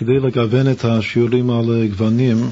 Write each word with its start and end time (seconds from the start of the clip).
כדי 0.00 0.18
לגוון 0.20 0.70
את 0.70 0.84
השיעורים 0.84 1.50
על 1.50 1.86
גוונים, 1.86 2.50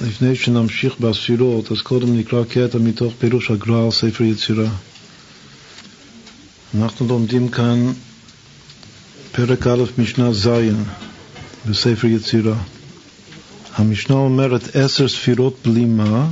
לפני 0.00 0.36
שנמשיך 0.36 0.98
בספירות, 1.00 1.72
אז 1.72 1.80
קודם 1.82 2.18
נקרא 2.18 2.44
קטע 2.44 2.78
מתוך 2.78 3.14
פירוש 3.18 3.50
הגר"א 3.50 3.84
על 3.84 3.90
ספר 3.90 4.24
יצירה. 4.24 4.68
אנחנו 6.78 7.08
לומדים 7.08 7.48
כאן 7.48 7.92
פרק 9.32 9.66
א', 9.66 9.84
משנה 9.98 10.32
ז' 10.32 10.48
בספר 11.68 12.06
יצירה. 12.06 12.56
המשנה 13.74 14.16
אומרת 14.16 14.76
עשר 14.76 15.08
ספירות 15.08 15.56
בלימה, 15.64 16.28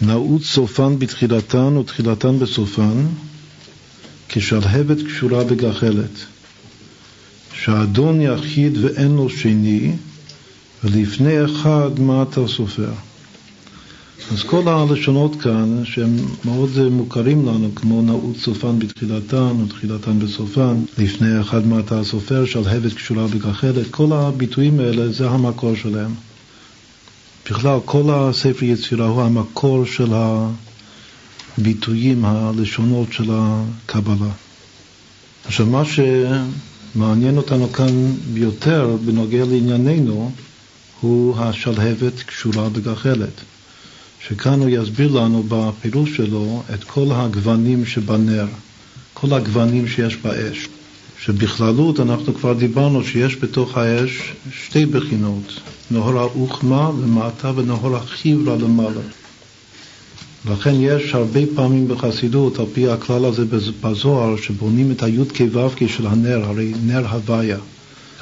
נעוץ 0.00 0.44
סופן 0.44 0.98
בתחילתן 0.98 1.76
ותחילתן 1.76 2.38
בסופן, 2.38 3.06
כשלהבת 4.28 4.98
קשורה 5.06 5.44
בגחלת. 5.44 6.10
שהאדון 7.54 8.20
יחיד 8.20 8.78
ואין 8.84 9.16
לו 9.16 9.30
שני, 9.30 9.92
ולפני 10.84 11.44
אחד 11.44 12.00
מה 12.00 12.22
אתה 12.22 12.48
סופר? 12.48 12.92
אז 14.32 14.42
כל 14.42 14.68
הלשונות 14.68 15.40
כאן, 15.40 15.84
שהם 15.84 16.16
מאוד 16.44 16.88
מוכרים 16.90 17.46
לנו, 17.46 17.70
כמו 17.74 18.02
נעוץ 18.02 18.36
סופן 18.40 18.78
בתחילתן 18.78 19.62
ותחילתן 19.64 20.18
בסופן, 20.18 20.74
לפני 20.98 21.40
אחד 21.40 21.66
מה 21.66 21.80
אתה 21.80 22.04
סופר, 22.04 22.44
שלהבת 22.46 22.92
קשורה 22.92 23.26
בגחלת, 23.26 23.90
כל 23.90 24.12
הביטויים 24.12 24.80
האלה 24.80 25.12
זה 25.12 25.30
המקור 25.30 25.76
שלהם. 25.76 26.14
בכלל, 27.50 27.78
כל 27.84 28.02
הספר 28.10 28.64
יצירה 28.64 29.06
הוא 29.06 29.22
המקור 29.22 29.86
של 29.86 30.12
הביטויים, 31.58 32.24
הלשונות 32.24 33.12
של 33.12 33.30
הקבלה. 33.30 34.30
עכשיו, 35.46 35.66
מה 35.66 35.84
שמעניין 36.94 37.36
אותנו 37.36 37.72
כאן 37.72 38.12
ביותר 38.32 38.96
בנוגע 39.04 39.44
לענייננו 39.44 40.30
הוא 41.00 41.36
השלהבת 41.38 42.22
קשורה 42.26 42.68
בגחלת. 42.68 43.40
שכאן 44.28 44.60
הוא 44.60 44.68
יסביר 44.68 45.12
לנו 45.12 45.44
בפירוש 45.48 46.16
שלו 46.16 46.62
את 46.74 46.84
כל 46.84 47.06
הגוונים 47.10 47.86
שבנר, 47.86 48.46
כל 49.14 49.32
הגוונים 49.32 49.88
שיש 49.88 50.16
באש. 50.16 50.68
שבכללות 51.20 52.00
אנחנו 52.00 52.34
כבר 52.34 52.52
דיברנו 52.52 53.04
שיש 53.04 53.36
בתוך 53.36 53.76
האש 53.76 54.32
שתי 54.52 54.86
בחינות, 54.86 55.60
נהור 55.90 56.18
האוכמה 56.18 56.90
למטה 57.02 57.52
ונהור 57.56 57.96
החיברה 57.96 58.56
למעלה. 58.56 59.00
לכן 60.50 60.74
יש 60.74 61.14
הרבה 61.14 61.40
פעמים 61.54 61.88
בחסידות, 61.88 62.58
על 62.58 62.66
פי 62.72 62.88
הכלל 62.88 63.24
הזה 63.24 63.44
בזוהר, 63.80 64.36
שבונים 64.36 64.90
את 64.90 65.02
הי"ק 65.02 65.40
ו"ק 65.52 65.86
של 65.86 66.06
הנר, 66.06 66.44
הרי 66.44 66.72
נר 66.86 67.06
הוויה. 67.06 67.58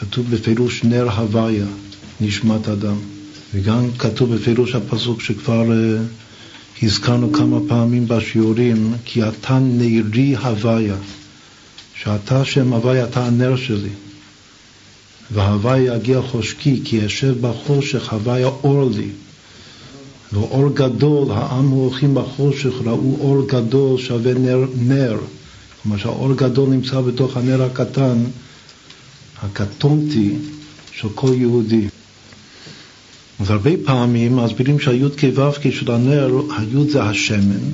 כתוב 0.00 0.26
בפירוש 0.30 0.84
נר 0.84 1.10
הוויה, 1.10 1.66
נשמת 2.20 2.68
אדם. 2.68 2.96
וגם 3.54 3.88
כתוב 3.98 4.34
בפירוש 4.34 4.74
הפסוק 4.74 5.20
שכבר 5.20 5.64
uh, 5.68 6.84
הזכרנו 6.84 7.32
כמה 7.32 7.58
פעמים 7.68 8.08
בשיעורים, 8.08 8.94
כי 9.04 9.28
אתה 9.28 9.58
נרי 9.62 10.36
הוויה. 10.36 10.96
שאתה 11.94 12.44
שם 12.44 12.72
הוויה, 12.72 13.04
אתה 13.04 13.26
הנר 13.26 13.56
שלי. 13.56 13.88
והוויה 15.30 15.96
יגיע 15.96 16.22
חושקי, 16.22 16.80
כי 16.84 16.96
ישב 16.96 17.34
בחושך, 17.40 18.12
הוויה 18.12 18.46
אור 18.46 18.90
לי. 18.96 19.08
ואור 20.32 20.68
גדול, 20.74 21.30
העם 21.30 21.68
הולכים 21.68 22.14
בחושך, 22.14 22.72
ראו 22.84 23.16
אור 23.20 23.46
גדול 23.48 23.98
שווה 23.98 24.34
נר, 24.34 24.64
נר. 24.78 25.18
כלומר 25.82 25.98
שהאור 25.98 26.34
גדול 26.34 26.68
נמצא 26.68 27.00
בתוך 27.00 27.36
הנר 27.36 27.62
הקטן, 27.62 28.24
הקטונתי 29.42 30.34
של 30.92 31.08
כל 31.14 31.32
יהודי. 31.34 31.88
אז 33.40 33.50
הרבה 33.50 33.70
פעמים 33.84 34.36
מסבירים 34.36 34.80
שהי"ק 34.80 35.22
ו"ק 35.34 35.70
של 35.70 35.92
הנר, 35.92 36.40
הי"ד 36.58 36.90
זה 36.90 37.02
השמן, 37.02 37.64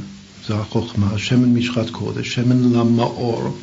זה 0.46 0.54
החוכמה, 0.54 1.18
שמן 1.18 1.54
משחת 1.54 1.90
קודש, 1.90 2.34
שמן 2.34 2.72
למאור, 2.72 3.56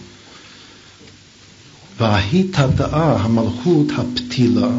וההית 1.99 2.59
התאה, 2.59 3.21
המלכות, 3.21 3.87
הפתילה, 3.97 4.69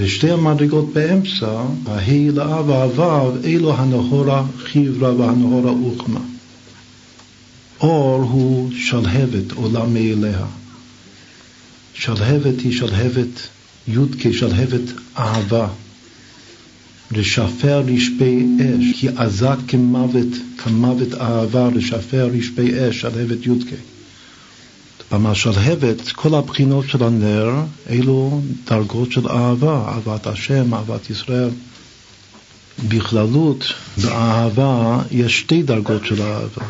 ושתי 0.00 0.30
המדרגות 0.30 0.92
באמצע, 0.92 1.62
ההי 1.86 2.30
לאה 2.30 2.62
והוו, 2.66 3.32
אלו 3.44 3.76
הנהורה 3.76 4.44
חיברה 4.58 5.14
והנהורה 5.14 5.70
אוכמה. 5.70 6.20
אור 7.80 8.22
הוא 8.22 8.70
שלהבת, 8.76 9.52
עולה 9.52 9.84
מאליה. 9.86 10.46
שלהבת 11.94 12.60
היא 12.60 12.72
שלהבת 12.72 13.48
י"ק, 13.88 14.32
שלהבת 14.32 14.92
אהבה. 15.18 15.68
לשפר 17.12 17.82
רשפי 17.86 18.46
אש, 18.60 19.00
כי 19.00 19.08
עזה 19.16 19.48
כמוות, 19.68 20.28
כמוות 20.58 21.14
אהבה, 21.14 21.68
לשפר 21.74 22.30
רשפי 22.38 22.88
אש, 22.88 23.00
שלהבת 23.00 23.46
י"ק. 23.46 23.74
במשלהבת, 25.12 26.12
כל 26.12 26.34
הבחינות 26.34 26.88
של 26.88 27.04
הנר, 27.04 27.50
אלו 27.90 28.40
דרגות 28.64 29.12
של 29.12 29.28
אהבה, 29.28 29.84
אהבת 29.88 30.26
השם, 30.26 30.74
אהבת 30.74 31.10
ישראל. 31.10 31.50
בכללות, 32.88 33.64
באהבה 34.02 35.02
יש 35.10 35.40
שתי 35.40 35.62
דרגות 35.62 36.04
של 36.04 36.22
אהבה. 36.22 36.64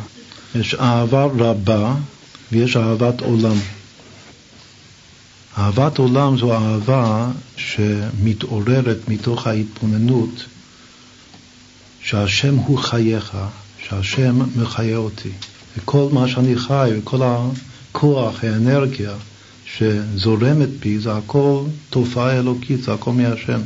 יש 0.54 0.74
אהבה 0.74 1.24
רבה 1.24 1.94
ויש 2.52 2.76
אהבת 2.76 3.20
עולם. 3.20 3.56
אהבת 5.58 5.98
עולם 5.98 6.38
זו 6.38 6.52
אהבה 6.54 7.30
שמתעוררת 7.56 9.08
מתוך 9.08 9.46
ההתבוננות 9.46 10.44
שהשם 12.02 12.56
הוא 12.56 12.78
חייך, 12.78 13.36
שהשם 13.88 14.38
מחיה 14.56 14.96
אותי. 14.96 15.30
וכל 15.76 16.08
מה 16.12 16.28
שאני 16.28 16.56
חי 16.56 16.90
וכל 16.98 17.22
הכוח, 17.90 18.44
האנרגיה 18.44 19.12
שזורמת 19.64 20.68
בי, 20.80 20.98
זה 20.98 21.12
הכל 21.12 21.62
תופעה 21.90 22.38
אלוקית, 22.38 22.82
זה 22.82 22.92
הכל 22.92 23.12
מהשם. 23.12 23.60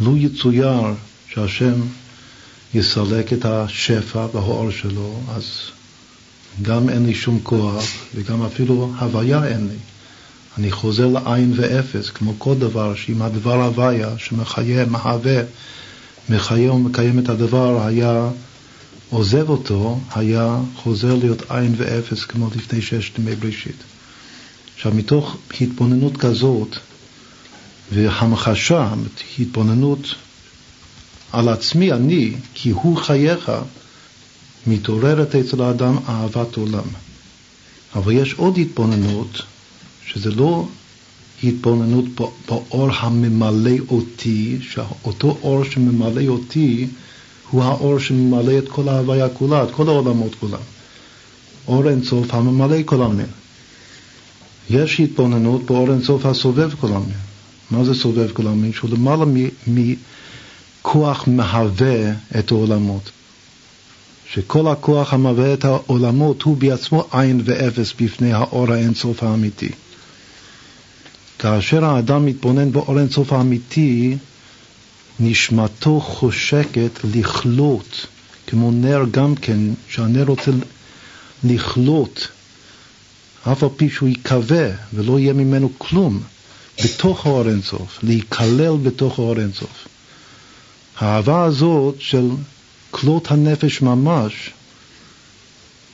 לו 0.00 0.16
יצויר 0.16 0.94
שהשם 1.28 1.74
יסלק 2.74 3.32
את 3.32 3.44
השפע 3.44 4.26
והאור 4.34 4.70
שלו, 4.70 5.20
אז 5.34 5.44
גם 6.62 6.88
אין 6.88 7.06
לי 7.06 7.14
שום 7.14 7.40
כוח 7.42 7.84
וגם 8.14 8.42
אפילו 8.42 8.92
הוויה 9.00 9.46
אין 9.46 9.68
לי. 9.68 9.78
אני 10.58 10.70
חוזר 10.70 11.06
לעין 11.06 11.52
ואפס, 11.56 12.10
כמו 12.10 12.34
כל 12.38 12.54
דבר, 12.54 12.94
שאם 12.94 13.22
הדבר 13.22 13.64
הוויה 13.64 14.08
שמחיה, 14.18 14.86
מהווה, 14.86 15.42
מחיה 16.28 16.72
ומקיים 16.72 17.18
את 17.18 17.28
הדבר, 17.28 17.86
היה 17.86 18.28
עוזב 19.10 19.50
אותו, 19.50 19.98
היה 20.14 20.58
חוזר 20.76 21.14
להיות 21.14 21.50
עין 21.50 21.74
ואפס 21.76 22.24
כמו 22.24 22.48
לפני 22.56 22.82
ששת 22.82 23.18
ימי 23.18 23.34
בראשית. 23.34 23.76
עכשיו, 24.74 24.92
מתוך 24.94 25.36
התבוננות 25.60 26.16
כזאת 26.16 26.76
והמחשה, 27.92 28.94
התבוננות 29.38 30.14
על 31.32 31.48
עצמי, 31.48 31.92
אני, 31.92 32.34
כי 32.54 32.70
הוא 32.70 32.96
חייך, 32.96 33.52
מתעוררת 34.66 35.34
אצל 35.34 35.62
האדם 35.62 35.96
אהבת 36.08 36.56
עולם. 36.56 36.88
אבל 37.94 38.12
יש 38.12 38.34
עוד 38.34 38.58
התבוננות 38.58 39.42
שזה 40.06 40.30
לא 40.30 40.66
התבוננות 41.42 42.04
באור 42.48 42.90
הממלא 42.92 43.76
אותי, 43.88 44.58
שאותו 44.60 45.38
אור 45.42 45.64
שממלא 45.64 46.28
אותי 46.28 46.86
הוא 47.50 47.62
האור 47.62 47.98
שממלא 47.98 48.58
את 48.58 48.68
כל 48.68 48.88
ההוויה 48.88 49.28
כולה, 49.28 49.64
את 49.64 49.70
כל 49.70 49.88
העולמות 49.88 50.34
כולם. 50.34 50.60
אור 51.68 51.88
אינסוף 51.88 52.34
הממלא 52.34 52.76
כל 52.84 53.02
עלמין. 53.02 53.26
יש 54.70 55.00
התבוננות 55.00 55.66
באור 55.66 55.92
אינסוף 55.92 56.26
הסובב 56.26 56.70
כל 56.80 56.86
עלמין. 56.86 57.16
מה 57.70 57.84
זה 57.84 57.94
סובב 57.94 58.32
כל 58.32 58.46
עלמין? 58.46 58.72
שהוא 58.72 58.90
למעלה 58.90 59.24
מכוח 59.66 61.24
מהווה 61.26 62.12
את 62.38 62.50
העולמות. 62.50 63.10
שכל 64.32 64.68
הכוח 64.68 65.14
המהווה 65.14 65.54
את 65.54 65.64
העולמות 65.64 66.42
הוא 66.42 66.56
בעצמו 66.56 67.04
עין 67.12 67.40
ואפס 67.44 67.94
בפני 68.00 68.32
האור 68.32 68.72
האינסוף 68.72 69.22
האמיתי. 69.22 69.68
כאשר 71.38 71.84
האדם 71.84 72.26
מתבונן 72.26 72.72
באור 72.72 72.98
אינסוף 72.98 73.32
האמיתי, 73.32 74.16
נשמתו 75.20 76.00
חושקת 76.00 76.90
לכלות, 77.14 78.06
כמו 78.46 78.70
נר 78.70 79.04
גם 79.10 79.34
כן, 79.34 79.58
שהנר 79.88 80.24
רוצה 80.24 80.50
לכלות, 81.44 82.28
אף 83.52 83.62
על 83.62 83.68
פי 83.76 83.90
שהוא 83.90 84.08
ייכווה 84.08 84.68
ולא 84.94 85.18
יהיה 85.18 85.32
ממנו 85.32 85.72
כלום, 85.78 86.20
בתוך 86.84 87.26
האור 87.26 87.48
אינסוף, 87.48 87.98
להיכלל 88.02 88.76
בתוך 88.82 89.18
האור 89.18 89.40
אינסוף. 89.40 89.88
האהבה 90.98 91.44
הזאת 91.44 91.94
של 91.98 92.30
כלות 92.90 93.30
הנפש 93.30 93.82
ממש, 93.82 94.50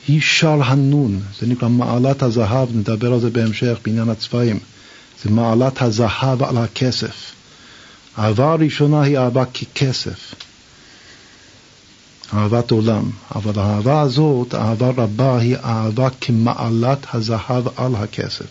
היא 0.08 0.20
שר 0.20 0.62
הנון, 0.62 1.20
זה 1.40 1.46
נקרא 1.46 1.68
מעלת 1.68 2.22
הזהב, 2.22 2.76
נדבר 2.76 3.12
על 3.12 3.20
זה 3.20 3.30
בהמשך 3.30 3.78
בעניין 3.84 4.08
הצבעים. 4.08 4.58
זה 5.24 5.30
מעלת 5.30 5.82
הזהב 5.82 6.42
על 6.42 6.56
הכסף. 6.56 7.33
האהבה 8.16 8.52
הראשונה 8.52 9.02
היא 9.02 9.18
אהבה 9.18 9.44
ככסף, 9.44 10.34
אהבת 12.34 12.70
עולם, 12.70 13.10
אבל 13.34 13.60
האהבה 13.60 14.00
הזאת, 14.00 14.54
אהבה 14.54 14.90
רבה, 14.96 15.38
היא 15.38 15.56
אהבה 15.56 16.08
כמעלת 16.20 17.06
הזהב 17.12 17.64
על 17.76 17.94
הכסף. 17.94 18.46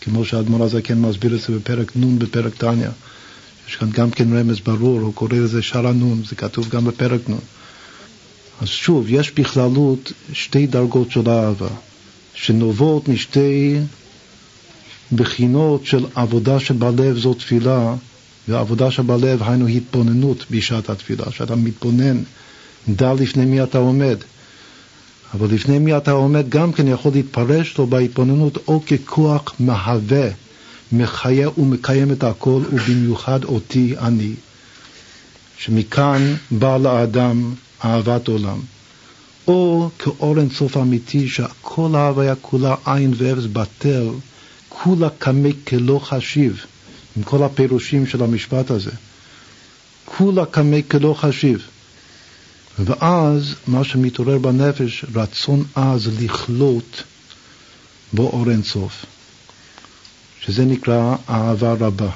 כמו 0.00 0.24
שהאדמו"ר 0.24 0.64
הזה 0.64 0.82
כן 0.82 0.98
מסביר 0.98 1.34
את 1.34 1.40
זה 1.40 1.52
בפרק 1.52 1.96
נ' 1.96 2.18
בפרק 2.18 2.54
תניא. 2.54 2.88
יש 3.68 3.76
כאן 3.76 3.90
גם 3.90 4.10
כן 4.10 4.36
רמז 4.36 4.60
ברור, 4.60 5.00
הוא 5.00 5.14
קורא 5.14 5.32
לזה 5.32 5.62
שער 5.62 5.86
הנ', 5.86 6.22
זה 6.28 6.36
כתוב 6.36 6.68
גם 6.68 6.84
בפרק 6.84 7.20
נ'. 7.30 7.34
אז 8.60 8.68
שוב, 8.68 9.06
יש 9.08 9.30
בכללות 9.30 10.12
שתי 10.32 10.66
דרגות 10.66 11.10
של 11.10 11.30
אהבה, 11.30 11.68
שנובעות 12.34 13.08
משתי 13.08 13.78
בחינות 15.12 15.86
של 15.86 16.06
עבודה 16.14 16.60
שבלב 16.60 17.18
זו 17.18 17.34
תפילה, 17.34 17.94
ועבודה 18.48 18.90
שבלב 18.90 19.42
היינו 19.42 19.66
התבוננות 19.66 20.44
בשעת 20.50 20.90
התפילה, 20.90 21.30
שאתה 21.30 21.56
מתבונן, 21.56 22.22
דע 22.88 23.14
לפני 23.14 23.44
מי 23.44 23.62
אתה 23.62 23.78
עומד. 23.78 24.16
אבל 25.34 25.54
לפני 25.54 25.78
מי 25.78 25.96
אתה 25.96 26.10
עומד 26.10 26.48
גם 26.48 26.72
כן 26.72 26.88
יכול 26.88 27.12
להתפרש 27.12 27.78
לו 27.78 27.86
בהתבוננות 27.86 28.58
או 28.68 28.82
ככוח 28.86 29.54
מהווה, 29.60 30.28
מחיה 30.92 31.48
ומקיים 31.58 32.12
את 32.12 32.24
הכל, 32.24 32.62
ובמיוחד 32.72 33.44
אותי, 33.44 33.94
אני. 33.98 34.32
שמכאן 35.58 36.34
בא 36.50 36.76
לאדם 36.76 37.54
אהבת 37.84 38.28
עולם. 38.28 38.60
או 39.48 39.90
כאור 39.98 40.38
אינסוף 40.38 40.76
אמיתי, 40.76 41.28
שכל 41.28 41.94
ההוויה 41.94 42.34
כולה 42.34 42.74
עין 42.84 43.12
ואפס 43.16 43.44
בטל, 43.52 44.08
כולה 44.68 45.08
קמא 45.18 45.48
כלא 45.66 46.00
חשיב, 46.04 46.64
עם 47.16 47.22
כל 47.22 47.42
הפירושים 47.42 48.06
של 48.06 48.22
המשפט 48.22 48.70
הזה. 48.70 48.90
כולה 50.04 50.46
קמא 50.46 50.78
כלא 50.90 51.14
חשיב. 51.18 51.66
ואז 52.78 53.54
מה 53.66 53.84
שמתעורר 53.84 54.38
בנפש, 54.38 55.04
רצון 55.14 55.64
עז 55.74 56.08
לכלות 56.20 57.02
בו 58.12 58.22
אור 58.22 58.50
אינסוף, 58.50 59.04
שזה 60.40 60.64
נקרא 60.64 61.16
אהבה 61.28 61.72
רבה. 61.72 62.10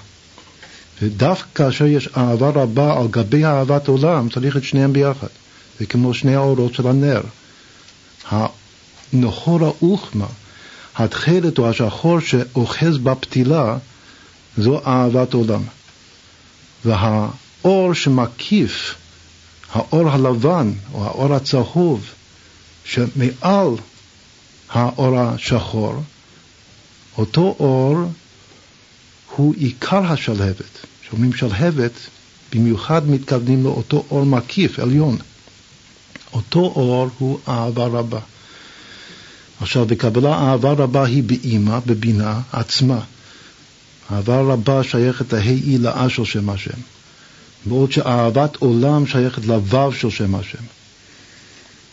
ודווקא 1.02 1.46
כאשר 1.54 1.86
יש 1.86 2.08
אהבה 2.16 2.48
רבה 2.48 3.00
על 3.00 3.08
גבי 3.08 3.44
אהבת 3.44 3.88
עולם, 3.88 4.28
צריך 4.28 4.56
את 4.56 4.64
שניהם 4.64 4.92
ביחד. 4.92 5.26
זה 5.80 5.86
כמו 5.86 6.14
שני 6.14 6.34
האורות 6.34 6.74
של 6.74 6.86
הנר. 6.86 7.20
הנהור 8.30 9.64
האוכמה, 9.64 10.26
התכלת 10.96 11.58
או 11.58 11.70
השחור 11.70 12.20
שאוחז 12.20 12.98
בפתילה, 12.98 13.76
זו 14.58 14.80
אהבת 14.86 15.34
עולם. 15.34 15.62
והאור 16.84 17.94
שמקיף, 17.94 18.94
האור 19.72 20.10
הלבן 20.10 20.72
או 20.92 21.04
האור 21.04 21.34
הצהוב, 21.34 22.04
שמעל 22.84 23.68
האור 24.70 25.18
השחור, 25.20 26.02
אותו 27.18 27.56
אור 27.58 27.96
הוא 29.36 29.54
עיקר 29.54 30.12
השלהבת. 30.12 30.86
כשאומרים 31.02 31.32
שלהבת, 31.32 31.92
במיוחד 32.52 33.10
מתכוונים 33.10 33.64
לאותו 33.64 34.04
אור 34.10 34.26
מקיף, 34.26 34.78
עליון. 34.78 35.18
אותו 36.32 36.58
אור 36.58 37.08
הוא 37.18 37.38
אהבה 37.48 37.86
רבה. 37.86 38.20
עכשיו, 39.60 39.86
בקבלה 39.86 40.34
אהבה 40.34 40.72
רבה 40.72 41.04
היא 41.04 41.22
באימא, 41.22 41.78
בבינה 41.86 42.40
עצמה. 42.52 43.00
אהבה 44.12 44.40
רבה 44.40 44.84
שייכת 44.84 45.32
להי 45.32 45.78
לאה 45.78 46.10
של 46.10 46.24
שם 46.24 46.50
השם. 46.50 46.78
בעוד 47.66 47.92
שאהבת 47.92 48.56
עולם 48.56 49.06
שייכת 49.06 49.44
לוו 49.44 49.92
של 49.92 50.10
שם 50.10 50.34
השם. 50.34 50.64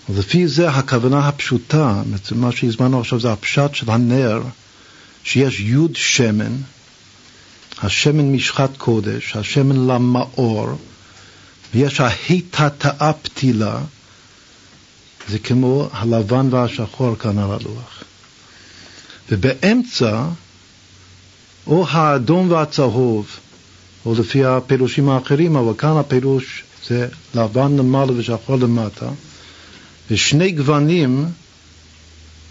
אז 0.10 0.18
לפי 0.18 0.48
זה 0.48 0.70
הכוונה 0.70 1.28
הפשוטה, 1.28 2.02
מה 2.36 2.52
שהזמנו 2.52 3.00
עכשיו 3.00 3.20
זה 3.20 3.32
הפשט 3.32 3.76
של 3.76 3.92
הנר, 3.92 4.42
שיש 5.24 5.60
יוד 5.60 5.96
שמן, 5.96 6.56
השמן 7.84 8.32
משחת 8.32 8.78
קודש, 8.78 9.36
השמן 9.36 9.88
למאור, 9.88 10.68
ויש 11.74 12.00
ההיטטאה 12.00 13.14
פתילה, 13.14 13.80
זה 15.30 15.40
כמו 15.40 15.90
הלבן 15.92 16.48
והשחור 16.52 17.16
כאן 17.16 17.38
על 17.40 17.52
הלוח. 17.52 18.04
ובאמצע, 19.30 20.24
או 21.70 21.86
האדום 21.90 22.52
והצהוב, 22.52 23.28
או 24.06 24.14
לפי 24.20 24.46
הפירושים 24.46 25.10
האחרים, 25.10 25.56
אבל 25.56 25.74
כאן 25.78 25.98
הפירוש 25.98 26.64
זה 26.88 27.08
לבן 27.36 27.78
למעלה 27.78 28.12
ושחור 28.18 28.56
למטה, 28.56 29.10
ושני 30.12 30.52
גוונים 30.52 31.26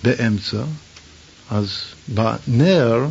באמצע, 0.04 0.62
אז 1.50 1.68
בנר, 2.08 3.06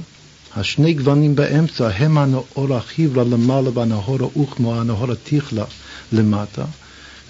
השני 0.56 0.94
גוונים 0.94 1.36
באמצע 1.36 1.90
הם 1.90 2.18
הנאור 2.18 2.76
החיברה 2.76 3.24
למעלה 3.24 3.70
והנהור 3.74 4.18
האוכמו, 4.20 4.76
הנהור 4.76 5.12
התיכלה 5.12 5.66
למטה. 6.12 6.66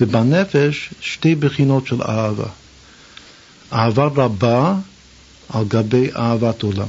ובנפש 0.01 0.89
שתי 1.01 1.35
בחינות 1.35 1.87
של 1.87 2.01
אהבה. 2.01 2.47
אהבה 3.73 4.05
רבה 4.05 4.75
על 5.49 5.65
גבי 5.67 6.09
אהבת 6.15 6.63
עולם. 6.63 6.87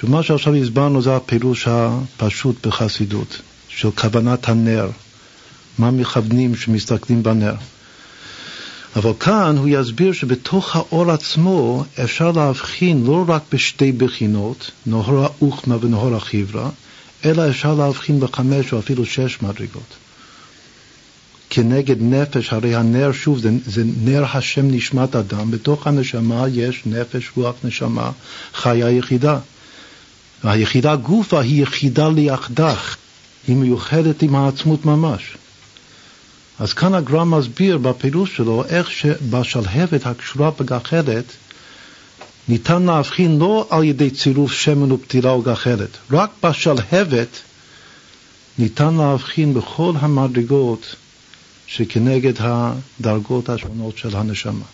שמה 0.00 0.22
שעכשיו 0.22 0.54
הסברנו 0.54 1.02
זה 1.02 1.16
הפירוש 1.16 1.68
הפשוט 1.68 2.66
בחסידות, 2.66 3.40
של 3.68 3.90
כוונת 3.90 4.48
הנר, 4.48 4.90
מה 5.78 5.90
מכוונים 5.90 6.56
שמסתכלים 6.56 7.22
בנר. 7.22 7.54
אבל 8.96 9.12
כאן 9.20 9.56
הוא 9.58 9.68
יסביר 9.70 10.12
שבתוך 10.12 10.76
האור 10.76 11.10
עצמו 11.10 11.84
אפשר 12.04 12.32
להבחין 12.32 13.04
לא 13.06 13.24
רק 13.28 13.42
בשתי 13.52 13.92
בחינות, 13.92 14.70
נהור 14.86 15.24
האוכמה 15.24 15.76
ונהור 15.80 16.14
החיברה, 16.14 16.70
אלא 17.24 17.50
אפשר 17.50 17.74
להבחין 17.74 18.20
בחמש 18.20 18.72
או 18.72 18.78
אפילו 18.78 19.06
שש 19.06 19.42
מדרגות. 19.42 19.96
כנגד 21.50 21.96
נפש, 22.00 22.52
הרי 22.52 22.74
הנר, 22.74 23.12
שוב, 23.12 23.38
זה, 23.38 23.50
זה 23.66 23.82
נר 24.04 24.24
השם 24.24 24.70
נשמת 24.70 25.16
אדם, 25.16 25.50
בתוך 25.50 25.86
הנשמה 25.86 26.44
יש 26.52 26.82
נפש, 26.86 27.30
רוח, 27.36 27.54
נשמה, 27.64 28.10
חיה 28.54 28.90
יחידה. 28.90 29.38
והיחידה 30.44 30.96
גופה 30.96 31.40
היא 31.40 31.62
יחידה 31.62 32.08
ליחדך, 32.08 32.96
היא 33.48 33.56
מיוחדת 33.56 34.22
עם 34.22 34.34
העצמות 34.34 34.84
ממש. 34.84 35.36
אז 36.58 36.72
כאן 36.72 36.94
הגר"א 36.94 37.24
מסביר 37.24 37.78
בפירוש 37.78 38.36
שלו 38.36 38.64
איך 38.64 38.90
שבשלהבת 38.90 40.06
הקשורה 40.06 40.50
בגחלת 40.50 41.24
ניתן 42.48 42.82
להבחין 42.82 43.38
לא 43.38 43.66
על 43.70 43.84
ידי 43.84 44.10
צירוף 44.10 44.52
שמן 44.52 44.92
ופתילה 44.92 45.30
או 45.30 45.42
גחלת, 45.42 45.90
רק 46.10 46.30
בשלהבת 46.42 47.38
ניתן 48.58 48.94
להבחין 48.94 49.54
בכל 49.54 49.92
המדרגות 49.98 50.94
שכנגד 51.66 52.32
הדרגות 52.38 53.48
השונות 53.48 53.98
של 53.98 54.16
הנשמה. 54.16 54.64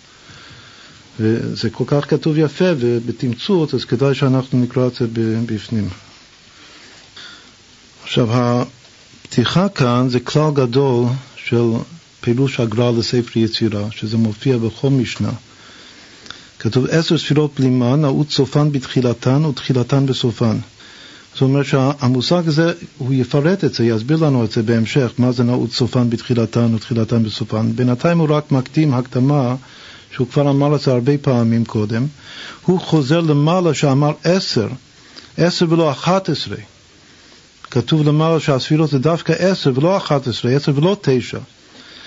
וזה 1.20 1.70
כל 1.70 1.84
כך 1.86 2.10
כתוב 2.10 2.38
יפה 2.38 2.64
ובתמצות, 2.78 3.74
אז 3.74 3.84
כדאי 3.84 4.14
שאנחנו 4.14 4.60
נקרא 4.60 4.86
את 4.86 4.94
זה 4.94 5.06
בפנים. 5.46 5.88
עכשיו, 8.02 8.28
הפתיחה 8.32 9.68
כאן 9.68 10.08
זה 10.08 10.20
כלל 10.20 10.50
גדול 10.54 11.04
של 11.36 11.64
פירוש 12.20 12.60
הגר"א 12.60 12.90
לספר 12.98 13.38
יצירה, 13.38 13.90
שזה 13.90 14.16
מופיע 14.16 14.58
בכל 14.58 14.90
משנה. 14.90 15.30
כתוב 16.58 16.86
עשר 16.90 17.18
ספירות 17.18 17.50
בלימה, 17.58 17.96
נעוץ 17.96 18.32
סופן 18.32 18.72
בתחילתן 18.72 19.44
ותחילתן 19.44 20.06
בסופן. 20.06 20.56
זאת 21.32 21.42
אומרת 21.42 21.66
שהמושג 21.66 22.48
הזה, 22.48 22.72
הוא 22.98 23.14
יפרט 23.14 23.64
את 23.64 23.74
זה, 23.74 23.84
יסביר 23.84 24.16
לנו 24.16 24.44
את 24.44 24.52
זה 24.52 24.62
בהמשך, 24.62 25.12
מה 25.18 25.32
זה 25.32 25.44
נעוץ 25.44 25.74
סופן 25.74 26.10
בתחילתן 26.10 26.74
ותחילתן 26.74 27.22
בסופן. 27.22 27.72
בינתיים 27.72 28.18
הוא 28.18 28.28
רק 28.30 28.52
מקדים 28.52 28.94
הקדמה, 28.94 29.54
שהוא 30.12 30.26
כבר 30.28 30.50
אמר 30.50 30.76
את 30.76 30.80
זה 30.80 30.90
הרבה 30.90 31.18
פעמים 31.18 31.64
קודם. 31.64 32.06
הוא 32.62 32.80
חוזר 32.80 33.20
למעלה 33.20 33.74
שאמר 33.74 34.12
עשר, 34.24 34.68
עשר 35.36 35.66
ולא 35.68 35.90
אחת 35.90 36.28
עשרה. 36.28 36.56
כתוב 37.70 38.08
למעלה 38.08 38.40
שהספירות 38.40 38.90
זה 38.90 38.98
דווקא 38.98 39.32
עשר 39.38 39.72
ולא 39.74 39.96
אחת 39.96 40.26
עשרה, 40.26 40.52
עשר 40.52 40.72
ולא 40.76 40.96
תשע. 41.00 41.38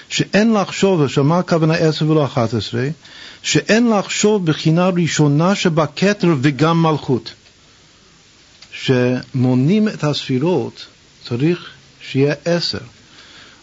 שאין 0.09 0.53
לחשוב, 0.53 1.07
שמה 1.07 1.39
הכוונה 1.39 1.73
עשר 1.73 2.09
ולא 2.09 2.25
אחת 2.25 2.53
עשרה? 2.53 2.87
שאין 3.43 3.89
לחשוב 3.89 4.45
בחינה 4.45 4.89
ראשונה 4.89 5.55
שבכתר 5.55 6.35
וגם 6.41 6.83
מלכות. 6.83 7.33
שמונים 8.71 9.87
את 9.87 10.03
הספירות 10.03 10.85
צריך 11.27 11.69
שיהיה 12.01 12.33
עשר. 12.45 12.79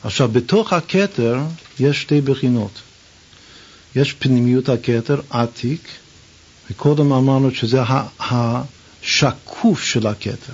עכשיו, 0.04 0.28
בתוך 0.28 0.72
הכתר 0.72 1.38
יש 1.80 2.02
שתי 2.02 2.20
בחינות. 2.20 2.70
יש 3.96 4.12
פנימיות 4.12 4.68
הכתר, 4.68 5.20
עתיק, 5.30 5.88
וקודם 6.70 7.12
אמרנו 7.12 7.50
שזה 7.54 7.80
שקוף 9.02 9.82
של 9.82 10.06
הכתר. 10.06 10.52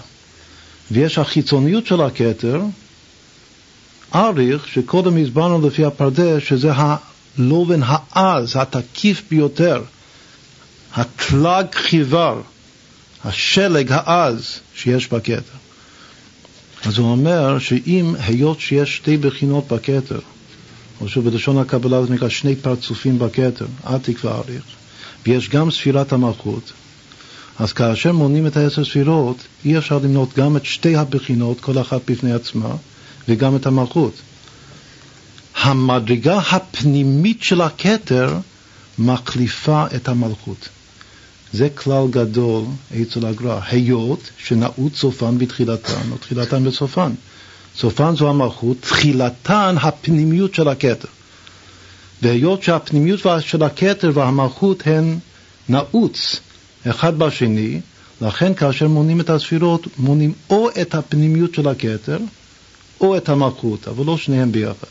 ויש 0.90 1.18
החיצוניות 1.18 1.86
של 1.86 2.00
הכתר, 2.00 2.62
אריך, 4.14 4.68
שקודם 4.68 5.16
הסברנו 5.16 5.66
לפי 5.66 5.84
הפרדס, 5.84 6.42
שזה 6.42 6.72
הלובן 6.74 7.80
העז, 7.82 8.56
התקיף 8.56 9.22
ביותר, 9.30 9.82
התלג 10.94 11.66
חיוור, 11.72 12.40
השלג 13.24 13.92
העז 13.92 14.60
שיש 14.74 15.08
בכתר. 15.08 15.56
אז 16.84 16.98
הוא 16.98 17.10
אומר 17.10 17.58
שאם, 17.58 18.14
היות 18.18 18.60
שיש 18.60 18.96
שתי 18.96 19.16
בחינות 19.16 19.72
בכתר, 19.72 20.20
או 21.00 21.08
שבלשון 21.08 21.58
הקבלה 21.58 22.04
זה 22.04 22.14
נקרא 22.14 22.28
שני 22.28 22.56
פרצופים 22.56 23.18
בכתר, 23.18 23.66
עתיק 23.84 24.24
ואריך, 24.24 24.64
ויש 25.26 25.48
גם 25.48 25.70
ספירת 25.70 26.12
המלכות, 26.12 26.72
אז 27.58 27.72
כאשר 27.72 28.12
מונים 28.12 28.46
את 28.46 28.56
העשר 28.56 28.84
ספירות, 28.84 29.36
אי 29.64 29.78
אפשר 29.78 29.98
למנות 29.98 30.34
גם 30.36 30.56
את 30.56 30.64
שתי 30.64 30.96
הבחינות, 30.96 31.60
כל 31.60 31.80
אחת 31.80 32.00
בפני 32.10 32.32
עצמה, 32.32 32.74
וגם 33.28 33.56
את 33.56 33.66
המלכות. 33.66 34.12
המדרגה 35.56 36.38
הפנימית 36.38 37.42
של 37.42 37.60
הכתר 37.60 38.38
מחליפה 38.98 39.86
את 39.96 40.08
המלכות. 40.08 40.68
זה 41.52 41.68
כלל 41.68 42.06
גדול 42.10 42.64
אצל 43.02 43.26
הגר"א, 43.26 43.60
היות 43.68 44.30
שנעוץ 44.38 44.96
סופן 44.96 45.38
בתחילתן, 45.38 46.10
או 46.10 46.16
תחילתן 46.16 46.64
בסופן. 46.64 47.12
סופן 47.78 48.16
זו 48.16 48.30
המלכות, 48.30 48.76
תחילתן 48.80 49.74
הפנימיות 49.82 50.54
של 50.54 50.68
הכתר. 50.68 51.08
והיות 52.22 52.62
שהפנימיות 52.62 53.20
של 53.40 53.62
הכתר 53.62 54.10
והמלכות 54.14 54.82
הן 54.86 55.18
נעוץ 55.68 56.40
אחד 56.90 57.18
בשני, 57.18 57.80
לכן 58.20 58.54
כאשר 58.54 58.88
מונים 58.88 59.20
את 59.20 59.30
הספירות, 59.30 59.86
מונים 59.98 60.32
או 60.50 60.68
את 60.80 60.94
הפנימיות 60.94 61.54
של 61.54 61.68
הכתר, 61.68 62.18
או 63.00 63.16
את 63.16 63.28
המלכות, 63.28 63.88
אבל 63.88 64.06
לא 64.06 64.16
שניהם 64.16 64.52
ביחד. 64.52 64.86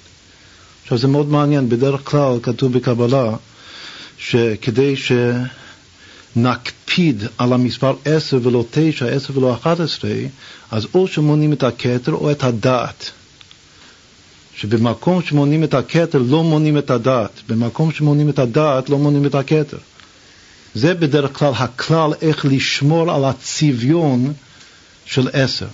עכשיו 0.84 0.98
זה 0.98 1.08
מאוד 1.08 1.30
מעניין, 1.30 1.70
בדרך 1.70 2.02
כלל 2.04 2.40
כתוב 2.44 2.74
בקבלה 2.74 3.36
שכדי 4.18 4.96
שנקפיד 6.36 7.24
על 7.38 7.54
המספר 7.54 7.96
10 8.06 8.40
ולא 8.44 8.66
9, 8.72 9.08
10 9.08 9.38
ולא 9.38 9.54
11, 9.54 10.12
אז 10.72 10.88
או 10.94 11.08
שמונים 11.08 11.54
את 11.54 11.64
הכתר 11.64 12.12
או 12.12 12.32
את 12.32 12.44
הדעת. 12.44 13.12
שבמקום 14.56 15.22
שמונים 15.22 15.64
את 15.64 15.74
הכתר 15.74 16.18
לא 16.18 16.44
מונים 16.44 16.78
את 16.78 16.90
הדעת, 16.90 17.42
במקום 17.50 17.92
שמונים 17.92 18.30
את 18.30 18.40
הדעת 18.40 18.90
לא 18.90 18.98
מונים 18.98 19.26
את 19.26 19.36
הכתר. 19.36 19.78
זה 20.76 20.94
בדרך 20.94 21.40
כלל 21.40 21.54
הכלל 21.56 22.14
איך 22.22 22.46
לשמור 22.46 23.12
על 23.12 23.26
הצביון 23.26 24.34
של 25.06 25.30
עשר. 25.34 25.68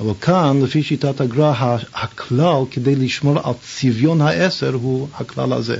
אבל 0.00 0.12
כאן, 0.20 0.60
לפי 0.62 0.82
שיטת 0.82 1.20
הגר"א, 1.20 1.76
הכלל 1.94 2.62
כדי 2.70 2.96
לשמור 2.96 3.38
על 3.48 3.54
צביון 3.62 4.20
העשר 4.20 4.74
הוא 4.74 5.08
הכלל 5.14 5.52
הזה. 5.52 5.76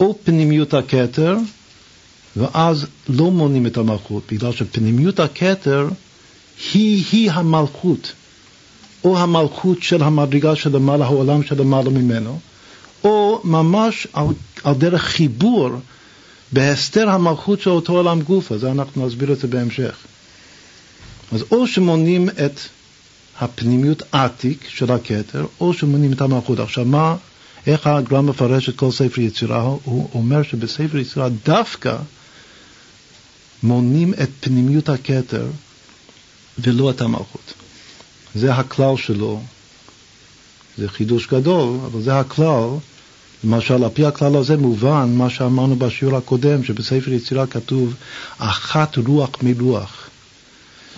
או 0.00 0.18
פנימיות 0.24 0.74
הכתר, 0.74 1.36
ואז 2.36 2.86
לא 3.08 3.30
מונים 3.30 3.66
את 3.66 3.76
המלכות, 3.76 4.22
בגלל 4.32 4.52
שפנימיות 4.52 5.20
הכתר 5.20 5.88
היא-היא 6.72 7.30
המלכות, 7.30 8.12
או 9.04 9.18
המלכות 9.18 9.82
של 9.82 10.02
המדרגה 10.02 10.56
שלמעלה, 10.56 11.04
העולם 11.04 11.42
שלמעלה 11.42 11.90
ממנו, 11.90 12.38
או 13.04 13.40
ממש 13.44 14.06
על, 14.12 14.26
על 14.64 14.74
דרך 14.74 15.02
חיבור 15.02 15.70
בהסתר 16.52 17.10
המלכות 17.10 17.60
של 17.60 17.70
אותו 17.70 17.92
עולם 17.92 18.22
גופה, 18.22 18.58
זה 18.58 18.70
אנחנו 18.70 19.06
נסביר 19.06 19.32
את 19.32 19.38
זה 19.40 19.46
בהמשך. 19.46 19.96
אז 21.32 21.44
או 21.50 21.66
שמונים 21.66 22.28
את 22.28 22.60
הפנימיות 23.40 24.02
עתיק 24.12 24.64
של 24.68 24.92
הכתר, 24.92 25.46
או 25.60 25.74
שמונים 25.74 26.12
את 26.12 26.20
המלכות. 26.20 26.58
עכשיו, 26.60 26.84
מה, 26.84 27.16
איך 27.66 27.86
הגרם 27.86 28.26
מפרש 28.26 28.68
את 28.68 28.76
כל 28.76 28.90
ספר 28.90 29.20
יצירה? 29.20 29.62
הוא 29.62 30.08
אומר 30.14 30.42
שבספר 30.42 30.98
יצירה 30.98 31.28
דווקא 31.44 31.96
מונים 33.62 34.14
את 34.22 34.28
פנימיות 34.40 34.88
הכתר 34.88 35.46
ולא 36.58 36.90
את 36.90 37.00
המלכות. 37.00 37.54
זה 38.34 38.54
הכלל 38.54 38.96
שלו, 38.96 39.40
זה 40.78 40.88
חידוש 40.88 41.26
גדול, 41.26 41.78
אבל 41.86 42.02
זה 42.02 42.18
הכלל. 42.18 42.68
למשל, 43.44 43.84
על 43.84 43.90
פי 43.94 44.04
הכלל 44.04 44.36
הזה 44.36 44.56
מובן 44.56 45.14
מה 45.16 45.30
שאמרנו 45.30 45.76
בשיעור 45.76 46.16
הקודם, 46.16 46.64
שבספר 46.64 47.12
יצירה 47.12 47.46
כתוב 47.46 47.94
אחת 48.38 48.96
רוח 48.98 49.30
מרוח, 49.42 50.08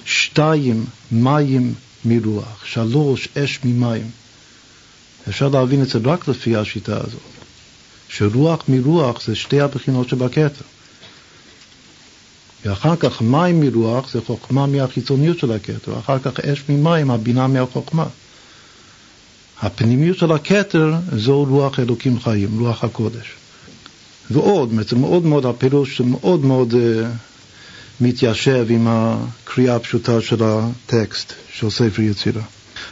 שתיים 0.05 0.85
מים 1.13 1.75
מרוח, 2.05 2.65
שלוש 2.65 3.29
אש 3.39 3.59
ממים. 3.65 4.11
אפשר 5.29 5.49
להבין 5.49 5.83
את 5.83 5.89
זה 5.89 5.99
רק 6.05 6.29
לפי 6.29 6.57
השיטה 6.57 6.97
הזאת, 6.97 7.21
שרוח 8.09 8.63
מרוח 8.69 9.27
זה 9.27 9.35
שתי 9.35 9.61
הבחינות 9.61 10.09
שבכתר. 10.09 10.65
ואחר 12.65 12.97
כך 12.97 13.23
מים 13.23 13.61
מרוח 13.61 14.13
זה 14.13 14.21
חוכמה 14.27 14.67
מהחיצוניות 14.67 15.39
של 15.39 15.53
הכתר, 15.53 15.99
אחר 15.99 16.19
כך 16.19 16.41
אש 16.41 16.65
ממים, 16.69 17.11
הבינה 17.11 17.47
מהחוכמה. 17.47 18.07
הפנימיות 19.63 20.19
של 20.19 20.33
הכתר 20.33 20.95
זו 21.17 21.45
רוח 21.45 21.81
אלוקים 21.81 22.21
חיים, 22.21 22.61
רוח 22.61 22.85
הקודש. 22.85 23.27
ועוד, 24.31 24.71
זה 24.89 24.97
מאוד 24.97 25.25
מאוד, 25.25 25.47
הפירוש 25.47 26.01
מאוד 26.01 26.45
מאוד 26.45 26.73
uh, 26.73 26.77
מתיישב 28.01 28.67
עם 28.69 28.87
הקריאה 28.89 29.77
הפשוטה 29.77 30.21
של 30.21 30.37
הטקסט 30.43 31.33
של 31.53 31.71
ספר 31.71 32.03
יצירה. 32.03 32.43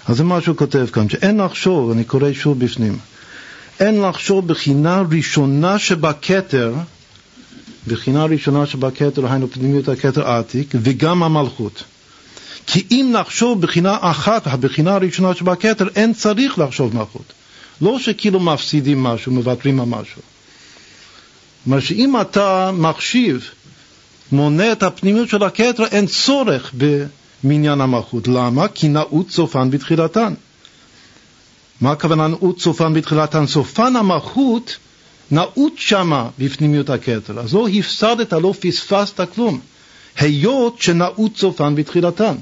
אז 0.07 0.17
זה 0.17 0.25
מה 0.25 0.41
שהוא 0.41 0.57
כותב 0.57 0.87
כאן, 0.93 1.09
שאין 1.09 1.41
לחשוב, 1.41 1.91
אני 1.91 2.05
קורא 2.05 2.33
שוב 2.33 2.59
בפנים, 2.59 2.99
אין 3.81 4.03
לחשוב 4.03 4.49
בחינה 4.49 5.03
ראשונה 5.11 5.79
שבכתר, 5.79 6.75
בחינה 7.87 8.25
ראשונה 8.25 8.67
שבכתר, 8.67 9.27
היינו 9.27 9.51
פנימיות 9.51 9.89
הכתר 9.89 10.29
עתיק, 10.29 10.75
וגם 10.83 11.23
המלכות. 11.23 11.85
כי 12.67 12.87
אם 12.91 13.11
נחשוב 13.21 13.61
בחינה 13.61 13.97
אחת, 14.01 14.47
הבחינה 14.47 14.95
הראשונה 14.95 15.35
שבכתר, 15.35 15.89
אין 15.97 16.15
צריך 16.15 16.59
לחשוב 16.59 16.97
מלכות. 16.97 17.33
לא 17.81 17.99
שכאילו 17.99 18.41
מפסידים 18.41 19.03
משהו, 19.03 19.33
מוותרים 19.33 19.81
על 19.81 19.87
משהו. 19.87 20.23
כלומר 21.65 21.81
שאם 21.81 22.21
אתה 22.21 22.71
מחשיב, 22.75 23.51
מונה 24.33 24.73
את 24.73 24.83
הפנימיות 24.83 25.29
של 25.29 25.43
הכתר, 25.43 25.85
אין 25.85 26.07
צורך 26.07 26.75
במניין 27.45 27.81
המלכות. 27.81 28.29
למה? 28.29 28.69
כי 28.69 28.89
נעוץ 28.89 29.31
סופן 29.31 29.71
בתחילתן. 29.71 30.35
מה 31.81 31.93
הכוונה 31.93 32.29
נעוץ 32.29 32.63
סופן 32.63 32.95
בתחילתן? 32.95 33.47
סופן 33.47 33.97
המלכות 33.97 34.77
נעוץ 35.31 35.73
שמה 35.77 36.29
בפנימיות 36.39 36.91
הכתר. 36.91 37.39
אז 37.41 37.55
לא 37.55 37.69
הפסדת, 37.69 38.33
לא 38.33 38.55
פספסת 38.61 39.21
כלום. 39.35 39.61
היות 40.17 40.83
שנעוץ 40.83 41.41
סופן 41.41 41.75
בתחילתן. 41.75 42.35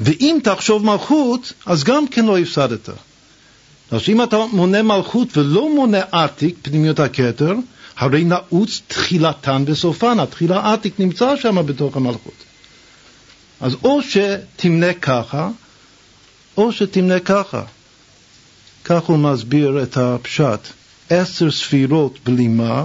ואם 0.00 0.38
תחשוב 0.42 0.84
מלכות, 0.84 1.52
אז 1.66 1.84
גם 1.84 2.08
כן 2.08 2.24
לא 2.24 2.38
הפסדת. 2.38 2.88
אז 3.90 4.00
אם 4.08 4.22
אתה 4.22 4.36
מונה 4.52 4.82
מלכות 4.82 5.36
ולא 5.36 5.74
מונה 5.74 6.00
עתיק, 6.12 6.56
פנימיות 6.62 7.00
הכתר, 7.00 7.52
הרי 7.96 8.24
נעוץ 8.24 8.80
תחילתן 8.86 9.64
וסופן, 9.66 10.20
התחילה 10.20 10.72
עתיק 10.72 11.00
נמצא 11.00 11.36
שם 11.36 11.66
בתוך 11.66 11.96
המלכות. 11.96 12.44
אז 13.60 13.76
או 13.84 14.00
שתמנה 14.02 14.94
ככה, 14.94 15.50
או 16.56 16.72
שתמנה 16.72 17.20
ככה. 17.20 17.62
כך 18.84 19.02
הוא 19.02 19.18
מסביר 19.18 19.82
את 19.82 19.96
הפשט. 19.96 20.68
עשר 21.10 21.50
ספירות 21.50 22.18
בלימה, 22.24 22.84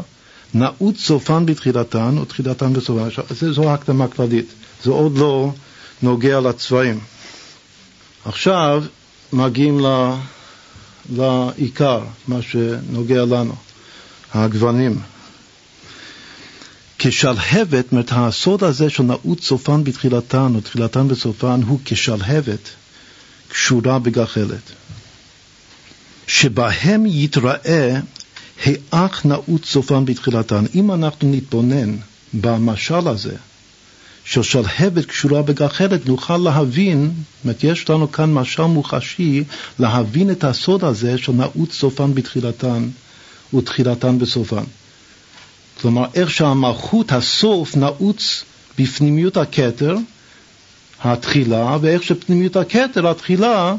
נעוץ 0.53 0.99
סופן 0.99 1.45
בתחילתן 1.45 2.17
ותחילתן 2.17 2.73
בסופן. 2.73 3.09
זו 3.51 3.73
הקדמה 3.73 4.07
כללית, 4.07 4.45
זה 4.83 4.91
עוד 4.91 5.17
לא 5.17 5.51
נוגע 6.01 6.39
לצבעים. 6.39 6.99
עכשיו 8.25 8.83
מגיעים 9.33 9.79
ל... 9.79 10.13
לעיקר, 11.15 11.99
מה 12.27 12.41
שנוגע 12.41 13.25
לנו, 13.25 13.55
הגוונים. 14.33 14.99
כשלהבת, 16.99 17.85
זאת 17.85 17.91
אומרת, 17.91 18.09
הסוד 18.11 18.63
הזה 18.63 18.89
של 18.89 19.03
נעוץ 19.03 19.43
סופן 19.43 19.83
בתחילתן 19.83 20.51
או 20.55 20.61
תחילתן 20.61 21.07
בסופן 21.07 21.61
הוא 21.67 21.79
כשלהבת 21.85 22.69
קשורה 23.47 23.99
בגחלת, 23.99 24.71
שבהם 26.29 27.05
יתראה 27.05 27.99
האח 28.65 29.25
נעוץ 29.25 29.65
סופן 29.65 30.05
בתחילתן. 30.05 30.65
אם 30.75 30.91
אנחנו 30.91 31.31
נתבונן 31.31 31.95
במשל 32.33 33.07
הזה, 33.07 33.35
של 34.25 34.43
שלהבת 34.43 35.05
קשורה 35.05 35.41
בגחלת, 35.41 36.05
נוכל 36.05 36.37
להבין, 36.37 37.03
זאת 37.03 37.43
אומרת, 37.43 37.63
יש 37.63 37.89
לנו 37.89 38.11
כאן 38.11 38.33
משל 38.33 38.63
מוחשי, 38.63 39.43
להבין 39.79 40.31
את 40.31 40.43
הסוד 40.43 40.83
הזה 40.83 41.17
של 41.17 41.31
נעוץ 41.31 41.73
סופן 41.73 42.13
בתחילתן 42.13 42.89
ותחילתן 43.53 44.19
בסופן. 44.19 44.63
כלומר, 45.81 46.05
איך 46.13 46.31
שהמלכות 46.31 47.11
הסוף 47.11 47.75
נעוץ 47.75 48.43
בפנימיות 48.79 49.37
הכתר, 49.37 49.95
התחילה, 51.03 51.77
ואיך 51.81 52.03
שפנימיות 52.03 52.55
הכתר, 52.55 53.07
התחילה, 53.07 53.75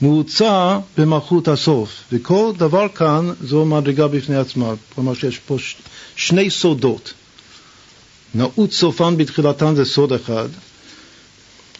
נעוצה 0.00 0.78
במלכות 0.98 1.48
הסוף. 1.48 1.90
וכל 2.12 2.52
דבר 2.56 2.88
כאן 2.88 3.32
זו 3.42 3.64
מדרגה 3.64 4.08
בפני 4.08 4.36
עצמה. 4.36 4.72
כלומר 4.94 5.14
שיש 5.14 5.38
פה 5.38 5.56
שני 6.16 6.50
סודות. 6.50 7.12
נעוץ 8.34 8.74
סופן 8.74 9.16
בתחילתן 9.16 9.74
זה 9.74 9.84
סוד 9.84 10.12
אחד, 10.12 10.48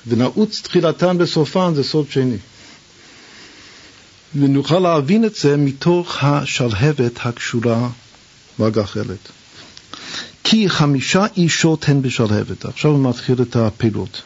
ונעוץ 0.06 0.60
תחילתן 0.62 1.18
בסופן 1.18 1.74
זה 1.74 1.84
סוד 1.84 2.10
שני. 2.10 2.36
ונוכל 4.34 4.78
להבין 4.78 5.24
את 5.24 5.34
זה 5.34 5.56
מתוך 5.56 6.24
השלהבת 6.24 7.26
הקשורה 7.26 7.88
והגחלת. 8.58 9.28
כי 10.44 10.68
חמישה 10.68 11.26
אישות 11.36 11.88
הן 11.88 12.02
בשלהבת. 12.02 12.64
עכשיו 12.64 12.90
הוא 12.90 13.10
מתחיל 13.10 13.42
את 13.42 13.56
הפירוט. 13.56 14.18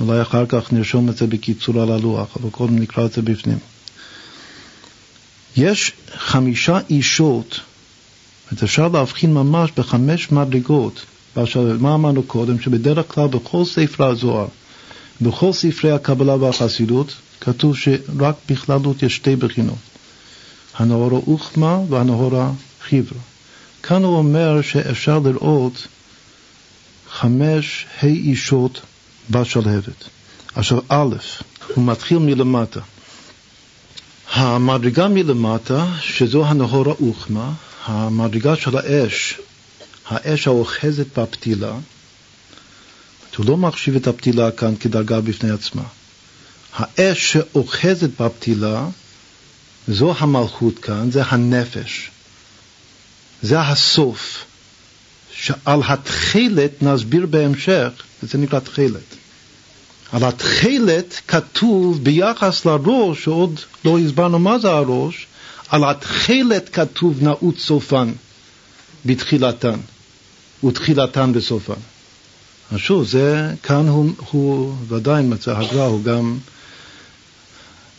אולי 0.00 0.22
אחר 0.22 0.46
כך 0.48 0.72
נרשום 0.72 1.08
את 1.08 1.16
זה 1.16 1.26
בקיצור 1.26 1.82
על 1.82 1.92
הלוח, 1.92 2.36
אבל 2.40 2.50
קודם 2.50 2.78
נקרא 2.78 3.06
את 3.06 3.12
זה 3.12 3.22
בפנים. 3.22 3.58
יש 5.56 5.92
חמישה 6.16 6.78
אישות, 6.90 7.60
אפשר 8.64 8.88
להבחין 8.88 9.34
ממש 9.34 9.70
בחמש 9.76 10.32
מדרגות. 10.32 11.04
מה 11.80 11.94
אמרנו 11.94 12.22
קודם? 12.22 12.60
שבדרך 12.60 13.14
כלל 13.14 13.26
בכל 13.28 13.64
ספר 13.64 14.06
הזוהר, 14.06 14.46
בכל 15.20 15.52
ספרי 15.52 15.92
הקבלה 15.92 16.34
והחסידות, 16.34 17.14
כתוב 17.40 17.76
שרק 17.76 18.34
בכללות 18.48 19.02
יש 19.02 19.16
שתי 19.16 19.36
בחינות, 19.36 19.78
הנאורה 20.74 21.18
אוחמה 21.26 21.80
והנאורה 21.88 22.50
חיברה. 22.82 23.20
כאן 23.82 24.04
הוא 24.04 24.16
אומר 24.16 24.62
שאפשר 24.62 25.18
לראות 25.18 25.86
חמש 27.10 27.86
ה' 28.02 28.06
אישות 28.06 28.80
בשלהבת. 29.30 30.04
עכשיו 30.54 30.78
א', 30.88 31.16
הוא 31.74 31.84
מתחיל 31.84 32.18
מלמטה. 32.18 32.80
המדרגה 34.32 35.08
מלמטה, 35.08 35.86
שזו 36.00 36.46
הנהורה 36.46 36.94
אוחמה, 37.00 37.52
המדרגה 37.84 38.56
של 38.56 38.76
האש, 38.76 39.40
האש 40.08 40.46
האוחזת 40.46 41.18
בפתילה, 41.18 41.72
הוא 43.36 43.46
לא 43.46 43.56
מחשיב 43.56 43.96
את 43.96 44.06
הפתילה 44.06 44.50
כאן 44.50 44.76
כדרגה 44.76 45.20
בפני 45.20 45.50
עצמה. 45.50 45.82
האש 46.74 47.32
שאוחזת 47.32 48.20
בפתילה, 48.20 48.86
זו 49.88 50.14
המלכות 50.18 50.78
כאן, 50.78 51.10
זה 51.10 51.22
הנפש. 51.24 52.10
זה 53.42 53.60
הסוף. 53.60 54.44
שעל 55.36 55.80
התכלת 55.88 56.82
נסביר 56.82 57.26
בהמשך, 57.26 57.88
וזה 58.22 58.38
נקרא 58.38 58.58
תכלת. 58.58 59.16
על 60.12 60.24
התכלת 60.24 61.20
כתוב 61.28 62.04
ביחס 62.04 62.64
לראש, 62.64 63.24
שעוד 63.24 63.60
לא 63.84 63.98
הסברנו 63.98 64.38
מה 64.38 64.58
זה 64.58 64.70
הראש, 64.70 65.26
על 65.68 65.84
התכלת 65.84 66.68
כתוב 66.68 67.22
נעוץ 67.22 67.58
סופן 67.58 68.12
בתחילתן, 69.06 69.78
ותחילתן 70.64 71.32
בסופן. 71.32 71.80
אז 72.72 72.78
שוב, 72.78 73.04
זה, 73.06 73.54
כאן 73.62 73.88
הוא, 73.88 74.10
הוא 74.30 74.74
ודאי 74.88 75.22
מצא 75.22 75.58
הגר"א, 75.58 75.82
הוא 75.82 76.04
גם 76.04 76.38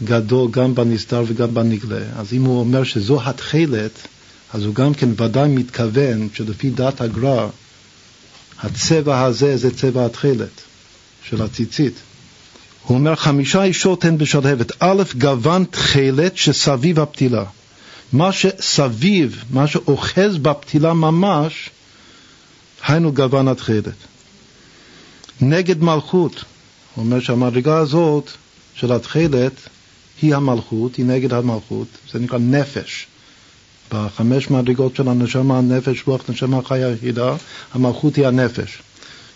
גדול 0.04 0.52
גם 0.52 0.76
בנסתר 0.76 1.24
וגם 1.28 1.54
בנגלה. 1.54 2.02
אז 2.16 2.34
אם 2.34 2.44
הוא 2.44 2.60
אומר 2.60 2.84
שזו 2.84 3.22
התכלת, 3.24 3.92
אז 4.54 4.64
הוא 4.64 4.76
גם 4.76 4.94
כן 4.94 5.10
ודאי 5.18 5.50
מתכוון 5.50 6.28
שלפי 6.34 6.70
דת 6.70 7.02
הגר"א, 7.02 7.48
הצבע 8.60 9.24
הזה 9.24 9.58
זה 9.58 9.76
צבע 9.76 10.06
התכלת 10.06 10.62
של 11.30 11.42
הציצית. 11.42 11.94
הוא 12.84 12.98
אומר 12.98 13.16
חמישה 13.16 13.64
אישות 13.64 14.06
הן 14.06 14.18
בשלהבת. 14.18 14.72
א', 14.80 15.04
גוון 15.18 15.66
תכלת 15.72 16.38
שסביב 16.38 17.00
הפתילה. 17.00 17.44
מה 18.14 18.32
שסביב, 18.32 19.44
מה 19.50 19.68
שאוחז 19.68 20.38
בפתילה 20.42 20.94
ממש, 20.94 21.70
היינו 22.88 23.14
גוון 23.14 23.48
התכלת. 23.48 23.96
נגד 25.42 25.84
מלכות, 25.84 26.44
הוא 26.96 27.06
אומר 27.06 27.20
שהמדרגה 27.20 27.78
הזאת 27.78 28.32
של 28.76 28.92
התכלת 28.92 29.54
היא 30.22 30.36
המלכות, 30.36 30.96
היא 30.96 31.06
נגד 31.06 31.34
המלכות, 31.34 31.88
זה 32.12 32.20
נקרא 32.20 32.38
נפש. 32.38 33.08
בחמש 33.92 34.50
מדרגות 34.50 34.96
של 34.96 35.08
הנשמה, 35.08 35.58
הנפש, 35.58 36.04
רוח, 36.08 36.22
נשמה, 36.30 36.60
חיה 36.66 36.92
יחידה, 36.92 37.36
המלכות 37.74 38.16
היא 38.16 38.28
הנפש. 38.28 38.78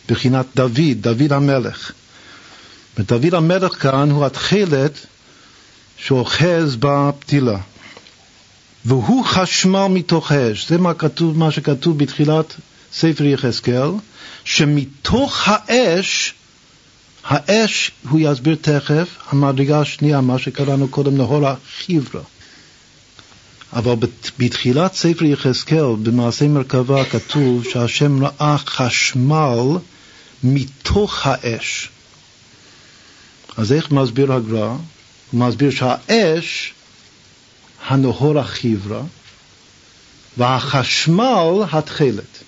בחינת 0.10 0.46
דוד, 0.56 0.80
דוד 1.02 1.34
המלך. 1.34 1.92
ודוד 2.98 3.34
המלך 3.34 3.82
כאן 3.82 4.12
הוא 4.12 4.26
התכלת 4.26 5.06
שאוחז 5.98 6.76
בפתילה. 6.80 7.58
והוא 8.86 9.26
חשמל 9.26 9.88
מתוך 9.88 10.32
האש. 10.32 10.70
זה 10.70 10.78
מה, 10.78 10.94
כתוב, 10.94 11.38
מה 11.38 11.52
שכתוב 11.52 11.98
בתחילת 11.98 12.56
ספר 12.94 13.26
יחזקאל, 13.26 13.90
שמתוך 14.44 15.44
האש, 15.46 16.34
האש, 17.24 17.92
הוא 18.10 18.20
יסביר 18.24 18.56
תכף, 18.62 19.08
המדרגה 19.30 19.80
השנייה, 19.80 20.22
מה 20.22 20.40
שקראנו 20.40 20.88
קודם, 20.88 21.18
נהור 21.18 21.48
החיברה. 21.48 22.22
אבל 23.74 23.94
בתחילת 24.40 24.94
ספר 24.94 25.26
יחזקאל, 25.26 25.96
במעשה 26.04 26.48
מרכבה, 26.48 27.06
כתוב 27.06 27.64
שהשם 27.64 28.26
ראה 28.26 28.58
חשמל 28.58 29.78
מתוך 30.44 31.28
האש. 31.28 31.90
אז 33.58 33.74
איך 33.74 33.92
מסביר 33.92 34.34
הגר"א? 34.34 34.76
הוא 35.32 35.40
מסביר 35.48 35.72
שהאש, 35.72 36.74
הנהור 37.88 38.40
החיברה, 38.40 39.02
והחשמל, 40.38 41.64
התכלת. 41.72 42.44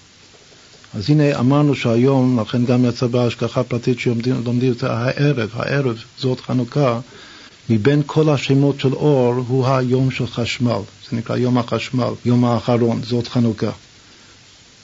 אז 0.94 1.10
הנה 1.10 1.40
אמרנו 1.40 1.76
שהיום, 1.76 2.40
לכן 2.40 2.66
גם 2.66 2.86
יצא 2.86 3.08
בהשגחה 3.08 3.64
פרטית 3.64 4.00
שלומדים 4.00 4.72
את 4.72 4.84
הערב, 4.84 5.50
הערב 5.54 6.04
זאת 6.20 6.40
חנוכה, 6.40 7.00
מבין 7.70 8.02
כל 8.06 8.30
השמות 8.30 8.80
של 8.80 8.94
אור 8.94 9.34
הוא 9.48 9.68
היום 9.68 10.12
של 10.12 10.28
חשמל, 10.28 10.80
זה 11.10 11.18
נקרא 11.18 11.38
יום 11.38 11.58
החשמל, 11.58 12.14
יום 12.26 12.46
האחרון, 12.46 13.04
זאת 13.04 13.28
חנוכה. 13.28 13.72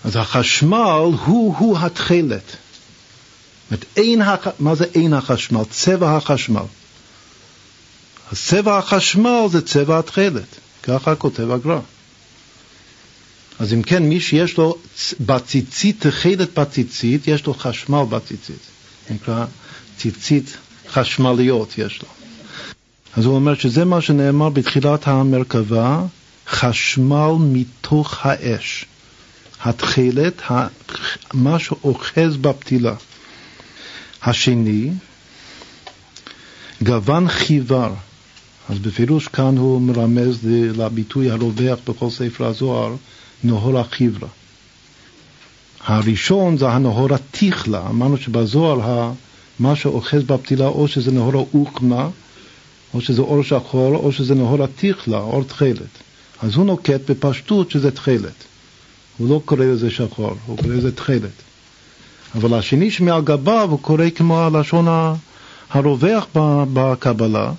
אז 0.03 0.15
החשמל 0.15 1.11
הוא-הוא 1.25 1.77
התכלת. 1.77 2.55
אין, 3.97 4.21
מה 4.59 4.75
זה 4.75 4.85
אין 4.95 5.13
החשמל? 5.13 5.61
צבע 5.69 6.15
החשמל. 6.15 6.61
אז 8.31 8.41
צבע 8.47 8.77
החשמל 8.77 9.45
זה 9.51 9.61
צבע 9.61 9.99
התכלת, 9.99 10.47
ככה 10.83 11.15
כותב 11.15 11.51
הגר"א. 11.51 11.79
אז 13.59 13.73
אם 13.73 13.81
כן, 13.81 14.03
מי 14.03 14.21
שיש 14.21 14.57
לו 14.57 14.77
בציצית, 15.19 16.07
תכלת 16.07 16.59
בציצית, 16.59 17.27
יש 17.27 17.45
לו 17.45 17.53
חשמל 17.53 18.03
בציצית. 18.09 18.59
נקרא 19.09 19.45
ציצית 19.97 20.57
חשמליות 20.89 21.77
יש 21.77 22.01
לו. 22.01 22.18
אז 23.19 23.25
הוא 23.25 23.35
אומר 23.35 23.55
שזה 23.55 23.85
מה 23.85 24.01
שנאמר 24.01 24.49
בתחילת 24.49 25.07
המרכבה, 25.07 26.01
חשמל 26.47 27.31
מתוך 27.39 28.25
האש. 28.25 28.85
התכלת, 29.63 30.41
מה 31.33 31.59
שאוחז 31.59 32.37
בפתילה. 32.41 32.93
השני, 34.23 34.91
גוון 36.83 37.27
חיוור. 37.27 37.89
אז 38.69 38.79
בפירוש 38.79 39.27
כאן 39.27 39.57
הוא 39.57 39.81
מרמז 39.81 40.39
לביטוי 40.51 41.31
הרווח 41.31 41.79
בכל 41.87 42.09
ספר 42.09 42.45
הזוהר, 42.45 42.95
נהור 43.43 43.79
החיברה. 43.79 44.29
הראשון 45.85 46.57
זה 46.57 46.69
הנהור 46.69 47.13
התיכלה, 47.13 47.87
אמרנו 47.89 48.17
שבזוהר 48.17 49.11
מה 49.59 49.75
שאוחז 49.75 50.23
בפתילה 50.23 50.67
או 50.67 50.87
שזה 50.87 51.11
נהור 51.11 51.33
האוכמה, 51.33 52.09
או 52.93 53.01
שזה 53.01 53.21
אור 53.21 53.43
שחור, 53.43 53.95
או 53.95 54.11
שזה 54.11 54.35
נהור 54.35 54.63
התיכלה, 54.63 55.17
אור 55.17 55.43
תכלת. 55.43 55.93
אז 56.41 56.55
הוא 56.55 56.65
נוקט 56.65 57.09
בפשטות 57.09 57.71
שזה 57.71 57.91
תכלת. 57.91 58.43
הוא 59.17 59.29
לא 59.29 59.41
קורא 59.45 59.65
לזה 59.65 59.91
שחור, 59.91 60.35
הוא 60.45 60.57
קורא 60.57 60.73
לזה 60.73 60.95
תכלת. 60.95 61.31
אבל 62.35 62.53
השני 62.53 62.91
שמעל 62.91 63.21
גביו 63.21 63.67
הוא 63.71 63.79
קורא 63.79 64.09
כמו 64.15 64.39
הלשון 64.39 64.87
הרווח 65.69 66.27
בקבלה, 66.73 67.51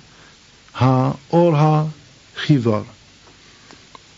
האור 0.75 1.55
החיוור. 1.57 2.81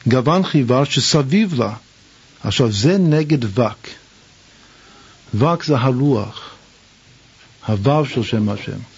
גוון 0.08 0.43
חיוור 0.43 0.84
שסביב 0.84 1.54
לה. 1.54 1.73
עכשיו 2.43 2.71
זה 2.71 2.97
נגד 2.97 3.60
וק. 3.60 3.88
וק 5.34 5.63
זה 5.63 5.78
הרוח, 5.78 6.49
הוו 7.67 8.06
של 8.06 8.23
שם 8.23 8.49
השם. 8.49 8.92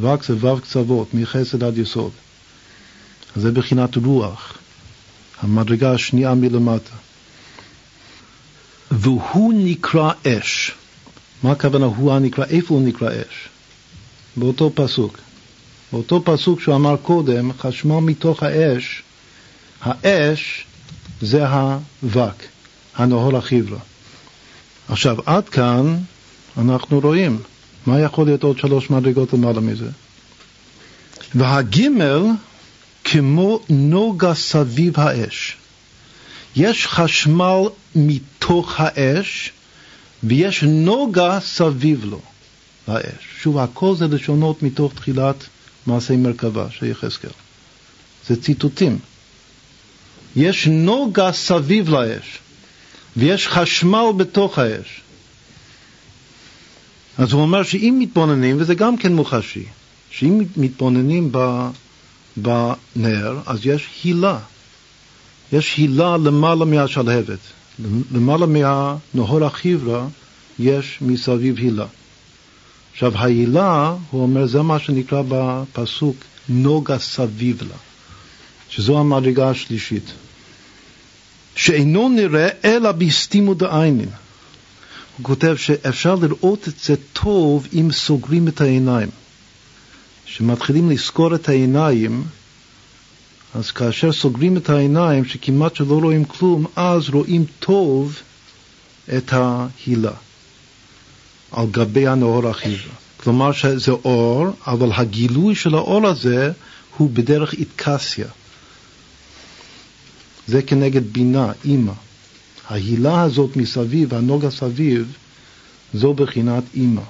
וק 0.00 0.24
זה 0.24 0.34
וו 0.34 0.60
קצוות, 0.60 1.14
מחסד 1.14 1.64
עד 1.64 1.78
יסוד. 1.78 2.10
אז 3.36 3.42
זה 3.42 3.52
בחינת 3.52 3.96
רוח, 3.96 4.58
המדרגה 5.40 5.92
השנייה 5.92 6.34
מלמטה. 6.34 6.94
והוא 8.90 9.52
נקרא 9.56 10.10
אש. 10.26 10.72
מה 11.42 11.52
הכוונה 11.52 11.86
הוא 11.86 12.12
הנקרא? 12.12 12.44
איפה 12.44 12.74
הוא 12.74 12.82
נקרא 12.82 13.10
אש? 13.10 13.48
באותו 14.36 14.72
פסוק. 14.74 15.18
באותו 15.92 16.22
פסוק 16.24 16.60
שהוא 16.60 16.74
אמר 16.74 16.96
קודם, 16.96 17.52
חשמל 17.52 18.00
מתוך 18.00 18.42
האש, 18.42 19.02
האש 19.80 20.66
זה 21.20 21.46
האבק, 21.48 22.44
הנהור 22.96 23.36
החיברה. 23.36 23.78
עכשיו, 24.88 25.16
עד 25.26 25.48
כאן 25.48 25.96
אנחנו 26.58 27.00
רואים, 27.00 27.38
מה 27.88 28.00
יכול 28.00 28.26
להיות 28.26 28.42
עוד 28.42 28.58
שלוש 28.58 28.90
מדרגות 28.90 29.32
למעלה 29.32 29.60
מזה? 29.60 29.88
והגימל 31.34 32.22
כמו 33.04 33.60
נוגה 33.68 34.34
סביב 34.34 35.00
האש. 35.00 35.56
יש 36.56 36.86
חשמל 36.86 37.60
מתוך 37.94 38.74
האש 38.76 39.52
ויש 40.24 40.62
נוגה 40.62 41.38
סביב 41.40 42.04
לו, 42.04 42.20
האש. 42.86 43.24
שוב, 43.42 43.58
הכל 43.58 43.94
זה 43.96 44.08
לשונות 44.08 44.62
מתוך 44.62 44.94
תחילת 44.94 45.36
מעשי 45.86 46.16
מרכבה 46.16 46.66
של 46.70 46.86
יחזקאל. 46.86 47.30
זה 48.26 48.42
ציטוטים. 48.42 48.98
יש 50.36 50.66
נוגה 50.66 51.32
סביב 51.32 51.88
לאש, 51.88 52.38
ויש 53.16 53.48
חשמל 53.48 54.06
בתוך 54.16 54.58
האש. 54.58 55.00
אז 57.18 57.32
הוא 57.32 57.42
אומר 57.42 57.62
שאם 57.62 57.96
מתבוננים, 57.98 58.56
וזה 58.60 58.74
גם 58.74 58.96
כן 58.96 59.14
מוחשי, 59.14 59.64
שאם 60.10 60.42
מתבוננים 60.56 61.32
בנר, 62.36 63.38
אז 63.46 63.66
יש 63.66 63.88
הילה. 64.04 64.38
יש 65.52 65.76
הילה 65.76 66.16
למעלה 66.16 66.64
מהשלהבת. 66.64 67.38
למעלה 68.12 68.46
מהנהור 68.46 69.44
החיברה 69.44 70.06
יש 70.58 70.98
מסביב 71.00 71.56
הילה. 71.58 71.86
עכשיו, 72.92 73.18
ההילה, 73.18 73.94
הוא 74.10 74.22
אומר, 74.22 74.46
זה 74.46 74.62
מה 74.62 74.78
שנקרא 74.78 75.22
בפסוק 75.28 76.16
נוגה 76.48 76.98
סביב 76.98 77.62
לה, 77.62 77.76
שזו 78.68 78.98
המדרגה 78.98 79.50
השלישית. 79.50 80.12
שאינו 81.56 82.08
נראה 82.08 82.48
אלא 82.64 82.92
בסתימו 82.92 83.54
דעיינים. 83.54 84.08
כותב 85.22 85.56
שאפשר 85.56 86.14
לראות 86.14 86.68
את 86.68 86.78
זה 86.84 86.94
טוב 87.12 87.66
אם 87.72 87.88
סוגרים 87.92 88.48
את 88.48 88.60
העיניים. 88.60 89.08
כשמתחילים 90.26 90.90
לסגור 90.90 91.34
את 91.34 91.48
העיניים, 91.48 92.24
אז 93.54 93.70
כאשר 93.70 94.12
סוגרים 94.12 94.56
את 94.56 94.70
העיניים, 94.70 95.24
שכמעט 95.24 95.76
שלא 95.76 95.98
רואים 95.98 96.24
כלום, 96.24 96.66
אז 96.76 97.08
רואים 97.08 97.44
טוב 97.58 98.18
את 99.16 99.32
ההילה 99.32 100.12
על 101.52 101.66
גבי 101.70 102.06
הנאור 102.06 102.48
החיבה. 102.48 102.92
כלומר 103.16 103.52
שזה 103.52 103.92
אור, 103.92 104.46
אבל 104.66 104.90
הגילוי 104.94 105.54
של 105.54 105.74
האור 105.74 106.06
הזה 106.06 106.52
הוא 106.96 107.10
בדרך 107.12 107.52
איתקסיה. 107.52 108.26
זה 110.46 110.62
כנגד 110.62 111.12
בינה, 111.12 111.52
אימא. 111.64 111.92
ההילה 112.68 113.22
הזאת 113.22 113.56
מסביב, 113.56 114.14
הנוגה 114.14 114.50
סביב, 114.50 115.12
זו 115.94 116.14
בחינת 116.14 116.62
אימא. 116.74 117.02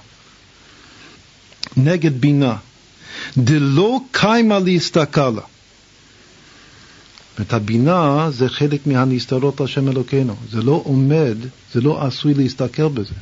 נגד 1.77 2.21
בינה. 2.21 2.57
דלא 3.39 4.01
קיימה 4.11 4.59
להסתכלה. 4.59 5.43
את 7.41 7.53
הבינה 7.53 8.31
זה 8.31 8.49
חלק 8.49 8.87
מהנסתרות 8.87 9.61
השם 9.61 9.89
אלוקינו. 9.89 10.35
זה 10.51 10.63
לא 10.63 10.83
עומד, 10.85 11.37
זה 11.75 11.81
לא 11.81 12.07
עשוי 12.07 12.35
להסתכל 12.35 12.89
בזה. 12.89 13.15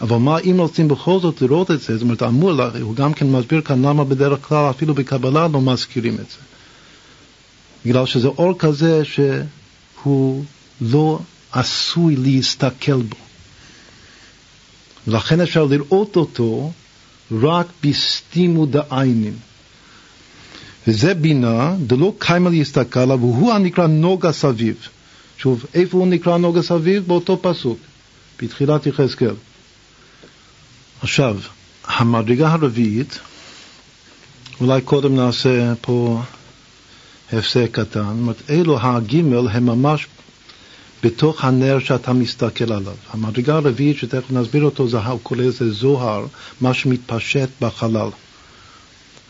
אבל 0.00 0.16
מה 0.16 0.38
אם 0.38 0.56
רוצים 0.58 0.88
בכל 0.88 1.18
זאת 1.20 1.42
לראות 1.42 1.70
את 1.70 1.80
זה, 1.80 1.94
זאת 1.94 2.02
אומרת, 2.02 2.22
אמור, 2.22 2.62
הוא 2.80 2.94
גם 2.94 3.14
כן 3.14 3.26
מסביר 3.26 3.60
כאן 3.60 3.84
למה 3.84 4.04
בדרך 4.04 4.38
כלל 4.42 4.70
אפילו 4.70 4.94
בקבלה 4.94 5.48
לא 5.48 5.60
מזכירים 5.60 6.14
את 6.14 6.30
זה. 6.30 6.36
בגלל 7.86 8.06
שזה 8.06 8.28
אור 8.28 8.58
כזה 8.58 9.02
שהוא 9.04 10.44
לא 10.80 11.20
עשוי 11.52 12.16
להסתכל 12.16 13.02
בו. 13.02 13.16
ולכן 15.06 15.40
אפשר 15.40 15.64
לראות 15.64 16.16
אותו 16.16 16.72
רק 17.32 17.66
בסתימו 17.84 18.66
דעיינים. 18.66 19.36
וזה 20.86 21.14
בינה, 21.14 21.74
דלא 21.86 22.14
קיימה 22.18 22.50
להסתכל 22.50 23.00
עליו, 23.00 23.20
והוא 23.20 23.52
הנקרא 23.52 23.86
נוגה 23.86 24.32
סביב. 24.32 24.76
שוב, 25.38 25.66
איפה 25.74 25.98
הוא 25.98 26.06
נקרא 26.06 26.36
נוגה 26.36 26.62
סביב? 26.62 27.06
באותו 27.06 27.38
פסוק, 27.42 27.78
בתחילת 28.42 28.86
יחזקאל. 28.86 29.34
עכשיו, 31.02 31.36
המדרגה 31.86 32.52
הרביעית, 32.52 33.18
אולי 34.60 34.80
קודם 34.80 35.16
נעשה 35.16 35.72
פה 35.80 36.22
הפסק 37.32 37.68
קטן, 37.72 38.02
זאת 38.02 38.10
אומרת, 38.10 38.42
אלו 38.50 38.80
הגימל 38.80 39.48
הם 39.48 39.66
ממש 39.66 40.06
בתוך 41.02 41.44
הנר 41.44 41.78
שאתה 41.78 42.12
מסתכל 42.12 42.72
עליו. 42.72 42.94
המדרגה 43.10 43.54
הרביעית, 43.54 43.96
שתכף 43.96 44.30
נסביר 44.30 44.64
אותו, 44.64 44.88
זה, 44.88 44.98
הוא 44.98 45.20
קורא 45.22 45.40
לזה 45.40 45.72
זוהר, 45.72 46.26
מה 46.60 46.74
שמתפשט 46.74 47.48
בחלל. 47.60 48.08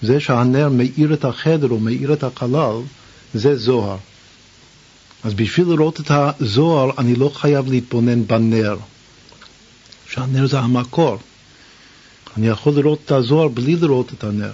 זה 0.02 0.20
שהנר 0.20 0.68
מאיר 0.68 1.14
את 1.14 1.24
החדר 1.24 1.70
או 1.70 1.78
מאיר 1.78 2.12
את 2.12 2.24
החלל, 2.24 2.76
זה 3.34 3.56
זוהר. 3.56 3.96
אז 5.24 5.34
בשביל 5.34 5.68
לראות 5.68 6.00
את 6.00 6.10
הזוהר, 6.10 6.90
אני 6.98 7.14
לא 7.14 7.30
חייב 7.34 7.70
להתבונן 7.70 8.26
בנר. 8.26 8.76
שהנר 10.10 10.46
זה 10.46 10.58
המקור. 10.58 11.18
אני 12.36 12.48
יכול 12.48 12.72
לראות 12.72 12.98
את 13.04 13.12
הזוהר 13.12 13.48
בלי 13.48 13.76
לראות 13.76 14.12
את 14.12 14.24
הנר. 14.24 14.52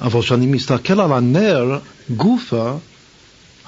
אבל 0.00 0.20
כשאני 0.20 0.46
מסתכל 0.46 1.00
על 1.00 1.12
הנר, 1.12 1.78
גופה, 2.10 2.72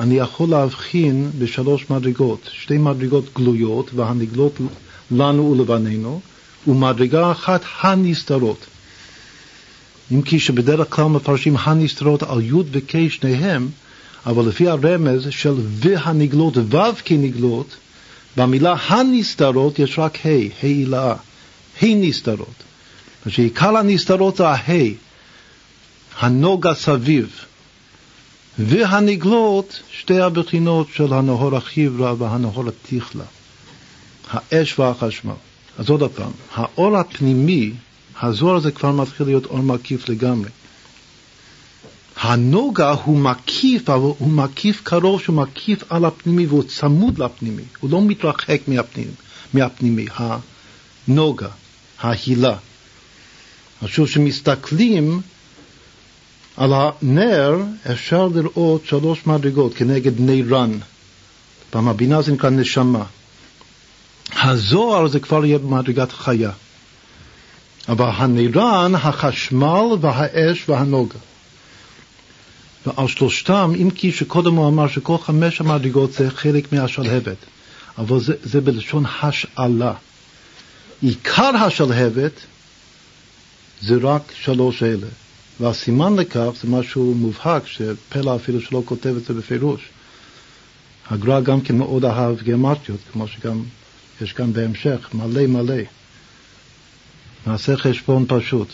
אני 0.00 0.14
יכול 0.14 0.48
להבחין 0.48 1.30
בשלוש 1.38 1.90
מדרגות, 1.90 2.40
שתי 2.52 2.78
מדרגות 2.78 3.24
גלויות 3.34 3.90
והנגלות 3.94 4.60
לנו 5.10 5.50
ולבנינו, 5.50 6.20
ומדרגה 6.66 7.32
אחת 7.32 7.60
הנסתרות. 7.80 8.66
אם 10.12 10.22
כי 10.22 10.40
שבדרך 10.40 10.86
כלל 10.90 11.04
מפרשים 11.04 11.56
הנסתרות 11.56 12.22
על 12.22 12.42
י' 12.42 12.52
וכ' 12.72 13.10
שניהם, 13.10 13.68
אבל 14.26 14.48
לפי 14.48 14.68
הרמז 14.68 15.26
של 15.30 15.54
והנגלות 15.58 16.56
ו' 16.56 16.76
כנגלות, 17.04 17.76
במילה 18.36 18.74
הנסתרות 18.88 19.78
יש 19.78 19.98
רק 19.98 20.18
ה', 20.26 20.28
ה' 20.28 20.48
הילאה, 20.62 21.14
ה' 21.82 21.86
נסתרות. 21.96 22.62
שעיקר 23.28 23.76
הנסתרות 23.76 24.36
זה 24.36 24.48
הה', 24.48 24.94
הנוגה 26.18 26.74
סביב. 26.74 27.28
והנגלות, 28.58 29.80
שתי 29.90 30.20
הבחינות 30.20 30.86
של 30.94 31.12
הנהור 31.12 31.56
החיברה 31.56 32.14
והנהור 32.18 32.68
התיכלה, 32.68 33.24
האש 34.30 34.78
והחשמל. 34.78 35.32
אז 35.78 35.88
עוד 35.88 36.10
פעם, 36.10 36.30
האור 36.54 36.96
הפנימי, 36.96 37.72
הזוהר 38.22 38.56
הזה 38.56 38.72
כבר 38.72 38.92
מתחיל 38.92 39.26
להיות 39.26 39.44
אור 39.46 39.58
מקיף 39.58 40.08
לגמרי. 40.08 40.50
הנוגה 42.16 42.90
הוא 42.90 43.18
מקיף, 43.18 43.90
אבל 43.90 44.12
הוא 44.18 44.30
מקיף 44.30 44.80
קרוב 44.84 45.22
שהוא 45.22 45.36
מקיף 45.36 45.84
על 45.88 46.04
הפנימי 46.04 46.46
והוא 46.46 46.62
צמוד 46.62 47.18
לפנימי, 47.18 47.62
הוא 47.80 47.90
לא 47.90 48.02
מתרחק 48.02 48.60
מהפנימי, 48.68 49.10
מהפנימי 49.54 50.06
הנוגה, 51.08 51.48
ההילה. 52.00 52.56
אז 53.82 53.88
שוב, 53.88 54.06
כשמסתכלים 54.06 55.20
על 56.56 56.72
הנר 56.74 57.56
אפשר 57.92 58.28
לראות 58.34 58.86
שלוש 58.86 59.26
מדרגות 59.26 59.74
כנגד 59.74 60.20
נירן. 60.20 60.78
פעם 61.70 61.88
הבינה 61.88 62.22
זה 62.22 62.32
נקרא 62.32 62.50
נשמה. 62.50 63.04
הזוהר 64.42 65.06
זה 65.08 65.20
כבר 65.20 65.44
יהיה 65.44 65.58
במדרגת 65.58 66.12
חיה. 66.12 66.50
אבל 67.88 68.10
הנירן, 68.16 68.94
החשמל 68.94 69.84
והאש 70.00 70.68
והנוגה. 70.68 71.18
ועל 72.86 73.08
שלושתם, 73.08 73.72
אם 73.82 73.90
כי 73.90 74.12
שקודם 74.12 74.54
הוא 74.54 74.68
אמר 74.68 74.88
שכל 74.88 75.18
חמש 75.18 75.60
המדרגות 75.60 76.12
זה 76.12 76.30
חלק 76.30 76.72
מהשלהבת, 76.72 77.36
אבל 77.98 78.20
זה, 78.20 78.34
זה 78.42 78.60
בלשון 78.60 79.04
השאלה. 79.22 79.94
עיקר 81.02 81.56
השלהבת 81.56 82.32
זה 83.82 83.94
רק 84.02 84.22
שלוש 84.42 84.82
אלה. 84.82 85.06
והסימן 85.60 86.16
לכך 86.16 86.48
זה 86.62 86.68
משהו 86.68 87.14
מובהק, 87.14 87.66
שפלא 87.66 88.36
אפילו 88.36 88.60
שלא 88.60 88.82
כותב 88.84 89.14
את 89.16 89.24
זה 89.24 89.34
בפירוש. 89.34 89.88
הגר"א 91.10 91.40
גם 91.40 91.60
כן 91.60 91.76
מאוד 91.76 92.04
אהב 92.04 92.42
גיאומטריות, 92.42 93.00
כמו 93.12 93.28
שגם 93.28 93.62
יש 94.20 94.32
כאן 94.32 94.52
בהמשך, 94.52 95.08
מלא 95.14 95.46
מלא. 95.46 95.82
נעשה 97.46 97.76
חשבון 97.76 98.24
פשוט. 98.28 98.68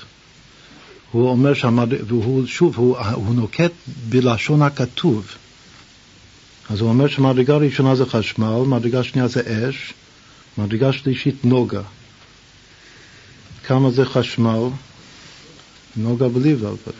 הוא 1.13 1.29
אומר 1.29 1.55
שהמד... 1.55 1.89
והוא, 2.07 2.47
שוב, 2.47 2.77
הוא, 2.77 2.99
הוא 2.99 3.35
נוקט 3.35 3.73
בלשון 4.09 4.63
הכתוב. 4.63 5.27
אז 6.71 6.81
הוא 6.81 6.89
אומר 6.89 7.09
שמדרגה 7.09 7.57
ראשונה 7.57 7.95
זה 7.95 8.07
חשמל, 8.07 8.63
מדרגה 8.67 9.05
שנייה 9.05 9.29
זה 9.29 9.69
אש, 9.69 9.93
מדרגה 10.59 10.93
שלישית 10.93 11.45
נוגה. 11.45 11.83
כמה 13.67 13.91
זה 13.91 14.05
חשמל? 14.05 14.69
נוגה 15.97 16.29
בלי 16.29 16.55
ולפר. 16.55 16.91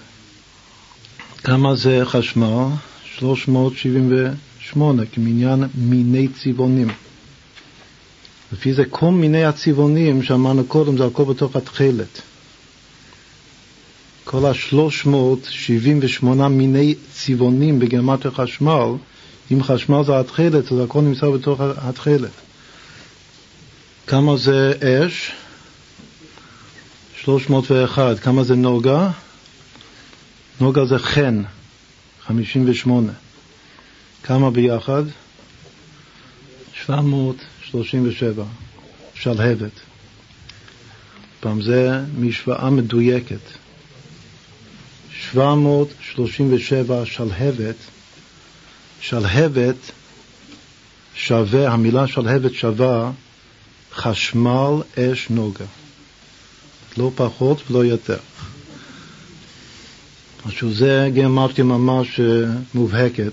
כמה 1.45 1.75
זה 1.75 2.01
חשמל? 2.05 2.67
378, 3.19 5.07
כמניין 5.07 5.65
מיני 5.75 6.29
צבעונים. 6.29 6.89
לפי 8.53 8.73
זה 8.75 8.85
כל 8.85 9.11
מיני 9.11 9.45
הצבעונים 9.45 10.23
שאמרנו 10.23 10.65
קודם 10.65 10.99
זה 10.99 11.05
הכל 11.07 11.25
בתוך 11.25 11.57
התכלת. 11.57 12.21
כל 14.25 14.47
ה-378 14.47 16.27
מיני 16.49 16.95
צבעונים 17.13 17.79
בגרמת 17.79 18.27
החשמל, 18.27 18.89
אם 19.53 19.63
חשמל 19.63 20.05
זה 20.07 20.21
התכלת, 20.21 20.73
אז 20.73 20.79
הכל 20.85 21.01
נמצא 21.01 21.31
בתוך 21.31 21.61
התכלת. 21.61 22.31
כמה 24.07 24.37
זה 24.37 24.73
אש? 24.83 25.33
301. 27.25 28.19
כמה 28.19 28.45
זה 28.45 28.55
נוגה? 28.55 29.11
נוגה 30.61 30.85
זה 30.85 30.99
חן, 30.99 31.43
58. 32.27 33.13
כמה 34.23 34.51
ביחד? 34.51 35.03
737. 36.87 38.45
שלהבת. 39.15 39.71
פעם 41.41 41.63
זה 41.63 42.01
משוואה 42.19 42.71
מדויקת. 42.71 43.41
737 45.31 47.07
שלהבת, 47.07 47.77
שלהבת 49.01 49.91
שווה, 51.15 51.73
המילה 51.73 52.07
שלהבת 52.07 52.55
שווה 52.55 53.11
חשמל 53.93 54.83
אש 54.99 55.31
נוגה. 55.31 55.65
לא 56.97 57.11
פחות 57.15 57.71
ולא 57.71 57.85
יותר. 57.85 58.19
משהו 60.47 60.75
זה 60.75 61.11
גמרתי 61.15 61.63
ממש 61.63 62.21
אה, 62.21 62.25
מובהקת, 62.75 63.33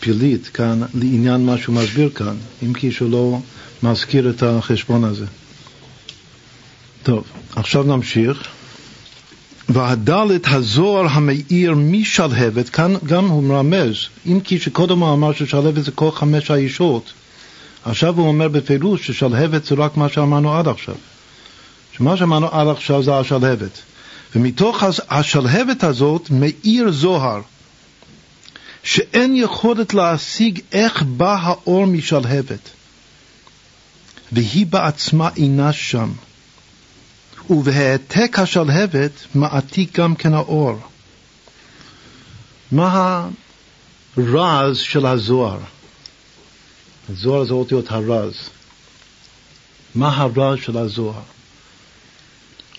פילית 0.00 0.48
כאן, 0.48 0.80
לעניין 0.94 1.46
מה 1.46 1.58
שהוא 1.58 1.74
מסביר 1.74 2.10
כאן, 2.10 2.36
אם 2.62 2.72
כי 2.72 2.92
שהוא 2.92 3.10
לא 3.10 3.38
מזכיר 3.82 4.30
את 4.30 4.42
החשבון 4.42 5.04
הזה. 5.04 5.26
טוב, 7.02 7.24
עכשיו 7.56 7.82
נמשיך. 7.82 8.48
והדלת 9.68 10.48
הזוהר 10.48 11.06
המאיר 11.10 11.74
משלהבת, 11.74 12.68
כאן 12.68 12.94
גם 13.04 13.26
הוא 13.26 13.42
מרמז, 13.42 13.96
אם 14.26 14.40
כי 14.44 14.58
שקודם 14.58 14.98
הוא 14.98 15.12
אמר 15.12 15.32
ששלהבת 15.32 15.84
זה 15.84 15.90
כל 15.90 16.10
חמש 16.10 16.50
האישות, 16.50 17.12
עכשיו 17.84 18.14
הוא 18.16 18.28
אומר 18.28 18.48
בפירוש 18.48 19.06
ששלהבת 19.06 19.64
זה 19.64 19.74
רק 19.74 19.96
מה 19.96 20.08
שאמרנו 20.08 20.54
עד 20.54 20.68
עכשיו. 20.68 20.94
שמה 21.96 22.16
שאמרנו 22.16 22.48
עד 22.48 22.68
עכשיו 22.68 23.02
זה 23.02 23.14
השלהבת. 23.14 23.78
ומתוך 24.36 24.82
השלהבת 25.08 25.84
הזאת 25.84 26.30
מאיר 26.30 26.90
זוהר, 26.90 27.40
שאין 28.82 29.36
יכולת 29.36 29.94
להשיג 29.94 30.60
איך 30.72 31.02
בא 31.02 31.36
האור 31.40 31.86
משלהבת, 31.86 32.70
והיא 34.32 34.66
בעצמה 34.66 35.28
אינה 35.36 35.72
שם. 35.72 36.12
ובהעתק 37.50 38.38
השלהבת 38.38 39.12
מעתיק 39.34 39.98
גם 39.98 40.14
כן 40.14 40.34
האור. 40.34 40.78
מה 42.72 43.28
הרז 44.16 44.78
של 44.78 45.06
הזוהר? 45.06 45.58
הזוהר 47.10 47.44
זה 47.44 47.52
אותיות 47.52 47.90
הרז. 47.90 48.34
מה 49.94 50.16
הרז 50.16 50.58
של 50.62 50.78
הזוהר? 50.78 51.35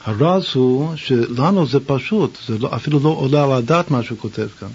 הרז 0.07 0.43
הוא 0.53 0.95
שלנו 0.95 1.67
זה 1.67 1.79
פשוט, 1.79 2.37
זה 2.47 2.57
לא, 2.57 2.75
אפילו 2.75 2.99
לא 2.99 3.09
עולה 3.09 3.43
על 3.43 3.51
הדעת 3.51 3.91
מה 3.91 4.03
שהוא 4.03 4.17
כותב 4.17 4.47
כאן. 4.59 4.67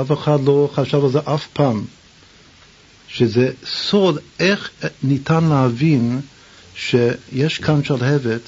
אף 0.00 0.12
אחד 0.12 0.38
לא 0.44 0.70
חשב 0.74 1.04
על 1.04 1.10
זה 1.10 1.18
אף 1.24 1.46
פעם, 1.52 1.84
שזה 3.08 3.50
סוד 3.66 4.18
איך 4.38 4.70
ניתן 5.02 5.44
להבין 5.44 6.20
שיש 6.74 7.58
כאן 7.58 7.84
שלהבת 7.84 8.40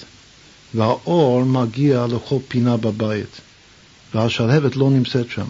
והאור 0.74 1.44
מגיע 1.44 2.06
לכל 2.06 2.38
פינה 2.48 2.76
בבית, 2.76 3.40
והשלהבת 4.14 4.76
לא 4.76 4.90
נמצאת 4.90 5.30
שם. 5.30 5.46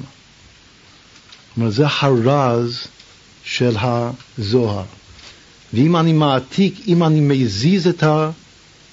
אומרת, 1.57 1.73
זה 1.73 1.85
הרז 2.01 2.87
של 3.45 3.77
הזוהר. 3.81 4.85
ואם 5.75 5.97
אני 5.97 6.13
מעתיק, 6.13 6.81
אם 6.87 7.05
אני 7.05 7.21
מזיז 7.21 7.87
את 7.87 8.03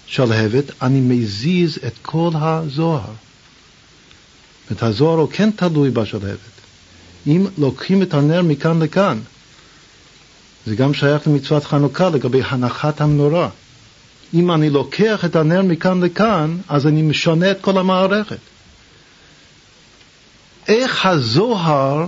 השלהבת, 0.08 0.63
אני 0.82 1.02
מזיז 1.02 1.80
את 1.88 1.94
כל 2.02 2.30
הזוהר. 2.34 3.13
את 4.72 4.84
הזוהר 4.84 5.20
הוא 5.20 5.30
כן 5.32 5.52
תלוי 5.52 5.89
בשלהבת. 5.89 6.56
אם 7.28 7.48
לוקחים 7.58 8.02
את 8.02 8.13
הנר 8.13 8.41
מכאן 8.41 8.82
לכאן, 8.82 9.20
זה 10.65 10.76
גם 10.76 10.94
שייך 10.94 11.28
למצוות 11.28 11.65
חנוכה 11.65 12.10
לגבי 12.10 12.41
הנחת 12.44 13.02
המנורה. 13.02 13.50
אם 14.34 14.52
אני 14.52 14.70
לוקח 14.70 15.26
את 15.26 15.36
הנר 15.36 15.62
מכאן 15.62 16.04
לכאן, 16.04 16.58
אז 16.68 16.88
אני 16.88 17.02
משנה 17.02 17.52
את 17.52 17.58
כל 17.62 17.78
המערכת. 17.78 18.38
איך 20.68 21.06
הזוהר 21.06 22.06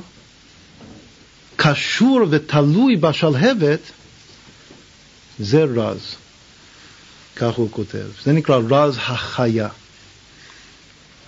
קשור 1.55 2.19
ותלוי 2.29 2.95
בשלהבת, 2.95 3.79
זה 5.39 5.63
רז. 5.63 6.15
כך 7.37 7.55
הוא 7.55 7.67
כותב. 7.71 8.05
זה 8.23 8.33
נקרא 8.33 8.59
רז 8.69 8.97
החיה. 8.97 9.69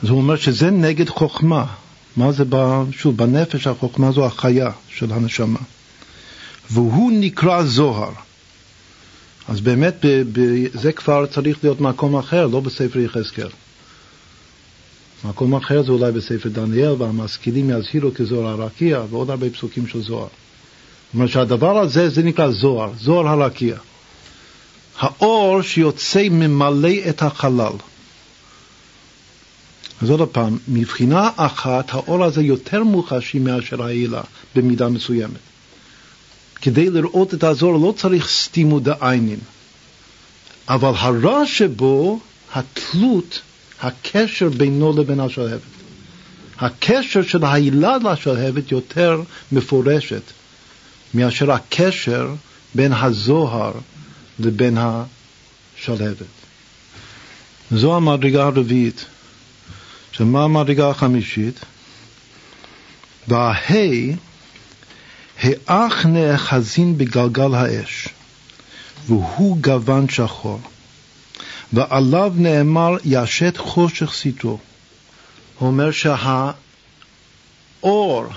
אז 0.04 0.10
הוא 0.10 0.18
אומר 0.18 0.36
שזה 0.36 0.72
נגד 0.72 1.10
חוכמה. 1.10 1.66
מה 2.18 2.32
זה, 2.32 2.46
בא, 2.46 2.84
שוב, 2.92 3.18
בנפש 3.18 3.68
החוכמה 3.68 4.12
זו 4.12 4.26
החיה 4.26 4.72
של 4.90 5.12
הנשמה. 5.12 5.60
והוא 6.72 7.12
נקרא 7.14 7.64
זוהר. 7.64 8.12
אז 9.48 9.62
באמת 9.62 10.06
זה 10.74 10.92
כבר 10.92 11.26
צריך 11.26 11.58
להיות 11.64 11.82
מקום 11.82 12.16
אחר, 12.16 12.48
לא 12.48 12.60
בספר 12.60 13.00
יחזקאל. 13.00 13.50
מקום 15.24 15.56
אחר 15.56 15.84
זה 15.84 15.92
אולי 15.92 16.12
בספר 16.12 16.50
דניאל, 16.50 16.92
והמשכילים 16.92 17.70
יזהירו 17.70 18.14
כזוהר 18.16 18.48
הרקיע, 18.48 19.02
ועוד 19.10 19.30
הרבה 19.30 19.50
פסוקים 19.50 19.88
של 19.88 20.02
זוהר. 20.02 20.28
זאת 20.28 21.14
אומרת 21.14 21.30
שהדבר 21.30 21.78
הזה, 21.78 22.10
זה 22.10 22.24
נקרא 22.24 22.52
זוהר, 22.52 22.92
זוהר 23.00 23.28
הרקיע. 23.28 23.76
האור 25.00 25.62
שיוצא 25.62 26.28
ממלא 26.32 27.10
את 27.10 27.22
החלל. 27.22 27.74
אז 30.02 30.10
עוד 30.10 30.30
פעם, 30.30 30.58
מבחינה 30.68 31.30
אחת, 31.36 31.94
האור 31.94 32.24
הזה 32.24 32.42
יותר 32.42 32.84
מוחשי 32.84 33.40
מאשר 33.40 33.84
העילה, 33.84 34.22
במידה 34.56 34.90
מסוימת. 34.90 35.40
כדי 36.62 36.90
לראות 36.90 37.34
את 37.34 37.44
הזוהר 37.44 37.78
לא 37.78 37.94
צריך 37.98 38.30
סתימו 38.30 38.80
דעיינים, 38.80 39.40
אבל 40.70 40.92
הרע 40.96 41.46
שבו, 41.46 42.20
התלות, 42.54 43.42
הקשר 43.82 44.50
בינו 44.50 45.02
לבין 45.02 45.20
השלהבת. 45.20 45.62
הקשר 46.60 47.24
של 47.24 47.44
העילה 47.44 47.98
לשלהבת 47.98 48.72
יותר 48.72 49.22
מפורשת 49.52 50.22
מאשר 51.14 51.52
הקשר 51.52 52.34
בין 52.76 52.94
הזוהר 52.94 53.72
לבין 54.40 54.78
השלהבת. 54.78 56.26
זו 57.72 57.96
המדרגה 57.96 58.44
הרביעית. 58.44 59.06
שמה 60.12 60.44
המדרגה 60.44 60.90
החמישית? 60.90 61.60
וההי 63.28 64.16
האח 65.40 66.06
נאחזין 66.06 66.98
בגלגל 66.98 67.54
האש, 67.54 68.08
והוא 69.08 69.58
גוון 69.58 70.10
שחור, 70.10 70.60
ועליו 71.74 72.34
נאמר 72.36 72.96
ישת 73.06 73.58
חושך 73.58 74.14
סיטו. 74.14 74.60
הוא 75.60 75.68
אומר 75.68 75.92
שהאור, 75.92 76.54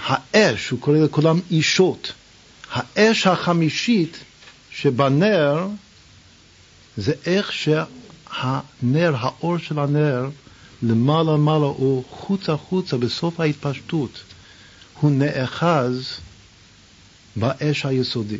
האש, 0.06 0.68
הוא 0.68 0.80
קורא 0.80 0.98
לכולם 0.98 1.40
אישות, 1.50 2.12
האש 2.72 3.26
החמישית 3.26 4.18
שבנר 4.70 5.66
זה 6.96 7.12
איך 7.26 7.52
שהנר, 7.52 9.14
האור 9.18 9.58
של 9.58 9.78
הנר, 9.78 10.28
למעלה 10.82 11.32
למעלה 11.32 11.66
הוא 11.66 12.04
חוצה 12.10 12.56
חוצה 12.56 12.96
בסוף 12.96 13.40
ההתפשטות. 13.40 14.22
הוא 15.00 15.10
נאחז 15.10 16.18
באש 17.36 17.86
היסודי. 17.86 18.38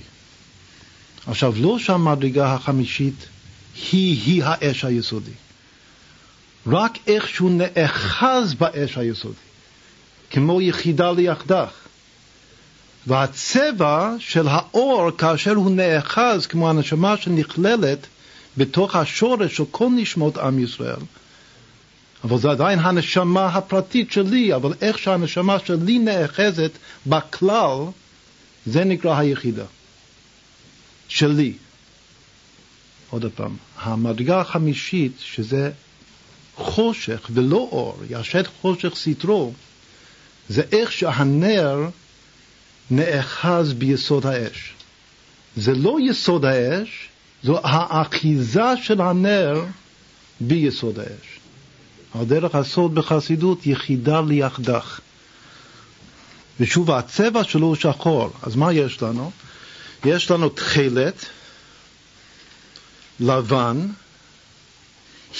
עכשיו, 1.27 1.55
לא 1.57 1.79
שהמדרגה 1.79 2.55
החמישית 2.55 3.27
היא-היא 3.93 4.45
האש 4.45 4.85
היסודי, 4.85 5.31
רק 6.67 6.99
איך 7.07 7.29
שהוא 7.29 7.51
נאחז 7.51 8.55
באש 8.55 8.99
היסודי, 8.99 9.35
כמו 10.31 10.61
יחידה 10.61 11.13
ליחדך. 11.13 11.71
והצבע 13.07 14.15
של 14.19 14.49
האור, 14.49 15.11
כאשר 15.19 15.55
הוא 15.55 15.71
נאחז 15.71 16.47
כמו 16.47 16.71
הנשמה 16.71 17.17
שנכללת 17.17 18.07
בתוך 18.57 18.97
השורש 18.97 19.57
של 19.57 19.65
כל 19.71 19.89
נשמות 19.97 20.39
עם 20.39 20.59
ישראל, 20.59 21.01
אבל 22.25 22.39
זה 22.39 22.51
עדיין 22.51 22.79
הנשמה 22.79 23.47
הפרטית 23.47 24.13
שלי, 24.13 24.55
אבל 24.55 24.73
איך 24.81 24.99
שהנשמה 24.99 25.59
שלי 25.59 25.99
נאחזת 25.99 26.71
בכלל, 27.07 27.79
זה 28.67 28.85
נקרא 28.85 29.19
היחידה. 29.19 29.65
שלי. 31.09 31.53
עוד 33.11 33.25
פעם, 33.35 33.57
המדרגה 33.79 34.41
החמישית, 34.41 35.13
שזה 35.19 35.71
חושך 36.55 37.31
ולא 37.31 37.57
אור, 37.57 38.03
ישת 38.11 38.47
חושך 38.61 38.93
סטרו, 38.95 39.53
זה 40.49 40.63
איך 40.73 40.93
שהנר 40.93 41.89
נאחז 42.91 43.73
ביסוד 43.73 44.27
האש. 44.27 44.73
זה 45.57 45.75
לא 45.75 45.97
יסוד 46.11 46.45
האש, 46.45 47.09
זו 47.45 47.61
האחיזה 47.65 48.77
של 48.83 49.01
הנר 49.01 49.65
ביסוד 50.41 50.99
האש. 50.99 51.39
על 52.15 52.25
דרך 52.25 52.55
הסוד 52.55 52.95
בחסידות, 52.95 53.67
יחידה 53.67 54.21
ליחדך. 54.21 55.01
ושוב, 56.61 56.91
הצבע 56.91 57.45
שלו 57.45 57.67
הוא 57.67 57.77
שחור. 57.77 58.31
אז 58.43 58.57
מה 58.57 58.73
יש 58.73 59.03
לנו? 59.03 59.31
יש 60.05 60.31
לנו 60.31 60.49
תכלת, 60.49 61.27
לבן, 63.21 63.87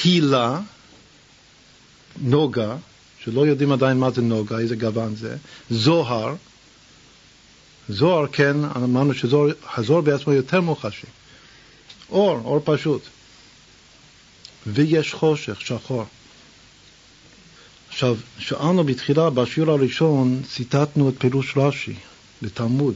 הילה, 0.05 0.61
נוגה, 2.21 2.77
שלא 3.25 3.47
יודעים 3.47 3.73
עדיין 3.73 3.99
מה 3.99 4.11
זה 4.11 4.23
נוגה, 4.23 4.59
איזה 4.59 4.77
גוון 4.77 5.15
זה, 5.17 5.37
זוהר, 5.71 6.35
זוהר 7.89 8.27
כן, 8.27 8.57
אמרנו 8.65 9.15
שהזוהר 9.15 10.01
בעצמו 10.01 10.33
יותר 10.33 10.61
מוחשי, 10.61 11.07
אור, 12.13 12.41
אור 12.45 12.61
פשוט, 12.65 13.03
ויש 14.67 15.15
חושך, 15.15 15.61
שחור. 15.61 16.05
עכשיו, 17.89 18.17
שאלנו 18.39 18.85
בתחילה, 18.85 19.31
בשיעור 19.31 19.71
הראשון, 19.71 20.43
ציטטנו 20.55 21.09
את 21.09 21.15
פירוש 21.19 21.53
רש"י 21.57 21.95
בתלמוד, 22.43 22.95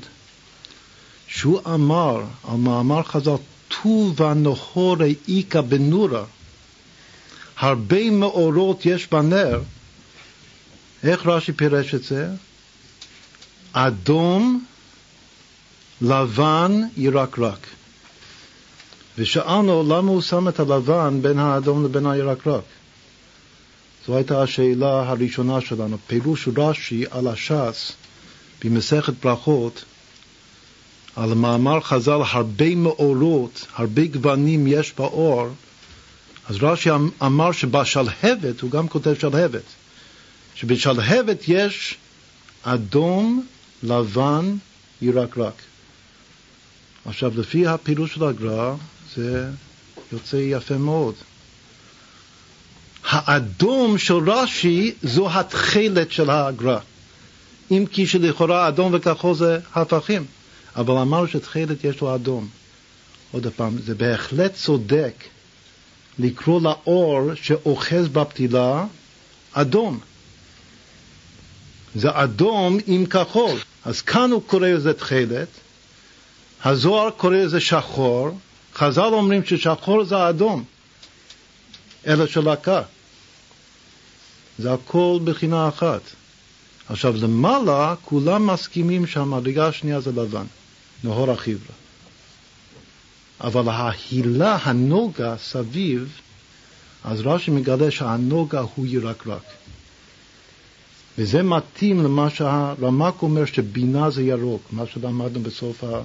שהוא 1.29 1.61
אמר 1.75 2.25
על 2.45 2.57
מאמר 2.57 3.03
חז"ל, 3.03 3.37
טוב 3.69 4.21
ונהורי 4.21 5.15
איכא 5.29 5.61
בנורה, 5.61 6.25
הרבה 7.59 8.11
מאורות 8.11 8.87
יש 8.87 9.07
בנר, 9.11 9.61
איך 11.03 11.27
רש"י 11.27 11.53
פירש 11.53 11.95
את 11.95 12.05
זה? 12.05 12.29
אדום, 13.73 14.65
לבן, 16.01 16.81
ירקרק. 16.97 17.67
ושאלנו 19.19 19.83
למה 19.83 20.11
הוא 20.11 20.23
שם 20.23 20.49
את 20.49 20.61
הלבן 20.61 21.19
בין 21.23 21.39
האדום 21.39 21.85
לבין 21.85 22.07
הירקרק. 22.07 22.65
זו 24.07 24.17
הייתה 24.17 24.43
השאלה 24.43 25.11
הראשונה 25.11 25.61
שלנו. 25.61 25.99
פירוש 26.07 26.49
רש"י 26.57 27.05
על 27.11 27.27
הש"ס 27.27 27.93
במסכת 28.65 29.13
ברכות, 29.23 29.85
על 31.17 31.35
מאמר 31.35 31.81
חז"ל, 31.81 32.21
הרבה 32.31 32.75
מאורות, 32.75 33.67
הרבה 33.75 34.07
גוונים 34.07 34.67
יש 34.67 34.93
באור, 34.99 35.49
אז 36.49 36.57
רש"י 36.61 36.91
אמ-, 36.91 37.11
אמר 37.23 37.53
שבשלהבת, 37.53 38.61
הוא 38.61 38.71
גם 38.71 38.89
כותב 38.89 39.15
שלהבת, 39.21 39.63
שבשלהבת 40.55 41.45
יש 41.49 41.97
אדום, 42.63 43.47
לבן, 43.83 44.57
ירקרק. 45.03 45.55
עכשיו, 47.05 47.33
לפי 47.37 47.67
הפירוש 47.67 48.15
של 48.15 48.25
הגר"א, 48.25 48.75
זה 49.17 49.51
יוצא 50.13 50.37
יפה 50.37 50.79
מאוד. 50.79 51.15
האדום 53.05 53.99
של 53.99 54.31
רש"י 54.31 54.95
זו 55.03 55.31
התכלת 55.31 56.13
של 56.13 56.31
הגר"א. 56.31 56.79
אם 57.71 57.85
כי 57.93 58.07
שלכאורה 58.07 58.69
אדום 58.69 58.95
וכחול 58.95 59.35
זה 59.35 59.59
הפכים, 59.75 60.25
אבל 60.77 60.95
אמרנו 60.95 61.29
שתכלת 61.29 61.85
יש 61.85 62.01
לו 62.01 62.15
אדום. 62.15 62.49
עוד 63.33 63.47
פעם, 63.57 63.79
זה 63.79 63.95
בהחלט 63.95 64.55
צודק 64.55 65.25
לקרוא 66.19 66.61
לאור 66.61 67.35
שאוחז 67.35 68.09
בפתילה 68.09 68.85
אדום. 69.53 69.99
זה 71.95 72.09
אדום 72.13 72.79
עם 72.87 73.07
כחול. 73.07 73.59
אז 73.85 74.03
כאן 74.03 74.31
הוא 74.31 74.43
קורא 74.47 74.69
לזה 74.69 74.93
תכלת, 74.93 75.49
הזוהר 76.65 77.11
קורא 77.11 77.37
לזה 77.37 77.61
שחור, 77.61 78.39
חז"ל 78.77 79.01
אומרים 79.13 79.45
ששחור 79.45 80.05
זה 80.05 80.29
אדום, 80.29 80.65
אלא 82.07 82.27
של 82.27 82.45
להקה. 82.45 82.83
זה 84.59 84.73
הכל 84.73 85.19
בחינה 85.25 85.69
אחת. 85.69 86.01
עכשיו, 86.89 87.17
למעלה 87.17 87.95
כולם 88.05 88.47
מסכימים 88.47 89.07
שהמדרגה 89.07 89.69
השנייה 89.69 90.01
זה 90.01 90.13
לבן, 90.13 90.45
נהור 91.05 91.31
החיברה. 91.31 91.75
אבל 93.41 93.69
ההילה, 93.69 94.59
הנוגה 94.63 95.35
סביב, 95.39 96.21
אז 97.05 97.21
רש"י 97.21 97.51
מגלה 97.51 97.91
שהנוגה 97.91 98.61
הוא 98.75 98.87
ירקרק. 98.87 99.43
וזה 101.19 101.43
מתאים 101.43 102.05
למה 102.05 102.31
שהרמק 102.31 103.23
אומר 103.23 103.45
שבינה 103.45 104.11
זה 104.11 104.23
ירוק, 104.23 104.63
מה 104.73 104.87
שלמדנו 104.87 105.43
בסוף, 105.43 105.85
ה... 105.85 106.01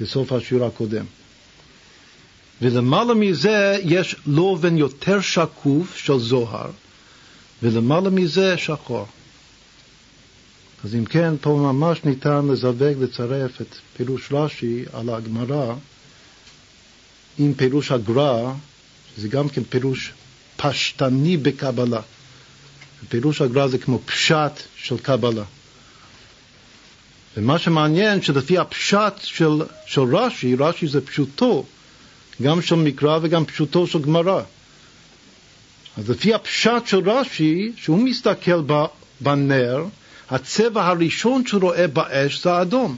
בסוף 0.00 0.32
השיעור 0.32 0.66
הקודם. 0.66 1.04
ולמעלה 2.62 3.14
מזה 3.14 3.78
יש 3.82 4.16
לובן 4.26 4.76
יותר 4.76 5.20
שקוף 5.20 5.96
של 5.96 6.18
זוהר, 6.18 6.70
ולמעלה 7.62 8.10
מזה 8.10 8.58
שחור. 8.58 9.06
אז 10.84 10.94
אם 10.94 11.04
כן, 11.04 11.34
פה 11.40 11.50
ממש 11.50 12.04
ניתן 12.04 12.46
לזווג, 12.46 13.02
לצרף 13.02 13.60
את 13.60 13.74
פירוש 13.96 14.28
רש"י 14.32 14.84
על 14.92 15.10
הגמרא 15.10 15.74
עם 17.38 17.54
פירוש 17.54 17.92
הגר"א, 17.92 18.52
שזה 19.16 19.28
גם 19.28 19.48
כן 19.48 19.64
פירוש 19.64 20.12
פשטני 20.56 21.36
בקבלה. 21.36 22.00
פירוש 23.08 23.40
הגר"א 23.40 23.66
זה 23.66 23.78
כמו 23.78 23.98
פשט 24.04 24.52
של 24.76 24.98
קבלה. 24.98 25.44
ומה 27.36 27.58
שמעניין, 27.58 28.22
שלפי 28.22 28.58
הפשט 28.58 29.12
של, 29.22 29.62
של 29.86 30.16
רש"י, 30.16 30.54
רש"י 30.54 30.88
זה 30.88 31.00
פשוטו, 31.00 31.64
גם 32.42 32.62
של 32.62 32.74
מקרא 32.74 33.18
וגם 33.22 33.44
פשוטו 33.44 33.86
של 33.86 34.02
גמרא. 34.02 34.42
אז 35.98 36.10
לפי 36.10 36.34
הפשט 36.34 36.86
של 36.86 37.10
רש"י, 37.10 37.72
שהוא 37.76 37.98
מסתכל 37.98 38.60
בנר, 39.20 39.84
הצבע 40.30 40.86
הראשון 40.86 41.46
שהוא 41.46 41.62
רואה 41.62 41.86
באש 41.86 42.42
זה 42.42 42.52
האדום. 42.52 42.96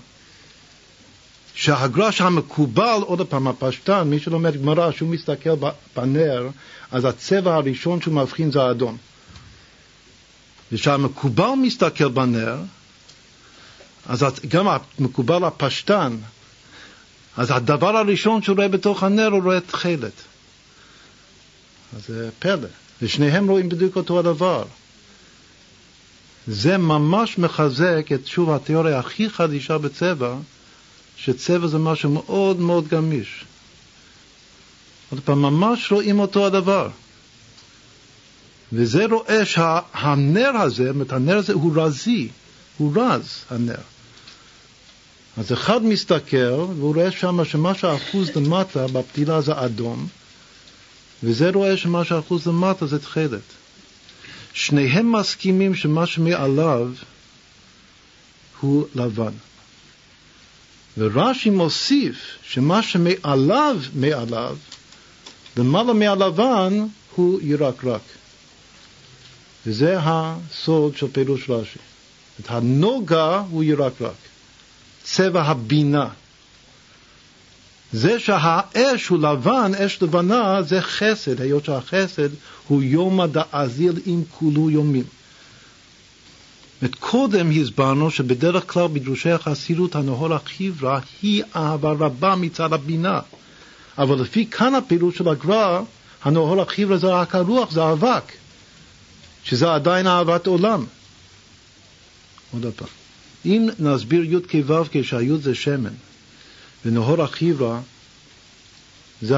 שהגרש 1.55 2.21
המקובל, 2.21 3.01
עוד 3.07 3.27
פעם, 3.29 3.49
הפשטן, 3.49 4.03
מי 4.09 4.21
שלומד 4.21 4.63
גמרא, 4.63 4.93
שהוא 4.93 5.09
מסתכל 5.09 5.51
בנר, 5.97 6.49
אז 6.91 7.05
הצבע 7.05 7.55
הראשון 7.55 8.01
שהוא 8.01 8.15
מבחין 8.15 8.51
זה 8.51 8.63
האדום. 8.63 8.97
וכשהמקובל 10.73 11.51
מסתכל 11.63 12.09
בנר, 12.09 12.57
אז 14.07 14.25
גם 14.49 14.67
המקובל 14.69 15.45
הפשטן, 15.45 16.17
אז 17.37 17.51
הדבר 17.51 17.97
הראשון 17.97 18.43
שהוא 18.43 18.57
רואה 18.57 18.69
בתוך 18.69 19.03
הנר, 19.03 19.27
הוא 19.27 19.43
רואה 19.43 19.61
תכלת. 19.61 20.13
אז 21.97 22.07
זה 22.07 22.31
פלא. 22.39 22.69
ושניהם 23.03 23.49
רואים 23.49 23.69
בדיוק 23.69 23.97
אותו 23.97 24.19
הדבר. 24.19 24.65
זה 26.47 26.79
ממש 26.79 27.39
מחזק 27.39 28.07
את 28.15 28.27
שוב 28.27 28.51
התיאוריה 28.51 28.99
הכי 28.99 29.31
חדישה 29.31 29.79
בצבע, 29.79 30.35
שצבע 31.17 31.67
זה 31.67 31.79
משהו 31.79 32.11
מאוד 32.11 32.61
מאוד 32.61 32.89
גמיש. 32.89 33.45
עוד 35.11 35.21
פעם, 35.25 35.43
ממש 35.43 35.93
רואים 35.93 36.21
אותו 36.21 36.47
הדבר. 36.47 36.89
וזה 38.73 39.07
רואה 39.07 39.47
שהנר 39.47 40.49
הזה, 40.49 40.85
זאת 40.85 40.95
אומרת, 40.95 41.13
הנר 41.13 41.37
הזה 41.37 41.53
הוא 41.53 41.73
רזי, 41.77 42.29
הוא 42.79 42.93
רז, 42.97 43.45
הנר. 43.51 43.75
אז 45.37 45.53
אחד 45.53 45.85
מסתכל 45.85 46.53
והוא 46.77 46.95
רואה 46.95 47.11
שם 47.11 47.45
שמה 47.45 47.75
שהאחוז 47.75 48.31
למטה 48.37 48.87
בפתילה 48.87 49.41
זה 49.41 49.53
אדום, 49.65 50.07
וזה 51.23 51.51
רואה 51.51 51.77
שמה 51.77 52.05
שהאחוז 52.05 52.47
למטה 52.47 52.87
זה 52.87 52.99
תכלת. 52.99 53.41
שניהם 54.53 55.13
מסכימים 55.13 55.75
שמה 55.75 56.07
שמעליו 56.07 56.89
הוא 58.61 58.87
לבן. 58.95 59.33
ורש"י 60.99 61.51
מוסיף 61.51 62.17
שמה 62.43 62.83
שמעליו, 62.83 63.77
מעליו, 63.95 64.57
למעלה 65.57 65.93
מהלבן 65.93 66.87
הוא 67.17 67.41
ירקרק. 67.43 68.01
וזה 69.67 69.97
הסוד 70.01 70.97
של 70.97 71.07
פירוש 71.13 71.51
רש"י. 71.51 71.79
את 72.41 72.51
הנוגה 72.51 73.43
הוא 73.51 73.65
ירקרק. 73.65 74.32
צבע 75.05 75.43
הבינה. 75.43 76.09
זה 77.93 78.21
שהאש 78.21 79.09
הוא 79.09 79.19
לבן, 79.19 79.73
אש 79.75 80.03
לבנה, 80.03 80.63
זה 80.63 80.83
חסד, 80.83 81.41
היות 81.41 81.65
שהחסד 81.65 82.29
הוא 82.69 82.83
יומא 82.83 83.27
דאזיל 83.27 84.01
עם 84.07 84.23
כולו 84.31 84.71
יומים. 84.71 85.05
קודם 87.01 87.51
הסברנו 87.51 88.11
שבדרך 88.11 88.73
כלל 88.73 88.87
בדרושי 88.93 89.31
החסידות 89.31 89.95
הנהור 89.95 90.35
החיברה 90.35 91.01
היא 91.23 91.43
אהבה 91.57 91.91
רבה 91.91 92.35
מצד 92.37 92.73
הבינה. 92.73 93.21
אבל 93.99 94.21
לפי 94.21 94.47
כאן 94.47 94.75
הפעילות 94.75 95.15
של 95.15 95.29
הגר"א, 95.29 95.81
הנהור 96.25 96.63
החיברה 96.63 96.97
זה 96.97 97.07
רק 97.07 97.35
הרוח, 97.35 97.71
זה 97.71 97.83
האבק, 97.83 98.33
שזה 99.45 99.75
עדיין 99.75 100.07
אהבת 100.07 100.47
עולם. 100.47 100.85
עוד 102.53 102.67
פעם. 102.77 103.02
אם 103.47 103.69
נסביר 103.79 104.35
י' 104.35 104.63
כו' 104.67 104.85
כשהי' 104.93 105.37
זה 105.43 105.55
שמן, 105.55 105.95
ונהור 106.85 107.23
החיברה 107.23 107.81
זה, 109.23 109.37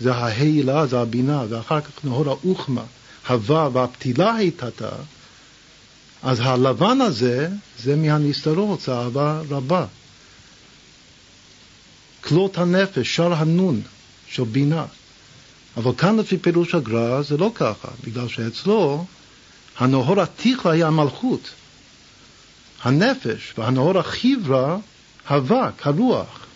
זה 0.00 0.14
ההילה, 0.14 0.86
זה 0.86 1.00
הבינה, 1.00 1.44
ואחר 1.48 1.80
כך 1.80 2.04
נהור 2.04 2.28
האוחמה, 2.28 2.82
הווה 3.28 3.68
והפתילה 3.72 4.34
היתתה, 4.34 4.90
אז 6.22 6.40
הלבן 6.40 7.00
הזה 7.00 7.48
זה 7.78 7.96
מהנסתרות, 7.96 8.80
זה 8.80 8.92
אהבה 8.92 9.42
רבה. 9.50 9.86
כלות 12.20 12.58
הנפש, 12.58 13.16
שר 13.16 13.32
הנון 13.32 13.80
של 14.28 14.44
בינה. 14.44 14.84
אבל 15.76 15.92
כאן 15.98 16.16
לפי 16.16 16.38
פירוש 16.38 16.74
הגר"א 16.74 17.22
זה 17.22 17.36
לא 17.36 17.50
ככה, 17.54 17.88
בגלל 18.04 18.28
שאצלו 18.28 19.04
הנהור 19.78 20.20
התיכלה 20.20 20.72
היא 20.72 20.84
המלכות. 20.84 21.50
הנפש 22.84 23.54
והנאור 23.58 23.98
החיברה, 23.98 24.76
אבק, 25.26 25.86
הרוח. 25.86 26.46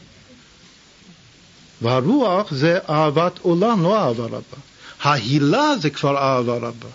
והרוח 1.83 2.55
זה 2.55 2.79
אהבת 2.89 3.39
עולם, 3.39 3.83
לא 3.83 3.99
אהבה 3.99 4.25
רבה. 4.25 4.59
ההילה 5.03 5.77
זה 5.81 5.91
כבר 5.91 6.17
אהבה 6.17 6.57
רבה. 6.57 6.89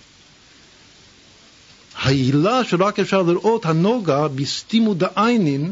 ההילה 1.96 2.64
שרק 2.64 3.00
אפשר 3.00 3.22
לראות 3.22 3.66
הנוגה 3.66 4.28
בסתימו 4.28 4.94
דעיינין, 4.94 5.72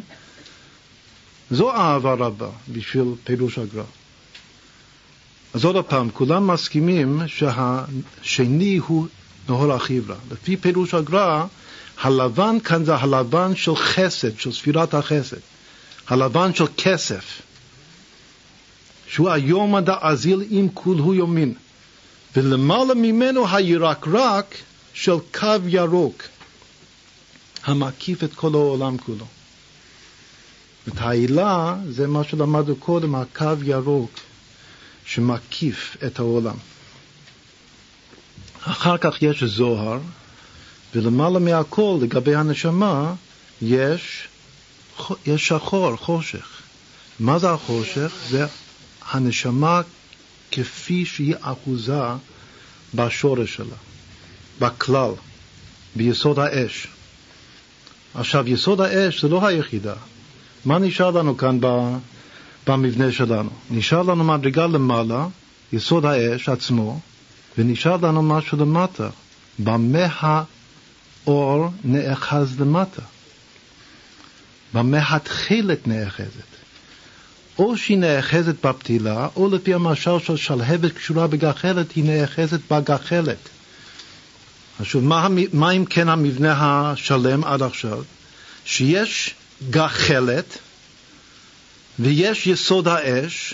זו 1.52 1.72
אהבה 1.72 2.14
רבה 2.14 2.50
בשביל 2.70 3.06
פירוש 3.24 3.58
הגר"א. 3.58 3.84
אז 5.54 5.66
עוד 5.66 5.86
פעם, 5.86 6.10
כולם 6.10 6.48
מסכימים 6.48 7.22
שהשני 7.28 8.78
הוא 8.78 9.08
נהור 9.50 9.74
החיברה. 9.74 10.16
לפי 10.32 10.58
פירוש 10.58 10.94
הגר"א, 10.94 11.46
הלבן 12.02 12.60
כאן 12.60 12.86
זה 12.86 12.96
הלבן 12.96 13.56
של 13.56 13.76
חסד, 13.76 14.40
של 14.40 14.52
ספירת 14.52 14.94
החסד. 14.94 15.38
הלבן 16.08 16.54
של 16.54 16.66
כסף. 16.78 17.42
שהוא 19.08 19.30
היום 19.30 19.76
עד 19.76 19.90
האזיל 19.90 20.44
עם 20.50 20.68
כולו 20.74 21.14
יומין. 21.14 21.54
ולמעלה 22.36 22.94
ממנו 22.94 23.56
הירקרק 23.56 24.56
של 24.94 25.16
קו 25.40 25.48
ירוק, 25.68 26.24
המקיף 27.64 28.24
את 28.24 28.34
כל 28.34 28.54
העולם 28.54 28.98
כולו. 28.98 29.26
את 30.88 30.94
העילה 30.98 31.76
זה 31.90 32.08
מה 32.08 32.24
שלמדנו 32.24 32.76
קודם, 32.76 33.16
הקו 33.16 33.54
ירוק 33.64 34.12
שמקיף 35.06 35.98
את 36.06 36.20
העולם. 36.20 36.56
אחר 38.64 38.98
כך 38.98 39.22
יש 39.22 39.44
זוהר, 39.44 40.00
ולמעלה 40.96 41.40
מהכל, 41.40 41.98
לגבי 42.02 42.36
הנשמה, 42.36 43.14
יש, 43.62 44.28
יש 45.26 45.48
שחור, 45.48 45.96
חושך. 45.96 46.48
מה 47.20 47.40
זה 47.40 47.52
החושך? 47.52 48.12
זה 48.30 48.46
הנשמה 49.12 49.82
כפי 50.52 51.06
שהיא 51.06 51.36
אחוזה 51.42 52.02
בשורש 52.96 53.56
שלה, 53.56 53.76
בכלל, 54.60 55.12
ביסוד 55.96 56.40
האש. 56.40 56.88
עכשיו, 58.14 58.48
יסוד 58.48 58.82
האש 58.82 59.22
זה 59.22 59.30
לא 59.30 59.48
היחידה. 59.48 59.94
מה 60.66 60.80
נשאר 60.80 61.12
לנו 61.12 61.38
כאן 61.38 61.60
במבנה 62.68 63.12
שלנו? 63.12 63.50
נשאר 63.70 64.02
לנו 64.02 64.24
מדרגה 64.24 64.68
למעלה, 64.68 65.28
יסוד 65.74 66.06
האש 66.06 66.50
עצמו, 66.50 67.00
ונשאר 67.58 67.98
לנו 67.98 68.22
משהו 68.22 68.58
למטה. 68.58 69.10
במה 69.60 70.44
האור 71.28 71.70
נאחז 71.84 72.60
למטה? 72.60 73.02
במה 74.74 75.16
התכלת 75.16 75.88
נאחזת? 75.88 76.52
או 77.60 77.78
שהיא 77.78 77.98
נאחזת 77.98 78.66
בפתילה, 78.66 79.28
או 79.36 79.50
לפי 79.50 79.74
המשל 79.74 80.20
של 80.20 80.38
שלהבת 80.38 80.92
קשורה 80.92 81.28
בגחלת, 81.28 81.92
היא 81.92 82.04
נאחזת 82.04 82.60
בגחלת. 82.72 83.38
עכשיו, 84.80 85.02
מה, 85.02 85.28
מה 85.54 85.72
אם 85.72 85.86
כן 85.86 86.10
המבנה 86.10 86.56
השלם 86.92 87.44
עד 87.44 87.62
עכשיו? 87.62 88.04
שיש 88.66 89.36
גחלת 89.70 90.58
ויש 92.00 92.48
יסוד 92.48 92.88
האש, 92.88 93.54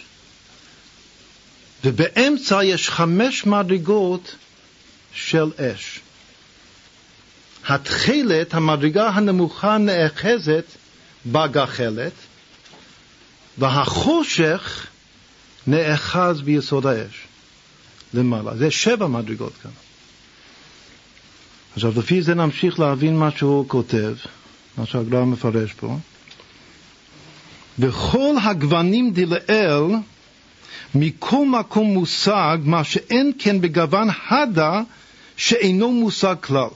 ובאמצע 1.83 2.63
יש 2.63 2.89
חמש 2.89 3.45
מדרגות 3.45 4.35
של 5.13 5.51
אש. 5.57 5.99
התכלת, 7.67 8.53
המדרגה 8.53 9.09
הנמוכה 9.09 9.77
נאחזת 9.77 10.65
בגחלת, 11.25 12.13
והחושך 13.57 14.87
נאחז 15.67 16.41
ביסוד 16.41 16.85
האש 16.85 17.27
למעלה. 18.13 18.57
זה 18.57 18.71
שבע 18.71 19.07
מדרגות 19.07 19.53
כאן. 19.63 19.71
עכשיו, 21.73 21.99
לפי 21.99 22.21
זה 22.21 22.35
נמשיך 22.35 22.79
להבין 22.79 23.17
מה 23.17 23.31
שהוא 23.31 23.65
כותב, 23.67 24.15
מה 24.77 24.85
שהגר"א 24.85 25.25
מפרש 25.25 25.73
פה. 25.73 25.97
בכל 27.79 28.35
הגוונים 28.43 29.13
דלאל, 29.13 29.83
מכל 30.95 31.45
מקום 31.45 31.87
מושג 31.87 32.57
מה 32.63 32.83
שאין 32.83 33.31
כן 33.39 33.61
בגוון 33.61 34.07
הדה 34.29 34.81
שאינו 35.37 35.91
מושג 35.91 36.35
כלל. 36.41 36.69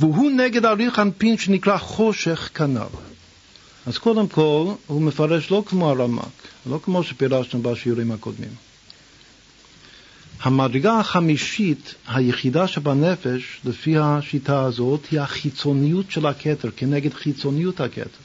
והוא 0.00 0.30
נגד 0.30 0.64
אריך 0.64 0.98
אנפין 0.98 1.38
שנקרא 1.38 1.78
חושך 1.78 2.50
כנ"ל. 2.54 2.96
אז 3.86 3.98
קודם 3.98 4.28
כל, 4.28 4.72
הוא 4.86 5.02
מפרש 5.02 5.50
לא 5.50 5.62
כמו 5.66 5.90
הרמק, 5.90 6.24
לא 6.66 6.80
כמו 6.82 7.02
שפירשנו 7.02 7.62
בשיעורים 7.62 8.12
הקודמים. 8.12 8.50
המדרגה 10.40 10.98
החמישית, 10.98 11.94
היחידה 12.06 12.68
שבנפש, 12.68 13.60
לפי 13.64 13.98
השיטה 13.98 14.64
הזאת, 14.64 15.06
היא 15.10 15.20
החיצוניות 15.20 16.10
של 16.10 16.26
הכתר, 16.26 16.70
כנגד 16.76 17.14
חיצוניות 17.14 17.80
הכתר. 17.80 18.22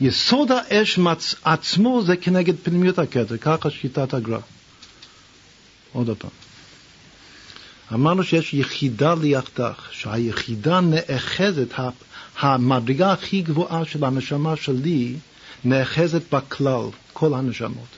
יסוד 0.00 0.50
האש 0.50 0.98
מצ... 0.98 1.34
עצמו 1.44 2.02
זה 2.02 2.16
כנגד 2.16 2.54
פנימיות 2.62 2.98
הכתר, 2.98 3.36
ככה 3.36 3.70
שיטת 3.70 4.14
הגר"א. 4.14 4.38
עוד 5.92 6.16
פעם. 6.18 6.45
אמרנו 7.94 8.24
שיש 8.24 8.54
יחידה 8.54 9.14
ליחדך, 9.14 9.88
שהיחידה 9.90 10.80
נאחזת, 10.80 11.74
המדרגה 12.38 13.12
הכי 13.12 13.42
גבוהה 13.42 13.84
של 13.84 14.04
הנשמה 14.04 14.56
שלי 14.56 15.14
נאחזת 15.64 16.34
בכלל, 16.34 16.84
כל 17.12 17.34
הנשמות, 17.34 17.88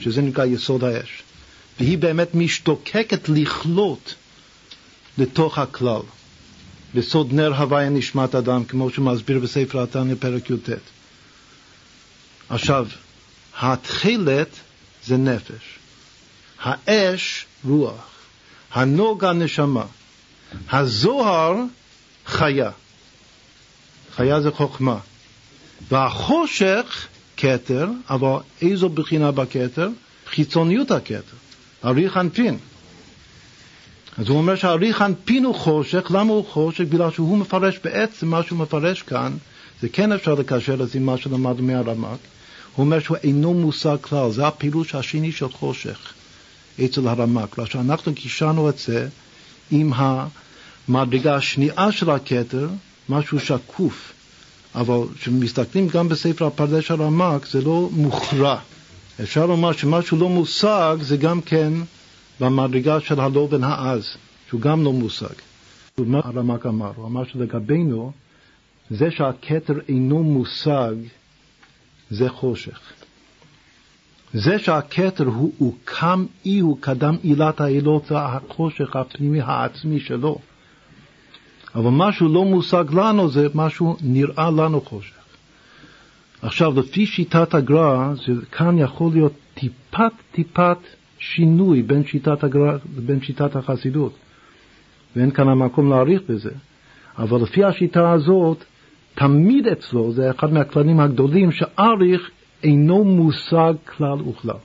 שזה 0.00 0.22
נקרא 0.22 0.44
יסוד 0.44 0.84
האש. 0.84 1.22
והיא 1.78 1.98
באמת 1.98 2.34
משתוקקת 2.34 3.28
לכלות 3.28 4.14
לתוך 5.18 5.58
הכלל, 5.58 6.00
בסוד 6.94 7.32
נר 7.32 7.54
הוויה 7.54 7.88
נשמת 7.88 8.34
אדם, 8.34 8.64
כמו 8.64 8.90
שמסביר 8.90 9.38
בספר 9.38 9.82
התניא 9.82 10.14
פרק 10.18 10.50
י"ט. 10.50 10.70
עכשיו, 12.48 12.86
התכלת 13.60 14.48
זה 15.06 15.16
נפש, 15.16 15.78
האש 16.62 17.46
רוח, 17.64 18.15
הנוגה 18.76 19.32
נשמה, 19.32 19.84
הזוהר 20.70 21.54
חיה, 22.26 22.70
חיה 24.16 24.40
זה 24.40 24.50
חוכמה, 24.50 24.98
והחושך 25.90 27.06
כתר, 27.36 27.88
אבל 28.10 28.36
איזו 28.62 28.88
בחינה 28.88 29.30
בכתר? 29.30 29.88
חיצוניות 30.26 30.90
הכתר, 30.90 31.36
אריך 31.84 32.16
אנפין. 32.16 32.58
אז 34.18 34.28
הוא 34.28 34.38
אומר 34.38 34.56
שאריך 34.56 35.02
אנפין 35.02 35.44
הוא 35.44 35.54
חושך, 35.54 36.10
למה 36.10 36.32
הוא 36.32 36.44
חושך? 36.46 36.80
בגלל 36.80 37.10
שהוא 37.10 37.38
מפרש 37.38 37.78
בעצם 37.84 38.28
מה 38.28 38.42
שהוא 38.42 38.58
מפרש 38.58 39.02
כאן, 39.02 39.36
זה 39.80 39.88
כן 39.88 40.12
אפשר 40.12 40.34
לקשר 40.34 40.76
לזה 40.76 40.98
עם 40.98 41.06
מה 41.06 41.18
שלמדנו 41.18 41.62
מהרמק, 41.62 42.18
הוא 42.74 42.84
אומר 42.84 43.00
שהוא 43.00 43.16
אינו 43.22 43.54
מושג 43.54 43.96
כלל, 44.00 44.30
זה 44.30 44.46
הפירוש 44.46 44.94
השני 44.94 45.32
של 45.32 45.48
חושך 45.48 46.12
אצל 46.84 47.08
הרמק. 47.08 47.58
רק 47.58 47.70
שאנחנו 47.70 48.14
קישרנו 48.14 48.68
את 48.68 48.78
זה 48.78 49.08
עם 49.70 49.92
המדרגה 49.96 51.36
השנייה 51.36 51.92
של 51.92 52.10
הכתר, 52.10 52.68
משהו 53.08 53.40
שקוף, 53.40 54.12
אבל 54.74 54.98
כשמסתכלים 55.18 55.88
גם 55.88 56.08
בספר 56.08 56.46
הפרדש 56.46 56.90
הרמק 56.90 57.46
זה 57.46 57.60
לא 57.62 57.88
מוכרע. 57.92 58.58
אפשר 59.22 59.46
לומר 59.46 59.72
שמשהו 59.72 60.18
לא 60.18 60.28
מושג 60.28 60.96
זה 61.00 61.16
גם 61.16 61.40
כן 61.40 61.72
במדרגה 62.40 63.00
של 63.00 63.20
הלא 63.20 63.48
בין 63.50 63.64
העז, 63.64 64.16
שהוא 64.48 64.60
גם 64.60 64.84
לא 64.84 64.92
מושג. 64.92 65.34
מה 65.98 66.20
הרמק 66.24 66.66
אמר? 66.66 66.92
הוא 66.96 67.06
אמר 67.06 67.24
שלגבינו 67.24 68.12
זה 68.90 69.10
שהכתר 69.10 69.74
אינו 69.88 70.22
מושג 70.22 70.94
זה 72.10 72.28
חושך. 72.28 72.78
זה 74.32 74.58
שהכתר 74.58 75.24
הוא 75.24 75.52
הוקם 75.58 76.26
אי 76.46 76.58
הוא 76.58 76.78
קדם 76.80 77.16
עילת 77.22 77.60
העילות 77.60 78.12
החושך 78.14 78.96
הפנימי 78.96 79.40
העצמי 79.40 80.00
שלו. 80.00 80.38
אבל 81.74 81.90
משהו 81.90 82.28
לא 82.28 82.44
מושג 82.44 82.84
לנו 82.92 83.28
זה 83.28 83.48
משהו 83.54 83.96
נראה 84.02 84.50
לנו 84.50 84.80
חושך. 84.80 85.16
עכשיו, 86.42 86.80
לפי 86.80 87.06
שיטת 87.06 87.54
הגר"א, 87.54 88.12
כאן 88.52 88.78
יכול 88.78 89.12
להיות 89.12 89.32
טיפת 89.54 90.12
טיפת 90.32 90.78
שינוי 91.18 91.82
בין 91.82 92.04
שיטת 92.04 92.44
הגר"א 92.44 92.76
לבין 92.96 93.22
שיטת 93.22 93.56
החסידות. 93.56 94.12
ואין 95.16 95.30
כאן 95.30 95.48
המקום 95.48 95.90
להעריך 95.90 96.22
בזה. 96.28 96.50
אבל 97.18 97.42
לפי 97.42 97.64
השיטה 97.64 98.12
הזאת, 98.12 98.64
תמיד 99.14 99.66
אצלו, 99.66 100.12
זה 100.12 100.30
אחד 100.30 100.52
מהכללים 100.52 101.00
הגדולים, 101.00 101.52
שאריך 101.52 102.30
אינו 102.62 103.04
מושג 103.04 103.74
כלל 103.96 104.20
וכלל. 104.28 104.56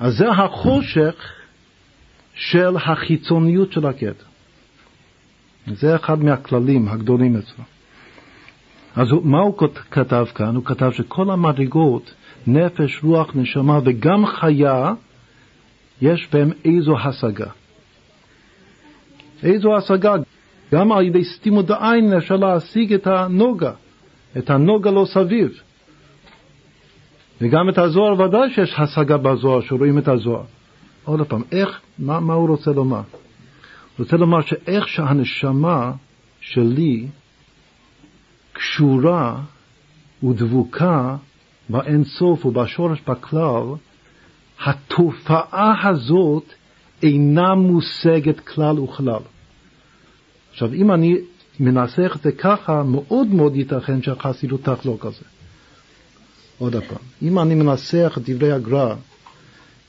אז 0.00 0.16
זה 0.16 0.30
החושך 0.30 1.14
של 2.34 2.76
החיצוניות 2.76 3.72
של 3.72 3.86
הקטע. 3.86 4.24
זה 5.66 5.96
אחד 5.96 6.24
מהכללים 6.24 6.88
הגדולים 6.88 7.36
אצלו. 7.36 7.64
אז 8.96 9.08
מה 9.24 9.38
הוא 9.38 9.58
כתב 9.90 10.26
כאן? 10.34 10.56
הוא 10.56 10.64
כתב 10.64 10.90
שכל 10.92 11.30
המדרגות, 11.30 12.14
נפש, 12.46 13.00
רוח, 13.04 13.30
נשמה 13.34 13.78
וגם 13.84 14.26
חיה, 14.26 14.92
יש 16.02 16.28
בהם 16.32 16.50
איזו 16.64 16.98
השגה. 16.98 17.50
איזו 19.42 19.76
השגה? 19.76 20.14
גם 20.72 20.92
על 20.92 21.04
ידי 21.04 21.24
סתימות 21.24 21.70
העין 21.70 22.12
אפשר 22.12 22.36
להשיג 22.36 22.94
את 22.94 23.06
הנוגה, 23.06 23.72
את 24.38 24.50
הנוגה 24.50 24.90
לא 24.90 25.04
סביב. 25.04 25.60
וגם 27.40 27.68
את 27.68 27.78
הזוהר, 27.78 28.20
ודאי 28.20 28.50
שיש 28.54 28.74
השגה 28.78 29.16
בזוהר, 29.16 29.60
שרואים 29.60 29.98
את 29.98 30.08
הזוהר. 30.08 30.44
עוד 31.04 31.22
פעם, 31.28 31.42
איך, 31.52 31.80
מה, 31.98 32.20
מה 32.20 32.34
הוא 32.34 32.48
רוצה 32.48 32.70
לומר? 32.70 32.96
הוא 32.96 34.04
רוצה 34.04 34.16
לומר 34.16 34.40
שאיך 34.40 34.88
שהנשמה 34.88 35.92
שלי 36.40 37.06
קשורה 38.52 39.40
ודבוקה 40.22 41.16
באין 41.68 42.04
סוף 42.04 42.46
ובשורש 42.46 43.00
בכלל, 43.08 43.62
התופעה 44.64 45.88
הזאת 45.88 46.44
אינה 47.02 47.54
מושגת 47.54 48.40
כלל 48.40 48.78
וכלל. 48.78 49.22
עכשיו, 50.50 50.72
אם 50.72 50.92
אני 50.92 51.16
מנסח 51.60 52.16
את 52.16 52.22
זה 52.22 52.32
ככה, 52.32 52.82
מאוד 52.82 53.28
מאוד 53.28 53.56
ייתכן 53.56 54.02
שהחסידות 54.02 54.62
תחלוק 54.62 55.06
על 55.06 55.12
זה. 55.12 55.24
עוד 56.62 56.76
פעם, 56.76 56.98
אם 57.22 57.38
אני 57.38 57.54
מנסח 57.54 58.18
את 58.18 58.30
דברי 58.30 58.52
הגר"א, 58.52 58.94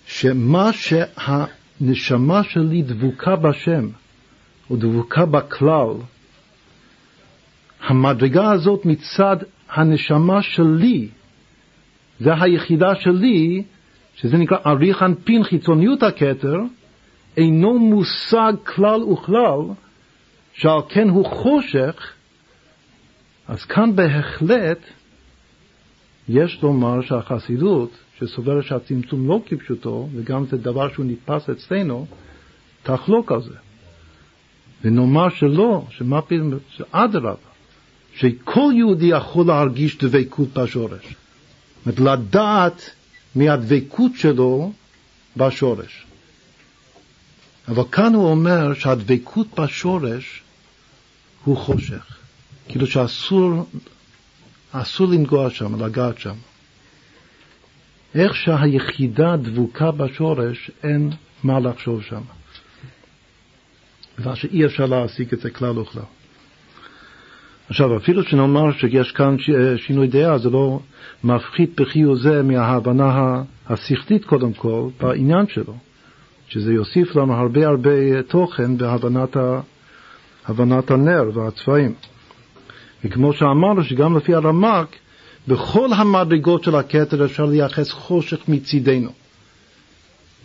שמה 0.06 0.74
שהנשמה 0.74 2.44
שלי 2.44 2.82
דבוקה 2.82 3.36
בשם, 3.36 3.90
או 4.70 4.76
דבוקה 4.76 5.26
בכלל, 5.26 5.94
המדרגה 7.82 8.52
הזאת 8.52 8.86
מצד 8.86 9.38
הנשמה 9.70 10.42
שלי, 10.42 11.08
זה 12.20 12.30
היחידה 12.42 12.96
שלי, 12.96 13.64
שזה 14.16 14.38
נקרא 14.38 14.58
אריך 14.66 15.04
אנפין 15.04 15.44
חיצוניות 15.44 16.04
הכתר, 16.04 16.58
אינו 17.38 17.80
מושג 17.80 18.54
כלל 18.64 19.04
וכלל, 19.04 19.60
שעל 20.54 20.82
כן 20.90 21.10
הוא 21.10 21.26
חושך, 21.26 22.14
אז 23.48 23.66
כאן 23.66 23.96
בהחלט 23.96 24.80
יש 26.30 26.60
לומר 26.62 27.02
שהחסידות, 27.02 27.92
שסוברת 28.20 28.64
שהצמצום 28.64 29.28
לא 29.28 29.42
כפשוטו, 29.46 30.10
וגם 30.16 30.46
זה 30.46 30.58
דבר 30.58 30.94
שהוא 30.94 31.06
נתפס 31.06 31.50
אצלנו, 31.50 32.06
תחלוק 32.84 33.32
על 33.32 33.42
זה. 33.42 33.56
ונאמר 34.84 35.30
שלא, 35.30 35.86
שמה 35.90 36.22
פתאום, 36.22 36.54
שאדרבה, 36.70 37.34
שכל 38.16 38.72
יהודי 38.76 39.06
יכול 39.06 39.48
להרגיש 39.48 39.98
דבקות 39.98 40.54
בשורש. 40.54 41.16
זאת 41.86 42.00
אומרת, 42.00 42.20
לדעת 42.20 42.90
מהדבקות 43.36 44.12
שלו 44.16 44.72
בשורש. 45.38 46.06
אבל 47.68 47.84
כאן 47.92 48.14
הוא 48.14 48.30
אומר 48.30 48.74
שהדבקות 48.74 49.60
בשורש 49.60 50.42
הוא 51.44 51.58
חושך. 51.58 52.18
כאילו 52.68 52.88
שאסור 52.88 53.66
אסור 54.74 55.08
לנגוע 55.08 55.50
שם, 55.50 55.84
לגעת 55.86 56.18
שם. 56.20 56.36
איך 58.16 58.36
שהיחידה 58.36 59.38
דבוקה 59.38 59.92
בשורש, 59.92 60.72
אין 60.84 61.10
מה 61.44 61.60
לחשוב 61.60 62.02
שם. 62.02 62.22
דבר 64.20 64.34
שאי 64.34 64.66
אפשר 64.66 64.86
להשיג 64.86 65.34
את 65.34 65.40
זה 65.40 65.50
כלל 65.50 65.80
וכלל. 65.80 66.04
עכשיו, 67.70 67.98
אפילו 67.98 68.24
שנאמר 68.24 68.72
שיש 68.72 69.12
כאן 69.12 69.36
שינוי 69.78 70.08
דעה, 70.08 70.38
זה 70.38 70.50
לא 70.50 70.80
מפחית 71.24 71.82
בחיוב 71.82 72.18
זה 72.18 72.44
מההבנה 72.44 73.42
השכלית 73.70 74.26
קודם 74.26 74.54
כל, 74.54 74.90
בעניין 75.02 75.48
שלו, 75.48 75.74
שזה 76.48 76.74
יוסיף 76.74 77.16
לנו 77.16 77.34
הרבה 77.34 77.68
הרבה 77.68 78.24
תוכן 78.28 78.78
בהבנת 78.78 79.38
ה, 79.38 79.60
הבנת 80.46 80.92
הנר 80.92 81.24
והצבעים. 81.34 81.94
וכמו 83.06 83.34
שאמרנו, 83.34 83.84
שגם 83.84 84.18
לפי 84.18 84.34
הרמק, 84.34 84.88
בכל 85.48 85.94
המדרגות 85.94 86.64
של 86.64 86.76
הכתר 86.76 87.26
אפשר 87.26 87.46
לייחס 87.46 87.92
חושך 87.92 88.38
מצידנו. 88.48 89.10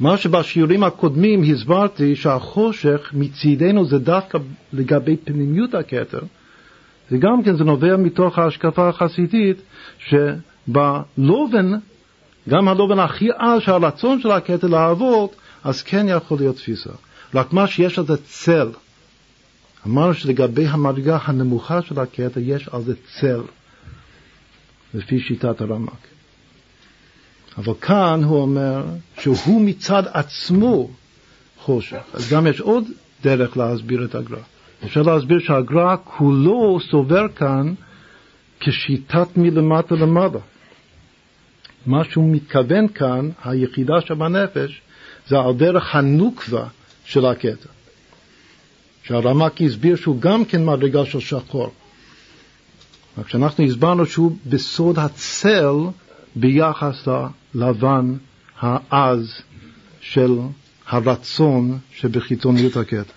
מה 0.01 0.17
שבשיעורים 0.17 0.85
הקודמים 0.85 1.43
הסברתי 1.43 2.17
שהחושך 2.17 3.11
מצידנו 3.13 3.85
זה 3.85 3.99
דווקא 3.99 4.39
לגבי 4.73 5.17
פנימיות 5.17 5.75
הכתר, 5.75 6.21
וגם 7.13 7.43
כן 7.43 7.57
זה 7.57 7.65
נובע 7.65 7.97
מתוך 7.97 8.39
ההשקפה 8.39 8.89
החסידית 8.89 9.57
שבלובן, 9.99 11.73
גם 12.49 12.69
הלובן 12.69 12.99
הכי 12.99 13.29
עז 13.39 13.63
שהרצון 13.63 14.21
של 14.21 14.31
הכתר 14.31 14.67
לעבוד, 14.67 15.29
אז 15.65 15.83
כן 15.83 16.07
יכול 16.09 16.39
להיות 16.39 16.57
תפיסה. 16.57 16.91
רק 17.35 17.53
מה 17.53 17.67
שיש 17.67 17.99
לזה 17.99 18.17
צל. 18.17 18.69
אמרנו 19.89 20.15
שלגבי 20.15 20.67
המדרגה 20.67 21.19
הנמוכה 21.23 21.83
של 21.83 22.01
הכתר 22.01 22.41
יש 22.41 22.69
על 22.69 22.83
זה 22.83 22.95
צל, 23.21 23.41
לפי 24.95 25.21
שיטת 25.21 25.61
הרמק. 25.61 26.09
אבל 27.59 27.75
כאן 27.81 28.25
הוא 28.25 28.41
אומר 28.41 28.85
שהוא 29.21 29.61
מצד 29.61 30.03
עצמו 30.07 30.91
חושך. 31.59 32.01
אז 32.15 32.33
גם 32.33 32.47
יש 32.47 32.61
עוד 32.61 32.85
דרך 33.23 33.57
להסביר 33.57 34.05
את 34.05 34.15
הגר"א. 34.15 34.41
אפשר 34.85 35.03
להסביר 35.03 35.39
שהגר"א 35.39 35.97
כולו 36.05 36.79
סובר 36.91 37.29
כאן 37.37 37.75
כשיטת 38.61 39.37
מלמטה 39.37 39.95
למעלה. 39.95 40.41
מה 41.87 42.05
שהוא 42.05 42.35
מתכוון 42.35 42.89
כאן, 42.89 43.31
היחידה 43.45 44.01
שבנפש, 44.01 44.81
זה 45.27 45.39
על 45.39 45.55
דרך 45.57 45.95
הנוקבה 45.95 46.65
של 47.05 47.27
הכתר. 47.27 47.78
שהרמק 49.09 49.63
הסביר 49.63 49.97
שהוא 49.97 50.21
גם 50.21 50.45
כן 50.45 50.65
מדרגה 50.65 51.07
של 51.07 51.21
שחור. 51.21 51.73
רק 53.19 53.29
שאנחנו 53.29 53.65
הסברנו 53.65 54.07
שהוא 54.07 54.37
בסוד 54.47 54.99
הצל 54.99 55.75
ביחס 56.37 57.09
ללבן 57.55 58.15
העז 58.61 59.33
של 60.01 60.39
הרצון 60.89 61.79
שבחיצוניות 61.95 62.77
הקטע. 62.77 63.13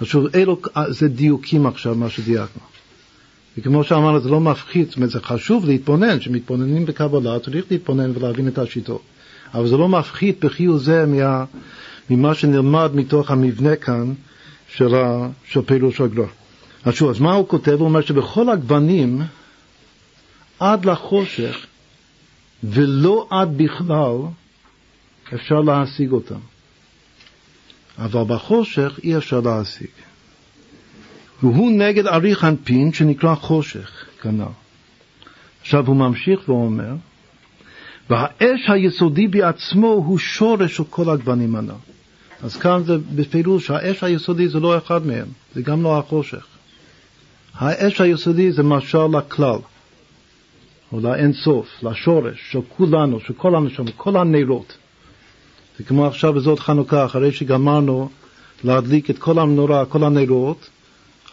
עכשיו, 0.00 0.22
אלו, 0.34 0.60
זה 0.88 1.08
דיוקים 1.08 1.66
עכשיו, 1.66 1.94
מה 1.94 2.10
שדייקנו. 2.10 2.62
וכמו 3.58 3.84
שאמרנו, 3.84 4.20
זה 4.20 4.28
לא 4.28 4.40
מפחית, 4.40 4.88
זאת 4.88 4.96
אומרת, 4.96 5.10
זה 5.10 5.20
חשוב 5.20 5.64
להתבונן, 5.66 6.18
כשמתבוננים 6.18 6.86
בקבלה 6.86 7.38
צריך 7.38 7.64
להתבונן 7.70 8.10
ולהבין 8.14 8.48
את 8.48 8.58
השיטות. 8.58 9.02
אבל 9.54 9.68
זה 9.68 9.76
לא 9.76 9.88
מפחית 9.88 10.44
בחיוב 10.44 10.78
זה 10.78 11.06
מה, 11.06 11.44
ממה 12.10 12.34
שנלמד 12.34 12.90
מתוך 12.94 13.30
המבנה 13.30 13.76
כאן 13.76 14.12
של, 14.74 14.94
ה, 14.94 15.28
של 15.44 15.60
הגר"א. 16.04 16.26
אז 16.84 16.94
שוב, 16.94 17.10
אז 17.10 17.20
מה 17.20 17.32
הוא 17.32 17.48
כותב? 17.48 17.72
הוא 17.72 17.88
אומר 17.88 18.00
שבכל 18.00 18.50
הגוונים, 18.50 19.22
עד 20.58 20.84
לחושך, 20.84 21.66
ולא 22.64 23.26
עד 23.30 23.58
בכלל, 23.58 24.16
אפשר 25.34 25.60
להשיג 25.60 26.12
אותם. 26.12 26.38
אבל 27.98 28.22
בחושך 28.22 29.00
אי 29.02 29.16
אפשר 29.16 29.40
להשיג. 29.40 29.88
והוא 31.42 31.72
נגד 31.72 32.06
אריך 32.06 32.44
אנפין 32.44 32.92
שנקרא 32.92 33.34
חושך, 33.34 34.04
כנ"ל. 34.22 34.44
עכשיו 35.60 35.86
הוא 35.86 35.96
ממשיך 35.96 36.48
ואומר, 36.48 36.94
והאש 38.10 38.60
היסודי 38.68 39.28
בעצמו 39.28 39.86
הוא 39.86 40.18
שורש 40.18 40.76
של 40.76 40.84
כל 40.90 41.10
הגוונים 41.10 41.56
הנ"ל. 41.56 41.74
אז 42.42 42.56
כאן 42.56 42.82
זה 42.84 42.98
בפירוש, 43.14 43.70
האש 43.70 44.04
היסודי 44.04 44.48
זה 44.48 44.60
לא 44.60 44.78
אחד 44.78 45.06
מהם, 45.06 45.26
זה 45.54 45.62
גם 45.62 45.82
לא 45.82 45.98
החושך. 45.98 46.46
האש 47.54 48.00
היסודי 48.00 48.52
זה 48.52 48.62
משל 48.62 49.06
לכלל, 49.06 49.58
או 50.92 51.00
לאינסוף, 51.00 51.68
לשורש 51.82 52.38
של 52.50 52.58
כולנו, 52.76 53.20
של 53.20 53.32
כל 53.32 53.54
הנשמות, 53.54 53.92
כל 53.96 54.16
הנרות. 54.16 54.76
זה 55.78 55.84
כמו 55.84 56.06
עכשיו 56.06 56.32
בזאת 56.32 56.58
חנוכה, 56.58 57.04
אחרי 57.04 57.32
שגמרנו 57.32 58.10
להדליק 58.64 59.10
את 59.10 59.18
כל 59.18 59.38
המנורה, 59.38 59.86
כל 59.86 60.04
הנרות, 60.04 60.68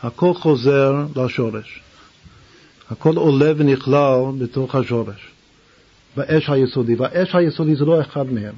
הכל 0.03 0.33
חוזר 0.33 1.05
לשורש. 1.15 1.81
הכל 2.89 3.15
עולה 3.15 3.51
ונכלל 3.57 4.21
בתוך 4.39 4.75
השורש, 4.75 5.31
באש 6.15 6.49
היסודי. 6.49 6.95
והאש 6.95 7.35
היסודי 7.35 7.75
זה 7.75 7.85
לא 7.85 8.01
אחד 8.01 8.33
מהם. 8.33 8.53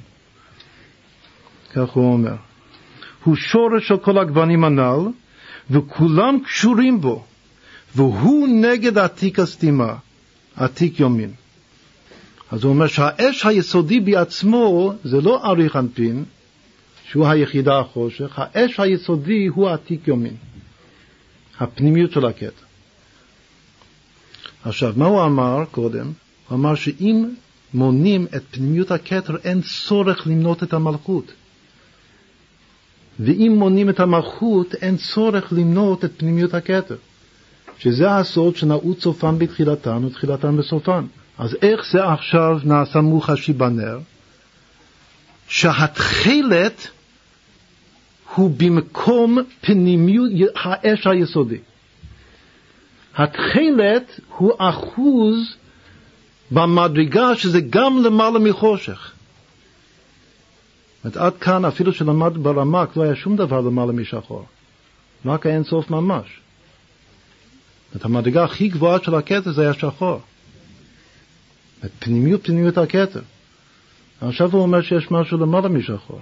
כך 1.74 1.90
הוא 1.90 2.12
אומר. 2.12 2.34
הוא 3.24 3.36
שורש 3.36 3.88
של 3.88 3.96
כל 3.96 4.18
הגוונים 4.18 4.64
הנ"ל, 4.64 5.08
וכולם 5.70 6.38
קשורים 6.44 7.00
בו, 7.00 7.24
והוא 7.94 8.48
נגד 8.48 8.98
עתיק 8.98 9.38
הסתימה, 9.38 9.94
עתיק 10.56 11.00
יומין. 11.00 11.30
אז 12.50 12.64
הוא 12.64 12.72
אומר 12.72 12.86
שהאש 12.86 13.46
היסודי 13.46 14.00
בעצמו 14.00 14.92
זה 15.04 15.20
לא 15.20 15.44
אריך 15.44 15.76
אנפין, 15.76 16.24
שהוא 17.10 17.26
היחידה 17.26 17.80
החושך, 17.80 18.38
האש 18.38 18.80
היסודי 18.80 19.46
הוא 19.46 19.68
עתיק 19.68 20.08
יומין, 20.08 20.34
הפנימיות 21.58 22.12
של 22.12 22.26
הקטע. 22.26 22.64
עכשיו, 24.64 24.92
מה 24.96 25.06
הוא 25.06 25.24
אמר 25.24 25.64
קודם? 25.70 26.12
הוא 26.48 26.58
אמר 26.58 26.74
שאם 26.74 27.24
מונים 27.74 28.26
את 28.36 28.42
פנימיות 28.50 28.90
הכתר, 28.90 29.36
אין 29.44 29.60
צורך 29.62 30.26
למנות 30.26 30.62
את 30.62 30.72
המלכות. 30.72 31.32
ואם 33.24 33.52
מונים 33.58 33.90
את 33.90 34.00
המלכות, 34.00 34.74
אין 34.74 34.96
צורך 34.96 35.52
למנות 35.52 36.04
את 36.04 36.10
פנימיות 36.16 36.54
הכתר. 36.54 36.96
שזה 37.78 38.16
הסוד 38.16 38.56
שנעוץ 38.56 39.02
סופן 39.02 39.38
בתחילתן 39.38 40.04
ותחילתן 40.04 40.56
בסופן. 40.56 41.06
אז 41.38 41.56
איך 41.62 41.80
זה 41.92 42.04
עכשיו 42.04 42.58
נעשה 42.64 43.00
מוחשי 43.00 43.52
בנר? 43.52 43.98
שהתכלת 45.48 46.88
הוא 48.34 48.50
במקום 48.56 49.38
פנימיות 49.60 50.30
האש 50.56 51.06
היסודי. 51.06 51.58
התכלת 53.16 54.20
הוא 54.36 54.52
אחוז 54.58 55.56
במדרגה 56.50 57.36
שזה 57.36 57.60
גם 57.60 58.02
למעלה 58.04 58.38
מחושך. 58.38 59.12
זאת 61.04 61.16
עד 61.16 61.36
כאן, 61.36 61.64
אפילו 61.64 61.92
שלמד 61.92 62.32
ברמק, 62.36 62.96
לא 62.96 63.02
היה 63.02 63.16
שום 63.16 63.36
דבר 63.36 63.60
למעלה 63.60 63.92
משחור. 63.92 64.46
רק 65.26 65.46
האין 65.46 65.64
סוף 65.64 65.90
ממש. 65.90 66.40
את 67.96 68.04
המדרגה 68.04 68.44
הכי 68.44 68.68
גבוהה 68.68 68.98
של 69.02 69.14
הכתר 69.14 69.52
זה 69.52 69.62
היה 69.62 69.74
שחור. 69.74 70.20
את 71.84 71.90
פנימיות 71.98 72.44
פנימיות 72.46 72.78
הכתר. 72.78 73.20
עכשיו 74.20 74.50
הוא 74.52 74.62
אומר 74.62 74.82
שיש 74.82 75.10
משהו 75.10 75.38
למעלה 75.38 75.68
משחור. 75.68 76.20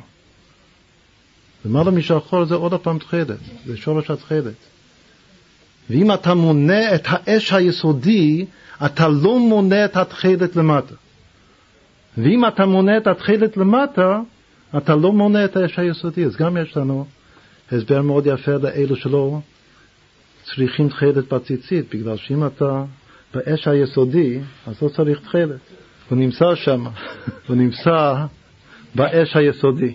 למעלה 1.65 1.91
משחור 1.91 2.45
זה 2.45 2.55
עוד 2.55 2.75
הפעם 2.75 2.99
תכלת, 2.99 3.27
זה 3.67 3.77
שורש 3.77 4.11
התכלת. 4.11 4.55
ואם 5.91 6.13
אתה 6.13 6.35
מונה 6.35 6.95
את 6.95 7.03
האש 7.07 7.53
היסודי, 7.53 8.47
אתה 8.87 9.09
לא 9.09 9.39
מונה 9.39 9.85
את 9.85 9.97
התכלת 9.97 10.57
למטה. 10.57 10.95
ואם 12.19 12.47
אתה 12.49 12.67
מונה 12.67 12.97
את 12.97 13.07
התכלת 13.07 13.57
למטה, 13.57 14.21
אתה 14.77 14.95
לא 14.95 15.13
מונה 15.13 15.45
את 15.45 15.57
האש 15.57 15.79
היסודי. 15.79 16.25
אז 16.25 16.37
גם 16.37 16.57
יש 16.57 16.77
לנו 16.77 17.07
הסבר 17.73 18.03
מאוד 18.03 18.27
יפה 18.27 18.53
לאלו 18.53 18.97
שלא 18.97 19.41
צריכים 20.43 20.89
תכלת 20.89 21.33
בציצית, 21.33 21.95
בגלל 21.95 22.17
שאם 22.17 22.47
אתה 22.47 22.85
באש 23.35 23.69
היסודי, 23.69 24.41
אז 24.67 24.83
לא 24.83 24.89
צריך 24.89 25.21
תכלת. 25.21 25.61
הוא 26.09 26.19
נמצא 26.19 26.55
שם, 26.55 26.85
הוא 27.49 27.57
נמצא 27.57 28.15
באש 28.95 29.37
היסודי. 29.37 29.95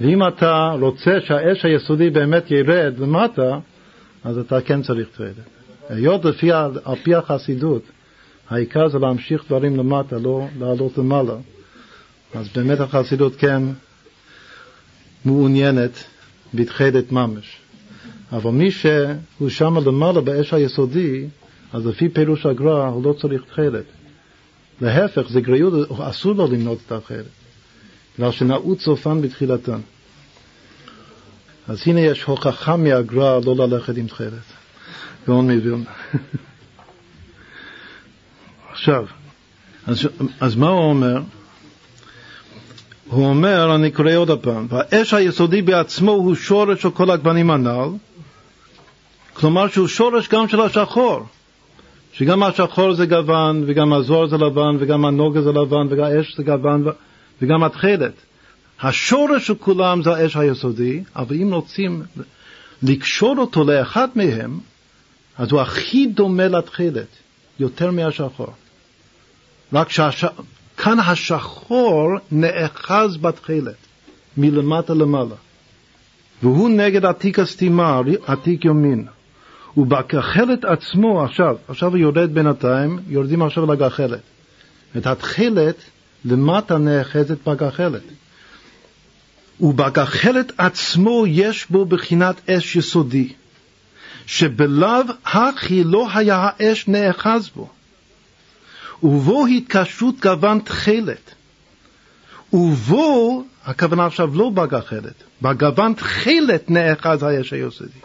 ואם 0.00 0.28
אתה 0.28 0.72
רוצה 0.80 1.10
שהאש 1.20 1.64
היסודי 1.64 2.10
באמת 2.10 2.50
ירד 2.50 2.94
למטה, 2.98 3.58
אז 4.24 4.38
אתה 4.38 4.60
כן 4.60 4.82
צריך 4.82 5.08
תכלת. 5.08 5.34
היות 5.88 6.24
לפי, 6.24 6.52
על 6.52 6.96
פי 7.02 7.14
החסידות, 7.14 7.82
העיקר 8.50 8.88
זה 8.88 8.98
להמשיך 8.98 9.44
דברים 9.46 9.76
למטה, 9.76 10.18
לא 10.18 10.46
לעלות 10.58 10.98
למעלה. 10.98 11.34
אז 12.34 12.48
באמת 12.54 12.80
החסידות 12.80 13.36
כן 13.36 13.62
מעוניינת 15.24 16.04
בתכלת 16.54 17.12
ממש. 17.12 17.56
אבל 18.32 18.50
מי 18.50 18.70
שהוא 18.70 19.48
שם 19.48 19.78
למעלה 19.78 20.20
באש 20.20 20.54
היסודי, 20.54 21.26
אז 21.72 21.86
לפי 21.86 22.08
פירוש 22.08 22.46
הגר"א 22.46 22.88
הוא 22.88 23.04
לא 23.04 23.12
צריך 23.12 23.42
תכלת. 23.42 23.84
להפך, 24.80 25.28
זה 25.28 25.40
גריות, 25.40 25.90
אסור 26.00 26.32
לו 26.32 26.46
למנות 26.46 26.78
את 26.86 26.92
התכלת, 26.92 27.24
בגלל 28.18 28.32
שנעוץ 28.32 28.82
סופן 28.82 29.22
בתחילתן. 29.22 29.80
אז 31.68 31.82
הנה 31.86 32.00
יש 32.00 32.22
הוכחה 32.22 32.76
מהגר"א 32.76 33.40
לא 33.44 33.56
ללכת 33.56 33.96
עם 33.96 34.06
תכלת. 34.06 34.32
גאון 35.26 35.50
מווילנה. 35.50 35.84
עכשיו, 38.72 39.06
אז, 39.86 40.08
אז 40.40 40.56
מה 40.56 40.68
הוא 40.68 40.84
אומר? 40.84 41.20
הוא 43.10 43.26
אומר, 43.26 43.74
אני 43.74 43.90
קורא 43.90 44.14
עוד 44.14 44.30
הפעם, 44.30 44.66
והאש 44.70 45.14
היסודי 45.14 45.62
בעצמו 45.62 46.10
הוא 46.10 46.34
שורש 46.34 46.82
של 46.82 46.90
כל 46.90 47.10
הגוונים 47.10 47.50
הנ"ל, 47.50 47.88
כלומר 49.34 49.68
שהוא 49.68 49.88
שורש 49.88 50.28
גם 50.28 50.48
של 50.48 50.60
השחור, 50.60 51.20
שגם 52.12 52.42
השחור 52.42 52.94
זה 52.94 53.06
גוון, 53.06 53.64
וגם 53.66 53.92
הזוהר 53.92 54.26
זה 54.26 54.36
לבן, 54.36 54.76
וגם 54.78 55.04
הנוגה 55.04 55.42
זה 55.42 55.52
לבן, 55.52 55.86
וגם 55.90 56.04
האש 56.04 56.36
זה 56.36 56.42
גוון, 56.42 56.84
וגם 57.42 57.62
התכלת. 57.64 58.12
השורש 58.80 59.46
של 59.46 59.54
כולם 59.54 60.02
זה 60.02 60.10
האש 60.10 60.36
היסודי, 60.36 61.02
אבל 61.16 61.36
אם 61.36 61.54
רוצים 61.54 62.02
לקשור 62.82 63.38
אותו 63.38 63.64
לאחד 63.64 64.08
מהם, 64.14 64.58
אז 65.38 65.52
הוא 65.52 65.60
הכי 65.60 66.06
דומה 66.06 66.48
לתכלת, 66.48 67.08
יותר 67.60 67.90
מהשחור. 67.90 68.52
רק 69.72 69.90
שכאן 70.80 71.00
השחור 71.00 72.08
נאחז 72.32 73.16
בתכלת, 73.16 73.74
מלמטה 74.36 74.94
למעלה. 74.94 75.34
והוא 76.42 76.70
נגד 76.70 77.04
עתיק 77.04 77.38
הסתימה, 77.38 78.00
עתיק 78.26 78.64
יומין. 78.64 79.06
ובגחלת 79.76 80.64
עצמו, 80.64 81.24
עכשיו, 81.24 81.56
עכשיו 81.68 81.90
הוא 81.90 81.98
יורד 81.98 82.34
בינתיים, 82.34 82.98
יורדים 83.08 83.42
עכשיו 83.42 83.72
לגחלת. 83.72 84.20
את 84.96 85.06
התכלת 85.06 85.76
למטה 86.24 86.78
נאחזת 86.78 87.48
בגחלת. 87.48 88.02
ובגחלת 89.60 90.52
עצמו 90.58 91.24
יש 91.26 91.66
בו 91.70 91.84
בחינת 91.84 92.50
אש 92.50 92.76
יסודי, 92.76 93.32
שבלאו 94.26 95.02
הכי 95.24 95.84
לא 95.84 96.08
היה 96.14 96.36
האש 96.50 96.88
נאחז 96.88 97.50
בו. 97.56 97.68
ובו 99.02 99.46
התקשרות 99.46 100.20
גוון 100.20 100.58
תכלת. 100.58 101.34
ובו, 102.52 103.44
הכוונה 103.64 104.06
עכשיו 104.06 104.36
לא 104.36 104.50
בגחלת, 104.50 105.14
בגוון 105.42 105.94
תכלת 105.94 106.70
נאחז 106.70 107.22
האש 107.22 107.52
היסודי. 107.52 107.98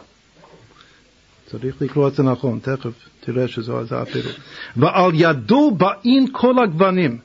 צריך 1.50 1.76
לקרוא 1.80 2.08
את 2.08 2.14
זה 2.14 2.22
נכון, 2.22 2.58
תכף 2.62 2.92
תראה 3.20 3.48
שזו 3.48 3.80
הפירוש. 3.90 4.36
ועל 4.76 5.10
ידו 5.14 5.70
באים 5.70 6.28
כל 6.32 6.54
הגוונים, 6.64 7.18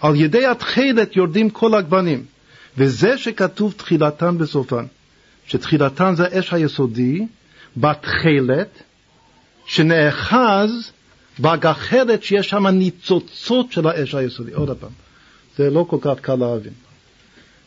על 0.00 0.16
ידי 0.16 0.46
התכלת 0.46 1.16
יורדים 1.16 1.50
כל 1.50 1.74
הגוונים. 1.74 2.24
וזה 2.78 3.18
שכתוב 3.18 3.74
תחילתן 3.76 4.38
בסופן, 4.38 4.84
שתחילתן 5.46 6.14
זה 6.14 6.24
האש 6.24 6.52
היסודי, 6.52 7.26
בתכלת, 7.76 8.82
שנאחז 9.66 10.92
בגחלת 11.40 12.22
שיש 12.22 12.48
שם 12.48 12.66
ניצוצות 12.66 13.72
של 13.72 13.86
האש 13.86 14.14
היסודי. 14.14 14.52
עוד 14.52 14.76
פעם, 14.76 14.90
זה 15.56 15.70
לא 15.70 15.86
כל 15.88 15.96
כך 16.00 16.20
קל 16.20 16.34
להבין. 16.34 16.72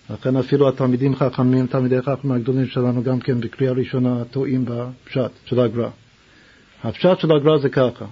לכן 0.10 0.38
אפילו 0.38 0.70
התלמידים 0.70 1.16
חכמים, 1.16 1.68
תלמידי 1.68 2.02
חכמים 2.02 2.32
הגדולים 2.32 2.68
שלנו 2.68 3.04
גם 3.04 3.20
כן 3.20 3.40
בקריאה 3.40 3.74
ראשונה 3.74 4.24
טועים 4.32 4.66
בפשט 4.66 5.32
של 5.46 5.60
הגר"א. 5.60 5.90
הפשט 6.84 7.20
של 7.20 7.32
הגר"א 7.32 7.58
זה 7.58 7.70
ככה, 7.70 8.06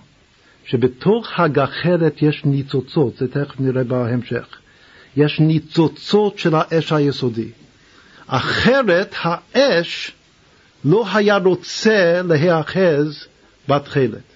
שבתוך 0.66 1.40
הגחלת 1.40 2.22
יש 2.22 2.46
ניצוצות, 2.46 3.18
זה 3.18 3.28
תכף 3.28 3.60
נראה 3.60 3.84
בהמשך. 3.84 4.48
יש 5.18 5.40
ניצוצות 5.40 6.40
של 6.40 6.56
האש 6.56 6.92
היסודי. 6.92 7.50
אחרת 8.28 9.16
האש 9.22 10.12
לא 10.86 11.06
היה 11.14 11.38
רוצה 11.38 12.22
להיאחז 12.22 13.28
בתכלת. 13.70 14.31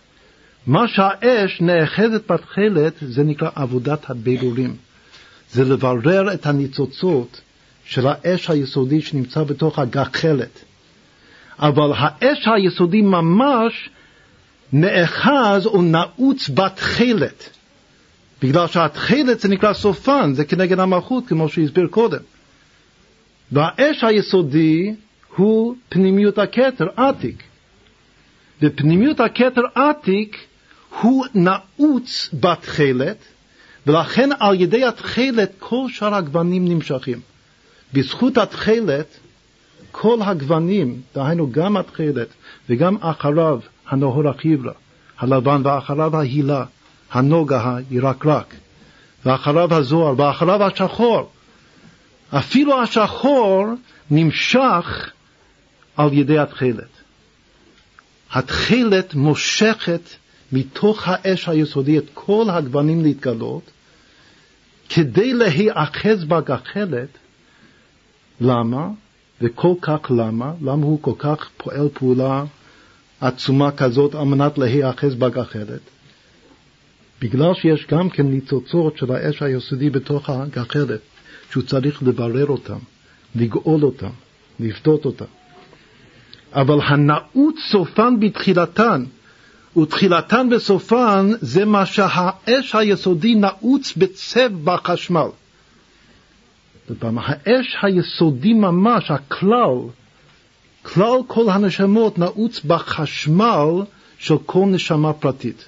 מה 0.67 0.87
שהאש 0.87 1.61
נאחזת 1.61 2.31
בתכלת 2.31 2.93
זה 3.01 3.23
נקרא 3.23 3.49
עבודת 3.55 4.09
הבירורים. 4.09 4.75
זה 5.51 5.63
לברר 5.63 6.33
את 6.33 6.45
הניצוצות 6.45 7.41
של 7.85 8.07
האש 8.07 8.49
היסודי 8.49 9.01
שנמצא 9.01 9.43
בתוך 9.43 9.79
הגחלת. 9.79 10.59
אבל 11.59 11.91
האש 11.95 12.47
היסודי 12.55 13.01
ממש 13.01 13.89
נאחז 14.73 15.65
או 15.65 15.81
נעוץ 15.81 16.49
בתכלת. 16.49 17.49
בגלל 18.41 18.67
שהתכלת 18.67 19.39
זה 19.39 19.47
נקרא 19.49 19.73
סופן, 19.73 20.33
זה 20.33 20.45
כנגד 20.45 20.79
המלכות, 20.79 21.27
כמו 21.27 21.49
שהסביר 21.49 21.87
קודם. 21.87 22.19
והאש 23.51 24.03
היסודי 24.03 24.93
הוא 25.35 25.75
פנימיות 25.89 26.37
הכתר, 26.37 26.87
עתיק. 26.95 27.43
ופנימיות 28.61 29.19
הכתר 29.19 29.61
עתיק 29.75 30.37
הוא 31.01 31.25
נעוץ 31.33 32.29
בתכלת, 32.33 33.17
ולכן 33.87 34.29
על 34.39 34.61
ידי 34.61 34.85
התכלת 34.85 35.51
כל 35.59 35.85
שאר 35.89 36.15
הגוונים 36.15 36.67
נמשכים. 36.67 37.19
בזכות 37.93 38.37
התכלת 38.37 39.17
כל 39.91 40.19
הגוונים, 40.21 41.01
דהיינו 41.15 41.51
גם 41.51 41.77
התכלת 41.77 42.27
וגם 42.69 42.97
אחריו 43.01 43.59
הנהור 43.87 44.29
החיברה, 44.29 44.73
הלבן 45.19 45.61
ואחריו 45.65 46.17
ההילה, 46.17 46.65
הנוגה 47.11 47.77
הירקרק, 47.89 48.55
ואחריו 49.25 49.73
הזוהר, 49.73 50.13
ואחריו 50.17 50.63
השחור. 50.63 51.31
אפילו 52.29 52.81
השחור 52.81 53.65
נמשך 54.11 55.11
על 55.97 56.13
ידי 56.13 56.39
התכלת. 56.39 56.89
התכלת 58.31 59.13
מושכת 59.13 60.01
מתוך 60.55 61.07
האש 61.07 61.49
היסודי 61.49 61.97
את 61.97 62.03
כל 62.13 62.45
הגוונים 62.49 63.03
להתגלות, 63.03 63.71
כדי 64.89 65.33
להיאחז 65.33 66.23
בגחלת. 66.23 67.07
למה? 68.41 68.89
וכל 69.41 69.73
כך 69.81 70.11
למה? 70.17 70.53
למה 70.61 70.85
הוא 70.85 70.99
כל 71.01 71.13
כך 71.17 71.49
פועל 71.57 71.89
פעולה 71.93 72.43
עצומה 73.21 73.71
כזאת 73.71 74.15
על 74.15 74.23
מנת 74.23 74.57
להיאחז 74.57 75.15
בגחלת? 75.15 75.81
בגלל 77.21 77.53
שיש 77.53 77.87
גם 77.87 78.09
כן 78.09 78.27
ניצוצות 78.27 78.97
של 78.97 79.11
האש 79.11 79.41
היסודי 79.41 79.89
בתוך 79.89 80.29
הגחלת, 80.29 80.99
שהוא 81.51 81.63
צריך 81.63 82.03
לברר 82.03 82.47
אותם, 82.47 82.79
לגאול 83.35 83.83
אותם, 83.83 84.09
לפדות 84.59 85.05
אותם. 85.05 85.25
אבל 86.53 86.79
הנעוץ 86.81 87.55
סופן 87.71 88.19
בתחילתן, 88.19 89.05
ותחילתן 89.77 90.47
וסופן 90.51 91.31
זה 91.41 91.65
מה 91.65 91.85
שהאש 91.85 92.75
היסודי 92.75 93.35
נעוץ 93.35 93.93
בצב 93.97 94.53
בחשמל. 94.63 95.27
פעם, 96.99 97.17
האש 97.17 97.75
היסודי 97.81 98.53
ממש, 98.53 99.11
הכלל, 99.11 99.77
כלל 100.81 101.19
כל 101.27 101.49
הנשמות 101.49 102.19
נעוץ 102.19 102.65
בחשמל 102.65 103.69
של 104.17 104.35
כל 104.45 104.65
נשמה 104.65 105.13
פרטית. 105.13 105.67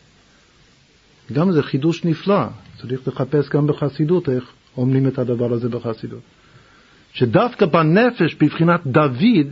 גם 1.34 1.52
זה 1.52 1.64
חידוש 1.64 2.06
נפלא, 2.06 2.44
צריך 2.82 3.08
לחפש 3.08 3.50
גם 3.50 3.68
בחסידות 3.68 4.30
איך 4.30 4.44
אומרים 4.78 5.08
את 5.08 5.20
הדבר 5.20 5.54
הזה 5.54 5.70
בחסידות. 5.70 6.20
שדווקא 7.14 7.66
בנפש, 7.66 8.36
בבחינת 8.36 8.82
דוד, 8.86 9.48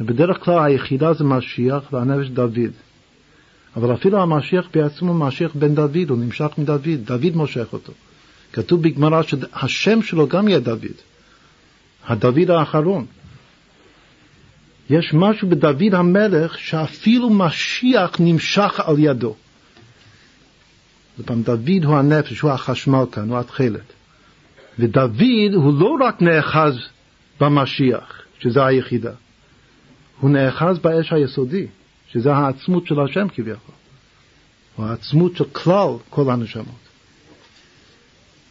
ובדרך 0.00 0.44
כלל 0.44 0.64
היחידה 0.64 1.12
זה 1.12 1.24
משיח 1.24 1.92
והנפש 1.92 2.28
דוד. 2.28 2.72
אבל 3.78 3.94
אפילו 3.94 4.22
המשיח 4.22 4.68
בעצמו 4.74 5.14
משיח 5.14 5.54
בן 5.54 5.74
דוד, 5.74 6.10
הוא 6.10 6.18
נמשך 6.18 6.48
מדוד, 6.58 6.88
דוד 7.04 7.34
מושך 7.36 7.72
אותו. 7.72 7.92
כתוב 8.52 8.82
בגמרא 8.82 9.22
שהשם 9.22 10.02
שלו 10.02 10.28
גם 10.28 10.48
יהיה 10.48 10.60
דוד, 10.60 10.98
הדוד 12.06 12.50
האחרון. 12.50 13.06
יש 14.90 15.14
משהו 15.14 15.48
בדוד 15.48 15.94
המלך 15.94 16.58
שאפילו 16.58 17.30
משיח 17.30 18.10
נמשך 18.20 18.80
על 18.80 18.94
ידו. 18.98 19.34
פעם 21.24 21.42
דוד 21.42 21.84
הוא 21.84 21.96
הנפש, 21.96 22.40
הוא 22.40 22.50
החשמל 22.50 23.04
כאן, 23.12 23.28
הוא 23.28 23.38
התכלת. 23.38 23.92
ודוד 24.78 25.54
הוא 25.54 25.80
לא 25.80 25.96
רק 26.06 26.22
נאחז 26.22 26.74
במשיח, 27.40 28.22
שזה 28.40 28.64
היחידה, 28.64 29.12
הוא 30.20 30.30
נאחז 30.30 30.78
באש 30.78 31.12
היסודי, 31.12 31.66
שזה 32.12 32.32
העצמות 32.32 32.86
של 32.86 33.00
השם 33.00 33.28
כביכול, 33.28 33.74
או 34.78 34.86
העצמות 34.86 35.36
של 35.36 35.44
כלל 35.44 35.90
כל 36.10 36.30
הנשמות. 36.30 36.88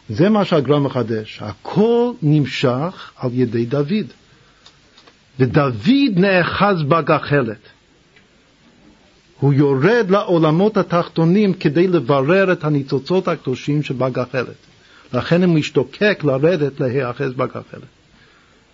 זה 0.09 0.29
מה 0.29 0.45
שהגרם 0.45 0.83
מחדש, 0.83 1.41
הכל 1.41 2.11
נמשך 2.21 3.11
על 3.17 3.29
ידי 3.33 3.65
דוד. 3.65 4.07
ודוד 5.39 6.15
נאחז 6.15 6.83
בגחלת. 6.83 7.59
הוא 9.39 9.53
יורד 9.53 10.05
לעולמות 10.09 10.77
התחתונים 10.77 11.53
כדי 11.53 11.87
לברר 11.87 12.51
את 12.51 12.63
הניצוצות 12.63 13.27
הקדושים 13.27 13.83
שבגחלת. 13.83 14.55
לכן 15.13 15.43
הוא 15.43 15.55
משתוקק 15.55 16.23
לרדת 16.23 16.79
להיאחז 16.79 17.33
בגחלת. 17.33 17.87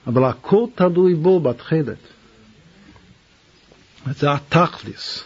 אבל 0.08 0.24
הכל 0.24 0.66
תלוי 0.76 1.16
בו 1.16 1.40
בתכלת. 1.40 1.98
זה 4.12 4.34
התכליס. 4.34 5.24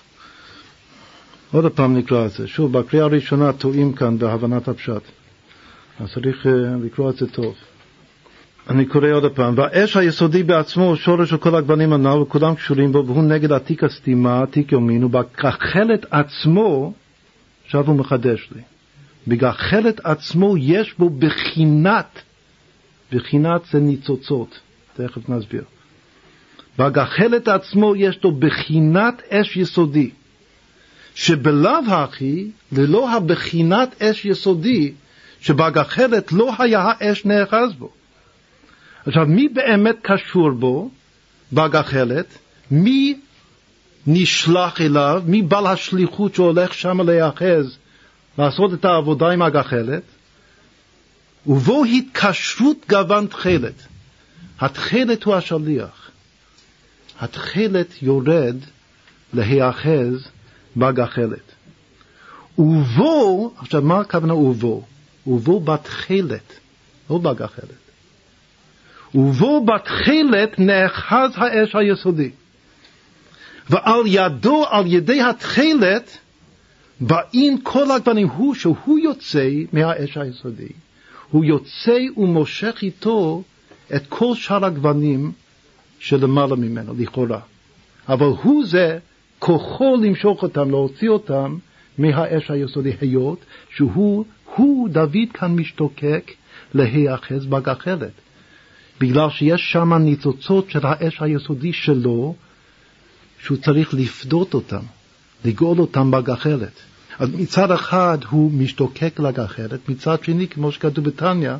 עוד 1.51 1.71
פעם 1.71 1.97
נקרא 1.97 2.25
את 2.25 2.31
זה. 2.31 2.47
שוב, 2.47 2.77
בקריאה 2.77 3.05
הראשונה 3.05 3.53
טועים 3.53 3.93
כאן 3.93 4.17
בהבנת 4.17 4.67
הפשט. 4.67 5.01
אז 5.99 6.13
צריך 6.13 6.47
אה, 6.47 6.51
לקרוא 6.83 7.09
את 7.09 7.17
זה 7.17 7.27
טוב. 7.27 7.55
אני 8.69 8.85
קורא 8.85 9.07
עוד 9.11 9.31
פעם, 9.31 9.53
והאש 9.57 9.97
היסודי 9.97 10.43
בעצמו 10.43 10.83
הוא 10.83 10.95
שורש 10.95 11.29
של 11.29 11.37
כל 11.37 11.55
הגוונים 11.55 11.93
הנ"ל 11.93 12.17
וכולם 12.17 12.55
קשורים 12.55 12.91
בו 12.91 13.03
והוא 13.07 13.23
נגד 13.23 13.51
עתיק 13.51 13.83
הסתימה, 13.83 14.41
עתיק 14.41 14.71
יומין, 14.71 15.03
ובגחלת 15.03 16.05
עצמו, 16.11 16.93
עכשיו 17.65 17.87
הוא 17.87 17.95
מחדש 17.95 18.49
לי, 18.55 18.61
בגחלת 19.27 19.99
עצמו 20.03 20.57
יש 20.57 20.95
בו 20.99 21.09
בחינת, 21.09 22.21
בחינת 23.11 23.61
זה 23.71 23.79
ניצוצות, 23.79 24.59
תכף 24.93 25.29
נסביר. 25.29 25.63
בגחלת 26.77 27.47
עצמו 27.47 27.95
יש 27.95 28.19
לו 28.23 28.31
בחינת 28.31 29.21
אש 29.29 29.57
יסודי, 29.57 30.09
שבלאו 31.15 31.79
הכי, 31.87 32.47
ללא 32.71 33.11
הבחינת 33.11 34.01
אש 34.01 34.25
יסודי, 34.25 34.93
שבגחלת 35.41 36.31
לא 36.31 36.53
היה 36.59 36.79
האש 36.81 37.25
נאחז 37.25 37.73
בו. 37.77 37.89
עכשיו, 39.05 39.25
מי 39.25 39.47
באמת 39.49 39.95
קשור 40.01 40.51
בו, 40.51 40.89
בגחלת? 41.53 42.37
מי 42.71 43.19
נשלח 44.07 44.81
אליו? 44.81 45.23
מי 45.25 45.41
בעל 45.41 45.67
השליחות 45.67 46.35
שהולך 46.35 46.73
שם 46.73 47.01
להיאחז, 47.01 47.77
לעשות 48.37 48.73
את 48.73 48.85
העבודה 48.85 49.29
עם 49.29 49.41
הגחלת? 49.41 50.03
ובו 51.47 51.85
התקשרות 51.85 52.85
גוון 52.89 53.27
תכלת. 53.27 53.87
התכלת 54.59 55.23
הוא 55.23 55.35
השליח. 55.35 56.06
התכלת 57.19 58.01
יורד 58.01 58.55
להיאחז 59.33 60.27
בגחלת. 60.77 61.51
ובו, 62.57 63.53
עכשיו 63.57 63.81
מה 63.81 63.99
הכוונה 63.99 64.33
ובו? 64.33 64.83
ובו 65.27 65.59
בתכלת, 65.59 66.53
לא 67.09 67.17
בגחלת. 67.17 67.87
ובו 69.15 69.65
בתכלת 69.65 70.59
נאחז 70.59 71.31
האש 71.35 71.75
היסודי. 71.75 72.29
ועל 73.69 74.01
ידו, 74.05 74.65
על 74.69 74.83
ידי 74.87 75.21
התכלת, 75.21 76.17
באים 76.99 77.61
כל 77.61 77.91
הגוונים, 77.91 78.27
הוא 78.27 78.55
שהוא 78.55 78.99
יוצא 78.99 79.49
מהאש 79.73 80.17
היסודי. 80.17 80.69
הוא 81.31 81.45
יוצא 81.45 81.97
ומושך 82.17 82.79
איתו 82.81 83.43
את 83.95 84.07
כל 84.09 84.35
שאר 84.35 84.65
הגוונים 84.65 85.31
שלמעלה 85.99 86.55
ממנו, 86.55 86.93
לכאורה. 86.97 87.39
אבל 88.09 88.25
הוא 88.43 88.65
זה 88.65 88.99
כוחו 89.39 89.95
למשוך 90.03 90.43
אותם, 90.43 90.69
להוציא 90.69 91.09
אותם 91.09 91.57
מהאש 91.97 92.51
היסודי, 92.51 92.93
היות 93.01 93.39
שהוא, 93.75 94.25
הוא, 94.55 94.89
דוד 94.89 95.27
כאן 95.33 95.55
משתוקק 95.55 96.31
להיאחז 96.73 97.45
בגחלת. 97.45 98.11
בגלל 98.99 99.29
שיש 99.29 99.71
שם 99.71 99.93
ניצוצות 99.93 100.69
של 100.69 100.79
האש 100.83 101.21
היסודי 101.21 101.73
שלו, 101.73 102.35
שהוא 103.39 103.57
צריך 103.57 103.93
לפדות 103.93 104.53
אותם, 104.53 104.83
לגאול 105.45 105.79
אותם 105.79 106.11
בגחלת. 106.11 106.71
אז 107.19 107.29
מצד 107.35 107.71
אחד 107.71 108.17
הוא 108.29 108.51
משתוקק 108.51 109.19
לגחלת, 109.19 109.89
מצד 109.89 110.23
שני, 110.23 110.47
כמו 110.47 110.71
שכתוב 110.71 111.05
בתניא, 111.05 111.53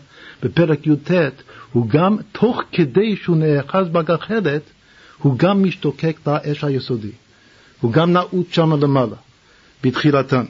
בפרק 0.44 0.88
י"ט, 0.88 1.12
הוא 1.78 1.90
גם, 1.90 2.18
תוך 2.32 2.62
כדי 2.72 3.16
שהוא 3.16 3.38
נאחז 3.38 3.88
בגחלת, 3.90 4.62
הוא 5.18 5.38
גם 5.38 5.64
משתוקק 5.64 6.18
באש 6.26 6.64
היסודי. 6.64 7.12
הוא 7.82 7.92
גם 7.92 8.14
נעוץ 8.14 8.48
שם 8.52 8.84
למעלה, 8.84 9.16
בתחילתן. 9.84 10.46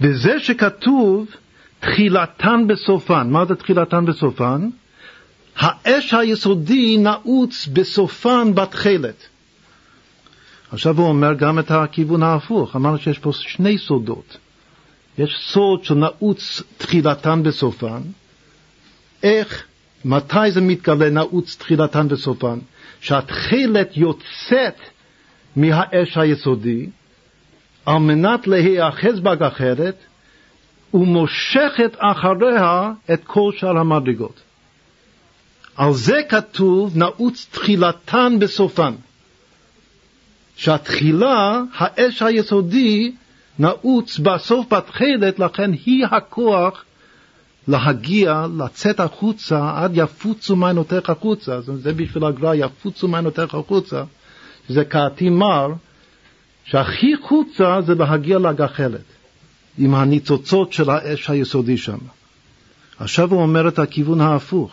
וזה 0.00 0.40
שכתוב 0.40 1.26
תחילתן 1.80 2.66
בסופן, 2.66 3.30
מה 3.30 3.44
זה 3.44 3.54
תחילתן 3.54 4.06
בסופן? 4.06 4.68
האש 5.56 6.14
היסודי 6.14 6.96
נעוץ 6.98 7.68
בסופן 7.72 8.54
בתכלת. 8.54 9.28
עכשיו 10.72 10.98
הוא 10.98 11.08
אומר 11.08 11.34
גם 11.34 11.58
את 11.58 11.70
הכיוון 11.70 12.22
ההפוך, 12.22 12.76
אמרנו 12.76 12.98
שיש 12.98 13.18
פה 13.18 13.32
שני 13.32 13.78
סודות. 13.78 14.36
יש 15.18 15.36
סוד 15.52 15.84
שנעוץ 15.84 16.62
תחילתן 16.78 17.42
בסופן, 17.42 18.00
איך, 19.22 19.64
מתי 20.04 20.50
זה 20.50 20.60
מתגלה 20.60 21.10
נעוץ 21.10 21.56
תחילתן 21.56 22.08
בסופן? 22.08 22.58
שהתכלת 23.00 23.96
יוצאת 23.96 24.76
מהאש 25.56 26.16
היסודי 26.16 26.86
על 27.86 27.98
מנת 27.98 28.46
להיאחז 28.46 29.20
בגחלת 29.20 29.94
ומושכת 30.94 31.96
אחריה 31.98 32.90
את 33.12 33.24
כל 33.24 33.50
שאר 33.56 33.78
המדרגות. 33.78 34.40
על 35.76 35.92
זה 35.92 36.20
כתוב 36.28 36.96
נעוץ 36.96 37.46
תחילתן 37.50 38.36
בסופן. 38.38 38.94
שהתחילה, 40.56 41.60
האש 41.74 42.22
היסודי, 42.22 43.12
נעוץ 43.58 44.18
בסוף 44.18 44.72
בתכלת, 44.72 45.38
לכן 45.38 45.70
היא 45.72 46.06
הכוח 46.10 46.84
להגיע, 47.68 48.46
לצאת 48.58 49.00
החוצה, 49.00 49.72
עד 49.76 49.92
יפוצו 49.94 50.56
מעיינותיך 50.56 51.10
החוצה. 51.10 51.60
זה 51.60 51.92
בשביל 51.92 52.24
הגר"א, 52.24 52.54
יפוצו 52.54 53.08
מעיינותיך 53.08 53.54
החוצה, 53.54 54.02
שזה 54.68 54.84
כעתי 54.84 55.30
מר, 55.30 55.72
שהכי 56.64 57.16
חוצה 57.22 57.80
זה 57.86 57.94
להגיע 57.94 58.38
לגחלת, 58.38 59.04
עם 59.78 59.94
הניצוצות 59.94 60.72
של 60.72 60.90
האש 60.90 61.30
היסודי 61.30 61.76
שם. 61.76 61.98
עכשיו 62.98 63.30
הוא 63.30 63.42
אומר 63.42 63.68
את 63.68 63.78
הכיוון 63.78 64.20
ההפוך. 64.20 64.72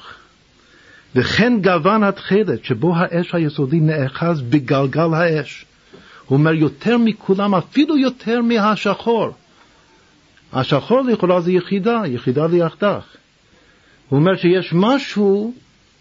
וכן 1.16 1.54
גוון 1.62 2.04
התכלת, 2.04 2.66
שבו 2.66 2.96
האש 2.96 3.36
היסודי 3.36 3.80
נאחז 3.80 4.42
בגלגל 4.42 5.14
האש. 5.14 5.66
הוא 6.26 6.38
אומר 6.38 6.54
יותר 6.54 6.98
מכולם, 6.98 7.56
אפילו 7.56 7.98
יותר 7.98 8.42
מהשחור. 8.42 9.34
השחור 10.60 11.02
לכאורה 11.02 11.42
זה 11.42 11.52
יחידה, 11.52 12.02
יחידה 12.06 12.48
ליחדך. 12.48 13.06
הוא 14.10 14.20
אומר 14.20 14.36
שיש 14.36 14.74
משהו 14.74 15.54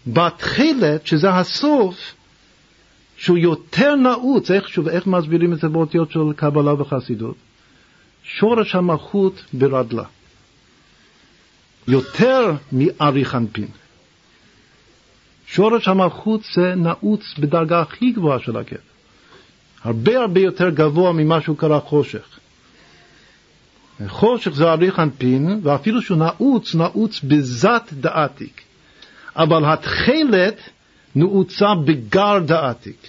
בתכלת, 0.07 1.07
שזה 1.07 1.29
הסוף, 1.29 1.95
שהוא 3.17 3.37
יותר 3.37 3.95
נעוץ, 3.95 4.51
איך, 4.51 4.69
שוב, 4.69 4.87
איך 4.87 5.07
מסבירים 5.07 5.53
את 5.53 5.59
זה 5.59 5.67
באותיות 5.67 6.11
של 6.11 6.19
קבלה 6.35 6.81
וחסידות? 6.81 7.35
שורש 8.23 8.75
המלכות 8.75 9.43
ברדלה. 9.53 10.03
יותר 11.87 12.51
מאריך 12.71 13.35
אנפין. 13.35 13.67
שורש 15.47 15.87
המלכות 15.87 16.41
זה 16.55 16.75
נעוץ 16.75 17.21
בדרגה 17.39 17.81
הכי 17.81 18.11
גבוהה 18.11 18.39
של 18.39 18.57
הקטע. 18.57 18.79
הרבה 19.83 20.19
הרבה 20.19 20.41
יותר 20.41 20.69
גבוה 20.69 21.13
ממה 21.13 21.41
שהוא 21.41 21.57
קרא 21.57 21.79
חושך. 21.79 22.39
חושך 24.07 24.51
זה 24.51 24.71
אריך 24.71 24.99
אנפין, 24.99 25.59
ואפילו 25.63 26.01
שהוא 26.01 26.17
נעוץ, 26.17 26.75
נעוץ 26.75 27.21
בזת 27.23 27.83
דעתיק. 27.93 28.61
אבל 29.35 29.65
התכלת 29.65 30.69
נעוצה 31.15 31.65
בגר 31.85 32.39
דעתיק. 32.45 33.07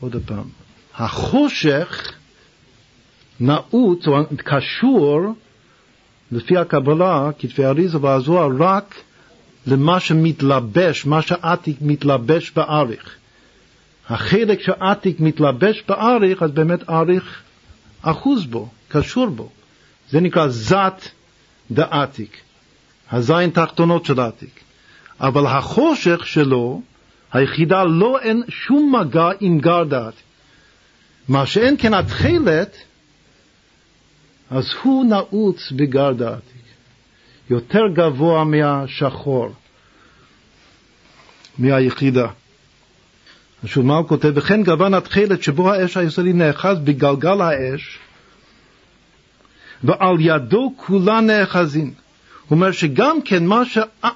עוד 0.00 0.16
פעם, 0.26 0.48
החושך 0.94 2.12
נעוץ 3.40 4.06
או 4.06 4.14
קשור 4.36 5.20
לפי 6.32 6.56
הקבלה, 6.56 7.30
כתבי 7.38 7.64
אריזה 7.64 7.98
והזוהר, 8.02 8.50
רק 8.58 8.94
למה 9.66 10.00
שמתלבש, 10.00 11.06
מה 11.06 11.22
שעתיק 11.22 11.76
מתלבש 11.80 12.50
באריך. 12.50 13.16
החלק 14.08 14.60
שעתיק 14.60 15.20
מתלבש 15.20 15.82
באריך, 15.88 16.42
אז 16.42 16.50
באמת 16.50 16.90
אריך 16.90 17.42
אחוז 18.02 18.46
בו, 18.46 18.68
קשור 18.88 19.26
בו. 19.26 19.50
זה 20.10 20.20
נקרא 20.20 20.48
זת 20.48 21.02
דעתיק, 21.70 22.36
הזין 23.10 23.50
תחתונות 23.50 24.04
של 24.04 24.20
עתיק. 24.20 24.60
אבל 25.20 25.46
החושך 25.46 26.26
שלו, 26.26 26.82
היחידה 27.32 27.84
לא 27.84 28.18
אין 28.20 28.42
שום 28.48 28.94
מגע 29.00 29.28
עם 29.40 29.58
גר 29.58 29.84
דעתיק. 29.84 30.22
מה 31.28 31.46
שאין 31.46 31.76
כן 31.78 31.94
התכלת, 31.94 32.76
אז 34.50 34.64
הוא 34.82 35.04
נעוץ 35.04 35.72
בגר 35.72 36.12
דעתיק. 36.12 36.58
יותר 37.50 37.82
גבוה 37.94 38.44
מהשחור, 38.44 39.48
מהיחידה. 41.58 42.28
שוב, 43.66 43.86
מה 43.86 43.96
הוא 43.96 44.08
כותב? 44.08 44.32
וכן 44.34 44.62
גוון 44.62 44.94
התכלת 44.94 45.42
שבו 45.42 45.72
האש 45.72 45.96
היסודי 45.96 46.32
נאחז 46.32 46.78
בגלגל 46.78 47.40
האש, 47.40 47.98
ועל 49.84 50.16
ידו 50.20 50.72
כולה 50.76 51.20
נאחזין. 51.20 51.92
הוא 52.48 52.56
אומר 52.56 52.72
שגם 52.72 53.22
כן 53.24 53.46
מה. 53.46 53.62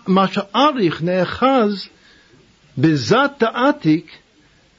מה 0.07 0.27
שאריך 0.27 1.03
נאחז 1.03 1.89
בזת 2.79 3.31
דעתיק 3.41 4.11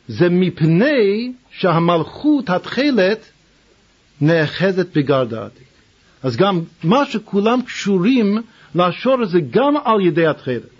זה 0.07 0.29
מפני 0.29 1.31
שהמלכות, 1.51 2.49
התכלת, 2.49 3.19
נאחזת 4.21 4.97
בגר 4.97 5.23
דעתיק. 5.23 5.67
אז 6.23 6.37
גם 6.37 6.61
מה 6.83 7.05
שכולם 7.05 7.61
קשורים 7.61 8.37
לשורש 8.75 9.27
זה 9.27 9.39
גם 9.49 9.73
על 9.85 10.01
ידי 10.01 10.27
התכלת. 10.27 10.72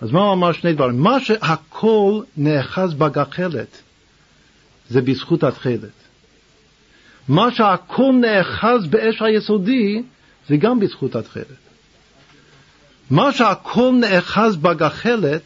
אז 0.00 0.10
מה 0.10 0.20
הוא 0.20 0.32
אמר 0.32 0.52
שני 0.52 0.72
דברים? 0.72 1.00
מה 1.00 1.20
שהכל 1.20 2.20
נאחז 2.36 2.94
בגחלת 2.94 3.82
זה 4.88 5.00
בזכות 5.00 5.44
התכלת. 5.44 6.04
מה 7.28 7.50
שהכל 7.54 8.12
נאחז 8.20 8.86
באש 8.86 9.22
היסודי 9.22 10.02
זה 10.48 10.56
גם 10.56 10.80
בזכות 10.80 11.16
התכלת. 11.16 11.64
מה 13.10 13.32
שהכל 13.32 13.94
נאחז 14.00 14.56
בגחלת 14.56 15.42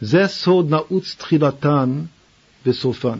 זה 0.00 0.26
סוד 0.26 0.70
נעוץ 0.70 1.14
תחילתן 1.18 2.00
וסופן. 2.66 3.18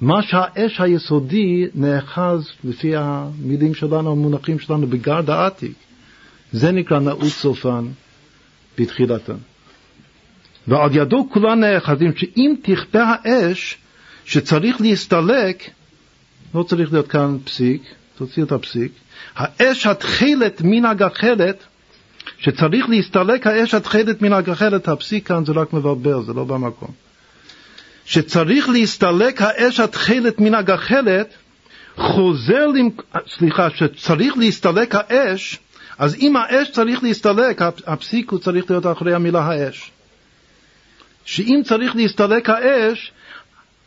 מה 0.00 0.22
שהאש 0.22 0.80
היסודי 0.80 1.66
נאחז, 1.74 2.48
לפי 2.64 2.96
המילים 2.96 3.74
שלנו, 3.74 4.12
המונחים 4.12 4.58
שלנו, 4.58 4.86
בגרד 4.86 5.30
העתיק, 5.30 5.74
זה 6.52 6.72
נקרא 6.72 6.98
נעוץ 6.98 7.32
סופן 7.32 7.86
בתחילתן. 8.78 9.36
ועל 10.68 10.90
ידו 10.92 11.28
כולן 11.32 11.60
נאחזים, 11.64 12.16
שאם 12.16 12.54
תכפה 12.62 13.02
האש 13.02 13.78
שצריך 14.24 14.80
להסתלק, 14.80 15.70
לא 16.54 16.62
צריך 16.62 16.92
להיות 16.92 17.08
כאן 17.08 17.36
פסיק, 17.44 17.82
תוציא 18.16 18.42
את 18.42 18.52
הפסיק, 18.52 18.92
האש 19.36 19.86
התכלת 19.86 20.60
מן 20.64 20.84
הגחלת, 20.84 21.64
שצריך 22.38 22.88
להסתלק 22.88 23.46
האש 23.46 23.74
התכלת 23.74 24.22
מן 24.22 24.32
הגחלת, 24.32 24.88
הפסיק 24.88 25.28
כאן 25.28 25.44
זה 25.44 25.52
רק 25.52 25.72
מבלבל, 25.72 26.22
זה 26.26 26.32
לא 26.32 26.44
במקום. 26.44 26.90
שצריך 28.04 28.68
להסתלק 28.68 29.42
האש 29.42 29.80
התכלת 29.80 30.40
מן 30.40 30.54
הגחלת, 30.54 31.34
חוזר, 31.96 32.66
למ... 32.66 32.88
סליחה, 33.28 33.70
שצריך 33.70 34.36
להסתלק 34.36 34.94
האש, 34.94 35.58
אז 35.98 36.14
אם 36.14 36.36
האש 36.36 36.70
צריך 36.70 37.02
להסתלק, 37.02 37.62
הפסיק 37.86 38.30
הוא 38.30 38.38
צריך 38.38 38.70
להיות 38.70 38.86
אחרי 38.86 39.14
המילה 39.14 39.40
האש. 39.40 39.90
שאם 41.24 41.60
צריך 41.64 41.96
להסתלק 41.96 42.50
האש, 42.50 43.12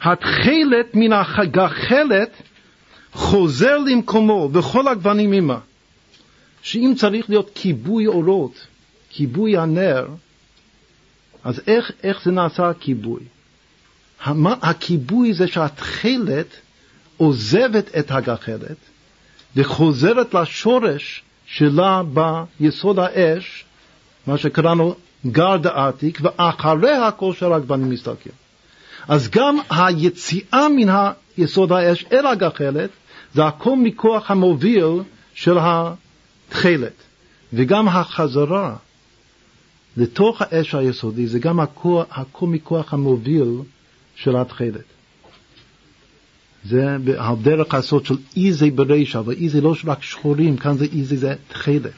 התכלת 0.01 0.93
מן 0.93 1.13
הגחלת 1.13 2.41
חוזר 3.13 3.77
למקומו 3.77 4.49
בכל 4.49 4.87
הגוונים 4.87 5.33
עמה. 5.33 5.59
שאם 6.61 6.93
צריך 6.97 7.29
להיות 7.29 7.51
כיבוי 7.55 8.07
אורות, 8.07 8.67
כיבוי 9.09 9.57
הנר, 9.57 10.07
אז 11.43 11.61
איך, 11.67 11.91
איך 12.03 12.23
זה 12.23 12.31
נעשה 12.31 12.69
הכיבוי? 12.69 13.21
הכיבוי 14.61 15.33
זה 15.33 15.47
שהתכלת 15.47 16.47
עוזבת 17.17 17.97
את 17.99 18.11
הגחלת 18.11 18.77
וחוזרת 19.55 20.33
לשורש 20.33 21.23
שלה 21.47 22.01
ביסוד 22.59 22.99
האש, 22.99 23.65
מה 24.27 24.37
שקראנו 24.37 24.95
גר 25.25 25.57
דעתיק, 25.57 26.19
ואחריה 26.21 27.11
כל 27.11 27.33
שאר 27.33 27.53
הגוונים 27.53 27.89
מסתלקים. 27.89 28.31
אז 29.07 29.29
גם 29.29 29.57
היציאה 29.69 30.67
מן 30.69 30.93
יסוד 31.37 31.71
האש 31.71 32.05
אל 32.11 32.27
הגחלת, 32.27 32.89
זה 33.33 33.45
הכל 33.45 33.75
מכוח 33.75 34.31
המוביל 34.31 35.01
של 35.33 35.57
התכלת, 35.61 36.93
וגם 37.53 37.87
החזרה 37.87 38.75
לתוך 39.97 40.41
האש 40.41 40.75
היסודי, 40.75 41.27
זה 41.27 41.39
גם 41.39 41.59
הכוח, 41.59 42.05
הכל 42.11 42.47
מכוח 42.47 42.93
המוביל 42.93 43.61
של 44.15 44.37
התכלת. 44.37 44.96
זה 46.70 46.97
הדרך 47.18 47.74
הסוד 47.74 48.05
של 48.05 48.15
איזי 48.38 48.72
ברישה, 48.72 49.20
אבל 49.20 49.34
איזי 49.34 49.61
לא 49.61 49.76
רק 49.86 50.03
שחורים, 50.03 50.57
כאן 50.57 50.78
זה 50.78 50.86
איזי 50.93 51.18
זה 51.18 51.36
תכלת. 51.47 51.91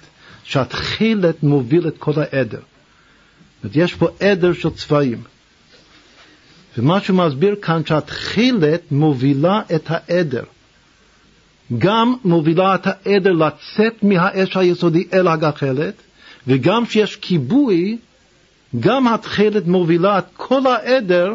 שהתכלת 0.43 1.43
מוביל 1.43 1.87
את 1.87 1.97
כל 1.97 2.11
העדר. 2.15 2.59
זאת 3.63 3.75
יש 3.75 3.93
פה 3.93 4.07
עדר 4.19 4.53
של 4.53 4.69
צבעים. 4.69 5.21
ומה 6.77 7.01
שהוא 7.01 7.17
מסביר 7.17 7.55
כאן 7.61 7.81
שהתכלת 7.85 8.91
מובילה 8.91 9.61
את 9.75 9.83
העדר. 9.87 10.43
גם 11.77 12.15
מובילה 12.23 12.75
את 12.75 12.87
העדר 12.87 13.31
לצאת 13.31 14.03
מהאש 14.03 14.57
היסודי 14.57 15.07
אל 15.13 15.27
הגחלת, 15.27 15.93
וגם 16.47 16.85
כשיש 16.85 17.15
כיבוי, 17.15 17.97
גם 18.79 19.07
התכלת 19.07 19.67
מובילה 19.67 20.19
את 20.19 20.25
כל 20.33 20.67
העדר 20.67 21.33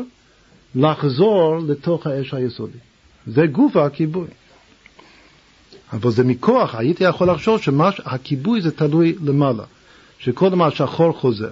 לחזור 0.74 1.58
לתוך 1.68 2.06
האש 2.06 2.34
היסודי. 2.34 2.78
זה 3.26 3.46
גוף 3.46 3.76
הכיבוי. 3.76 4.26
אבל 5.92 6.10
זה 6.10 6.24
מכוח, 6.24 6.74
הייתי 6.74 7.04
יכול 7.04 7.30
לחשוב 7.30 7.60
שהכיבוי 7.62 8.60
זה 8.60 8.70
תלוי 8.70 9.14
למעלה, 9.24 9.64
שכל 10.18 10.50
מה 10.50 10.70
שחור 10.70 11.12
חוזר. 11.12 11.50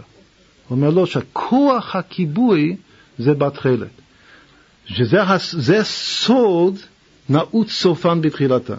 הוא 0.68 0.76
אומר 0.76 0.90
לו 0.90 1.06
שכוח 1.06 1.96
הכיבוי 1.96 2.76
זה 3.18 3.34
בתכלת. 3.34 3.88
שזה 4.86 5.84
סוד 5.84 6.78
נעוץ 7.28 7.70
סופן 7.70 8.20
בתחילתה. 8.20 8.76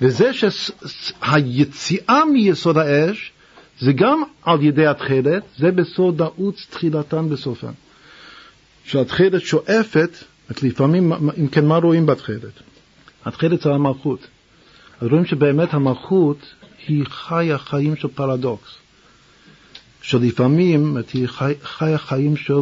וזה 0.00 0.30
שהיציאה 0.32 2.24
מיסוד 2.32 2.78
האש 2.78 3.32
זה 3.80 3.92
גם 3.92 4.22
על 4.42 4.62
ידי 4.62 4.86
התכלת, 4.86 5.42
זה 5.58 5.70
בסוד 5.70 6.22
נעוץ 6.22 6.66
תחילתן 6.70 7.28
בסופן. 7.28 7.72
שהתכלת 8.84 9.40
שואפת, 9.42 10.10
לפעמים, 10.62 11.12
אם 11.12 11.48
כן, 11.48 11.66
מה 11.66 11.76
רואים 11.76 12.06
בתכלת? 12.06 12.60
התכלת 13.24 13.60
זה 13.60 13.70
המלכות. 13.70 14.26
אז 15.00 15.08
רואים 15.08 15.26
שבאמת 15.26 15.74
המלכות 15.74 16.38
היא 16.88 17.04
חיה 17.06 17.58
חיים 17.58 17.96
של 17.96 18.08
פרדוקס. 18.08 18.70
שלפעמים 20.02 20.96
היא 21.12 21.26
חי, 21.26 21.52
חיה 21.62 21.98
חיים 21.98 22.36
של, 22.36 22.60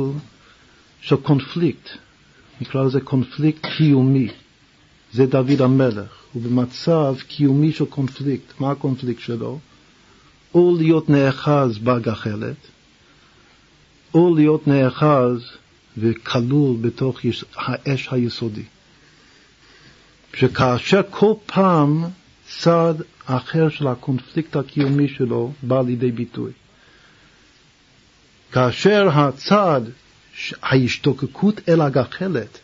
של 1.00 1.16
קונפליקט, 1.16 1.88
נקרא 2.60 2.84
לזה 2.84 3.00
קונפליקט 3.00 3.66
קיומי. 3.76 4.28
זה 5.12 5.26
דוד 5.26 5.60
המלך, 5.62 6.24
הוא 6.32 6.42
במצב 6.42 7.14
קיומי 7.28 7.72
של 7.72 7.84
קונפליקט. 7.84 8.60
מה 8.60 8.70
הקונפליקט 8.70 9.20
שלו? 9.20 9.58
או 10.54 10.76
להיות 10.78 11.10
נאחז 11.10 11.78
בגחלת, 11.78 12.56
או 14.14 14.34
להיות 14.34 14.68
נאחז 14.68 15.40
וכלול 15.98 16.76
בתוך 16.80 17.20
האש 17.56 18.08
היסודי. 18.10 18.62
שכאשר 20.34 21.00
כל 21.10 21.32
פעם 21.46 22.04
צד 22.48 22.94
אחר 23.26 23.68
של 23.68 23.86
הקונפליקט 23.86 24.56
הקיומי 24.56 25.08
שלו 25.08 25.52
בא 25.62 25.82
לידי 25.82 26.10
ביטוי. 26.10 26.52
כאשר 28.52 29.08
הצד, 29.12 29.80
ההשתוקקות 30.62 31.60
אל 31.68 31.80
הגחלת, 31.80 32.58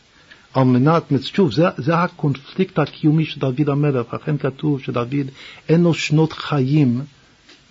על 0.54 0.64
מנת, 0.64 1.02
שוב, 1.22 1.52
זה, 1.52 1.64
זה 1.76 1.96
הקונפליקט 1.96 2.78
הקיומי 2.78 3.24
של 3.24 3.40
דוד 3.40 3.68
המלך, 3.68 4.14
לכן 4.14 4.38
כתוב 4.38 4.80
שדוד 4.80 5.14
אין 5.68 5.82
לו 5.82 5.94
שנות 5.94 6.32
חיים 6.32 7.00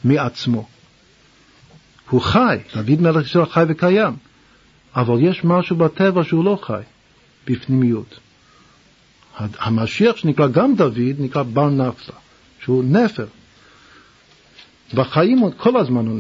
מעצמו. 0.04 0.68
הוא 2.10 2.22
חי, 2.22 2.58
דוד 2.76 3.02
מלך 3.02 3.26
ישראל 3.26 3.46
חי 3.46 3.64
וקיים, 3.68 4.14
אבל 4.96 5.16
יש 5.20 5.44
משהו 5.44 5.76
בטבע 5.76 6.24
שהוא 6.24 6.46
לא 6.46 6.60
חי, 6.62 6.82
בפנימיות. 7.48 8.20
המשיח 9.38 10.18
שנקרא 10.18 10.48
גם 10.48 10.76
דוד 10.76 11.16
נקרא 11.20 11.44
בר 11.44 11.70
נפלה, 11.70 12.16
שהוא 12.64 12.84
נפר. 12.84 13.26
בחיים 14.94 15.52
כל 15.58 15.78
הזמן 15.78 16.08
הוא. 16.08 16.20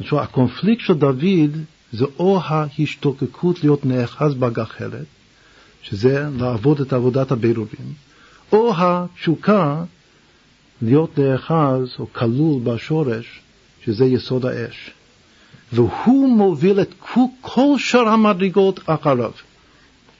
זאת 0.00 0.12
אומרת, 0.12 0.28
הקונפליקט 0.28 0.84
של 0.84 0.94
דוד 0.94 1.56
זה 1.92 2.04
או 2.18 2.40
ההשתוקקות 2.44 3.64
להיות 3.64 3.86
נאחז 3.86 4.34
בגחלת, 4.34 5.06
שזה 5.82 6.28
לעבוד 6.38 6.80
את 6.80 6.92
עבודת 6.92 7.30
הבירובים, 7.30 7.92
או 8.52 8.72
התשוקה 8.76 9.84
להיות 10.82 11.18
נאחז 11.18 11.96
או 11.98 12.06
כלול 12.12 12.60
בשורש, 12.64 13.40
שזה 13.84 14.04
יסוד 14.04 14.46
האש. 14.46 14.90
והוא 15.72 16.36
מוביל 16.36 16.80
את 16.80 16.94
כל 17.40 17.78
שאר 17.78 18.08
המדרגות 18.08 18.80
אחריו. 18.86 19.30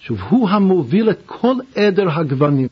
שוב, 0.01 0.21
הוא 0.29 0.49
המוביל 0.49 1.11
את 1.11 1.19
כל 1.27 1.55
עדר 1.75 2.11
הגוונים. 2.11 2.69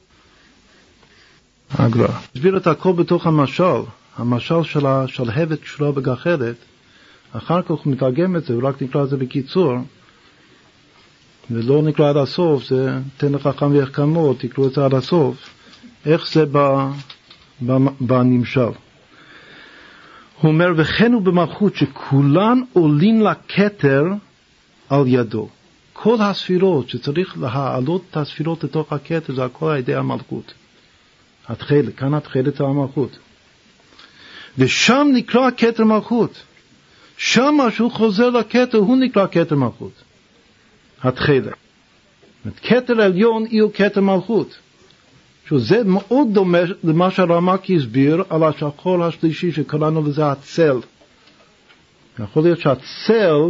הגר"א. 1.78 2.08
הסביר 2.34 2.56
את 2.56 2.66
הכל 2.66 2.92
בתוך 2.92 3.26
המשל, 3.26 3.80
המשל 4.16 4.62
של 4.62 4.86
השלהבת 4.86 5.60
קשורה 5.60 5.92
בגחלת, 5.92 6.56
אחר 7.32 7.62
כך 7.62 7.70
הוא 7.70 7.78
מתרגם 7.92 8.36
את 8.36 8.44
זה, 8.44 8.54
הוא 8.54 8.68
רק 8.68 8.82
נקרא 8.82 9.04
את 9.04 9.08
זה 9.08 9.16
בקיצור, 9.16 9.74
ולא 11.50 11.82
נקרא 11.82 12.10
עד 12.10 12.16
הסוף, 12.16 12.64
זה 12.64 12.98
תן 13.16 13.32
לך 13.32 13.42
חכם 13.42 13.72
ויחכמו, 13.72 14.34
תקראו 14.34 14.66
את 14.66 14.72
זה 14.72 14.84
עד 14.84 14.94
הסוף, 14.94 15.36
איך 16.06 16.32
זה 16.32 16.44
בנמשל. 18.00 18.83
הוא 20.40 20.50
אומר, 20.50 20.66
וכן 20.76 21.12
הוא 21.12 21.22
במלכות 21.22 21.76
שכולן 21.76 22.60
עולים 22.72 23.20
לכתר 23.22 24.04
על 24.90 25.02
ידו. 25.06 25.48
כל 25.92 26.16
הספירות 26.20 26.88
שצריך 26.88 27.38
להעלות 27.38 28.02
את 28.10 28.16
הספירות 28.16 28.64
לתוך 28.64 28.92
הכתר 28.92 29.34
זה 29.34 29.44
הכל 29.44 29.70
על 29.70 29.78
ידי 29.78 29.94
המלכות. 29.94 30.54
התכלת, 31.48 31.96
כאן 31.96 32.14
התכלת 32.14 32.56
זה 32.56 32.64
המלכות. 32.64 33.18
ושם 34.58 35.06
נקרא 35.12 35.50
כתר 35.56 35.84
מלכות. 35.84 36.42
שם 37.16 37.58
שהוא 37.70 37.90
חוזר 37.90 38.30
לכתר 38.30 38.78
הוא 38.78 38.96
נקרא 38.96 39.26
כתר 39.30 39.56
מלכות. 39.56 40.02
התכלת. 41.02 41.54
כתר 42.62 43.00
עליון 43.00 43.44
הוא 43.60 43.70
כתר 43.74 44.00
מלכות. 44.00 44.58
שזה 45.48 45.84
מאוד 45.84 46.28
דומה 46.32 46.58
למה 46.84 47.10
שהרמק 47.10 47.70
הסביר 47.70 48.24
על 48.30 48.42
השחור 48.42 49.04
השלישי 49.04 49.52
שקראנו 49.52 50.08
לזה 50.08 50.30
הצל. 50.30 50.80
יכול 52.18 52.42
להיות 52.42 52.60
שהצל 52.60 53.40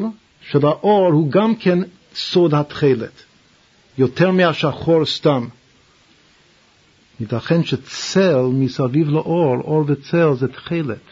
של 0.50 0.66
האור 0.66 1.12
הוא 1.12 1.30
גם 1.30 1.56
כן 1.56 1.78
סוד 2.14 2.54
התכלת, 2.54 3.22
יותר 3.98 4.30
מהשחור 4.30 5.04
סתם. 5.04 5.46
ייתכן 7.20 7.64
שצל 7.64 8.42
מסביב 8.52 9.08
לאור, 9.08 9.56
אור 9.60 9.84
וצל 9.86 10.34
זה 10.34 10.48
תכלת 10.48 11.02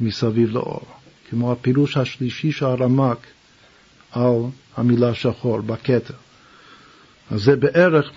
מסביב 0.00 0.52
לאור, 0.52 0.82
כמו 1.30 1.52
הפירוש 1.52 1.96
השלישי 1.96 2.52
של 2.52 2.64
הרמק 2.66 3.18
על 4.12 4.38
המילה 4.76 5.14
שחור 5.14 5.60
בכתר. 5.60 6.14
אז 7.30 7.42
זה 7.42 7.56
בערך 7.56 8.10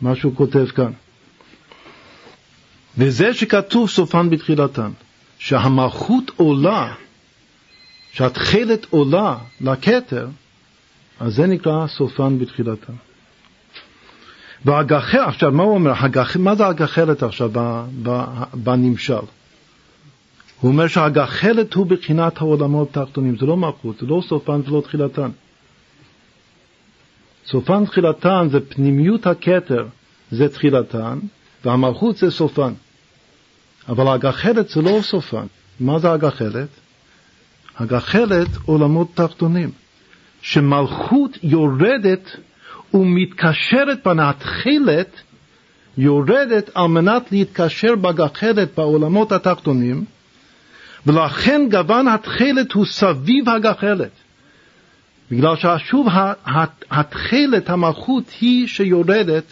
מה 0.00 0.16
שהוא 0.16 0.34
כותב 0.36 0.66
כאן. 0.66 0.92
וזה 2.98 3.34
שכתוב 3.34 3.88
סופן 3.88 4.30
בתחילתן, 4.30 4.90
שהמלכות 5.38 6.30
עולה, 6.36 6.94
שהתכלת 8.12 8.86
עולה 8.90 9.36
לכתר, 9.60 10.28
אז 11.20 11.34
זה 11.34 11.46
נקרא 11.46 11.86
סופן 11.86 12.38
בתחילתן. 12.38 12.92
והגחל, 14.64 15.18
עכשיו 15.18 15.52
מה 15.52 15.62
הוא 15.62 15.74
אומר? 15.74 15.92
הגחל, 15.96 16.38
מה 16.38 16.54
זה 16.54 16.66
הגחלת 16.66 17.22
עכשיו 17.22 17.50
בנמשל? 18.54 19.14
הוא 20.60 20.70
אומר 20.70 20.86
שהגחלת 20.86 21.74
הוא 21.74 21.86
בחינת 21.86 22.36
העולמות 22.36 22.96
התחתונים, 22.96 23.36
זה 23.38 23.46
לא 23.46 23.56
מלכות, 23.56 23.98
זה 23.98 24.06
לא 24.06 24.22
סופן 24.28 24.60
ולא 24.66 24.80
תחילתן. 24.80 25.30
סופן 27.50 27.84
תחילתן 27.84 28.48
זה 28.50 28.60
פנימיות 28.60 29.26
הכתר, 29.26 29.86
זה 30.30 30.48
תחילתן, 30.48 31.18
והמלכות 31.64 32.16
זה 32.16 32.30
סופן. 32.30 32.72
אבל 33.88 34.08
הגחלת 34.08 34.68
זה 34.68 34.82
לא 34.82 34.98
סופן. 35.02 35.46
מה 35.80 35.98
זה 35.98 36.12
הגחלת? 36.12 36.68
הגחלת 37.78 38.48
עולמות 38.64 39.08
תחתונים. 39.14 39.70
שמלכות 40.42 41.38
יורדת 41.42 42.36
ומתקשרת 42.94 43.98
בין 44.04 44.20
התחילת, 44.20 45.20
יורדת 45.98 46.70
על 46.74 46.86
מנת 46.86 47.32
להתקשר 47.32 47.94
בגחלת 47.96 48.68
בעולמות 48.76 49.32
התחתונים, 49.32 50.04
ולכן 51.06 51.68
גוון 51.70 52.08
התכלת 52.08 52.72
הוא 52.72 52.86
סביב 52.86 53.48
הגחלת. 53.48 54.10
בגלל 55.30 55.54
ששוב 55.56 56.06
התכלת, 56.90 57.70
המלכות, 57.70 58.24
היא 58.40 58.68
שיורדת 58.68 59.44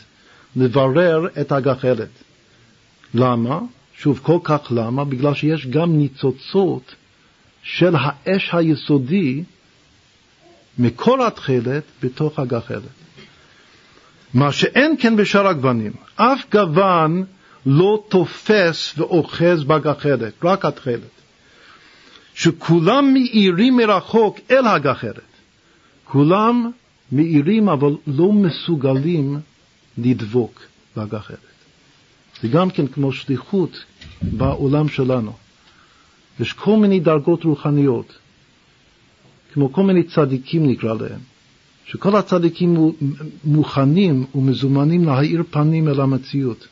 לברר 0.56 1.26
את 1.40 1.52
הגחלת. 1.52 2.08
למה? 3.14 3.60
שוב, 3.98 4.20
כל 4.22 4.38
כך 4.44 4.58
למה? 4.70 5.04
בגלל 5.04 5.34
שיש 5.34 5.66
גם 5.66 5.98
ניצוצות 5.98 6.94
של 7.62 7.94
האש 7.98 8.50
היסודי 8.52 9.42
מכל 10.78 11.26
התכלת 11.26 11.82
בתוך 12.02 12.38
הגחלת. 12.38 12.82
מה 14.34 14.52
שאין 14.52 14.94
כן 14.98 15.16
בשאר 15.16 15.46
הגוונים. 15.46 15.92
אף 16.16 16.40
גוון 16.52 17.24
לא 17.66 18.04
תופס 18.08 18.94
ואוחז 18.98 19.64
בגחלת, 19.64 20.44
רק 20.44 20.64
התכלת. 20.64 21.00
שכולם 22.34 23.12
מאירים 23.12 23.76
מרחוק 23.76 24.38
אל 24.50 24.66
הגחלת. 24.66 25.35
כולם 26.08 26.70
מאירים 27.12 27.68
אבל 27.68 27.96
לא 28.06 28.32
מסוגלים 28.32 29.38
לדבוק 29.98 30.62
בגחלת. 30.96 31.38
זה 32.42 32.48
גם 32.48 32.70
כן 32.70 32.86
כמו 32.86 33.12
שליחות 33.12 33.84
בעולם 34.22 34.88
שלנו. 34.88 35.32
יש 36.40 36.52
כל 36.52 36.76
מיני 36.76 37.00
דרגות 37.00 37.44
רוחניות, 37.44 38.18
כמו 39.52 39.72
כל 39.72 39.82
מיני 39.82 40.02
צדיקים 40.02 40.66
נקרא 40.66 40.94
להם, 40.94 41.20
שכל 41.86 42.16
הצדיקים 42.16 42.92
מוכנים 43.44 44.26
ומזומנים 44.34 45.04
להאיר 45.04 45.42
פנים 45.50 45.88
אל 45.88 46.00
המציאות, 46.00 46.68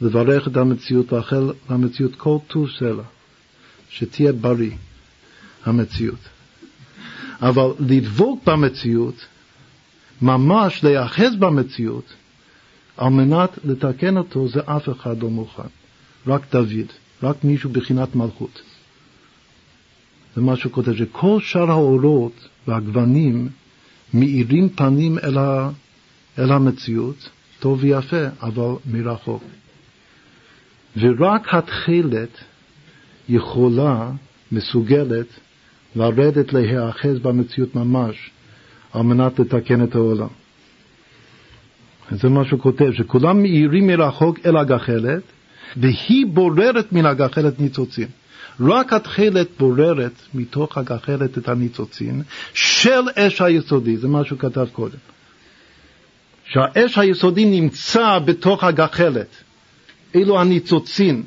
לברך 0.00 0.48
את 0.48 0.56
המציאות, 0.56 1.12
לאחל 1.12 1.52
למציאות 1.70 2.16
כל 2.16 2.36
טוב 2.46 2.68
סלע, 2.78 3.02
שתהיה 3.90 4.32
בריא 4.32 4.76
המציאות. 5.64 6.18
אבל 7.42 7.66
לדבוק 7.78 8.44
במציאות, 8.46 9.26
ממש 10.22 10.84
להיאחז 10.84 11.36
במציאות, 11.36 12.04
על 12.96 13.08
מנת 13.08 13.58
לתקן 13.64 14.16
אותו, 14.16 14.48
זה 14.48 14.60
אף 14.66 14.88
אחד 14.88 15.22
לא 15.22 15.30
מוכן. 15.30 15.68
רק 16.26 16.42
דוד, 16.52 16.92
רק 17.22 17.44
מישהו 17.44 17.70
בחינת 17.70 18.16
מלכות. 18.16 18.62
זה 20.36 20.40
מה 20.40 20.56
שהוא 20.56 20.72
כותב, 20.72 20.94
שכל 20.94 21.40
שאר 21.40 21.70
האורות 21.70 22.48
והגוונים 22.66 23.48
מאירים 24.14 24.68
פנים 24.68 25.18
אל, 25.18 25.38
ה, 25.38 25.70
אל 26.38 26.52
המציאות, 26.52 27.28
טוב 27.60 27.78
ויפה, 27.82 28.26
אבל 28.42 28.74
מרחוק. 28.86 29.44
ורק 30.96 31.54
התכלת 31.54 32.38
יכולה, 33.28 34.10
מסוגלת, 34.52 35.26
לרדת 35.96 36.52
להיאחז 36.52 37.18
במציאות 37.18 37.74
ממש, 37.74 38.30
על 38.92 39.02
מנת 39.02 39.38
לתקן 39.38 39.84
את 39.84 39.94
העולם. 39.94 40.28
זה 42.10 42.28
מה 42.28 42.44
שהוא 42.44 42.60
כותב, 42.60 42.92
שכולם 42.92 43.42
מאירים 43.42 43.86
מרחוק 43.86 44.38
אל 44.46 44.56
הגחלת, 44.56 45.22
והיא 45.76 46.26
בוררת 46.26 46.92
מן 46.92 47.06
הגחלת 47.06 47.60
ניצוצים. 47.60 48.08
רק 48.60 48.92
התכלת 48.92 49.48
בוררת 49.58 50.12
מתוך 50.34 50.78
הגחלת 50.78 51.38
את 51.38 51.48
הניצוצין 51.48 52.22
של 52.54 53.02
אש 53.16 53.40
היסודי, 53.40 53.96
זה 53.96 54.08
מה 54.08 54.24
שהוא 54.24 54.38
כתב 54.38 54.66
קודם. 54.72 54.98
שהאש 56.44 56.98
היסודי 56.98 57.44
נמצא 57.44 58.18
בתוך 58.18 58.64
הגחלת, 58.64 59.28
אלו 60.14 60.40
הניצוצין, 60.40 61.22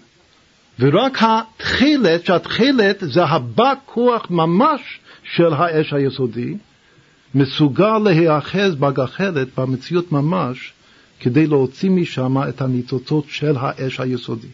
ורק 0.80 1.17
התכלת, 1.21 2.26
שהתכלת 2.26 2.97
זה 3.01 3.23
הבא 3.23 3.73
כוח 3.86 4.28
ממש 4.30 4.82
של 5.23 5.53
האש 5.53 5.93
היסודי, 5.93 6.57
מסוגל 7.36 7.97
להיאחז 7.97 8.76
בגחלת, 8.76 9.47
במציאות 9.59 10.11
ממש, 10.11 10.73
כדי 11.19 11.47
להוציא 11.47 11.89
משם 11.89 12.38
את 12.49 12.61
הניצוצות 12.61 13.26
של 13.28 13.55
האש 13.59 13.99
היסודי, 13.99 14.47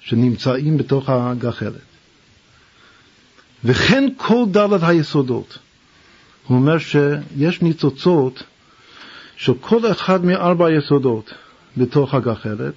שנמצאים 0.00 0.76
בתוך 0.76 1.08
הגחלת. 1.08 1.90
וכן 3.64 4.08
כל 4.16 4.44
דלת 4.50 4.82
היסודות. 4.82 5.58
הוא 6.46 6.58
אומר 6.58 6.78
שיש 6.78 7.62
ניצוצות 7.62 8.42
של 9.36 9.52
כל 9.60 9.90
אחד 9.90 10.24
מארבע 10.24 10.66
היסודות 10.66 11.34
בתוך 11.76 12.14
הגחלת, 12.14 12.74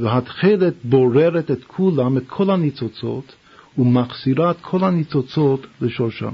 והתכלת 0.00 0.74
בוררת 0.84 1.50
את 1.50 1.64
כולם, 1.66 2.16
את 2.16 2.22
כל 2.26 2.50
הניצוצות, 2.50 3.34
ומחזירה 3.78 4.50
את 4.50 4.56
כל 4.60 4.84
הניצוצות 4.84 5.66
לשורשם. 5.80 6.32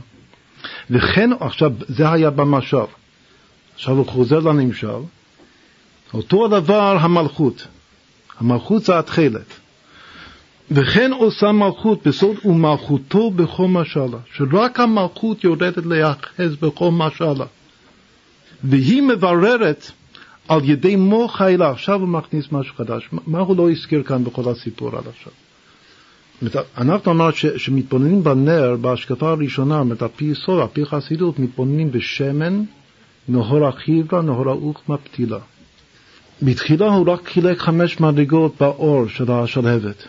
וכן, 0.91 1.31
עכשיו, 1.41 1.73
זה 1.89 2.12
היה 2.12 2.31
במשל. 2.31 2.77
עכשיו 3.75 3.97
הוא 3.97 4.07
חוזר 4.07 4.39
לנמשל. 4.39 5.01
אותו 6.14 6.45
הדבר 6.45 6.97
המלכות. 7.01 7.67
המלכות 8.39 8.85
זה 8.85 8.99
התכלת. 8.99 9.61
וכן 10.71 11.12
עושה 11.12 11.53
מלכות 11.53 12.07
בסוד 12.07 12.37
ומלכותו 12.45 13.31
בכל 13.31 13.69
משלה, 13.69 14.19
שרק 14.35 14.81
המלכות 14.81 15.45
יורדת 15.45 15.77
להיאחז 15.77 16.57
בכל 16.57 16.91
משלה. 16.91 17.45
והיא 18.64 19.03
מבררת 19.03 19.91
על 20.49 20.61
ידי 20.65 20.97
מוח 20.97 21.41
האלה, 21.41 21.71
עכשיו 21.71 22.01
הוא 22.01 22.09
מכניס 22.09 22.53
משהו 22.53 22.75
חדש, 22.75 23.09
מה 23.27 23.39
הוא 23.39 23.57
לא 23.57 23.71
הזכיר 23.71 24.03
כאן 24.03 24.25
בכל 24.25 24.51
הסיפור 24.51 24.97
עד 24.97 25.05
עכשיו? 25.09 25.33
אנחנו 26.79 27.13
אמרנו 27.13 27.33
שמתבוננים 27.57 28.25
בנר, 28.25 28.77
בהשקפה 28.81 29.31
הראשונה, 29.31 29.79
על 29.81 30.09
פי 30.17 30.25
יסוד, 30.25 30.61
על 30.61 30.67
פי 30.73 30.85
חסידות, 30.85 31.39
מתבוננים 31.39 31.91
בשמן, 31.91 32.63
נהור 33.29 33.67
החיבה, 33.67 34.23
נהור 34.23 34.49
האוכמה, 34.49 34.97
פתילה. 34.97 35.39
בתחילה 36.43 36.87
הוא 36.87 37.13
רק 37.13 37.29
חילק 37.29 37.59
חמש 37.59 38.01
מדרגות 38.01 38.55
באור 38.61 39.09
של 39.09 39.33
השלהבת, 39.33 40.07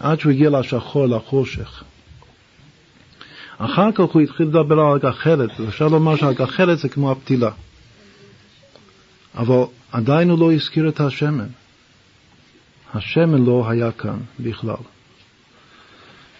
עד 0.00 0.20
שהוא 0.20 0.32
הגיע 0.32 0.50
לשחור, 0.50 1.06
לחושך. 1.06 1.82
אחר 3.58 3.92
כך 3.92 4.04
הוא 4.04 4.22
התחיל 4.22 4.46
לדבר 4.46 4.80
על 4.80 4.96
הגחלת, 4.96 5.50
ואפשר 5.60 5.88
לומר 5.88 6.16
שהגחלת 6.16 6.78
זה 6.78 6.88
כמו 6.88 7.12
הפתילה. 7.12 7.50
אבל 9.38 9.62
עדיין 9.92 10.30
הוא 10.30 10.38
לא 10.38 10.52
הזכיר 10.52 10.88
את 10.88 11.00
השמן. 11.00 11.46
השמן 12.94 13.44
לא 13.44 13.70
היה 13.70 13.92
כאן 13.92 14.18
בכלל. 14.40 14.82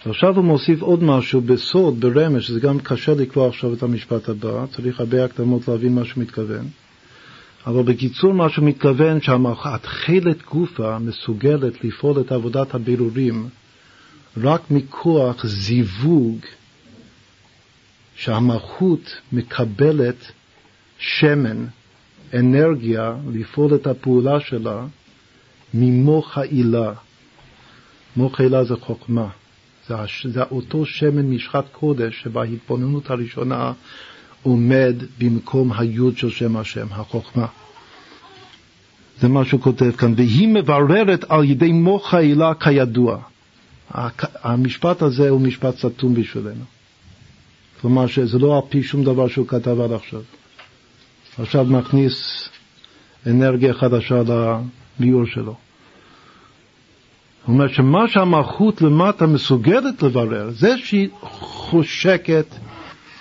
ועכשיו 0.05 0.35
הוא 0.35 0.45
מוסיף 0.45 0.81
עוד 0.81 1.03
משהו 1.03 1.41
בסוד, 1.41 1.99
ברמז, 1.99 2.41
שזה 2.41 2.59
גם 2.59 2.79
קשה 2.79 3.13
לקרוא 3.13 3.47
עכשיו 3.47 3.73
את 3.73 3.83
המשפט 3.83 4.29
הבא, 4.29 4.65
צריך 4.75 4.99
הרבה 4.99 5.25
הקדמות 5.25 5.67
להבין 5.67 5.95
מה 5.95 6.05
שהוא 6.05 6.23
מתכוון. 6.23 6.67
אבל 7.67 7.83
בקיצור 7.83 8.33
מה 8.33 8.49
שהוא 8.49 8.65
מתכוון 8.65 9.21
שהתכלת 9.21 10.45
גופה 10.51 10.99
מסוגלת 10.99 11.83
לפעול 11.83 12.21
את 12.21 12.31
עבודת 12.31 12.75
הבירורים 12.75 13.49
רק 14.37 14.61
מכוח 14.71 15.45
זיווג 15.45 16.37
שהמלכות 18.15 19.15
מקבלת 19.31 20.31
שמן, 20.97 21.65
אנרגיה, 22.33 23.15
לפעול 23.33 23.75
את 23.75 23.87
הפעולה 23.87 24.39
שלה 24.39 24.85
ממוח 25.73 26.37
העילה. 26.37 26.93
מוח 28.15 28.39
העילה 28.39 28.63
זה 28.63 28.75
חוכמה. 28.75 29.27
זה, 29.87 29.95
זה 30.23 30.43
אותו 30.43 30.85
שמן 30.85 31.29
משחת 31.29 31.65
קודש 31.71 32.23
שבהתבוננות 32.23 33.09
הראשונה 33.09 33.73
עומד 34.43 34.95
במקום 35.17 35.73
היוד 35.73 36.17
של 36.17 36.29
שם 36.29 36.57
השם, 36.57 36.87
החוכמה. 36.91 37.45
זה 39.21 39.27
מה 39.27 39.45
שהוא 39.45 39.61
כותב 39.61 39.91
כאן, 39.91 40.13
והיא 40.17 40.47
מבררת 40.47 41.25
על 41.29 41.43
ידי 41.43 41.71
מוח 41.71 42.13
העילה 42.13 42.53
כידוע. 42.53 43.17
המשפט 44.43 45.01
הזה 45.01 45.29
הוא 45.29 45.41
משפט 45.41 45.77
סתום 45.77 46.13
בשבילנו. 46.13 46.63
כלומר 47.81 48.07
שזה 48.07 48.39
לא 48.39 48.55
על 48.55 48.61
פי 48.69 48.83
שום 48.83 49.03
דבר 49.03 49.27
שהוא 49.27 49.47
כתב 49.47 49.81
עד 49.81 49.91
עכשיו. 49.91 50.21
עכשיו 51.41 51.65
מכניס 51.65 52.49
אנרגיה 53.27 53.73
חדשה 53.73 54.21
לביור 54.21 55.25
שלו. 55.25 55.55
הוא 57.45 57.53
אומר 57.53 57.67
שמה 57.67 58.07
שהמלכות 58.07 58.81
למטה 58.81 59.27
מסוגלת 59.27 60.03
לברר, 60.03 60.49
זה 60.49 60.77
שהיא 60.77 61.09
חושקת 61.21 62.45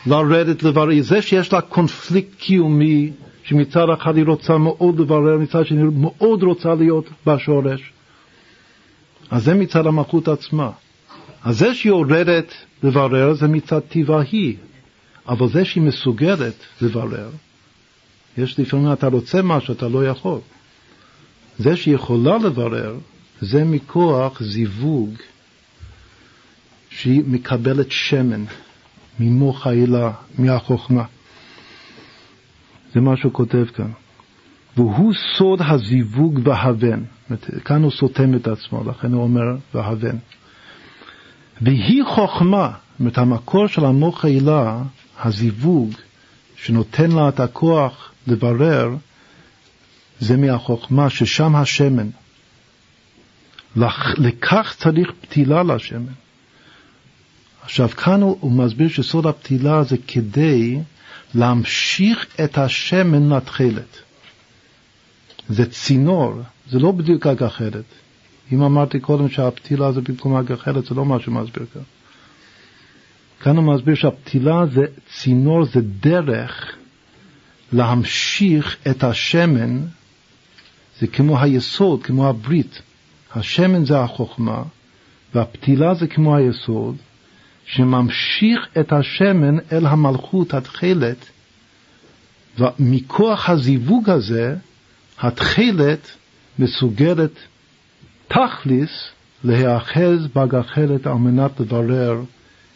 לרדת 0.06 0.62
לברר, 0.62 1.00
זה 1.00 1.22
שיש 1.22 1.52
לה 1.52 1.60
קונפליקט 1.60 2.34
קיומי, 2.38 3.10
שמצד 3.44 3.86
אחד 3.98 4.16
היא 4.16 4.24
רוצה 4.24 4.58
מאוד 4.58 5.00
לברר, 5.00 5.38
מצד 5.38 5.66
שני 5.66 5.82
היא 5.82 5.88
מאוד 5.94 6.42
רוצה 6.42 6.74
להיות 6.74 7.08
בשורש. 7.26 7.92
אז 9.30 9.44
זה 9.44 9.54
מצד 9.54 9.86
המלכות 9.86 10.28
עצמה. 10.28 10.70
אז 11.44 11.58
זה 11.58 11.74
שהיא 11.74 11.90
יורדת 11.90 12.54
לברר 12.82 13.34
זה 13.34 13.48
מצד 13.48 13.80
טבעה 13.80 14.22
היא, 14.32 14.56
אבל 15.28 15.48
זה 15.48 15.64
שהיא 15.64 15.82
מסוגלת 15.82 16.54
לברר, 16.80 17.28
יש 18.36 18.60
לפעמים 18.60 18.92
אתה 18.92 19.06
רוצה 19.06 19.42
משהו, 19.42 19.74
אתה 19.74 19.88
לא 19.88 20.06
יכול. 20.06 20.40
זה 21.58 21.76
שהיא 21.76 21.94
יכולה 21.94 22.38
לברר, 22.38 22.98
זה 23.40 23.64
מכוח 23.64 24.42
זיווג 24.42 25.14
שהיא 26.90 27.22
מקבלת 27.26 27.90
שמן 27.90 28.44
ממוח 29.20 29.66
העילה, 29.66 30.12
מהחוכמה. 30.38 31.04
זה 32.94 33.00
מה 33.00 33.16
שהוא 33.16 33.32
כותב 33.32 33.64
כאן. 33.74 33.90
והוא 34.76 35.12
סוד 35.36 35.62
הזיווג 35.62 36.40
והבן. 36.44 37.02
כאן 37.64 37.82
הוא 37.82 37.90
סותם 37.90 38.34
את 38.34 38.48
עצמו, 38.48 38.84
לכן 38.84 39.12
הוא 39.12 39.22
אומר 39.22 39.56
והבן. 39.74 40.16
והיא 41.60 42.04
חוכמה, 42.04 42.70
זאת 42.70 43.00
אומרת 43.00 43.18
המקור 43.18 43.66
של 43.66 43.84
המוח 43.84 44.24
העילה, 44.24 44.82
הזיווג, 45.24 45.90
שנותן 46.56 47.10
לה 47.10 47.28
את 47.28 47.40
הכוח 47.40 48.12
לברר, 48.30 48.96
זה 50.20 50.36
מהחוכמה 50.36 51.10
ששם 51.10 51.56
השמן. 51.56 52.08
לכך 54.16 54.74
צריך 54.78 55.12
פתילה 55.20 55.62
לשמן. 55.62 56.12
עכשיו 57.62 57.88
כאן 57.88 58.22
הוא, 58.22 58.36
הוא 58.40 58.52
מסביר 58.52 58.88
שסוד 58.88 59.26
הפתילה 59.26 59.84
זה 59.84 59.96
כדי 60.06 60.78
להמשיך 61.34 62.26
את 62.44 62.58
השמן 62.58 63.32
לתכלת. 63.32 63.98
זה 65.48 65.70
צינור, 65.70 66.34
זה 66.70 66.78
לא 66.78 66.92
בדיוק 66.92 67.26
הגחלת. 67.26 67.84
אם 68.52 68.62
אמרתי 68.62 69.00
קודם 69.00 69.28
שהפתילה 69.28 69.92
זה 69.92 70.00
במקום 70.00 70.36
הגחלת, 70.36 70.84
זה 70.84 70.94
לא 70.94 71.04
מה 71.04 71.20
שמסביר 71.20 71.66
כאן. 71.74 71.82
כאן 73.40 73.56
הוא 73.56 73.74
מסביר 73.74 73.94
שהפתילה 73.94 74.66
זה 74.66 74.84
צינור, 75.12 75.64
זה 75.64 75.80
דרך 75.80 76.77
להמשיך 77.72 78.76
את 78.90 79.04
השמן, 79.04 79.80
זה 81.00 81.06
כמו 81.06 81.40
היסוד, 81.40 82.02
כמו 82.02 82.28
הברית. 82.28 82.82
השמן 83.34 83.84
זה 83.84 84.00
החוכמה, 84.00 84.62
והפתילה 85.34 85.94
זה 85.94 86.06
כמו 86.06 86.36
היסוד, 86.36 86.96
שממשיך 87.66 88.68
את 88.80 88.92
השמן 88.92 89.56
אל 89.72 89.86
המלכות 89.86 90.54
התכלת, 90.54 91.24
ומכוח 92.58 93.50
הזיווג 93.50 94.10
הזה, 94.10 94.56
התכלת 95.20 96.10
מסוגלת 96.58 97.32
תכליס 98.28 98.90
להיאחז 99.44 100.26
בגחלת 100.34 101.06
על 101.06 101.14
מנת 101.14 101.60
לברר 101.60 102.22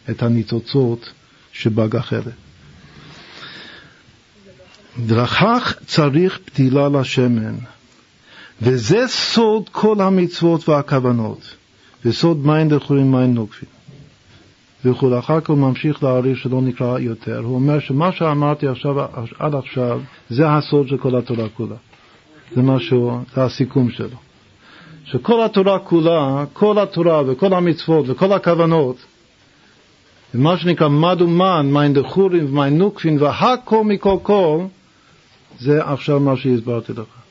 את 0.09 0.23
הניצוצות 0.23 1.11
שבגחלת. 1.51 2.33
דרכך 4.99 5.73
צריך 5.85 6.39
פתילה 6.45 6.89
לשמן, 6.89 7.55
וזה 8.61 9.07
סוד 9.07 9.69
כל 9.69 10.01
המצוות 10.01 10.69
והכוונות, 10.69 11.55
וסוד 12.05 12.45
מים 12.45 12.69
דחורים 12.69 13.11
מים 13.11 13.33
נוקפים. 13.33 13.69
וכו'. 14.85 15.19
אחר 15.19 15.39
כך 15.39 15.49
הוא 15.49 15.57
ממשיך 15.57 16.03
להעריך 16.03 16.37
שלא 16.37 16.61
נקרא 16.61 16.99
יותר. 16.99 17.37
הוא 17.37 17.55
אומר 17.55 17.79
שמה 17.79 18.11
שאמרתי 18.11 18.67
עכשיו, 18.67 18.95
עד 19.39 19.55
עכשיו, 19.55 20.01
זה 20.29 20.49
הסוד 20.49 20.87
של 20.87 20.97
כל 20.97 21.15
התורה 21.15 21.49
כולה. 21.49 21.75
זה 22.55 22.61
משהו, 22.61 23.21
זה 23.35 23.43
הסיכום 23.43 23.91
שלו. 23.91 24.17
שכל 25.05 25.43
התורה 25.45 25.79
כולה, 25.79 26.43
כל 26.53 26.79
התורה 26.79 27.21
וכל 27.27 27.53
המצוות 27.53 28.05
וכל 28.09 28.33
הכוונות, 28.33 28.97
ומה 30.35 30.57
שנקרא 30.57 30.87
מד 30.87 31.21
ומן, 31.21 31.69
מיין 31.71 31.93
דחורים 31.93 32.45
ומיין 32.45 32.77
נוקפין, 32.77 33.17
והכל 33.21 33.83
מכל 33.83 34.17
כל, 34.23 34.59
זה 35.59 35.85
עכשיו 35.85 36.19
מה 36.19 36.37
שהסברתי 36.37 36.93
לך. 36.93 37.23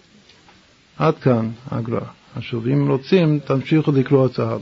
עד 0.98 1.18
כאן 1.18 1.50
הגר"א. 1.70 2.04
עכשיו, 2.36 2.60
אם 2.66 2.90
רוצים, 2.90 3.38
תמשיכו 3.38 3.92
לקרוא 3.92 4.28
הלאה. 4.38 4.56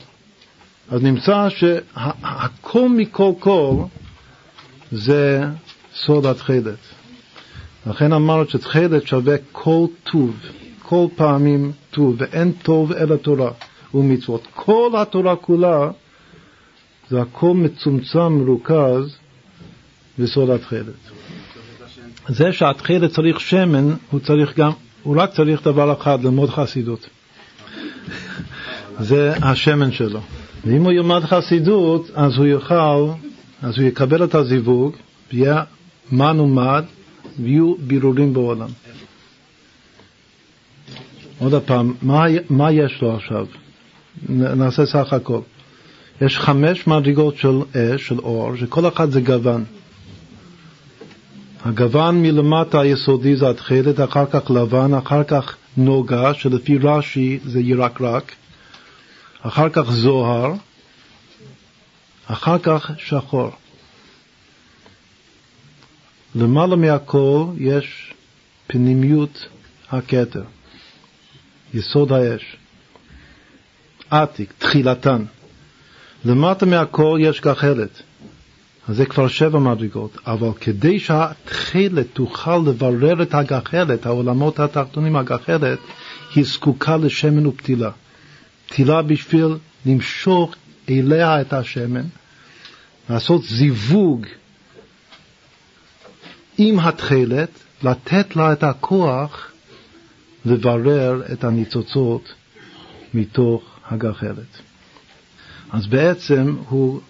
אז 0.91 1.03
נמצא 1.03 1.49
שהכל 1.49 2.89
מכל 2.89 3.33
כל 3.39 3.75
זה 4.93 5.45
סוד 5.95 6.27
התכלת. 6.27 6.79
לכן 7.87 8.13
אמרנו 8.13 8.49
שתכלת 8.49 9.07
שווה 9.07 9.37
כל 9.53 9.87
טוב, 10.13 10.37
כל 10.83 11.07
פעמים 11.17 11.73
טוב, 11.91 12.15
ואין 12.19 12.53
טוב 12.53 12.93
אלא 12.93 13.17
תורה 13.17 13.51
ומצוות. 13.95 14.47
כל 14.55 14.93
התורה 14.99 15.37
כולה 15.37 15.91
זה 17.09 17.23
הכל 17.23 17.55
מצומצם, 17.55 18.33
מרוכז 18.33 19.17
בסוד 20.19 20.51
התכלת. 20.51 21.10
זה 22.31 22.53
שהתכלת 22.53 23.11
צריך 23.11 23.41
שמן, 23.41 23.95
הוא 24.11 24.21
צריך 24.21 24.59
גם, 24.59 24.71
הוא 25.03 25.17
רק 25.19 25.31
צריך 25.33 25.63
דבר 25.65 25.93
אחד, 25.93 26.25
ללמוד 26.25 26.51
חסידות. 26.51 27.09
זה 29.01 29.35
השמן 29.43 29.93
שלו. 29.93 30.21
ואם 30.65 30.83
הוא 30.83 30.93
ילמד 30.93 31.25
חסידות, 31.25 32.11
אז 32.15 32.37
הוא 32.37 32.47
יוכל, 32.47 33.07
אז 33.63 33.79
הוא 33.79 33.87
יקבל 33.87 34.25
את 34.25 34.35
הזיווג, 34.35 34.97
ויהיה 35.33 35.63
מן 36.13 36.41
ומד, 36.41 36.85
ויהיו 37.39 37.75
בירורים 37.79 38.33
בעולם. 38.33 38.69
עוד 41.39 41.63
פעם, 41.63 41.95
מה, 42.03 42.25
מה 42.51 42.73
יש 42.73 43.03
לו 43.03 43.17
עכשיו? 43.17 43.47
נעשה 44.29 44.87
סך 44.87 45.13
הכל. 45.13 45.41
יש 46.21 46.39
חמש 46.39 46.87
מדרגות 46.87 47.37
של 47.37 47.59
אש, 47.77 48.09
של 48.09 48.19
אור, 48.19 48.57
שכל 48.57 48.89
אחד 48.89 49.11
זה 49.11 49.21
גוון. 49.21 49.65
הגוון 51.65 52.23
מלמטה 52.23 52.81
היסודי 52.81 53.37
זה 53.37 53.51
התכלת, 53.51 54.01
אחר 54.01 54.27
כך 54.27 54.51
לבן, 54.51 54.95
אחר 54.95 55.25
כך 55.25 55.57
נוגה, 55.77 56.35
שלפי 56.35 56.79
רש"י 56.79 57.39
זה 57.45 57.61
ירקרק, 57.61 58.35
אחר 59.43 59.69
כך 59.69 59.91
זוהר, 59.91 60.53
אחר 62.27 62.59
כך 62.59 62.91
שחור. 62.99 63.51
למעלה 66.35 66.77
מהכל 66.77 67.45
יש 67.59 68.15
פנימיות 68.67 69.49
הכתר, 69.91 70.43
יסוד 71.75 72.13
האש, 72.13 72.57
עתיק, 74.11 74.53
תחילתן. 74.59 75.25
למטה 76.25 76.67
מהכל 76.67 77.19
יש 77.21 77.41
גחלת, 77.41 78.03
זה 78.93 79.07
כבר 79.07 79.29
שבע 79.29 79.59
מדרגות, 79.59 80.19
אבל 80.27 80.51
כדי 80.61 81.01
שהתכלת 81.01 82.07
תוכל 82.13 82.57
לברר 82.57 83.23
את 83.23 83.35
הגחלת, 83.35 84.07
העולמות 84.07 84.61
התחתונים, 84.61 85.17
הגחלת, 85.17 85.79
היא 86.35 86.45
זקוקה 86.45 86.97
לשמן 86.97 87.47
ופתילה. 87.47 87.91
פתילה 88.69 89.03
בשביל 89.03 89.57
למשוך 89.87 90.55
אליה 90.91 91.41
את 91.41 91.53
השמן, 91.53 92.05
לעשות 93.11 93.45
זיווג 93.45 94.27
עם 96.59 96.79
התכלת, 96.79 97.51
לתת 97.83 98.37
לה 98.37 98.53
את 98.53 98.63
הכוח 98.63 99.51
לברר 100.45 101.23
את 101.33 101.45
הניצוצות 101.45 102.35
מתוך 103.15 103.63
הגחלת. 103.89 104.59
אז 105.71 105.87
בעצם 105.87 106.57
הוא 106.69 107.01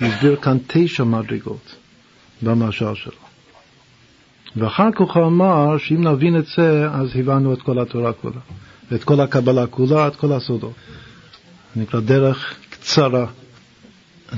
הסביר 0.00 0.36
כאן 0.36 0.58
תשע 0.66 1.04
מדרגות 1.04 1.74
במשל 2.42 2.94
שלו. 2.94 3.12
ואחר 4.56 4.88
כך 4.92 5.16
הוא 5.16 5.26
אמר 5.26 5.78
שאם 5.78 6.08
נבין 6.08 6.36
את 6.38 6.46
זה, 6.56 6.88
אז 6.90 7.08
הבנו 7.14 7.52
את 7.52 7.62
כל 7.62 7.78
התורה 7.78 8.12
כולה, 8.12 8.40
ואת 8.90 9.04
כל 9.04 9.20
הקבלה 9.20 9.66
כולה, 9.66 10.08
את 10.08 10.16
כל 10.16 10.32
הסודות. 10.32 10.72
נקרא 11.76 12.00
דרך 12.00 12.54
קצרה. 12.70 13.26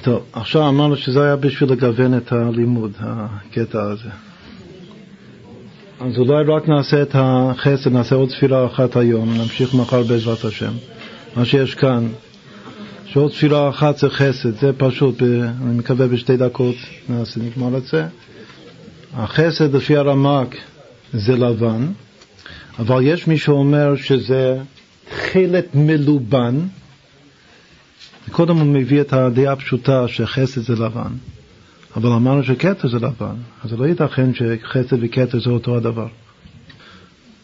טוב, 0.03 0.24
עכשיו 0.32 0.69
אמרנו 0.69 0.97
שזה 0.97 1.23
היה 1.23 1.37
בשביל 1.37 1.73
לגוון 1.73 2.16
את 2.16 2.32
הלימוד, 2.32 2.93
הקטע 3.01 3.82
הזה. 3.82 4.09
אז 6.01 6.19
אולי 6.19 6.45
רק 6.45 6.69
נעשה 6.69 7.03
את 7.03 7.11
החסד, 7.15 7.93
נעשה 7.93 8.15
עוד 8.15 8.31
ספירה 8.31 8.66
אחת 8.66 8.97
היום, 8.97 9.35
נמשיך 9.35 9.74
מחר 9.74 10.03
בעזרת 10.03 10.45
השם. 10.45 10.73
מה 11.37 11.45
שיש 11.45 11.74
כאן, 11.74 12.09
שעוד 13.12 13.32
ספירה 13.32 13.69
אחת 13.69 13.99
זה 13.99 14.11
חסד, 14.11 14.61
זה 14.61 14.70
פשוט, 14.77 15.23
אני 15.23 15.78
מקווה 15.78 16.07
בשתי 16.09 16.37
דקות 16.37 16.74
נעשה, 17.09 17.41
נגמר 17.41 17.78
את 17.78 17.87
זה. 17.87 18.07
החסד 19.15 19.74
לפי 19.74 19.97
הרמק 19.97 20.57
זה 21.12 21.37
לבן, 21.37 21.87
אבל 22.78 23.03
יש 23.03 23.27
מי 23.27 23.39
שאומר 23.39 23.97
שזה 23.97 24.59
תכלת 25.11 25.74
מלובן, 25.74 26.59
קודם 28.31 28.57
הוא 28.57 28.66
מביא 28.66 29.01
את 29.01 29.12
הדעה 29.12 29.53
הפשוטה 29.53 30.09
שחסד 30.09 30.61
זה 30.61 30.85
לבן, 30.85 31.12
אבל 31.97 32.11
אמרנו 32.11 32.45
שכתר 32.45 32.89
זה 32.89 32.97
לבן, 32.97 33.35
אז 33.65 33.73
לא 33.73 33.87
ייתכן 33.87 34.31
שחסד 34.35 34.97
וכתר 35.01 35.41
זה 35.41 35.51
אותו 35.51 35.77
הדבר. 35.77 36.09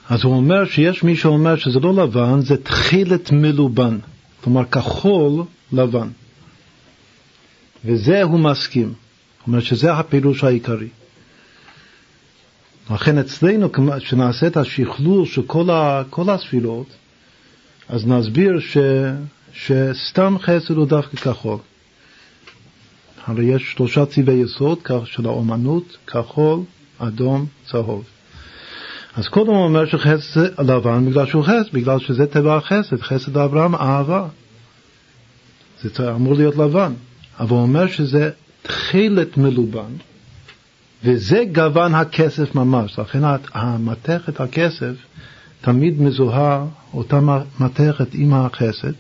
אז 0.09 0.25
הוא 0.25 0.35
אומר 0.35 0.65
שיש 0.65 1.03
מי 1.03 1.17
שאומר 1.17 1.57
שזה 1.57 1.81
לא 1.81 1.95
לבן, 1.95 2.41
זה 2.41 2.57
תכלת 2.57 3.33
מלובן, 3.33 3.99
כלומר 4.45 4.65
כחול 4.65 5.43
לבן. 5.73 6.09
וזה 7.85 8.23
הוא 8.23 8.41
מסכים, 8.41 8.89
זאת 9.39 9.47
אומרת 9.47 9.63
שזה 9.63 9.93
הפירוש 9.93 10.45
העיקרי. 10.45 10.89
לכן 12.91 13.19
אצלנו, 13.19 13.69
כשנעשה 14.01 14.47
את 14.47 14.57
השכלול 14.57 15.27
של 15.27 15.43
כל, 15.43 15.71
ה, 15.71 16.03
כל 16.11 16.31
הספירות, 16.31 16.87
אז 17.89 18.07
נסביר 18.07 18.61
ש, 18.61 18.77
שסתם 19.53 20.37
חסד 20.41 20.75
הוא 20.75 20.87
דווקא 20.87 21.17
כחול. 21.17 21.59
הרי 23.27 23.45
יש 23.45 23.73
שלושה 23.73 24.07
צבעי 24.07 24.37
יסוד 24.37 24.79
של 25.05 25.27
האומנות, 25.27 25.97
כחול, 26.07 26.61
אדום, 26.99 27.47
צהוב. 27.71 28.16
אז 29.17 29.29
קודם 29.29 29.51
הוא 29.51 29.65
אומר 29.65 29.87
שחסד 29.87 30.61
לבן 30.61 31.11
בגלל 31.11 31.27
שהוא 31.27 31.45
חסד, 31.45 31.73
בגלל 31.73 31.99
שזה 31.99 32.27
טבע 32.27 32.57
החסד, 32.57 33.01
חסד 33.01 33.37
אברהם, 33.37 33.75
אהבה. 33.75 34.27
זה 35.83 36.15
אמור 36.15 36.35
להיות 36.35 36.57
לבן. 36.57 36.93
אבל 37.41 37.51
הוא 37.51 37.61
אומר 37.61 37.87
שזה 37.87 38.31
תכלת 38.63 39.37
מלובן, 39.37 39.93
וזה 41.05 41.45
גוון 41.53 41.95
הכסף 41.95 42.55
ממש. 42.55 42.99
לכן 42.99 43.21
המתכת 43.55 44.41
הכסף 44.41 44.95
תמיד 45.61 46.01
מזוהה 46.01 46.67
אותה 46.95 47.21
מתכת 47.61 48.15
עם 48.15 48.35
החסד. 48.35 48.93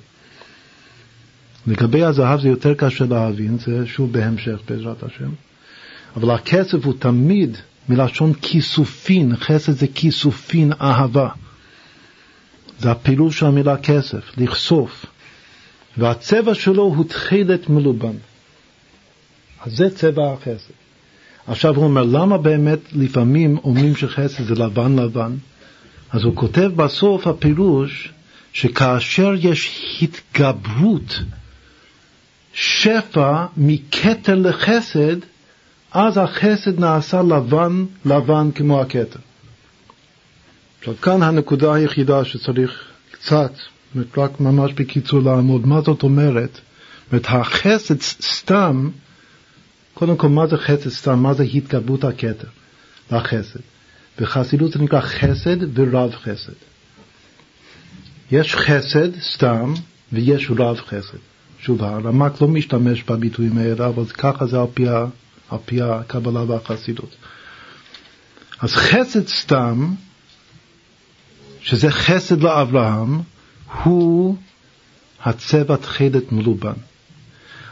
לגבי 1.67 2.05
הזהב 2.05 2.41
זה 2.41 2.49
יותר 2.49 2.75
קשה 2.75 3.05
להבין, 3.05 3.59
זה 3.59 3.87
שוב 3.87 4.13
בהמשך 4.13 4.59
בעזרת 4.69 5.03
השם. 5.03 5.31
אבל 6.17 6.31
הכסף 6.31 6.85
הוא 6.85 6.95
תמיד 6.99 7.57
מלשון 7.89 8.33
כיסופין, 8.35 9.37
חסד 9.37 9.73
זה 9.73 9.87
כיסופין, 9.95 10.73
אהבה. 10.81 11.29
זה 12.79 12.91
הפעילות 12.91 13.33
של 13.33 13.47
המילה 13.47 13.77
כסף, 13.77 14.39
לכסוף. 14.39 15.07
והצבע 15.97 16.55
שלו 16.55 16.83
הוא 16.83 17.05
תכלת 17.05 17.69
מלובן. 17.69 18.17
אז 19.65 19.77
זה 19.77 19.91
צבע 19.91 20.33
החסד. 20.33 20.73
עכשיו 21.47 21.77
הוא 21.77 21.85
אומר, 21.85 22.03
למה 22.03 22.39
באמת 22.39 22.79
לפעמים 22.93 23.59
אומרים 23.65 23.97
שחסד 23.97 24.45
זה 24.45 24.55
לבן 24.55 24.97
לבן? 24.97 25.37
אז 26.11 26.25
הוא 26.25 26.37
כותב 26.37 26.71
בסוף 26.77 27.27
הפירוש 27.27 28.13
שכאשר 28.53 29.35
יש 29.39 29.71
התגברות, 30.03 31.21
שפע 32.53 33.47
מכתר 33.57 34.35
לחסד, 34.35 35.17
אז 35.99 36.19
החסד 36.19 36.81
נעשה 36.81 37.23
לבן 37.23 37.85
לבן 38.05 38.51
כמו 38.55 38.81
הכתר. 38.81 39.19
עכשיו 40.79 40.95
כאן 41.03 41.23
הנקודה 41.23 41.75
היחידה 41.75 42.25
שצריך 42.25 42.85
קצת, 43.11 43.53
רק 44.17 44.41
ממש 44.41 44.73
בקיצור 44.73 45.23
לעמוד, 45.23 45.67
מה 45.67 45.81
זאת 45.81 46.03
אומרת? 46.03 46.53
זאת 46.53 47.13
אומרת, 47.13 47.27
החסד 47.29 48.01
סתם, 48.01 48.91
קודם 49.95 50.17
כל 50.17 50.29
מה 50.29 50.47
זה 50.47 50.57
חסד 50.57 50.91
סתם? 50.91 51.19
מה 51.19 51.35
זה 51.35 51.43
התגברות 51.43 52.05
הכתר 52.05 52.49
לחסד? 53.11 53.61
בחסידות 54.21 54.73
זה 54.73 54.79
נקרא 54.79 55.01
חסד 55.01 55.79
ורב 55.79 56.15
חסד. 56.15 56.53
יש 58.31 58.55
חסד 58.55 59.21
סתם 59.21 59.75
ויש 60.13 60.51
רב 60.59 60.77
חסד. 60.77 61.19
שוב, 61.61 61.83
הרמק 61.85 62.41
לא 62.41 62.49
משתמש 62.49 63.03
בביטויים 63.03 63.59
האלה, 63.59 63.87
אבל 63.87 64.05
ככה 64.05 64.47
זה 64.47 64.61
על 64.61 64.67
פי, 64.75 64.87
על 65.51 65.59
פי 65.65 65.83
הקבלה 65.83 66.43
והחסידות. 66.43 67.17
אז 68.61 68.75
חסד 68.75 69.27
סתם, 69.29 69.95
שזה 71.61 71.91
חסד 71.91 72.43
לאברהם, 72.43 73.21
הוא 73.85 74.37
הצבע 75.25 75.77
תכלת 75.77 76.33
מלובן. 76.33 76.73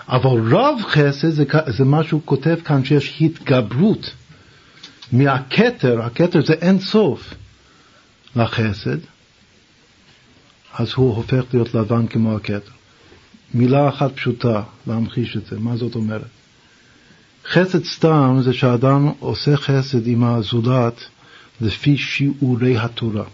אבל 0.09 0.55
רב 0.57 0.79
חסד 0.89 1.31
זה, 1.31 1.45
זה 1.67 1.85
מה 1.85 2.05
שהוא 2.05 2.21
כותב 2.25 2.57
כאן 2.65 2.85
שיש 2.85 3.17
התגברות 3.21 4.11
מהכתר, 5.13 6.03
הכתר 6.03 6.45
זה 6.47 6.53
אין 6.53 6.81
סוף 6.81 7.35
לחסד, 8.37 8.99
אז 10.75 10.93
הוא 10.95 11.17
הופך 11.17 11.45
להיות 11.53 11.75
לבן 11.75 12.07
כמו 12.07 12.37
הכתר. 12.37 12.73
מילה 13.55 13.89
אחת 13.89 14.13
פשוטה 14.17 14.63
להמחיש 14.87 15.37
את 15.37 15.47
זה, 15.47 15.59
מה 15.59 15.77
זאת 15.77 15.95
אומרת? 15.95 16.27
חסד 17.49 17.85
סתם 17.85 18.39
זה 18.43 18.53
שאדם 18.53 19.11
עושה 19.19 19.57
חסד 19.57 20.07
עם 20.07 20.25
הזולת 20.25 21.05
לפי 21.61 21.97
שיעורי 21.97 22.79
התורה. 22.79 23.25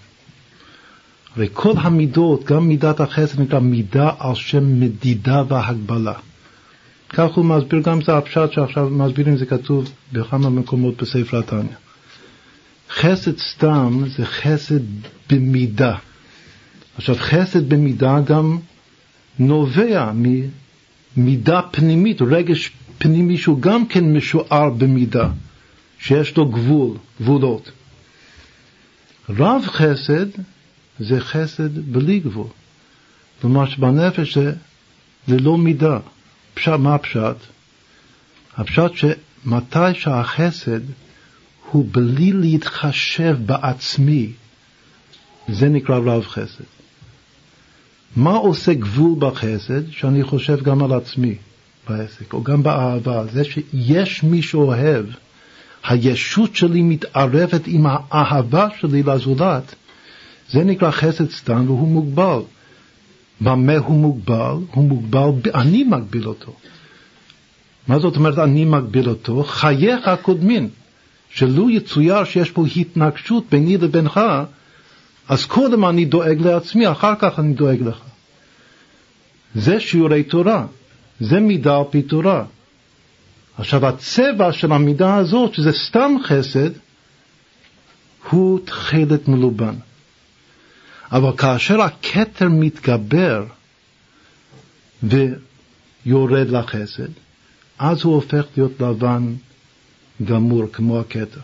הרי 1.37 1.49
כל 1.53 1.73
המידות, 1.77 2.45
גם 2.45 2.69
מידת 2.69 3.01
החסד 3.01 3.41
נקרא 3.41 3.59
מידה 3.59 4.11
על 4.19 4.35
שם 4.35 4.81
מדידה 4.81 5.43
והגבלה. 5.49 6.15
כך 7.09 7.31
הוא 7.35 7.45
מסביר, 7.45 7.81
גם 7.81 8.03
זה 8.03 8.17
הפשט 8.17 8.53
שעכשיו 8.53 8.91
מסבירים, 8.91 9.37
זה 9.37 9.47
כתוב 9.47 9.93
בכמה 10.13 10.51
מקומות 10.51 11.03
בספר 11.03 11.39
התניא. 11.39 11.77
חסד 12.91 13.39
סתם 13.39 14.03
זה 14.17 14.27
חסד 14.27 14.81
במידה. 15.31 15.97
עכשיו 16.97 17.17
חסד 17.19 17.69
במידה 17.69 18.21
גם 18.21 18.59
נובע 19.39 20.13
ממידה 21.17 21.61
פנימית, 21.71 22.23
רגש 22.23 22.73
פנימי 23.03 23.39
שהוא 23.39 23.61
גם 23.61 23.87
כן 23.87 24.13
משוער 24.13 24.71
במידה, 24.71 25.29
שיש 25.99 26.37
לו 26.37 26.49
גבול, 26.49 26.97
גבולות. 27.21 27.71
רב 29.29 29.63
חסד 29.67 30.27
זה 30.99 31.21
חסד 31.21 31.79
בלי 31.93 32.21
גבול. 32.21 32.47
כלומר 33.41 33.69
שבנפש 33.69 34.39
זה 34.39 34.53
ללא 35.29 35.59
מידה. 35.59 35.99
פשט, 36.55 36.73
מה 36.73 36.95
הפשט? 36.95 37.37
הפשט 38.57 38.91
שמתי 38.97 39.95
שהחסד 39.95 40.81
הוא 41.71 41.87
בלי 41.93 42.33
להתחשב 42.33 43.37
בעצמי, 43.47 44.33
זה 45.49 45.69
נקרא 45.69 45.99
רב 45.99 46.27
חסד. 46.27 46.65
מה 48.17 48.33
עושה 48.33 48.75
גבול 48.75 49.15
בחסד? 49.19 49.91
שאני 49.91 50.25
חושב 50.25 50.63
גם 50.63 50.83
על 50.83 50.93
עצמי 50.93 51.37
בעסק, 51.89 52.33
או 52.33 52.43
גם 52.43 52.63
באהבה. 52.63 53.25
זה 53.33 53.43
שיש 53.45 54.23
מי 54.23 54.43
שאוהב, 54.43 55.07
הישות 55.85 56.57
שלי 56.57 56.83
מתערבת 56.83 57.61
עם 57.67 57.87
האהבה 57.87 58.69
שלי 58.81 59.03
לזולת, 59.03 59.75
זה 60.51 60.65
נקרא 60.65 60.91
חסד 60.91 61.31
סתם 61.31 61.65
והוא 61.67 61.89
מוגבל. 61.89 62.41
במה 63.41 63.77
הוא 63.77 63.97
מוגבל? 63.97 64.57
הוא 64.71 64.85
מוגבל, 64.85 65.51
אני 65.55 65.85
מגביל 65.85 66.29
אותו. 66.29 66.53
מה 67.89 67.99
זאת 67.99 68.17
אומרת 68.17 68.39
אני 68.39 68.65
מגביל 68.65 69.09
אותו? 69.09 69.45
חייך 69.45 70.11
קודמים. 70.23 70.69
שלו 71.31 71.71
יצויר 71.71 72.25
שיש 72.25 72.51
פה 72.51 72.65
התנגשות 72.77 73.45
ביני 73.51 73.77
לבינך, 73.77 74.21
אז 75.29 75.45
קודם 75.45 75.85
אני 75.85 76.05
דואג 76.05 76.41
לעצמי, 76.41 76.91
אחר 76.91 77.15
כך 77.19 77.39
אני 77.39 77.55
דואג 77.55 77.83
לך. 77.83 78.01
זה 79.55 79.81
שיעורי 79.81 80.23
תורה, 80.23 80.67
זה 81.21 81.41
מידה 81.41 81.77
על 81.77 81.85
פי 81.91 82.03
תורה. 82.03 82.45
עכשיו 83.59 83.87
הצבע 83.87 84.53
של 84.53 84.73
המידה 84.73 85.17
הזאת, 85.17 85.55
שזה 85.55 85.73
סתם 85.73 86.13
חסד, 86.25 86.71
הוא 88.31 88.61
תכלת 88.65 89.29
מלובן. 89.29 89.75
אבל 91.13 91.37
כאשר 91.37 91.81
הכתר 91.83 92.49
מתגבר 92.49 93.45
ויורד 95.03 96.51
לחסד, 96.51 97.09
אז 97.79 98.03
הוא 98.03 98.15
הופך 98.15 98.45
להיות 98.57 98.81
לבן 98.81 99.35
גמור 100.25 100.65
כמו 100.73 101.01
הכתר. 101.01 101.41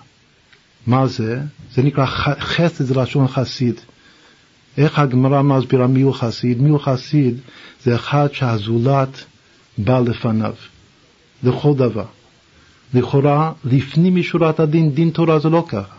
מה 0.86 1.06
זה? 1.06 1.40
זה 1.72 1.82
נקרא 1.82 2.06
חסד, 2.40 2.84
זה 2.84 2.94
לשון 2.94 3.28
חסיד. 3.28 3.80
איך 4.78 4.98
הגמרא 4.98 5.42
מסבירה 5.42 5.86
מי 5.86 6.00
הוא 6.00 6.14
חסיד? 6.14 6.62
מי 6.62 6.68
הוא 6.68 6.80
חסיד? 6.80 7.38
זה 7.84 7.94
אחד 7.94 8.28
שהזולת 8.32 9.24
בא 9.78 10.00
לפניו, 10.00 10.54
לכל 11.42 11.74
דבר. 11.74 12.04
לכאורה, 12.94 13.52
לפנים 13.64 14.16
משורת 14.16 14.60
הדין, 14.60 14.90
דין 14.90 15.10
תורה 15.10 15.38
זה 15.38 15.48
לא 15.48 15.64
ככה. 15.68 15.96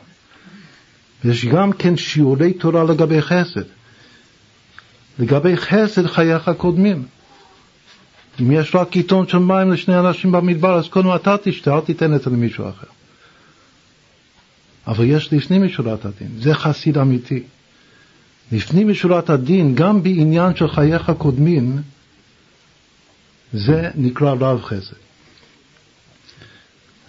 יש 1.25 1.45
גם 1.45 1.73
כן 1.73 1.97
שיעורי 1.97 2.53
תורה 2.53 2.83
לגבי 2.83 3.21
חסד. 3.21 3.63
לגבי 5.19 5.57
חסד 5.57 6.07
חייך 6.07 6.51
קודמים. 6.57 7.05
אם 8.41 8.51
יש 8.51 8.75
רק 8.75 8.95
עיתון 8.95 9.27
של 9.27 9.37
מים 9.37 9.71
לשני 9.71 9.99
אנשים 9.99 10.31
במדבר, 10.31 10.77
אז 10.77 10.87
קודם 10.87 11.15
אתה 11.15 11.35
תשתה, 11.43 11.75
אל 11.75 11.81
תיתן 11.81 12.15
את 12.15 12.21
זה 12.21 12.29
למישהו 12.29 12.69
אחר. 12.69 12.87
אבל 14.87 15.05
יש 15.05 15.33
לפנים 15.33 15.65
משורת 15.65 16.05
הדין, 16.05 16.27
זה 16.39 16.53
חסיד 16.53 16.97
אמיתי. 16.97 17.43
לפנים 18.51 18.89
משורת 18.89 19.29
הדין, 19.29 19.75
גם 19.75 20.03
בעניין 20.03 20.55
של 20.55 20.67
חייך 20.67 21.11
קודמים, 21.17 21.81
זה 23.53 23.89
נקרא 23.95 24.31
רב 24.39 24.61
חסד. 24.63 24.95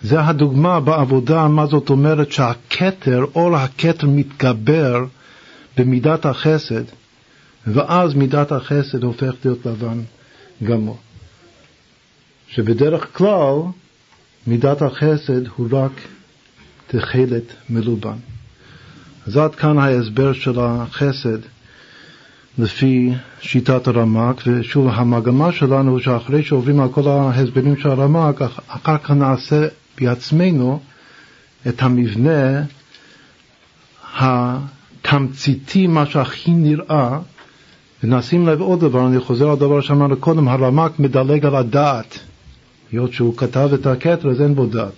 זה 0.02 0.20
הדוגמה 0.20 0.81
בעבודה, 0.81 1.48
מה 1.48 1.66
זאת 1.66 1.90
אומרת 1.90 2.32
שהכתר, 2.32 3.24
אור 3.35 3.56
הכתר 3.56 4.06
מתגבר 4.06 5.05
במידת 5.77 6.27
החסד, 6.27 6.85
ואז 7.66 8.15
מידת 8.15 8.52
החסד 8.52 9.02
הופכת 9.02 9.44
להיות 9.44 9.66
לבן 9.66 10.01
גמור. 10.65 10.98
שבדרך 12.48 13.16
כלל 13.16 13.55
מידת 14.47 14.82
החסד 14.82 15.47
הוא 15.47 15.69
רק 15.73 15.93
תכלת 16.86 17.43
מלובן. 17.70 18.16
אז 19.27 19.36
עד 19.36 19.55
כאן 19.55 19.78
ההסבר 19.78 20.32
של 20.32 20.60
החסד 20.60 21.39
לפי 22.59 23.13
שיטת 23.41 23.89
הרמק, 23.89 24.43
ושוב 24.47 24.89
המגמה 24.93 25.53
שלנו 25.53 26.01
שאחרי 26.01 26.43
שעוברים 26.43 26.81
על 26.81 26.89
כל 26.89 27.09
ההסברים 27.09 27.77
של 27.77 27.89
הרמק, 27.89 28.43
אחר 28.69 28.99
כך 28.99 29.11
נעשה 29.11 29.67
בעצמנו 30.01 30.81
את 31.69 31.83
המבנה 31.83 32.63
התמציתי, 34.19 35.87
מה 35.87 36.07
שהכי 36.07 36.51
נראה, 36.51 37.19
ונשים 38.05 38.47
לב 38.47 38.61
עוד 38.61 38.81
דבר, 38.81 39.07
אני 39.07 39.21
חוזר 39.21 39.53
לדבר 39.53 39.81
שאמרנו 39.81 40.17
קודם, 40.17 40.49
הרמק 40.49 40.99
מדלג 40.99 41.47
על 41.47 41.55
הדעת. 41.55 42.19
היות 42.93 43.13
שהוא 43.13 43.37
כתב 43.37 43.71
את 43.75 43.87
הכתר 43.87 44.31
אז 44.31 44.43
אין 44.43 44.55
בו 44.55 44.67
דת. 44.67 44.93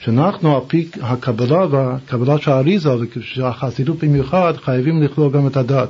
שאנחנו 0.00 0.56
על 0.56 0.62
פי 0.66 0.88
הקבלה 1.02 1.66
והקבלה 1.70 2.38
של 2.38 2.50
האריזה, 2.50 2.90
ושהחסידות 3.16 4.04
במיוחד, 4.04 4.52
חייבים 4.56 5.02
לכלול 5.02 5.32
גם 5.32 5.46
את 5.46 5.56
הדת. 5.56 5.88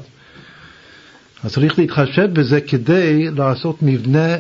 אז 1.44 1.52
צריך 1.52 1.78
להתחשב 1.78 2.28
בזה 2.32 2.60
כדי 2.60 3.30
לעשות 3.30 3.82
מבנה 3.82 4.36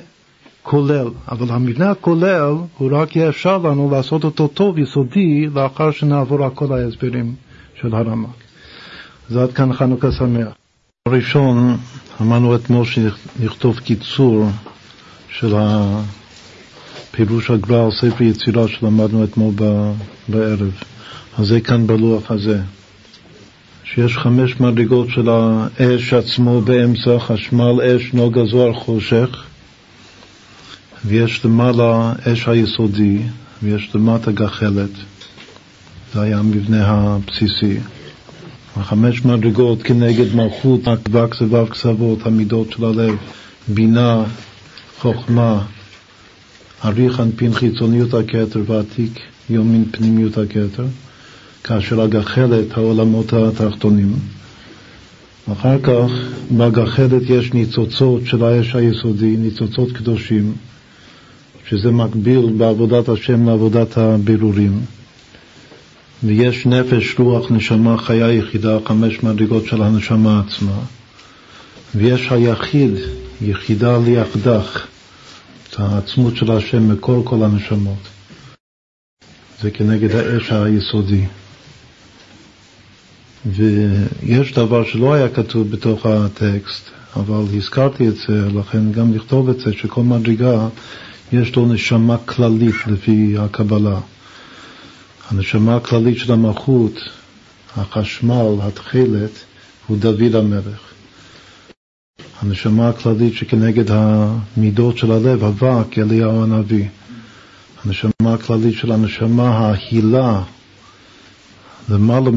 כולל, 0.62 1.08
אבל 1.28 1.54
המבנה 1.54 1.90
הכולל 1.90 2.54
הוא 2.78 2.90
רק 2.92 3.16
יהיה 3.16 3.28
אפשר 3.28 3.58
לנו 3.58 3.90
לעשות 3.90 4.24
אותו 4.24 4.48
טוב, 4.48 4.78
יסודי, 4.78 5.46
לאחר 5.54 5.90
שנעבור 5.90 6.44
על 6.44 6.50
כל 6.50 6.72
ההסברים 6.72 7.34
של 7.80 7.94
הרמק. 7.94 8.28
אז 9.30 9.36
עד 9.36 9.52
כאן 9.52 9.72
חנוכה 9.72 10.12
שמח. 10.12 10.48
הראשון, 11.08 11.76
אמרנו 12.20 12.56
אתמול 12.56 12.84
שנכתוב 12.84 13.78
קיצור 13.78 14.46
של 15.28 15.54
פירוש 17.10 17.50
הגר"א 17.50 17.90
ספר 17.90 18.24
יצירה 18.24 18.68
שלמדנו 18.68 19.24
אתמול 19.24 19.54
בערב. 20.28 20.70
אז 21.38 21.46
זה 21.46 21.60
כאן 21.60 21.86
בלוח 21.86 22.30
הזה. 22.30 22.60
שיש 23.94 24.16
חמש 24.16 24.60
מדרגות 24.60 25.08
של 25.10 25.28
האש 25.28 26.12
עצמו 26.12 26.60
באמצע, 26.60 27.18
חשמל, 27.18 27.80
אש, 27.82 28.12
נוגה, 28.14 28.44
זוהר, 28.44 28.72
חושך, 28.74 29.44
ויש 31.04 31.44
למעלה 31.44 32.12
אש 32.24 32.48
היסודי, 32.48 33.18
ויש 33.62 33.90
למטה 33.94 34.32
גחלת. 34.32 34.90
זה 36.14 36.20
היה 36.20 36.38
המבנה 36.38 36.86
הבסיסי. 36.86 37.76
החמש 38.76 39.24
מדרגות 39.24 39.82
כנגד 39.82 40.34
מלכות, 40.34 40.88
עקבה, 40.88 41.28
כסביו, 41.28 41.66
כסבות, 41.70 42.26
המידות 42.26 42.72
של 42.72 42.84
הלב, 42.84 43.14
בינה, 43.68 44.24
חוכמה, 45.00 45.62
אריך 46.84 47.20
אנפין 47.20 47.54
חיצוניות 47.54 48.14
הכתר 48.14 48.60
ועתיק 48.66 49.20
יומין 49.50 49.84
פנימיות 49.90 50.38
הכתר, 50.38 50.84
כאשר 51.64 52.00
הגחלת 52.00 52.66
העולמות 52.76 53.32
התחתונים. 53.32 54.12
אחר 55.52 55.78
כך 55.82 56.10
בגחלת 56.56 57.22
יש 57.26 57.52
ניצוצות 57.52 58.20
של 58.26 58.44
האש 58.44 58.74
היסודי, 58.74 59.36
ניצוצות 59.36 59.92
קדושים, 59.92 60.52
שזה 61.68 61.90
מקביל 61.90 62.52
בעבודת 62.56 63.08
השם 63.08 63.48
לעבודת 63.48 63.98
הבירורים. 63.98 64.80
ויש 66.24 66.66
נפש, 66.66 67.14
רוח, 67.18 67.50
נשמה, 67.50 67.98
חיה 67.98 68.32
יחידה, 68.32 68.78
חמש 68.84 69.22
מדרגות 69.22 69.66
של 69.66 69.82
הנשמה 69.82 70.42
עצמה. 70.46 70.78
ויש 71.94 72.26
היחיד, 72.30 72.94
יחידה 73.42 73.98
ליחדך, 73.98 74.86
את 75.70 75.80
העצמות 75.80 76.36
של 76.36 76.52
השם 76.52 76.92
מכל 76.92 77.20
כל 77.24 77.42
הנשמות. 77.42 78.08
זה 79.60 79.70
כנגד 79.70 80.14
האש 80.14 80.52
היסודי. 80.52 81.24
ויש 83.46 84.52
דבר 84.52 84.84
שלא 84.84 85.14
היה 85.14 85.28
כתוב 85.28 85.70
בתוך 85.70 86.06
הטקסט, 86.06 86.90
אבל 87.16 87.56
הזכרתי 87.56 88.08
את 88.08 88.16
זה, 88.16 88.48
לכן 88.54 88.92
גם 88.92 89.14
לכתוב 89.14 89.48
את 89.48 89.60
זה, 89.60 89.72
שכל 89.72 90.02
מדרגה 90.02 90.68
יש 91.32 91.56
לו 91.56 91.72
נשמה 91.72 92.16
כללית 92.18 92.74
לפי 92.86 93.34
הקבלה. 93.38 94.00
הנשמה 95.30 95.76
הכללית 95.76 96.18
של 96.18 96.32
המלכות, 96.32 96.92
החשמל, 97.76 98.56
התכלת, 98.60 99.30
הוא 99.86 99.96
דוד 99.96 100.34
המלך. 100.34 100.92
הנשמה 102.42 102.88
הכללית 102.88 103.34
שכנגד 103.34 103.84
המידות 103.90 104.98
של 104.98 105.12
הלב, 105.12 105.44
אבק, 105.44 105.98
אליהו 105.98 106.42
הנביא. 106.42 106.88
הנשמה 107.84 108.34
הכללית 108.34 108.74
של 108.74 108.92
הנשמה 108.92 109.48
ההילה, 109.48 110.42
למעלה 111.88 112.30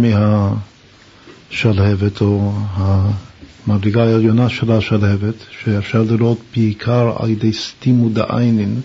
מהשלהבת, 1.51 2.21
או 2.21 2.51
המדרגה 2.75 4.03
העליונה 4.03 4.49
של 4.49 4.71
השלהבת, 4.71 5.35
שאפשר 5.63 6.03
לראות 6.09 6.39
בעיקר 6.55 7.13
על 7.19 7.29
ידי 7.29 7.53
סתימוד 7.53 8.19
העינין, 8.19 8.81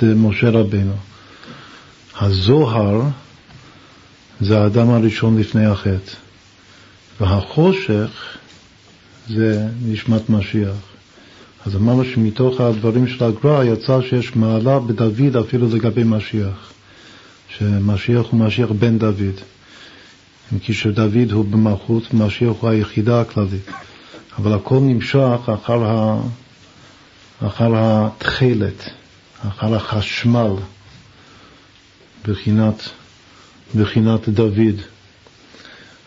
זה 0.00 0.14
משה 0.14 0.50
רבנו. 0.50 0.92
הזוהר 2.20 3.02
זה 4.40 4.58
האדם 4.58 4.90
הראשון 4.90 5.38
לפני 5.38 5.66
החטא, 5.66 6.12
והחושך 7.20 8.36
זה 9.28 9.68
נשמת 9.82 10.30
משיח. 10.30 10.74
אז 11.66 11.76
אמרנו 11.76 12.04
שמתוך 12.04 12.60
הדברים 12.60 13.08
של 13.08 13.24
הגר"א 13.24 13.64
יצא 13.64 14.00
שיש 14.02 14.36
מעלה 14.36 14.78
בדוד 14.78 15.36
אפילו 15.36 15.68
לגבי 15.68 16.04
משיח, 16.04 16.72
שמשיח 17.58 18.26
הוא 18.30 18.40
משיח 18.40 18.70
בן 18.70 18.98
דוד. 18.98 19.40
כי 20.62 20.74
שדוד 20.74 21.32
הוא 21.32 21.44
במלכות 21.44 22.14
ומשיח 22.14 22.52
הוא 22.60 22.70
היחידה 22.70 23.20
הכללית. 23.20 23.68
אבל 24.38 24.52
הכל 24.52 24.78
נמשך 24.80 25.48
אחר, 25.54 25.84
ה... 25.84 26.20
אחר 27.46 27.72
התכלת, 27.74 28.90
אחר 29.48 29.74
החשמל, 29.74 30.52
בחינת, 32.24 32.88
בחינת 33.76 34.28
דוד. 34.28 34.80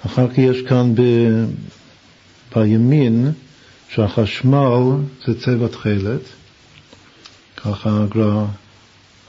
אחר 0.06 0.28
כך 0.30 0.38
יש 0.38 0.62
כאן 0.62 0.96
ב... 0.96 1.02
בימין 2.56 3.32
שהחשמל 3.90 4.84
זה 5.26 5.40
צבע 5.40 5.68
תכלת, 5.68 6.22
ככה 7.58 8.04
הגר"א 8.04 8.46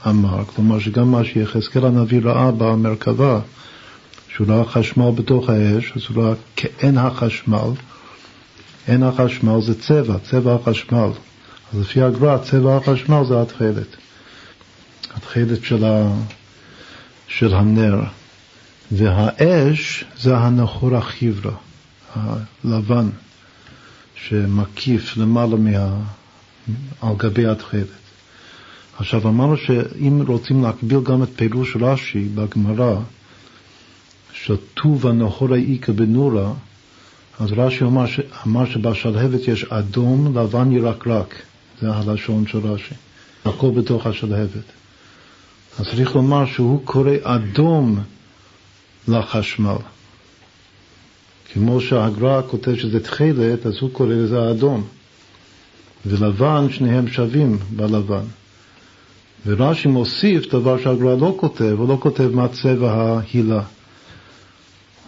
אמר, 0.07 0.45
כלומר 0.45 0.79
שגם 0.79 1.11
מה 1.11 1.23
שיחזקאל 1.23 1.85
הנביא 1.85 2.19
ראה 2.23 2.51
במרכבה, 2.51 3.39
שהוא 4.35 4.47
ראה 4.47 4.65
חשמל 4.65 5.11
בתוך 5.15 5.49
האש, 5.49 5.91
אז 5.95 6.01
הוא 6.09 6.23
ראה 6.23 6.33
כאין 6.55 6.97
החשמל, 6.97 7.69
אין 8.87 9.03
החשמל 9.03 9.61
זה 9.61 9.81
צבע, 9.81 10.19
צבע 10.19 10.55
החשמל. 10.55 11.09
אז 11.73 11.79
לפי 11.79 12.01
הגר"א, 12.01 12.37
צבע 12.37 12.77
החשמל 12.77 13.23
זה 13.27 13.41
התכלת. 13.41 13.87
התכלת 15.15 15.63
של, 15.63 15.85
ה... 15.85 16.11
של 17.27 17.53
הנר. 17.53 18.01
והאש 18.91 20.05
זה 20.19 20.37
הנחור 20.37 20.95
החיברה. 20.95 21.51
הלבן 22.15 23.09
שמקיף 24.15 25.17
למעלה 25.17 25.55
מה... 25.55 25.97
על 27.01 27.15
גבי 27.17 27.47
התכלת. 27.47 27.87
עכשיו 28.97 29.27
אמרנו 29.27 29.57
שאם 29.57 30.21
רוצים 30.27 30.63
להקביל 30.63 30.99
גם 31.03 31.23
את 31.23 31.29
פירוש 31.35 31.77
רש"י 31.79 32.27
בגמרא, 32.35 32.95
שטוב 34.33 35.07
הנהור 35.07 35.53
האיכא 35.53 35.91
בנורה, 35.91 36.53
אז 37.39 37.51
רש"י 37.51 37.83
אמר, 37.83 38.05
אמר 38.47 38.65
שבשלהבת 38.65 39.47
יש 39.47 39.63
אדום, 39.63 40.37
לבן 40.37 40.71
ירקרק, 40.71 41.35
זה 41.81 41.91
הלשון 41.91 42.47
של 42.47 42.57
רש"י, 42.57 42.95
הכל 43.45 43.71
בתוך 43.71 44.07
השלהבת. 44.07 44.65
אז 45.79 45.85
צריך 45.85 46.15
לומר 46.15 46.45
שהוא 46.45 46.81
קורא 46.85 47.11
אדום 47.23 47.99
לחשמל. 49.07 49.75
כמו 51.53 51.81
שהגר"א 51.81 52.41
כותב 52.47 52.75
שזה 52.75 52.99
תכלת, 52.99 53.65
אז 53.65 53.73
הוא 53.81 53.89
קורא 53.93 54.09
לזה 54.09 54.51
אדום. 54.51 54.83
ולבן, 56.05 56.67
שניהם 56.69 57.07
שווים 57.07 57.57
בלבן. 57.75 58.23
ורש"י 59.45 59.87
מוסיף 59.87 60.47
דבר 60.47 60.77
שהגר"א 60.77 61.15
לא 61.19 61.35
כותב, 61.37 61.75
הוא 61.77 61.89
לא 61.89 61.97
כותב 61.99 62.29
מה 62.33 62.47
צבע 62.47 62.91
ההילה. 62.91 63.63